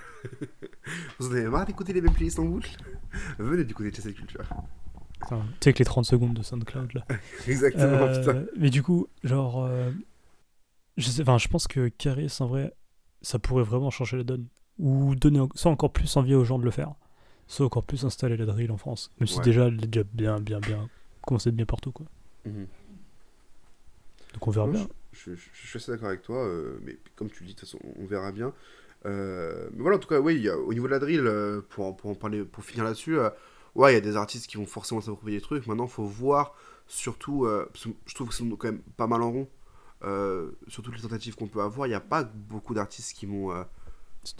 Vous 1.19 1.27
en 1.29 1.31
avez 1.31 1.45
marre 1.47 1.65
d'écouter 1.65 1.93
les 1.93 2.01
mêmes 2.01 2.13
playlists 2.13 2.39
en 2.39 2.45
boucle 2.45 2.75
Venez 3.39 3.63
d'écouter 3.63 3.91
cette 4.01 4.15
culture. 4.15 4.41
Putain, 5.21 5.39
Tu 5.39 5.45
sais, 5.61 5.69
avec 5.69 5.79
les 5.79 5.85
30 5.85 6.05
secondes 6.05 6.33
de 6.33 6.43
SoundCloud 6.43 6.93
là. 6.93 7.05
Exactement, 7.47 7.85
Euh, 7.85 8.19
putain. 8.19 8.45
mais 8.57 8.69
du 8.69 8.83
coup, 8.83 9.07
genre. 9.23 9.63
euh, 9.63 9.91
je, 10.97 11.09
sais, 11.09 11.23
je 11.25 11.47
pense 11.47 11.67
que 11.67 11.87
Caris, 11.89 12.35
en 12.39 12.47
vrai, 12.47 12.73
ça 13.21 13.39
pourrait 13.39 13.63
vraiment 13.63 13.89
changer 13.89 14.17
la 14.17 14.23
donne. 14.23 14.47
Ou 14.79 15.15
donner 15.15 15.39
en- 15.39 15.49
soit 15.55 15.71
encore 15.71 15.91
plus 15.91 16.15
envie 16.17 16.35
aux 16.35 16.43
gens 16.43 16.59
de 16.59 16.63
le 16.63 16.69
faire, 16.71 16.93
soit 17.47 17.65
encore 17.65 17.83
plus 17.83 18.05
installer 18.05 18.37
la 18.37 18.45
drill 18.45 18.71
en 18.71 18.77
France. 18.77 19.11
Même 19.19 19.27
si 19.27 19.37
Ouais. 19.39 19.43
déjà, 19.43 19.65
elle 19.67 19.83
est 19.83 19.87
déjà 19.87 20.05
bien, 20.13 20.39
bien, 20.39 20.59
bien. 20.59 20.87
commencé 21.25 21.49
de 21.51 21.55
bien 21.55 21.65
partout 21.65 21.91
quoi. 21.91 22.05
Mhm. 22.45 22.67
Donc 24.33 24.47
on 24.47 24.51
verra 24.51 24.67
bien. 24.67 24.87
Je, 25.25 25.33
je- 25.35 25.49
je 25.53 25.67
suis 25.67 25.77
assez 25.77 25.91
d'accord 25.91 26.09
avec 26.09 26.21
toi, 26.21 26.37
euh, 26.45 26.77
mais 26.83 26.97
comme 27.15 27.29
tu 27.29 27.43
le 27.43 27.47
dis, 27.47 27.53
de 27.55 27.59
toute 27.59 27.67
façon, 27.69 27.79
on 27.99 28.05
verra 28.05 28.31
bien. 28.31 28.53
Euh, 29.05 29.69
mais 29.73 29.81
voilà, 29.81 29.97
en 29.97 29.99
tout 29.99 30.07
cas, 30.09 30.19
oui, 30.19 30.49
au 30.49 30.73
niveau 30.73 30.87
de 30.87 30.91
la 30.91 30.99
drill, 30.99 31.21
euh, 31.27 31.61
pour, 31.69 31.95
pour 31.97 32.09
en 32.11 32.15
parler, 32.15 32.43
pour 32.43 32.63
finir 32.63 32.83
là-dessus, 32.83 33.17
ouais, 33.75 33.91
il 33.91 33.95
y 33.95 33.97
a 33.97 34.01
des 34.01 34.15
artistes 34.17 34.47
qui 34.47 34.57
vont 34.57 34.65
forcément 34.65 35.01
s'approprier 35.01 35.37
des 35.37 35.41
trucs. 35.43 35.67
Maintenant, 35.67 35.85
il 35.85 35.91
faut 35.91 36.05
voir, 36.05 36.55
surtout, 36.87 37.47
parce 37.73 37.85
que 37.85 37.89
je 38.05 38.15
trouve 38.15 38.29
que 38.29 38.33
c'est 38.35 38.43
quand 38.57 38.63
même 38.71 38.81
pas 38.97 39.07
mal 39.07 39.21
en 39.21 39.31
rond. 39.31 39.49
Sur 40.67 40.83
toutes 40.83 40.95
les 40.95 41.01
tentatives 41.01 41.35
qu'on 41.35 41.47
peut 41.47 41.61
avoir, 41.61 41.87
il 41.87 41.91
n'y 41.91 41.95
a 41.95 41.99
pas 42.01 42.23
beaucoup 42.23 42.73
d'artistes 42.73 43.15
qui 43.17 43.27
m'ont 43.27 43.51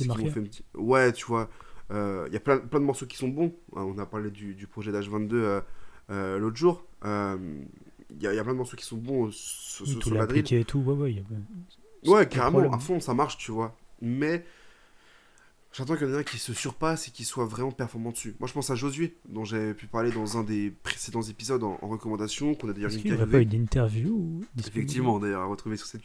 qui 0.03 0.09
m'ont 0.09 0.15
fait 0.31 0.41
petit- 0.41 0.65
Ouais, 0.75 1.13
tu 1.13 1.25
vois, 1.25 1.49
il 1.91 2.33
y 2.33 2.35
a 2.37 2.39
plein, 2.39 2.57
plein 2.59 2.79
de 2.79 2.85
morceaux 2.85 3.05
qui 3.05 3.17
sont 3.17 3.29
bons. 3.29 3.55
On 3.73 3.97
a 3.99 4.05
parlé 4.05 4.31
du, 4.31 4.53
du 4.55 4.67
projet 4.67 4.91
d'H22 4.91 5.33
euh, 5.35 5.61
euh, 6.09 6.37
l'autre 6.39 6.57
jour. 6.57 6.85
Euh, 8.11 8.13
Il 8.15 8.21
y, 8.23 8.27
a- 8.27 8.33
il 8.33 8.35
y 8.35 8.39
a 8.39 8.43
plein 8.43 8.53
de 8.53 8.57
morceaux 8.57 8.77
qui 8.77 8.85
sont 8.85 8.97
bons 8.97 9.27
euh, 9.27 9.31
sur, 9.31 9.85
Oui, 9.85 9.91
sur- 9.91 9.99
tout 10.01 10.09
sur 10.09 10.21
appliqué 10.21 10.59
et 10.61 10.65
tout. 10.65 10.79
Ouais, 10.79 10.93
ouais. 10.95 11.11
il 11.13 11.19
a- 11.19 12.11
Ouais, 12.11 12.27
carrément, 12.27 12.71
à 12.73 12.79
fond, 12.79 12.99
ça 12.99 13.13
marche, 13.13 13.37
tu 13.37 13.51
vois. 13.51 13.75
Mais 14.01 14.45
j'attends 15.73 15.95
qu'il 15.95 16.07
y 16.07 16.09
en 16.09 16.13
ait 16.13 16.19
un 16.19 16.23
qui 16.23 16.37
se 16.37 16.53
surpasse 16.53 17.07
et 17.07 17.11
qui 17.11 17.25
soit 17.25 17.45
vraiment 17.45 17.71
performant 17.71 18.11
dessus. 18.11 18.35
Moi, 18.39 18.47
je 18.47 18.53
pense 18.53 18.69
à 18.69 18.75
Josué, 18.75 19.15
dont 19.27 19.43
j'avais 19.45 19.73
pu 19.73 19.87
parler 19.87 20.11
dans 20.11 20.37
un 20.37 20.43
des 20.43 20.71
précédents 20.83 21.21
épisodes 21.21 21.63
en, 21.63 21.77
en 21.81 21.87
recommandation, 21.87 22.55
qu'on 22.55 22.69
a 22.69 22.73
d'ailleurs 22.73 22.89
n'y 23.11 23.17
aurait 23.17 23.25
pas 23.25 23.37
interviewé. 23.37 23.55
une 23.57 23.61
interview 23.63 24.09
ou 24.13 24.41
Effectivement, 24.59 25.19
d'ailleurs, 25.19 25.41
à 25.41 25.45
retrouver 25.45 25.75
sur 25.77 25.87
cette 25.87 26.01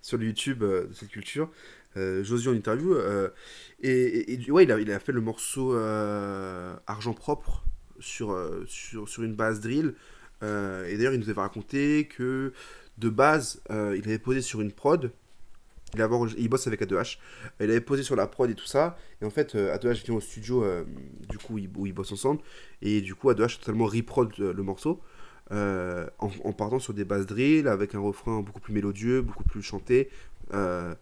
sur 0.00 0.16
le 0.18 0.26
YouTube 0.26 0.62
euh, 0.62 0.86
de 0.88 0.94
cette 0.94 1.10
culture. 1.10 1.50
Euh, 1.98 2.24
Josué 2.24 2.50
en 2.50 2.54
interview. 2.54 2.94
euh, 2.94 3.28
et, 3.82 3.90
et- 3.90 4.40
et 4.46 4.50
ouais, 4.50 4.64
il 4.64 4.72
a, 4.72 4.80
il 4.80 4.90
a 4.90 4.98
fait 4.98 5.12
le 5.12 5.20
morceau 5.20 5.74
euh, 5.74 6.74
Argent 6.86 7.12
propre 7.12 7.64
sur, 8.00 8.30
euh, 8.32 8.64
sur, 8.66 9.08
sur 9.08 9.22
une 9.22 9.34
base 9.34 9.60
drill. 9.60 9.94
Euh, 10.42 10.86
et 10.86 10.96
d'ailleurs, 10.96 11.14
il 11.14 11.20
nous 11.20 11.30
avait 11.30 11.40
raconté 11.40 12.06
que 12.06 12.52
de 12.98 13.08
base, 13.08 13.62
euh, 13.70 13.96
il 13.96 14.04
avait 14.08 14.18
posé 14.18 14.40
sur 14.42 14.60
une 14.60 14.72
prod. 14.72 15.12
Il, 15.94 16.00
avait 16.00 16.16
il 16.38 16.48
bosse 16.48 16.66
avec 16.66 16.80
A2H. 16.82 17.18
Il 17.60 17.70
avait 17.70 17.80
posé 17.80 18.02
sur 18.02 18.16
la 18.16 18.26
prod 18.26 18.48
et 18.50 18.54
tout 18.54 18.66
ça. 18.66 18.96
Et 19.20 19.24
en 19.26 19.30
fait, 19.30 19.54
euh, 19.54 19.76
A2H 19.76 20.04
vient 20.04 20.14
au 20.14 20.20
studio 20.20 20.64
euh, 20.64 20.84
du 21.28 21.38
coup, 21.38 21.58
où 21.76 21.86
ils 21.86 21.92
bossent 21.92 22.12
ensemble. 22.12 22.40
Et 22.80 23.02
du 23.02 23.14
coup, 23.14 23.30
A2H 23.30 23.56
a 23.56 23.58
totalement 23.58 23.84
reprod 23.86 24.32
euh, 24.40 24.52
le 24.52 24.62
morceau. 24.62 25.00
euh, 25.50 26.06
en, 26.18 26.30
en 26.44 26.52
partant 26.52 26.78
sur 26.78 26.94
des 26.94 27.04
bases 27.04 27.26
drill 27.26 27.68
avec 27.68 27.94
un 27.94 27.98
refrain 28.00 28.40
beaucoup 28.40 28.60
plus 28.60 28.72
mélodieux, 28.72 29.20
beaucoup 29.22 29.44
plus 29.44 29.62
chanté. 29.62 30.08
euh, 30.54 30.94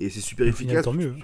et 0.00 0.10
c'est 0.10 0.20
super 0.20 0.46
efficace. 0.46 0.84
tant 0.84 0.92
mieux. 0.92 1.14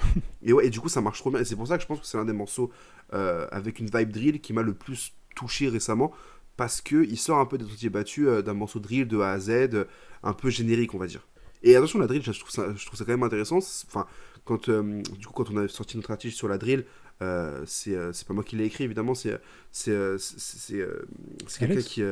Et 0.42 0.52
ouais, 0.52 0.66
et 0.66 0.70
du 0.70 0.80
coup, 0.80 0.88
ça 0.88 1.00
marche 1.00 1.20
trop 1.20 1.30
bien. 1.30 1.38
Et 1.40 1.44
c'est 1.44 1.54
pour 1.54 1.68
ça 1.68 1.76
que 1.76 1.82
je 1.82 1.86
pense 1.86 2.00
que 2.00 2.06
c'est 2.06 2.16
l'un 2.18 2.24
des 2.24 2.32
morceaux 2.32 2.72
euh, 3.12 3.46
avec 3.52 3.78
une 3.78 3.86
vibe 3.86 4.10
drill 4.10 4.40
qui 4.40 4.52
m'a 4.52 4.62
le 4.62 4.74
plus 4.74 5.12
touché 5.36 5.68
récemment 5.68 6.12
parce 6.56 6.80
qu'il 6.80 7.18
sort 7.18 7.38
un 7.38 7.46
peu 7.46 7.58
des 7.58 7.64
sentiers 7.64 7.90
battus 7.90 8.26
euh, 8.28 8.42
d'un 8.42 8.54
morceau 8.54 8.78
de 8.78 8.84
drill 8.84 9.08
de 9.08 9.18
A 9.20 9.32
à 9.32 9.38
Z, 9.40 9.50
euh, 9.50 9.84
un 10.22 10.32
peu 10.32 10.50
générique, 10.50 10.94
on 10.94 10.98
va 10.98 11.06
dire. 11.06 11.26
Et 11.62 11.74
attention, 11.76 11.98
la 11.98 12.06
drill, 12.06 12.22
je 12.22 12.30
trouve 12.38 12.50
ça, 12.50 12.74
je 12.76 12.84
trouve 12.86 12.98
ça 12.98 13.04
quand 13.04 13.12
même 13.12 13.22
intéressant. 13.22 13.58
Enfin, 13.58 14.06
quand, 14.44 14.68
euh, 14.68 15.02
du 15.18 15.26
coup, 15.26 15.32
quand 15.32 15.50
on 15.50 15.56
a 15.56 15.68
sorti 15.68 15.96
notre 15.96 16.10
article 16.10 16.34
sur 16.34 16.46
la 16.48 16.58
drill, 16.58 16.84
euh, 17.22 17.62
c'est 17.66 17.96
pas 18.26 18.34
moi 18.34 18.44
qui 18.44 18.56
l'ai 18.56 18.64
écrit, 18.66 18.84
évidemment, 18.84 19.14
c'est 19.14 19.38
quelqu'un 21.58 21.74
qui. 21.82 22.02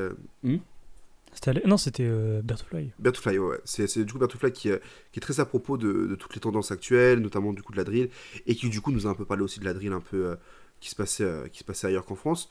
Ale- 1.46 1.62
Non, 1.66 1.76
c'était 1.78 2.04
euh, 2.06 2.42
Bertofly. 2.42 2.92
Bertofly, 2.98 3.38
ouais. 3.38 3.58
C'est, 3.64 4.04
du 4.04 4.12
coup 4.12 4.18
Bertofly 4.18 4.52
qui, 4.52 4.70
euh, 4.70 4.78
qui 5.12 5.18
est 5.18 5.22
très 5.22 5.40
à 5.40 5.46
propos 5.46 5.76
de, 5.78 6.06
de 6.06 6.14
toutes 6.14 6.34
les 6.34 6.40
tendances 6.40 6.70
actuelles, 6.70 7.20
notamment 7.20 7.52
du 7.54 7.62
coup 7.62 7.72
de 7.72 7.78
la 7.78 7.84
drill, 7.84 8.10
et 8.46 8.54
qui 8.54 8.68
du 8.68 8.80
coup 8.80 8.92
nous 8.92 9.06
a 9.06 9.10
un 9.10 9.14
peu 9.14 9.24
parlé 9.24 9.42
aussi 9.42 9.58
de 9.60 9.64
la 9.64 9.72
drill 9.74 9.92
un 9.92 10.00
peu 10.00 10.26
euh, 10.26 10.36
qui, 10.80 10.90
se 10.90 10.94
passait, 10.94 11.26
qui 11.52 11.60
se 11.60 11.64
passait 11.64 11.86
ailleurs 11.86 12.04
qu'en 12.04 12.16
France. 12.16 12.50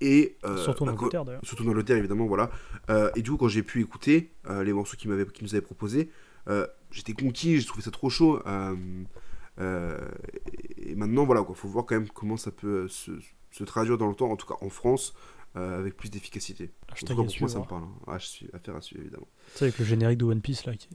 Et, 0.00 0.36
euh, 0.44 0.56
Surtout 0.58 0.84
en 0.84 0.86
bah, 0.86 0.92
Angleterre 0.92 1.24
d'ailleurs. 1.24 1.40
surtout 1.44 1.64
évidemment, 1.92 2.26
voilà. 2.26 2.50
Euh, 2.88 3.10
et 3.16 3.22
du 3.22 3.30
coup, 3.30 3.36
quand 3.36 3.48
j'ai 3.48 3.62
pu 3.62 3.80
écouter 3.80 4.30
euh, 4.48 4.62
les 4.62 4.72
morceaux 4.72 4.96
qu'il 4.96 5.10
m'avait, 5.10 5.26
qu'il 5.26 5.44
nous 5.44 5.54
avait 5.54 5.62
proposés, 5.62 6.10
j'étais 6.90 7.12
conquis, 7.12 7.60
j'ai 7.60 7.66
trouvé 7.66 7.82
ça 7.82 7.90
trop 7.90 8.08
chaud. 8.10 8.40
et 9.58 10.94
maintenant, 10.94 11.24
voilà, 11.24 11.42
quoi, 11.42 11.54
faut 11.54 11.68
voir 11.68 11.84
quand 11.84 11.96
même 11.96 12.08
comment 12.08 12.36
ça 12.36 12.50
peut 12.50 12.88
se, 12.88 13.12
se 13.50 13.64
traduire 13.64 13.98
dans 13.98 14.08
le 14.08 14.14
temps, 14.14 14.30
en 14.30 14.36
tout 14.36 14.46
cas 14.46 14.56
en 14.60 14.70
France, 14.70 15.14
euh, 15.56 15.78
avec 15.78 15.96
plus 15.96 16.10
d'efficacité. 16.10 16.68
Tout 16.68 16.94
Hashtag 16.94 17.16
pour 17.16 17.26
moi, 17.40 17.48
ça 17.48 17.58
me 17.58 17.64
parle. 17.64 17.82
hein. 17.82 17.92
Ah, 18.06 18.18
je 18.18 18.26
suis 18.26 18.48
affaire 18.52 18.76
à 18.76 18.80
suivre, 18.80 19.02
évidemment. 19.02 19.26
Sais, 19.54 19.64
avec 19.66 19.78
le 19.78 19.84
générique 19.84 20.18
de 20.18 20.24
One 20.24 20.40
Piece 20.40 20.66
là, 20.66 20.74
qui 20.76 20.88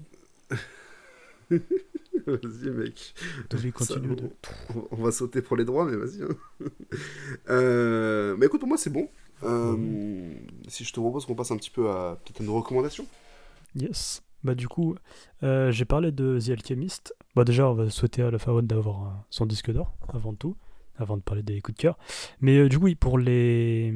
Vas-y, 2.26 2.70
mec. 2.70 3.14
Ça. 3.80 3.96
On, 4.76 4.88
on 4.92 5.04
va 5.04 5.12
sauter 5.12 5.42
pour 5.42 5.58
les 5.58 5.66
droits, 5.66 5.86
mais 5.86 5.96
vas-y. 5.98 6.22
hein. 6.24 6.66
Euh, 7.50 8.36
mais 8.38 8.46
écoute, 8.46 8.60
pour 8.60 8.68
moi, 8.70 8.78
c'est 8.78 8.90
bon. 8.90 9.10
Euh, 9.44 10.34
si 10.68 10.84
je 10.86 10.94
te 10.94 11.00
propose 11.00 11.26
qu'on 11.26 11.36
passe 11.36 11.52
un 11.52 11.58
petit 11.58 11.70
peu 11.70 11.90
à 11.90 12.20
peut-être 12.24 12.42
à 12.42 12.44
nos 12.44 12.56
recommandations. 12.56 13.06
Yes. 13.76 14.24
Bah 14.44 14.56
du 14.56 14.68
coup, 14.68 14.96
euh, 15.44 15.72
j'ai 15.72 15.86
parlé 15.86 16.12
de 16.12 16.38
The 16.40 16.50
Alchemist. 16.50 17.16
Bah 17.36 17.44
déjà, 17.44 17.70
on 17.70 17.74
va 17.74 17.90
souhaiter 17.90 18.22
à 18.22 18.32
la 18.32 18.40
Faronne 18.40 18.68
d'avoir 18.68 19.26
son 19.30 19.46
disque 19.46 19.72
d'or, 19.72 19.96
avant 20.10 20.34
tout, 20.34 20.56
avant 20.98 21.18
de 21.18 21.22
parler 21.22 21.44
des 21.44 21.62
coups 21.62 21.78
de 21.78 21.82
cœur. 21.82 21.98
Mais 22.42 22.58
euh, 22.58 22.70
du 22.70 22.78
coup, 22.78 22.86
oui, 22.86 22.96
pour 22.96 23.18
les, 23.18 23.94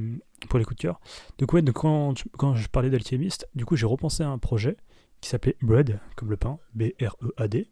pour 0.50 0.58
les 0.60 0.66
coups 0.66 0.78
de 0.78 0.82
cœur. 0.84 1.00
Donc 1.38 1.54
ouais, 1.54 1.62
donc 1.62 1.76
quand, 1.76 2.14
quand 2.38 2.56
je 2.56 2.68
parlais 2.70 2.90
d'Alchemist, 2.90 3.48
du 3.56 3.66
coup, 3.66 3.76
j'ai 3.76 3.86
repensé 3.86 4.24
à 4.24 4.30
un 4.30 4.38
projet 4.38 4.78
qui 5.20 5.30
s'appelait 5.30 5.58
Bread, 5.62 6.00
comme 6.16 6.30
le 6.30 6.38
pain, 6.38 6.60
B-R-E-A-D. 6.76 7.68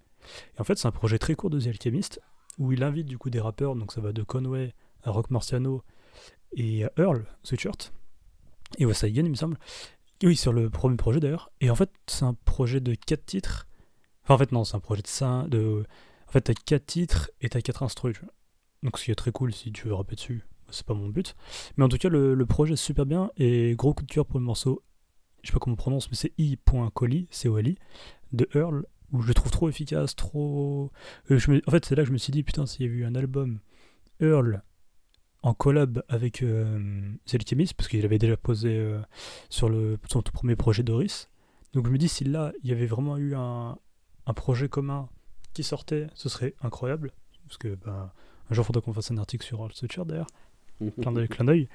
Et 0.58 0.62
en 0.62 0.64
fait, 0.64 0.78
c'est 0.78 0.88
un 0.88 0.92
projet 0.92 1.18
très 1.18 1.36
court 1.36 1.50
de 1.50 1.60
The 1.60 1.68
Alchemist, 1.68 2.22
où 2.58 2.72
il 2.72 2.84
invite 2.84 3.08
du 3.08 3.18
coup 3.18 3.30
des 3.30 3.40
rappeurs, 3.40 3.76
donc 3.76 3.92
ça 3.92 4.02
va 4.02 4.14
de 4.14 4.24
Conway 4.24 4.74
à 5.04 5.12
Rock 5.12 5.30
Marciano 5.30 5.84
et 6.54 6.86
à 6.86 6.92
Earl 6.98 7.26
Sweatshirt, 7.44 7.94
et 8.78 8.86
Gun, 8.86 9.26
il 9.26 9.30
me 9.30 9.36
semble. 9.36 9.58
Oui, 10.24 10.36
sur 10.36 10.54
le 10.54 10.70
premier 10.70 10.96
projet 10.96 11.20
d'ailleurs. 11.20 11.52
Et 11.62 11.70
en 11.70 11.76
fait, 11.76 11.92
c'est 12.08 12.24
un 12.24 12.34
projet 12.46 12.80
de 12.80 12.96
4 12.96 13.26
titres. 13.26 13.68
Enfin, 14.24 14.36
en 14.36 14.38
fait, 14.38 14.52
non, 14.52 14.64
c'est 14.64 14.76
un 14.76 14.80
projet 14.80 15.02
de 15.02 15.08
5. 15.08 15.48
De... 15.50 15.86
En 16.28 16.32
fait, 16.32 16.42
t'as 16.42 16.54
4 16.54 16.86
titres 16.86 17.32
et 17.42 17.50
t'as 17.50 17.62
4 17.62 17.84
instrus. 17.84 18.22
Donc, 18.84 18.98
ce 18.98 19.06
qui 19.06 19.12
est 19.12 19.16
très 19.16 19.32
cool 19.32 19.54
si 19.54 19.72
tu 19.72 19.88
veux 19.88 19.94
rapper 19.94 20.16
dessus. 20.16 20.46
C'est 20.70 20.86
pas 20.86 20.94
mon 20.94 21.10
but. 21.10 21.36
Mais 21.78 21.84
en 21.84 21.90
tout 21.90 21.98
cas, 21.98 22.10
le, 22.10 22.34
le 22.34 22.46
projet 22.46 22.74
est 22.74 22.78
super 22.78 23.06
bien. 23.06 23.30
Et 23.38 23.76
gros 23.76 23.94
coup 23.94 24.04
de 24.04 24.12
cœur 24.12 24.26
pour 24.26 24.40
le 24.40 24.46
morceau. 24.46 24.84
Je 25.44 25.50
sais 25.50 25.54
pas 25.54 25.60
comment 25.60 25.76
on 25.76 25.78
prononce, 25.78 26.10
mais 26.10 26.18
c'est 26.18 26.34
i.coli, 26.40 27.28
C-O-L-I, 27.30 27.78
de 28.34 28.50
Earl, 28.56 28.84
où 29.16 29.22
je 29.22 29.28
le 29.28 29.34
trouve 29.34 29.52
trop 29.52 29.70
efficace, 29.70 30.16
trop. 30.16 30.92
Euh, 31.32 31.38
je 31.38 31.52
me- 31.52 31.62
En 31.68 31.72
fait, 31.72 31.86
c'est 31.86 31.96
là 31.96 32.04
que 32.04 32.08
je 32.08 32.14
me 32.14 32.18
suis 32.18 32.32
dit, 32.32 32.44
putain, 32.44 32.66
s'il 32.66 32.86
y 32.86 32.90
avait 32.90 32.98
eu 32.98 33.06
un 33.06 33.16
album 33.16 33.60
Earl 34.20 34.62
en 35.44 35.54
collab 35.54 36.04
avec 36.10 36.42
euh, 36.42 37.12
parce 37.78 37.88
qu'il 37.88 38.04
avait 38.06 38.18
déjà 38.18 38.36
posé 38.38 38.78
euh, 38.78 39.00
sur 39.50 39.70
le, 39.70 39.98
son 40.10 40.22
tout 40.22 40.32
premier 40.32 40.56
projet 40.56 40.82
Doris. 40.84 41.30
Donc 41.74 41.86
je 41.88 41.92
me 41.92 41.98
dis, 41.98 42.08
si 42.08 42.24
là, 42.24 42.52
il 42.64 42.70
y 42.70 42.74
avait 42.74 42.86
vraiment 42.88 43.18
eu 43.18 43.36
un, 43.36 43.78
un 44.26 44.34
projet 44.34 44.70
commun 44.70 45.10
qui 45.54 45.64
sortait, 45.64 46.08
ce 46.16 46.30
serait 46.30 46.56
incroyable. 46.62 47.12
Parce 47.48 47.58
que 47.58 47.76
ben, 47.76 48.12
un 48.50 48.54
jour, 48.56 48.64
il 48.64 48.68
faudra 48.68 48.82
qu'on 48.82 48.94
fasse 48.94 49.12
un 49.12 49.18
article 49.18 49.46
sur 49.46 49.64
All 49.64 49.72
Sweatshirt 49.74 50.08
d'ailleurs. 50.08 50.28
Clin 51.02 51.12
d'œil, 51.14 51.28
clin 51.30 51.46
d'œil. 51.46 51.70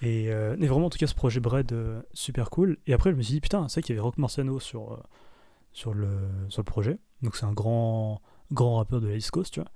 Et, 0.00 0.32
euh, 0.32 0.56
mais 0.58 0.68
vraiment, 0.68 0.86
en 0.86 0.90
tout 0.90 0.96
cas, 0.98 1.06
ce 1.08 1.14
projet 1.14 1.40
Bread, 1.40 1.74
super 2.14 2.48
cool. 2.50 2.78
Et 2.86 2.92
après, 2.94 3.10
je 3.10 3.16
me 3.16 3.20
suis 3.22 3.34
dit, 3.34 3.40
putain, 3.40 3.68
c'est 3.68 3.80
vrai 3.80 3.82
qu'il 3.82 3.94
y 3.94 3.98
avait 3.98 4.04
Rock 4.04 4.16
Marciano 4.16 4.58
sur, 4.60 5.02
sur, 5.78 5.94
le, 5.94 6.08
sur 6.48 6.60
le 6.60 6.64
projet. 6.64 6.98
Donc 7.22 7.36
c'est 7.36 7.46
un 7.46 7.52
grand, 7.52 8.20
grand 8.52 8.78
rappeur 8.78 9.00
de 9.00 9.06
la 9.06 9.14
East 9.14 9.30
Coast, 9.30 9.54
tu 9.54 9.60
vois. 9.60 9.70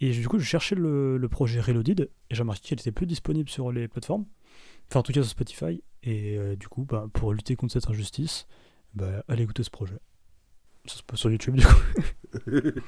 Et 0.00 0.10
du 0.10 0.28
coup, 0.28 0.38
je 0.38 0.44
cherchais 0.44 0.74
le, 0.74 1.16
le 1.16 1.28
projet 1.28 1.60
Reloaded 1.60 2.10
et 2.30 2.34
j'ai 2.34 2.42
remarqué 2.42 2.60
qu'il 2.60 2.78
était 2.78 2.92
plus 2.92 3.06
disponible 3.06 3.48
sur 3.48 3.72
les 3.72 3.88
plateformes. 3.88 4.26
Enfin, 4.90 5.00
en 5.00 5.02
tout 5.02 5.12
cas 5.12 5.22
sur 5.22 5.30
Spotify. 5.30 5.82
Et 6.02 6.36
euh, 6.36 6.54
du 6.54 6.68
coup, 6.68 6.84
bah, 6.84 7.06
pour 7.12 7.32
lutter 7.32 7.56
contre 7.56 7.72
cette 7.72 7.88
injustice, 7.88 8.46
bah, 8.94 9.24
allez 9.26 9.44
écouter 9.44 9.62
ce 9.62 9.70
projet. 9.70 9.98
Ça 10.84 10.96
se 10.96 11.02
passe 11.02 11.18
sur 11.18 11.30
YouTube, 11.30 11.56
du 11.56 11.64
coup. 11.64 11.72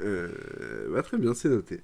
Euh, 0.00 0.90
bah, 0.90 1.02
très 1.02 1.18
bien, 1.18 1.34
c'est 1.34 1.50
noté. 1.50 1.82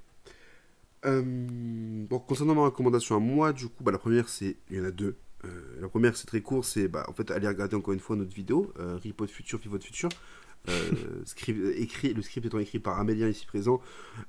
Euh, 1.05 2.07
concernant 2.27 2.55
ma 2.55 2.63
recommandation 2.63 3.15
à 3.15 3.19
moi, 3.19 3.53
du 3.53 3.69
coup, 3.69 3.85
bah, 3.85 3.93
la 3.93 3.99
première, 3.99 4.31
c'est. 4.31 4.57
Il 4.71 4.79
y 4.79 4.81
en 4.81 4.85
a 4.85 4.91
deux. 4.91 5.19
Euh, 5.47 5.81
la 5.81 5.89
première, 5.89 6.17
c'est 6.17 6.27
très 6.27 6.41
court, 6.41 6.65
c'est 6.65 6.89
bah, 6.89 7.05
en 7.09 7.13
fait, 7.13 7.31
aller 7.31 7.49
regarder 7.49 7.77
encore 7.77 7.95
une 7.95 8.01
fois 8.01 8.17
notre 8.17 8.35
vidéo, 8.35 8.73
euh, 8.79 8.97
Ripod 9.03 9.29
Future, 9.31 9.61
Pivot 9.61 9.79
Future. 9.81 10.09
Euh, 10.69 10.73
script- 11.25 11.77
écrit, 11.77 12.13
le 12.13 12.23
script 12.23 12.45
étant 12.47 12.59
écrit 12.59 12.81
par 12.81 12.99
Amélien 12.99 13.29
ici 13.29 13.47
présent 13.47 13.81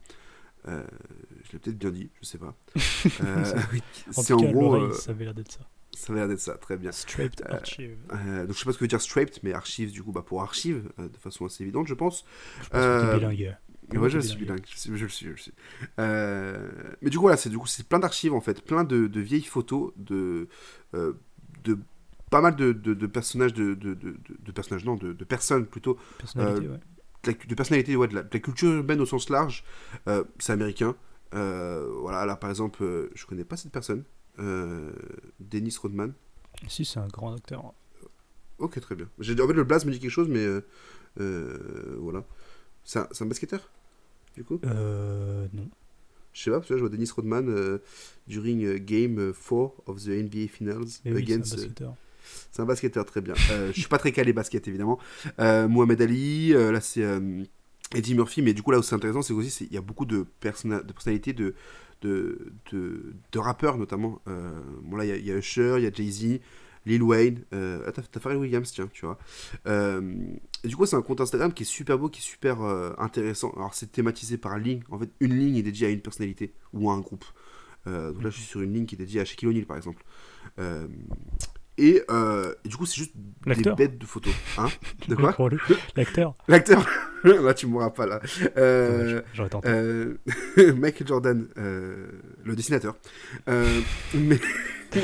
Euh, 0.69 0.83
je 1.45 1.53
l'ai 1.53 1.59
peut-être 1.61 1.79
bien 1.79 1.91
dit, 1.91 2.11
je 2.21 2.27
sais 2.27 2.39
pas. 2.39 2.55
Euh, 3.21 3.45
c'est 4.11 4.33
en 4.33 4.43
gros, 4.51 4.75
euh, 4.75 4.93
ça 4.93 5.13
avait 5.13 5.25
l'air 5.25 5.35
d'être 5.35 5.53
ça. 5.53 5.61
ça 5.95 6.13
a 6.13 6.17
l'air 6.17 6.29
d'être 6.29 6.41
ça, 6.41 6.57
très 6.57 6.77
bien. 6.77 6.91
Euh, 6.91 7.33
Archive. 7.49 7.97
Euh, 8.13 8.47
donc 8.47 8.55
je 8.55 8.59
sais 8.59 8.65
pas 8.65 8.73
ce 8.73 8.79
que 8.79 8.85
veut 8.85 8.89
dire 8.89 9.01
straped, 9.01 9.39
mais 9.45 9.53
archives 9.53 9.93
du 9.93 10.03
coup 10.03 10.11
bah, 10.11 10.25
pour 10.27 10.43
archive, 10.43 10.91
euh, 10.99 11.09
de 11.09 11.17
façon 11.19 11.47
assez 11.47 11.63
évidente 11.63 11.87
je 11.87 11.95
pense. 11.95 12.25
Je 12.63 12.69
pense 12.69 12.71
que 12.71 12.77
euh, 12.77 13.13
t'es 13.13 13.19
bilingue. 13.19 13.57
Ouais, 13.93 13.99
Ouais, 13.99 14.11
je 14.11 14.19
t'es 14.19 14.27
suis 14.29 14.37
bilingue. 14.37 14.57
bilingue, 14.61 14.67
je, 14.69 14.77
suis- 14.79 14.97
je 14.97 15.05
le 15.05 15.09
suis, 15.11 15.27
je 15.27 15.31
le 15.33 15.37
suis. 15.37 15.53
Euh, 15.99 16.69
mais 17.03 17.11
du 17.11 17.17
coup 17.19 17.23
voilà, 17.23 17.37
c'est 17.37 17.51
du 17.51 17.59
coup 17.59 17.67
c'est 17.67 17.87
plein 17.89 17.99
d'archives 18.01 18.35
en 18.35 18.41
fait, 18.41 18.63
plein 18.65 18.85
de, 18.85 19.07
de 19.07 19.21
vieilles 19.21 19.43
photos 19.45 19.93
de 19.97 20.49
euh, 20.95 21.13
de 21.65 21.79
pas 22.31 22.41
mal 22.41 22.57
de, 22.57 22.73
de- 22.73 22.95
de 22.95 23.07
personnages 23.07 23.55
de, 23.55 23.75
de, 23.75 23.95
personnages 24.53 24.85
non 24.85 24.97
de, 24.97 25.13
personnes 25.25 25.67
plutôt 25.67 25.97
Personnalité, 26.19 26.67
euh, 26.67 26.71
ouais. 26.73 26.81
de, 27.25 27.31
la- 27.31 27.47
de 27.47 27.55
personnalités 27.55 27.97
ouais, 27.97 28.09
de, 28.09 28.15
la, 28.15 28.23
culture 28.25 28.73
urbaine 28.73 29.01
au 29.01 29.07
sens 29.07 29.31
large. 29.31 29.65
C'est 30.41 30.53
américain. 30.53 30.97
Voilà 31.33 32.27
là 32.27 32.37
par 32.37 32.51
exemple 32.51 33.11
je 33.15 33.27
connais 33.27 33.45
pas 33.45 33.57
cette 33.57 33.73
personne, 33.73 34.03
Dennis 35.41 35.77
Rodman. 35.81 36.13
Si, 36.69 36.85
c'est 36.85 36.99
un 36.99 37.07
grand 37.09 37.35
acteur. 37.37 37.73
Ok, 38.59 38.81
très 38.81 38.95
bien. 38.97 39.09
J'ai- 39.21 39.41
En 39.41 39.47
fait, 39.47 39.53
le 39.53 39.65
blaze 39.65 39.85
me 39.85 39.93
dit 39.93 40.01
quelque 40.01 40.11
chose, 40.11 40.29
mais 40.29 40.47
voilà. 41.99 42.25
C'est 42.85 43.01
un, 43.01 43.09
c'est 43.11 43.25
un 43.25 43.27
basketteur, 43.27 43.69
du 44.37 44.45
coup 44.45 44.61
Euh. 44.65 45.47
Non. 45.53 45.69
Je 46.33 46.43
sais 46.43 46.51
pas, 46.51 46.59
parce 46.59 46.69
que 46.69 46.75
là, 46.75 46.79
je 46.79 46.85
vois 46.85 46.91
Dennis 46.95 47.11
Rodman 47.17 47.49
euh, 47.49 47.79
during 48.29 48.63
euh, 48.65 48.79
game 48.79 49.33
4 49.33 49.73
of 49.87 50.03
the 50.05 50.09
NBA 50.09 50.49
Finals 50.53 50.85
Mais 51.05 51.13
oui, 51.13 51.25
c'est 51.27 51.33
un 51.33 51.37
against. 51.37 51.53
euh, 51.55 51.57
basketteur. 51.57 51.95
c'est 52.53 52.63
un 52.63 52.67
basketteur, 52.67 53.05
très 53.07 53.21
bien. 53.23 53.35
Euh, 53.53 53.69
je 53.73 53.81
suis 53.81 53.89
pas 53.89 53.97
très 53.99 54.13
calé 54.13 54.35
basket, 54.35 54.69
évidemment. 54.69 54.99
Euh, 55.41 55.67
Mohamed 55.67 56.03
Ali, 56.03 56.53
euh, 56.53 56.73
là, 56.73 56.83
c'est 56.83 57.03
euh, 57.03 57.43
Eddie 57.95 58.15
Murphy, 58.15 58.43
mais 58.43 58.53
du 58.53 58.63
coup, 58.63 58.71
là 58.71 58.79
où 58.79 58.83
c'est 58.83 58.95
intéressant, 58.95 59.23
c'est 59.23 59.33
c'est- 59.49 59.65
il 59.65 59.73
y 59.73 59.79
a 59.79 59.81
beaucoup 59.81 60.05
de, 60.05 60.27
personna- 60.41 60.83
de 60.83 60.93
personnalités, 60.93 61.33
de, 61.33 61.55
de, 62.03 62.53
de, 62.71 63.15
de 63.33 63.39
rappeurs, 63.39 63.79
notamment. 63.79 64.21
Euh, 64.29 64.61
bon, 64.83 64.97
là, 64.97 65.07
il 65.07 65.17
y 65.25 65.29
y, 65.29 65.33
a 65.33 65.37
Usher, 65.39 65.77
il 65.79 65.85
y 65.85 65.87
a 65.87 65.91
Jay-Z, 65.91 66.41
Lil 66.87 67.03
Wayne, 67.03 67.43
euh, 67.53 67.91
t'as 67.91 68.21
Pharrell 68.21 68.39
Williams, 68.39 68.71
tiens, 68.71 68.89
tu 68.93 69.05
vois. 69.05 69.19
Euh, 69.67 70.01
et 70.65 70.69
du 70.69 70.77
coup, 70.77 70.87
c'est 70.87 70.97
un 70.97 71.03
compte 71.03 71.21
Instagram 71.21 71.53
qui 71.53 71.65
est 71.65 71.67
super 71.67 71.99
beau, 71.99 72.09
qui 72.09 72.21
est 72.21 72.25
super 72.25 72.63
euh, 72.63 72.93
intéressant. 72.99 73.51
Alors, 73.57 73.75
c'est 73.75 73.91
thématisé 73.93 74.39
par 74.39 74.57
ligne. 74.59 74.83
En 74.91 74.99
fait, 74.99 75.11
une 75.21 75.37
ligne 75.37 75.57
est 75.57 75.63
dédiée 75.63 75.89
à 75.89 75.91
une 75.91 76.01
personnalité 76.01 76.55
ou 76.73 76.91
à 76.91 76.95
un 76.95 77.01
groupe. 77.01 77.25
Euh, 77.87 78.13
donc 78.13 78.23
là, 78.23 78.31
je 78.31 78.37
suis 78.37 78.47
sur 78.47 78.63
une 78.63 78.73
ligne 78.73 78.87
qui 78.87 78.95
est 78.95 78.99
dédiée 78.99 79.21
à 79.21 79.25
Shaquille 79.25 79.49
O'Neal, 79.49 79.67
par 79.67 79.77
exemple. 79.77 80.03
Et, 81.79 82.03
euh, 82.11 82.55
et 82.65 82.69
du 82.69 82.77
coup, 82.77 82.87
c'est 82.87 82.97
juste 82.97 83.13
des 83.15 83.71
bêtes 83.75 83.99
de 83.99 84.07
photos. 84.07 84.33
Hein 84.57 84.69
De 85.09 85.15
quoi? 85.15 85.37
L'acteur. 85.95 86.35
L'acteur 86.49 86.87
Là, 87.25 87.53
tu 87.55 87.67
mourras 87.67 87.91
pas, 87.91 88.07
là. 88.07 88.21
Euh, 88.57 89.21
J'aurais 89.35 89.51
tenté. 89.51 89.69
euh, 89.69 90.17
Michael 90.77 91.07
Jordan, 91.07 91.49
le 91.57 92.55
dessinateur. 92.55 92.97
Mais 93.47 94.39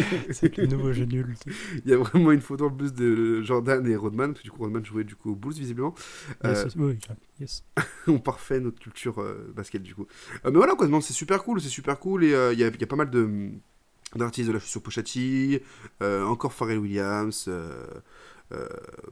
C'est 0.31 0.57
le 0.57 0.67
nouveau 0.67 0.93
jeu 0.93 1.05
nul. 1.05 1.35
il 1.85 1.91
y 1.91 1.95
a 1.95 1.97
vraiment 1.99 2.33
une 2.33 2.41
photo 2.41 2.67
en 2.67 2.71
plus 2.71 2.93
de 2.93 3.43
Jordan 3.43 3.87
et 3.87 3.97
Rodman, 3.97 4.33
parce 4.33 4.41
que 4.41 4.45
du 4.45 4.51
coup, 4.51 4.63
Rodman 4.63 4.85
jouait 4.85 5.05
du 5.05 5.17
coup 5.17 5.33
aux 5.33 5.37
Bulls, 5.37 5.55
visiblement. 5.55 5.95
Yes, 6.45 6.65
Euh, 6.65 6.69
oui, 6.77 6.99
yes. 7.41 7.65
on 8.07 8.19
parfait 8.19 8.61
notre 8.61 8.81
culture 8.81 9.21
euh, 9.21 9.53
basket 9.55 9.83
du 9.83 9.95
coup. 9.95 10.07
Euh, 10.45 10.51
mais 10.51 10.57
voilà 10.57 10.75
quoi, 10.75 10.89
c'est 11.01 11.13
super 11.13 11.43
cool, 11.43 11.61
c'est 11.61 11.69
super 11.69 11.99
cool 11.99 12.25
et 12.25 12.35
euh, 12.35 12.53
il 12.53 12.59
y, 12.59 12.65
a, 12.65 12.69
il 12.69 12.81
y 12.81 12.85
a 12.85 12.87
pas 12.87 12.97
mal 12.97 13.11
de 13.11 13.51
d'artistes 14.15 14.49
de 14.49 14.53
la 14.53 14.61
sur 14.61 14.83
Pochati, 14.83 15.61
euh, 16.03 16.25
encore 16.25 16.53
Pharrell 16.53 16.79
Williams, 16.79 17.49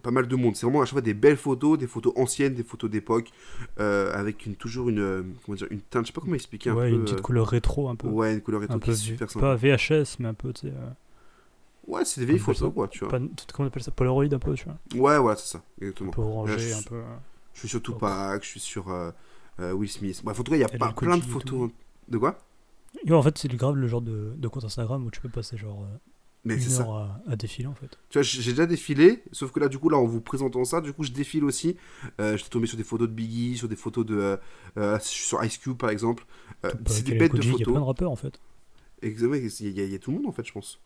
pas 0.02 0.10
mal 0.10 0.26
de 0.28 0.36
monde. 0.36 0.56
C'est 0.56 0.66
vraiment 0.66 0.82
à 0.82 0.84
chaque 0.84 0.92
fois 0.92 1.00
des 1.00 1.14
belles 1.14 1.36
photos, 1.36 1.78
des 1.78 1.86
photos 1.86 2.12
anciennes, 2.16 2.54
des 2.54 2.62
photos 2.64 2.90
d'époque, 2.90 3.30
euh, 3.78 4.12
avec 4.14 4.46
une, 4.46 4.54
toujours 4.56 4.88
une, 4.88 4.98
euh, 5.00 5.22
comment 5.44 5.56
dire, 5.56 5.68
une 5.70 5.80
teinte, 5.80 6.04
je 6.06 6.08
sais 6.08 6.12
pas 6.14 6.20
comment 6.20 6.34
expliquer 6.34 6.70
un 6.70 6.74
Ouais, 6.74 6.90
peu. 6.90 6.96
une 6.96 7.04
petite 7.04 7.18
euh, 7.18 7.22
couleur 7.22 7.46
rétro 7.48 7.88
un 7.88 7.96
peu. 7.96 8.08
ouais, 8.08 8.34
une 8.34 8.40
couleur 8.40 8.60
rétro 8.60 8.76
un 8.76 8.80
qui 8.80 8.86
peu 8.86 8.92
est 8.92 8.96
super 8.96 9.30
sympa. 9.30 9.46
pas 9.46 9.56
VHS, 9.56 10.16
mais 10.18 10.28
un 10.28 10.34
peu, 10.34 10.52
tu 10.52 10.62
sais. 10.68 10.74
euh, 10.74 10.90
Ouais, 11.86 12.04
c'est 12.04 12.20
des 12.20 12.26
vieilles 12.26 12.38
un 12.40 12.44
photos 12.44 12.68
ça. 12.68 12.74
quoi, 12.74 12.88
tu 12.88 13.00
vois. 13.00 13.08
pas, 13.08 13.18
comment 13.18 13.34
on 13.58 13.66
appelle 13.66 13.82
ça 13.82 13.90
Polaroid 13.90 14.24
un 14.32 14.38
peu, 14.38 14.54
tu 14.54 14.64
vois. 14.66 14.76
Ouais, 14.94 15.18
voilà, 15.18 15.36
c'est 15.36 15.48
ça, 15.52 15.58
Un 15.58 15.82
exactement. 15.86 16.10
peu 16.12 16.20
orangé, 16.22 16.58
je- 16.58 16.74
un 16.74 16.82
peu. 16.82 16.94
euh, 16.96 17.02
Je 17.54 17.58
suis 17.60 17.68
sur. 17.68 17.82
Tupac, 17.82 18.44
je 18.44 18.48
suis 18.48 18.60
sur 18.60 18.90
euh, 18.90 19.10
euh, 19.58 19.72
Will 19.72 19.88
Smith. 19.90 20.20
Bref, 20.22 20.38
en 20.38 20.42
tout 20.44 20.50
cas, 20.52 20.56
il 20.56 20.60
y 20.60 20.64
a 20.64 20.68
pas, 20.68 20.92
plein 20.92 21.16
de 21.16 21.22
photos. 21.22 21.70
De 22.08 22.18
quoi? 22.18 22.38
En 23.10 23.22
fait, 23.22 23.38
c'est 23.38 23.48
grave 23.56 23.76
le 23.76 23.86
genre 23.88 24.02
de, 24.02 24.34
de 24.36 24.48
compte 24.48 24.64
Instagram 24.64 25.04
où 25.06 25.10
tu 25.10 25.20
peux 25.20 25.28
passer 25.28 25.56
genre 25.56 25.82
euh, 25.82 25.96
Mais 26.44 26.58
c'est 26.58 26.64
une 26.66 26.70
ça. 26.70 26.82
à, 26.84 27.22
à 27.28 27.36
défiler 27.36 27.66
en 27.68 27.74
fait. 27.74 27.98
Tu 28.08 28.14
vois, 28.18 28.22
j'ai 28.22 28.52
déjà 28.52 28.64
défilé, 28.66 29.22
sauf 29.32 29.52
que 29.52 29.60
là, 29.60 29.68
du 29.68 29.78
coup, 29.78 29.90
là, 29.90 29.98
en 29.98 30.06
vous 30.06 30.20
présentant 30.22 30.64
ça, 30.64 30.80
du 30.80 30.92
coup, 30.94 31.04
je 31.04 31.12
défile 31.12 31.44
aussi. 31.44 31.76
Euh, 32.20 32.36
J'étais 32.38 32.48
tombé 32.50 32.66
sur 32.66 32.78
des 32.78 32.84
photos 32.84 33.08
de 33.08 33.12
Biggie, 33.12 33.58
sur 33.58 33.68
des 33.68 33.76
photos 33.76 34.06
de. 34.06 34.16
euh, 34.16 34.36
euh, 34.78 34.98
sur 35.02 35.44
Ice 35.44 35.58
Cube, 35.58 35.76
par 35.76 35.90
exemple. 35.90 36.24
Euh, 36.64 36.70
c'est 36.86 37.04
des 37.04 37.12
LL 37.12 37.18
bêtes 37.18 37.34
de 37.34 37.42
J, 37.42 37.48
Il 37.48 37.58
y 37.58 37.62
a 37.62 37.64
plein 37.66 37.72
de 37.74 37.74
photos. 37.74 37.86
rappeurs 37.86 38.10
en 38.10 38.16
fait. 38.16 38.40
Exactement, 39.02 39.34
il 39.34 39.42
y, 39.76 39.80
a- 39.80 39.84
il 39.84 39.92
y 39.92 39.94
a 39.94 39.98
tout 39.98 40.10
le 40.12 40.16
monde, 40.18 40.26
en 40.26 40.32
fait, 40.32 40.46
je 40.46 40.52
pense. 40.52 40.80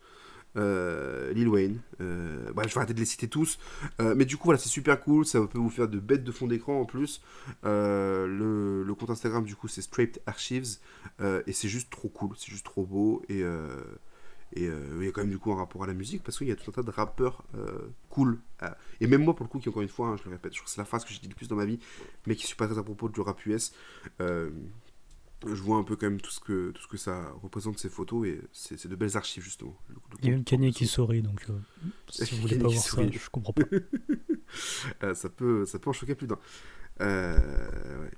Euh, 0.57 1.33
Lil 1.33 1.49
Wayne. 1.49 1.81
Bref, 2.01 2.69
je 2.69 2.75
vais 2.75 2.79
arrêter 2.79 2.95
de 2.95 3.01
les 3.01 3.05
citer 3.07 3.29
tous. 3.29 3.59
Mais 4.01 4.25
du 4.25 4.37
coup, 4.37 4.45
voilà, 4.47 4.59
c'est 4.59 4.69
super 4.69 5.01
cool. 5.01 5.25
Ça 5.27 5.41
peut 5.47 5.59
vous 5.59 5.71
faire 5.71 5.89
de 5.89 5.99
bêtes 6.01 6.25
de 6.25 6.33
fond 6.33 6.47
d'écran 6.49 6.81
en 6.81 6.85
plus. 6.85 7.23
Le, 7.63 8.83
le 8.87 8.95
compte 8.95 9.11
Instagram, 9.11 9.45
du 9.45 9.57
coup, 9.57 9.69
c'est 9.69 9.83
Straight 9.83 10.21
Archives. 10.27 10.79
Et 11.47 11.53
c'est 11.53 11.69
juste 11.69 11.91
trop 11.91 12.09
cool. 12.09 12.31
C'est 12.37 12.51
juste 12.51 12.65
trop 12.65 12.85
beau. 12.85 13.23
Et. 13.29 13.43
Et 14.55 14.67
euh, 14.69 14.97
il 15.01 15.05
y 15.05 15.09
a 15.09 15.13
quand 15.13 15.23
même 15.23 15.31
du 15.31 15.39
coup 15.39 15.53
un 15.53 15.57
rapport 15.57 15.83
à 15.83 15.87
la 15.87 15.95
musique 15.95 16.23
parce 16.23 16.39
qu'il 16.39 16.47
y 16.49 16.53
a 16.53 16.57
tout 16.57 16.71
un 16.71 16.73
tas 16.73 16.83
de 16.83 16.91
rappeurs 16.91 17.43
euh, 17.57 17.89
cool. 18.09 18.39
euh, 18.63 18.69
et 19.01 19.07
même 19.07 19.25
moi, 19.25 19.35
pour 19.35 19.45
le 19.45 19.51
coup, 19.51 19.59
qui 19.59 19.69
encore 19.69 19.83
une 19.83 19.89
fois, 19.89 20.09
hein, 20.09 20.17
je 20.17 20.25
le 20.25 20.31
répète, 20.31 20.53
je 20.53 20.59
crois 20.59 20.67
que 20.67 20.71
c'est 20.71 20.81
la 20.81 20.85
phrase 20.85 21.05
que 21.05 21.13
j'ai 21.13 21.19
dit 21.21 21.29
le 21.29 21.35
plus 21.35 21.49
dans 21.49 21.57
ma 21.57 21.65
vie, 21.65 21.79
mais 22.27 22.37
qui 22.37 22.47
suis 22.47 22.57
pas 22.57 22.67
très 22.69 22.79
à 22.79 22.83
propos 22.83 23.09
du 23.09 23.21
rap 23.21 23.45
US. 23.47 23.73
euh, 24.21 24.51
je 25.47 25.61
vois 25.63 25.77
un 25.77 25.83
peu 25.83 25.95
quand 25.97 26.07
même 26.09 26.21
tout 26.23 26.31
ce 26.31 26.41
que, 26.41 26.71
tout 26.71 26.81
ce 26.83 26.89
que 26.89 26.97
ça 26.97 27.31
représente 27.43 27.79
ces 27.79 27.91
photos 27.91 28.27
et 28.27 28.41
c'est 28.53 28.87
de 28.89 28.97
belles 28.97 29.15
archives 29.17 29.43
justement. 29.43 29.77
Le- 29.91 29.95
le 29.97 30.01
Il 30.23 30.25
y 30.25 30.29
a 30.29 30.33
même 30.37 30.45
Kanye 30.45 30.73
qui 30.73 30.87
sourit 30.87 31.21
donc 31.21 31.45
si 32.09 32.25
vous 32.35 32.41
voulez 32.41 32.57
pas 32.57 32.69
voir 32.69 32.83
ça, 32.83 32.89
sourit. 32.91 33.13
je 33.13 33.29
comprends 33.29 33.53
pas. 33.53 33.63
Ça, 35.15 35.29
peut, 35.29 35.67
ça 35.67 35.79
peut 35.81 35.91
en 35.91 35.93
choquer 35.93 36.15
plus 36.15 36.29
d'un. 36.29 36.39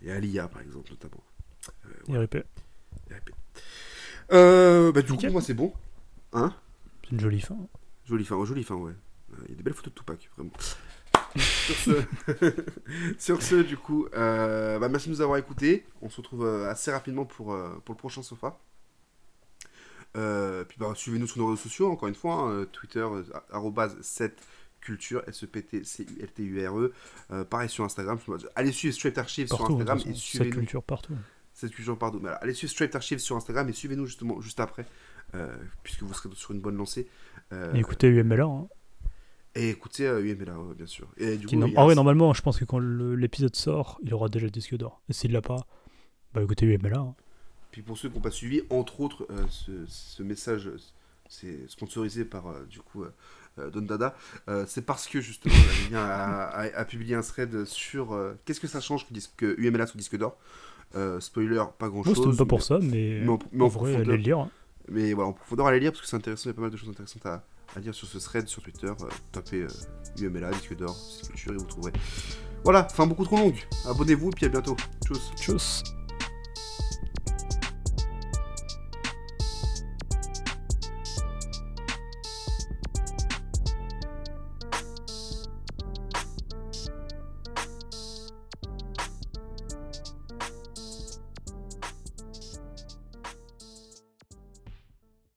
Et 0.03 0.11
Alia 0.13 0.47
par 0.49 0.61
exemple 0.63 0.91
notamment. 0.91 1.25
RIP. 2.09 2.37
Euh, 4.33 4.93
bah, 4.93 5.03
du 5.03 5.13
coup, 5.13 5.27
moi 5.31 5.41
c'est 5.41 5.55
bon. 5.55 5.73
Hein 6.37 6.55
C'est 7.05 7.13
une 7.13 7.21
jolie 7.21 7.41
fin. 7.41 7.57
Jolie 8.05 8.25
fin, 8.25 8.37
oh, 8.37 8.45
jolie 8.45 8.63
fin, 8.65 8.75
ouais. 8.77 8.93
Euh, 9.33 9.37
Il 9.47 9.51
y 9.51 9.53
a 9.55 9.57
des 9.57 9.63
belles 9.63 9.75
photos 9.75 9.93
de 9.93 9.99
Tupac, 9.99 10.31
vraiment. 10.37 10.53
sur, 11.37 11.75
ce... 11.77 12.03
sur 13.19 13.43
ce, 13.43 13.57
du 13.57 13.77
coup, 13.77 14.07
euh, 14.15 14.79
bah, 14.79 14.89
merci 14.89 15.09
de 15.09 15.15
nous 15.15 15.21
avoir 15.21 15.39
écoutés. 15.39 15.85
On 16.03 16.09
se 16.09 16.19
retrouve 16.19 16.45
euh, 16.45 16.71
assez 16.71 16.93
rapidement 16.93 17.25
pour, 17.25 17.53
euh, 17.53 17.81
pour 17.85 17.95
le 17.95 17.99
prochain 17.99 18.23
sofa. 18.23 18.59
Euh, 20.17 20.65
puis 20.65 20.79
bah, 20.79 20.93
suivez-nous 20.95 21.27
sur 21.27 21.39
nos 21.39 21.47
réseaux 21.47 21.63
sociaux, 21.63 21.91
encore 21.91 22.09
une 22.09 22.15
fois, 22.15 22.35
hein, 22.35 22.67
Twitter, 22.73 23.01
euh, 23.01 23.23
arrobase 23.51 24.01
7 24.01 24.39
culture, 24.81 25.23
S-E-P-T-C-U-L-T-U-R-E. 25.27 26.93
Euh, 27.33 27.45
pareil 27.45 27.69
sur 27.69 27.85
Instagram. 27.85 28.19
Allez 28.55 28.73
suivre 28.73 28.95
Straight 28.95 29.19
Archives 29.19 29.49
sur 29.49 29.59
Partout, 29.59 29.75
Instagram 29.75 29.99
et 30.07 30.15
cette 30.15 30.15
suivez-nous. 30.15 30.53
culture 30.61 30.83
partout. 30.83 31.15
Cette 31.53 31.73
culture 31.73 31.99
pardon. 31.99 32.21
Mais 32.23 32.29
alors, 32.29 32.39
allez 32.43 32.55
suivre 32.55 32.71
Straight 32.73 32.95
Archives 32.95 33.19
sur 33.19 33.37
Instagram 33.37 33.69
et 33.69 33.73
suivez-nous 33.73 34.07
justement 34.07 34.41
juste 34.41 34.61
après, 34.61 34.83
euh, 34.83 35.16
puisque 35.83 36.03
vous 36.03 36.13
serez 36.15 36.29
sur 36.35 36.53
une 36.53 36.61
bonne 36.61 36.77
lancée. 36.77 37.09
Euh, 37.53 37.75
Et 37.75 37.79
écoutez 37.81 38.09
UMLA. 38.09 38.45
Hein, 38.45 38.67
et 39.55 39.71
écoutez 39.71 40.07
euh, 40.07 40.21
UMLA, 40.23 40.59
ouais, 40.61 40.75
bien 40.75 40.87
sûr. 40.87 41.09
Et 41.17 41.37
du 41.39 41.47
coup, 41.47 41.57
non- 41.57 41.73
Ah 41.77 41.87
ouais, 41.87 41.95
normalement, 41.95 42.33
je 42.35 42.43
pense 42.43 42.59
que 42.59 42.65
quand 42.65 42.79
l'épisode 42.79 43.57
sort, 43.57 43.99
il 44.03 44.13
aura 44.13 44.29
déjà 44.29 44.45
le 44.47 44.51
disque 44.51 44.77
d'or. 44.77 45.01
Et 45.09 45.13
s'il 45.15 45.33
l'a 45.33 45.41
pas, 45.43 45.67
bah 46.35 46.43
écoutez 46.43 46.67
UMLA. 46.67 46.99
hein. 46.99 47.15
Puis 47.71 47.83
pour 47.83 47.97
ceux 47.99 48.09
qui 48.09 48.17
n'ont 48.17 48.21
pas 48.23 48.31
suivi, 48.31 48.63
entre 48.71 49.01
autres, 49.01 49.27
euh, 49.31 49.45
ce, 49.49 49.73
ce 49.87 50.23
message, 50.23 50.67
euh, 50.69 50.77
c'est 51.29 51.69
sponsorisé 51.69 52.25
par 52.25 52.47
euh, 52.49 52.65
du 52.69 52.81
coup 52.81 53.03
euh, 53.05 53.13
euh, 53.59 53.71
Don 53.71 53.83
Dada. 53.83 54.15
Euh, 54.49 54.65
c'est 54.69 54.83
parce 54.85 55.07
que 55.07 55.21
justement, 55.21 55.55
Aurélien 55.55 56.01
a, 56.05 56.45
a- 56.45 56.77
a 56.79 56.85
publié 56.85 57.15
un 57.15 57.23
thread 57.23 57.65
sur 57.65 58.13
euh, 58.13 58.35
qu'est-ce 58.45 58.61
que 58.61 58.67
ça 58.69 58.81
change 58.81 59.07
que, 59.09 59.15
disque, 59.15 59.33
que 59.37 59.55
UMLA 59.59 59.87
soit 59.87 59.99
disque 59.99 60.17
d'or? 60.19 60.37
Euh, 60.95 61.19
spoiler, 61.21 61.63
pas 61.79 61.89
grand 61.89 62.03
chose. 62.05 62.27
même 62.29 62.37
pas 62.37 62.45
pour 62.47 62.63
ça, 62.63 62.79
mais, 62.81 63.21
mais 63.23 63.29
en- 63.29 63.39
mais 63.53 63.63
en 63.63 63.67
en 63.67 63.69
vrai, 63.69 63.95
allez 63.97 64.05
le 64.05 64.17
lire. 64.17 64.39
hein. 64.39 64.51
Mais 64.89 65.13
voilà, 65.13 65.31
en 65.31 65.33
profondeur, 65.33 65.67
allez 65.67 65.81
lire 65.81 65.93
parce 65.93 66.03
que 66.03 66.07
c'est 66.09 66.17
intéressant, 66.17 66.45
il 66.45 66.49
y 66.49 66.51
a 66.51 66.55
pas 66.55 66.63
mal 66.63 66.71
de 66.71 66.77
choses 66.77 66.89
intéressantes 66.89 67.27
à, 67.27 67.45
à 67.75 67.81
lire 67.81 67.95
sur 67.95 68.07
ce 68.07 68.19
thread 68.19 68.47
sur 68.47 68.63
Twitter. 68.63 68.87
Euh, 68.87 69.09
tapez 69.33 69.63
euh, 69.63 69.69
UMLA, 70.21 70.51
disque 70.53 70.77
d'or, 70.77 70.95
c'est 70.95 71.29
culture 71.29 71.53
et 71.53 71.57
vous 71.57 71.65
trouverez. 71.65 71.93
Voilà, 72.65 72.85
fin 72.85 73.07
beaucoup 73.07 73.25
trop 73.25 73.37
longue. 73.37 73.59
Abonnez-vous 73.87 74.29
et 74.29 74.35
puis 74.35 74.47
à 74.47 74.49
bientôt. 74.49 74.77
Tchuss. 75.05 75.31
Tchuss. 75.37 75.83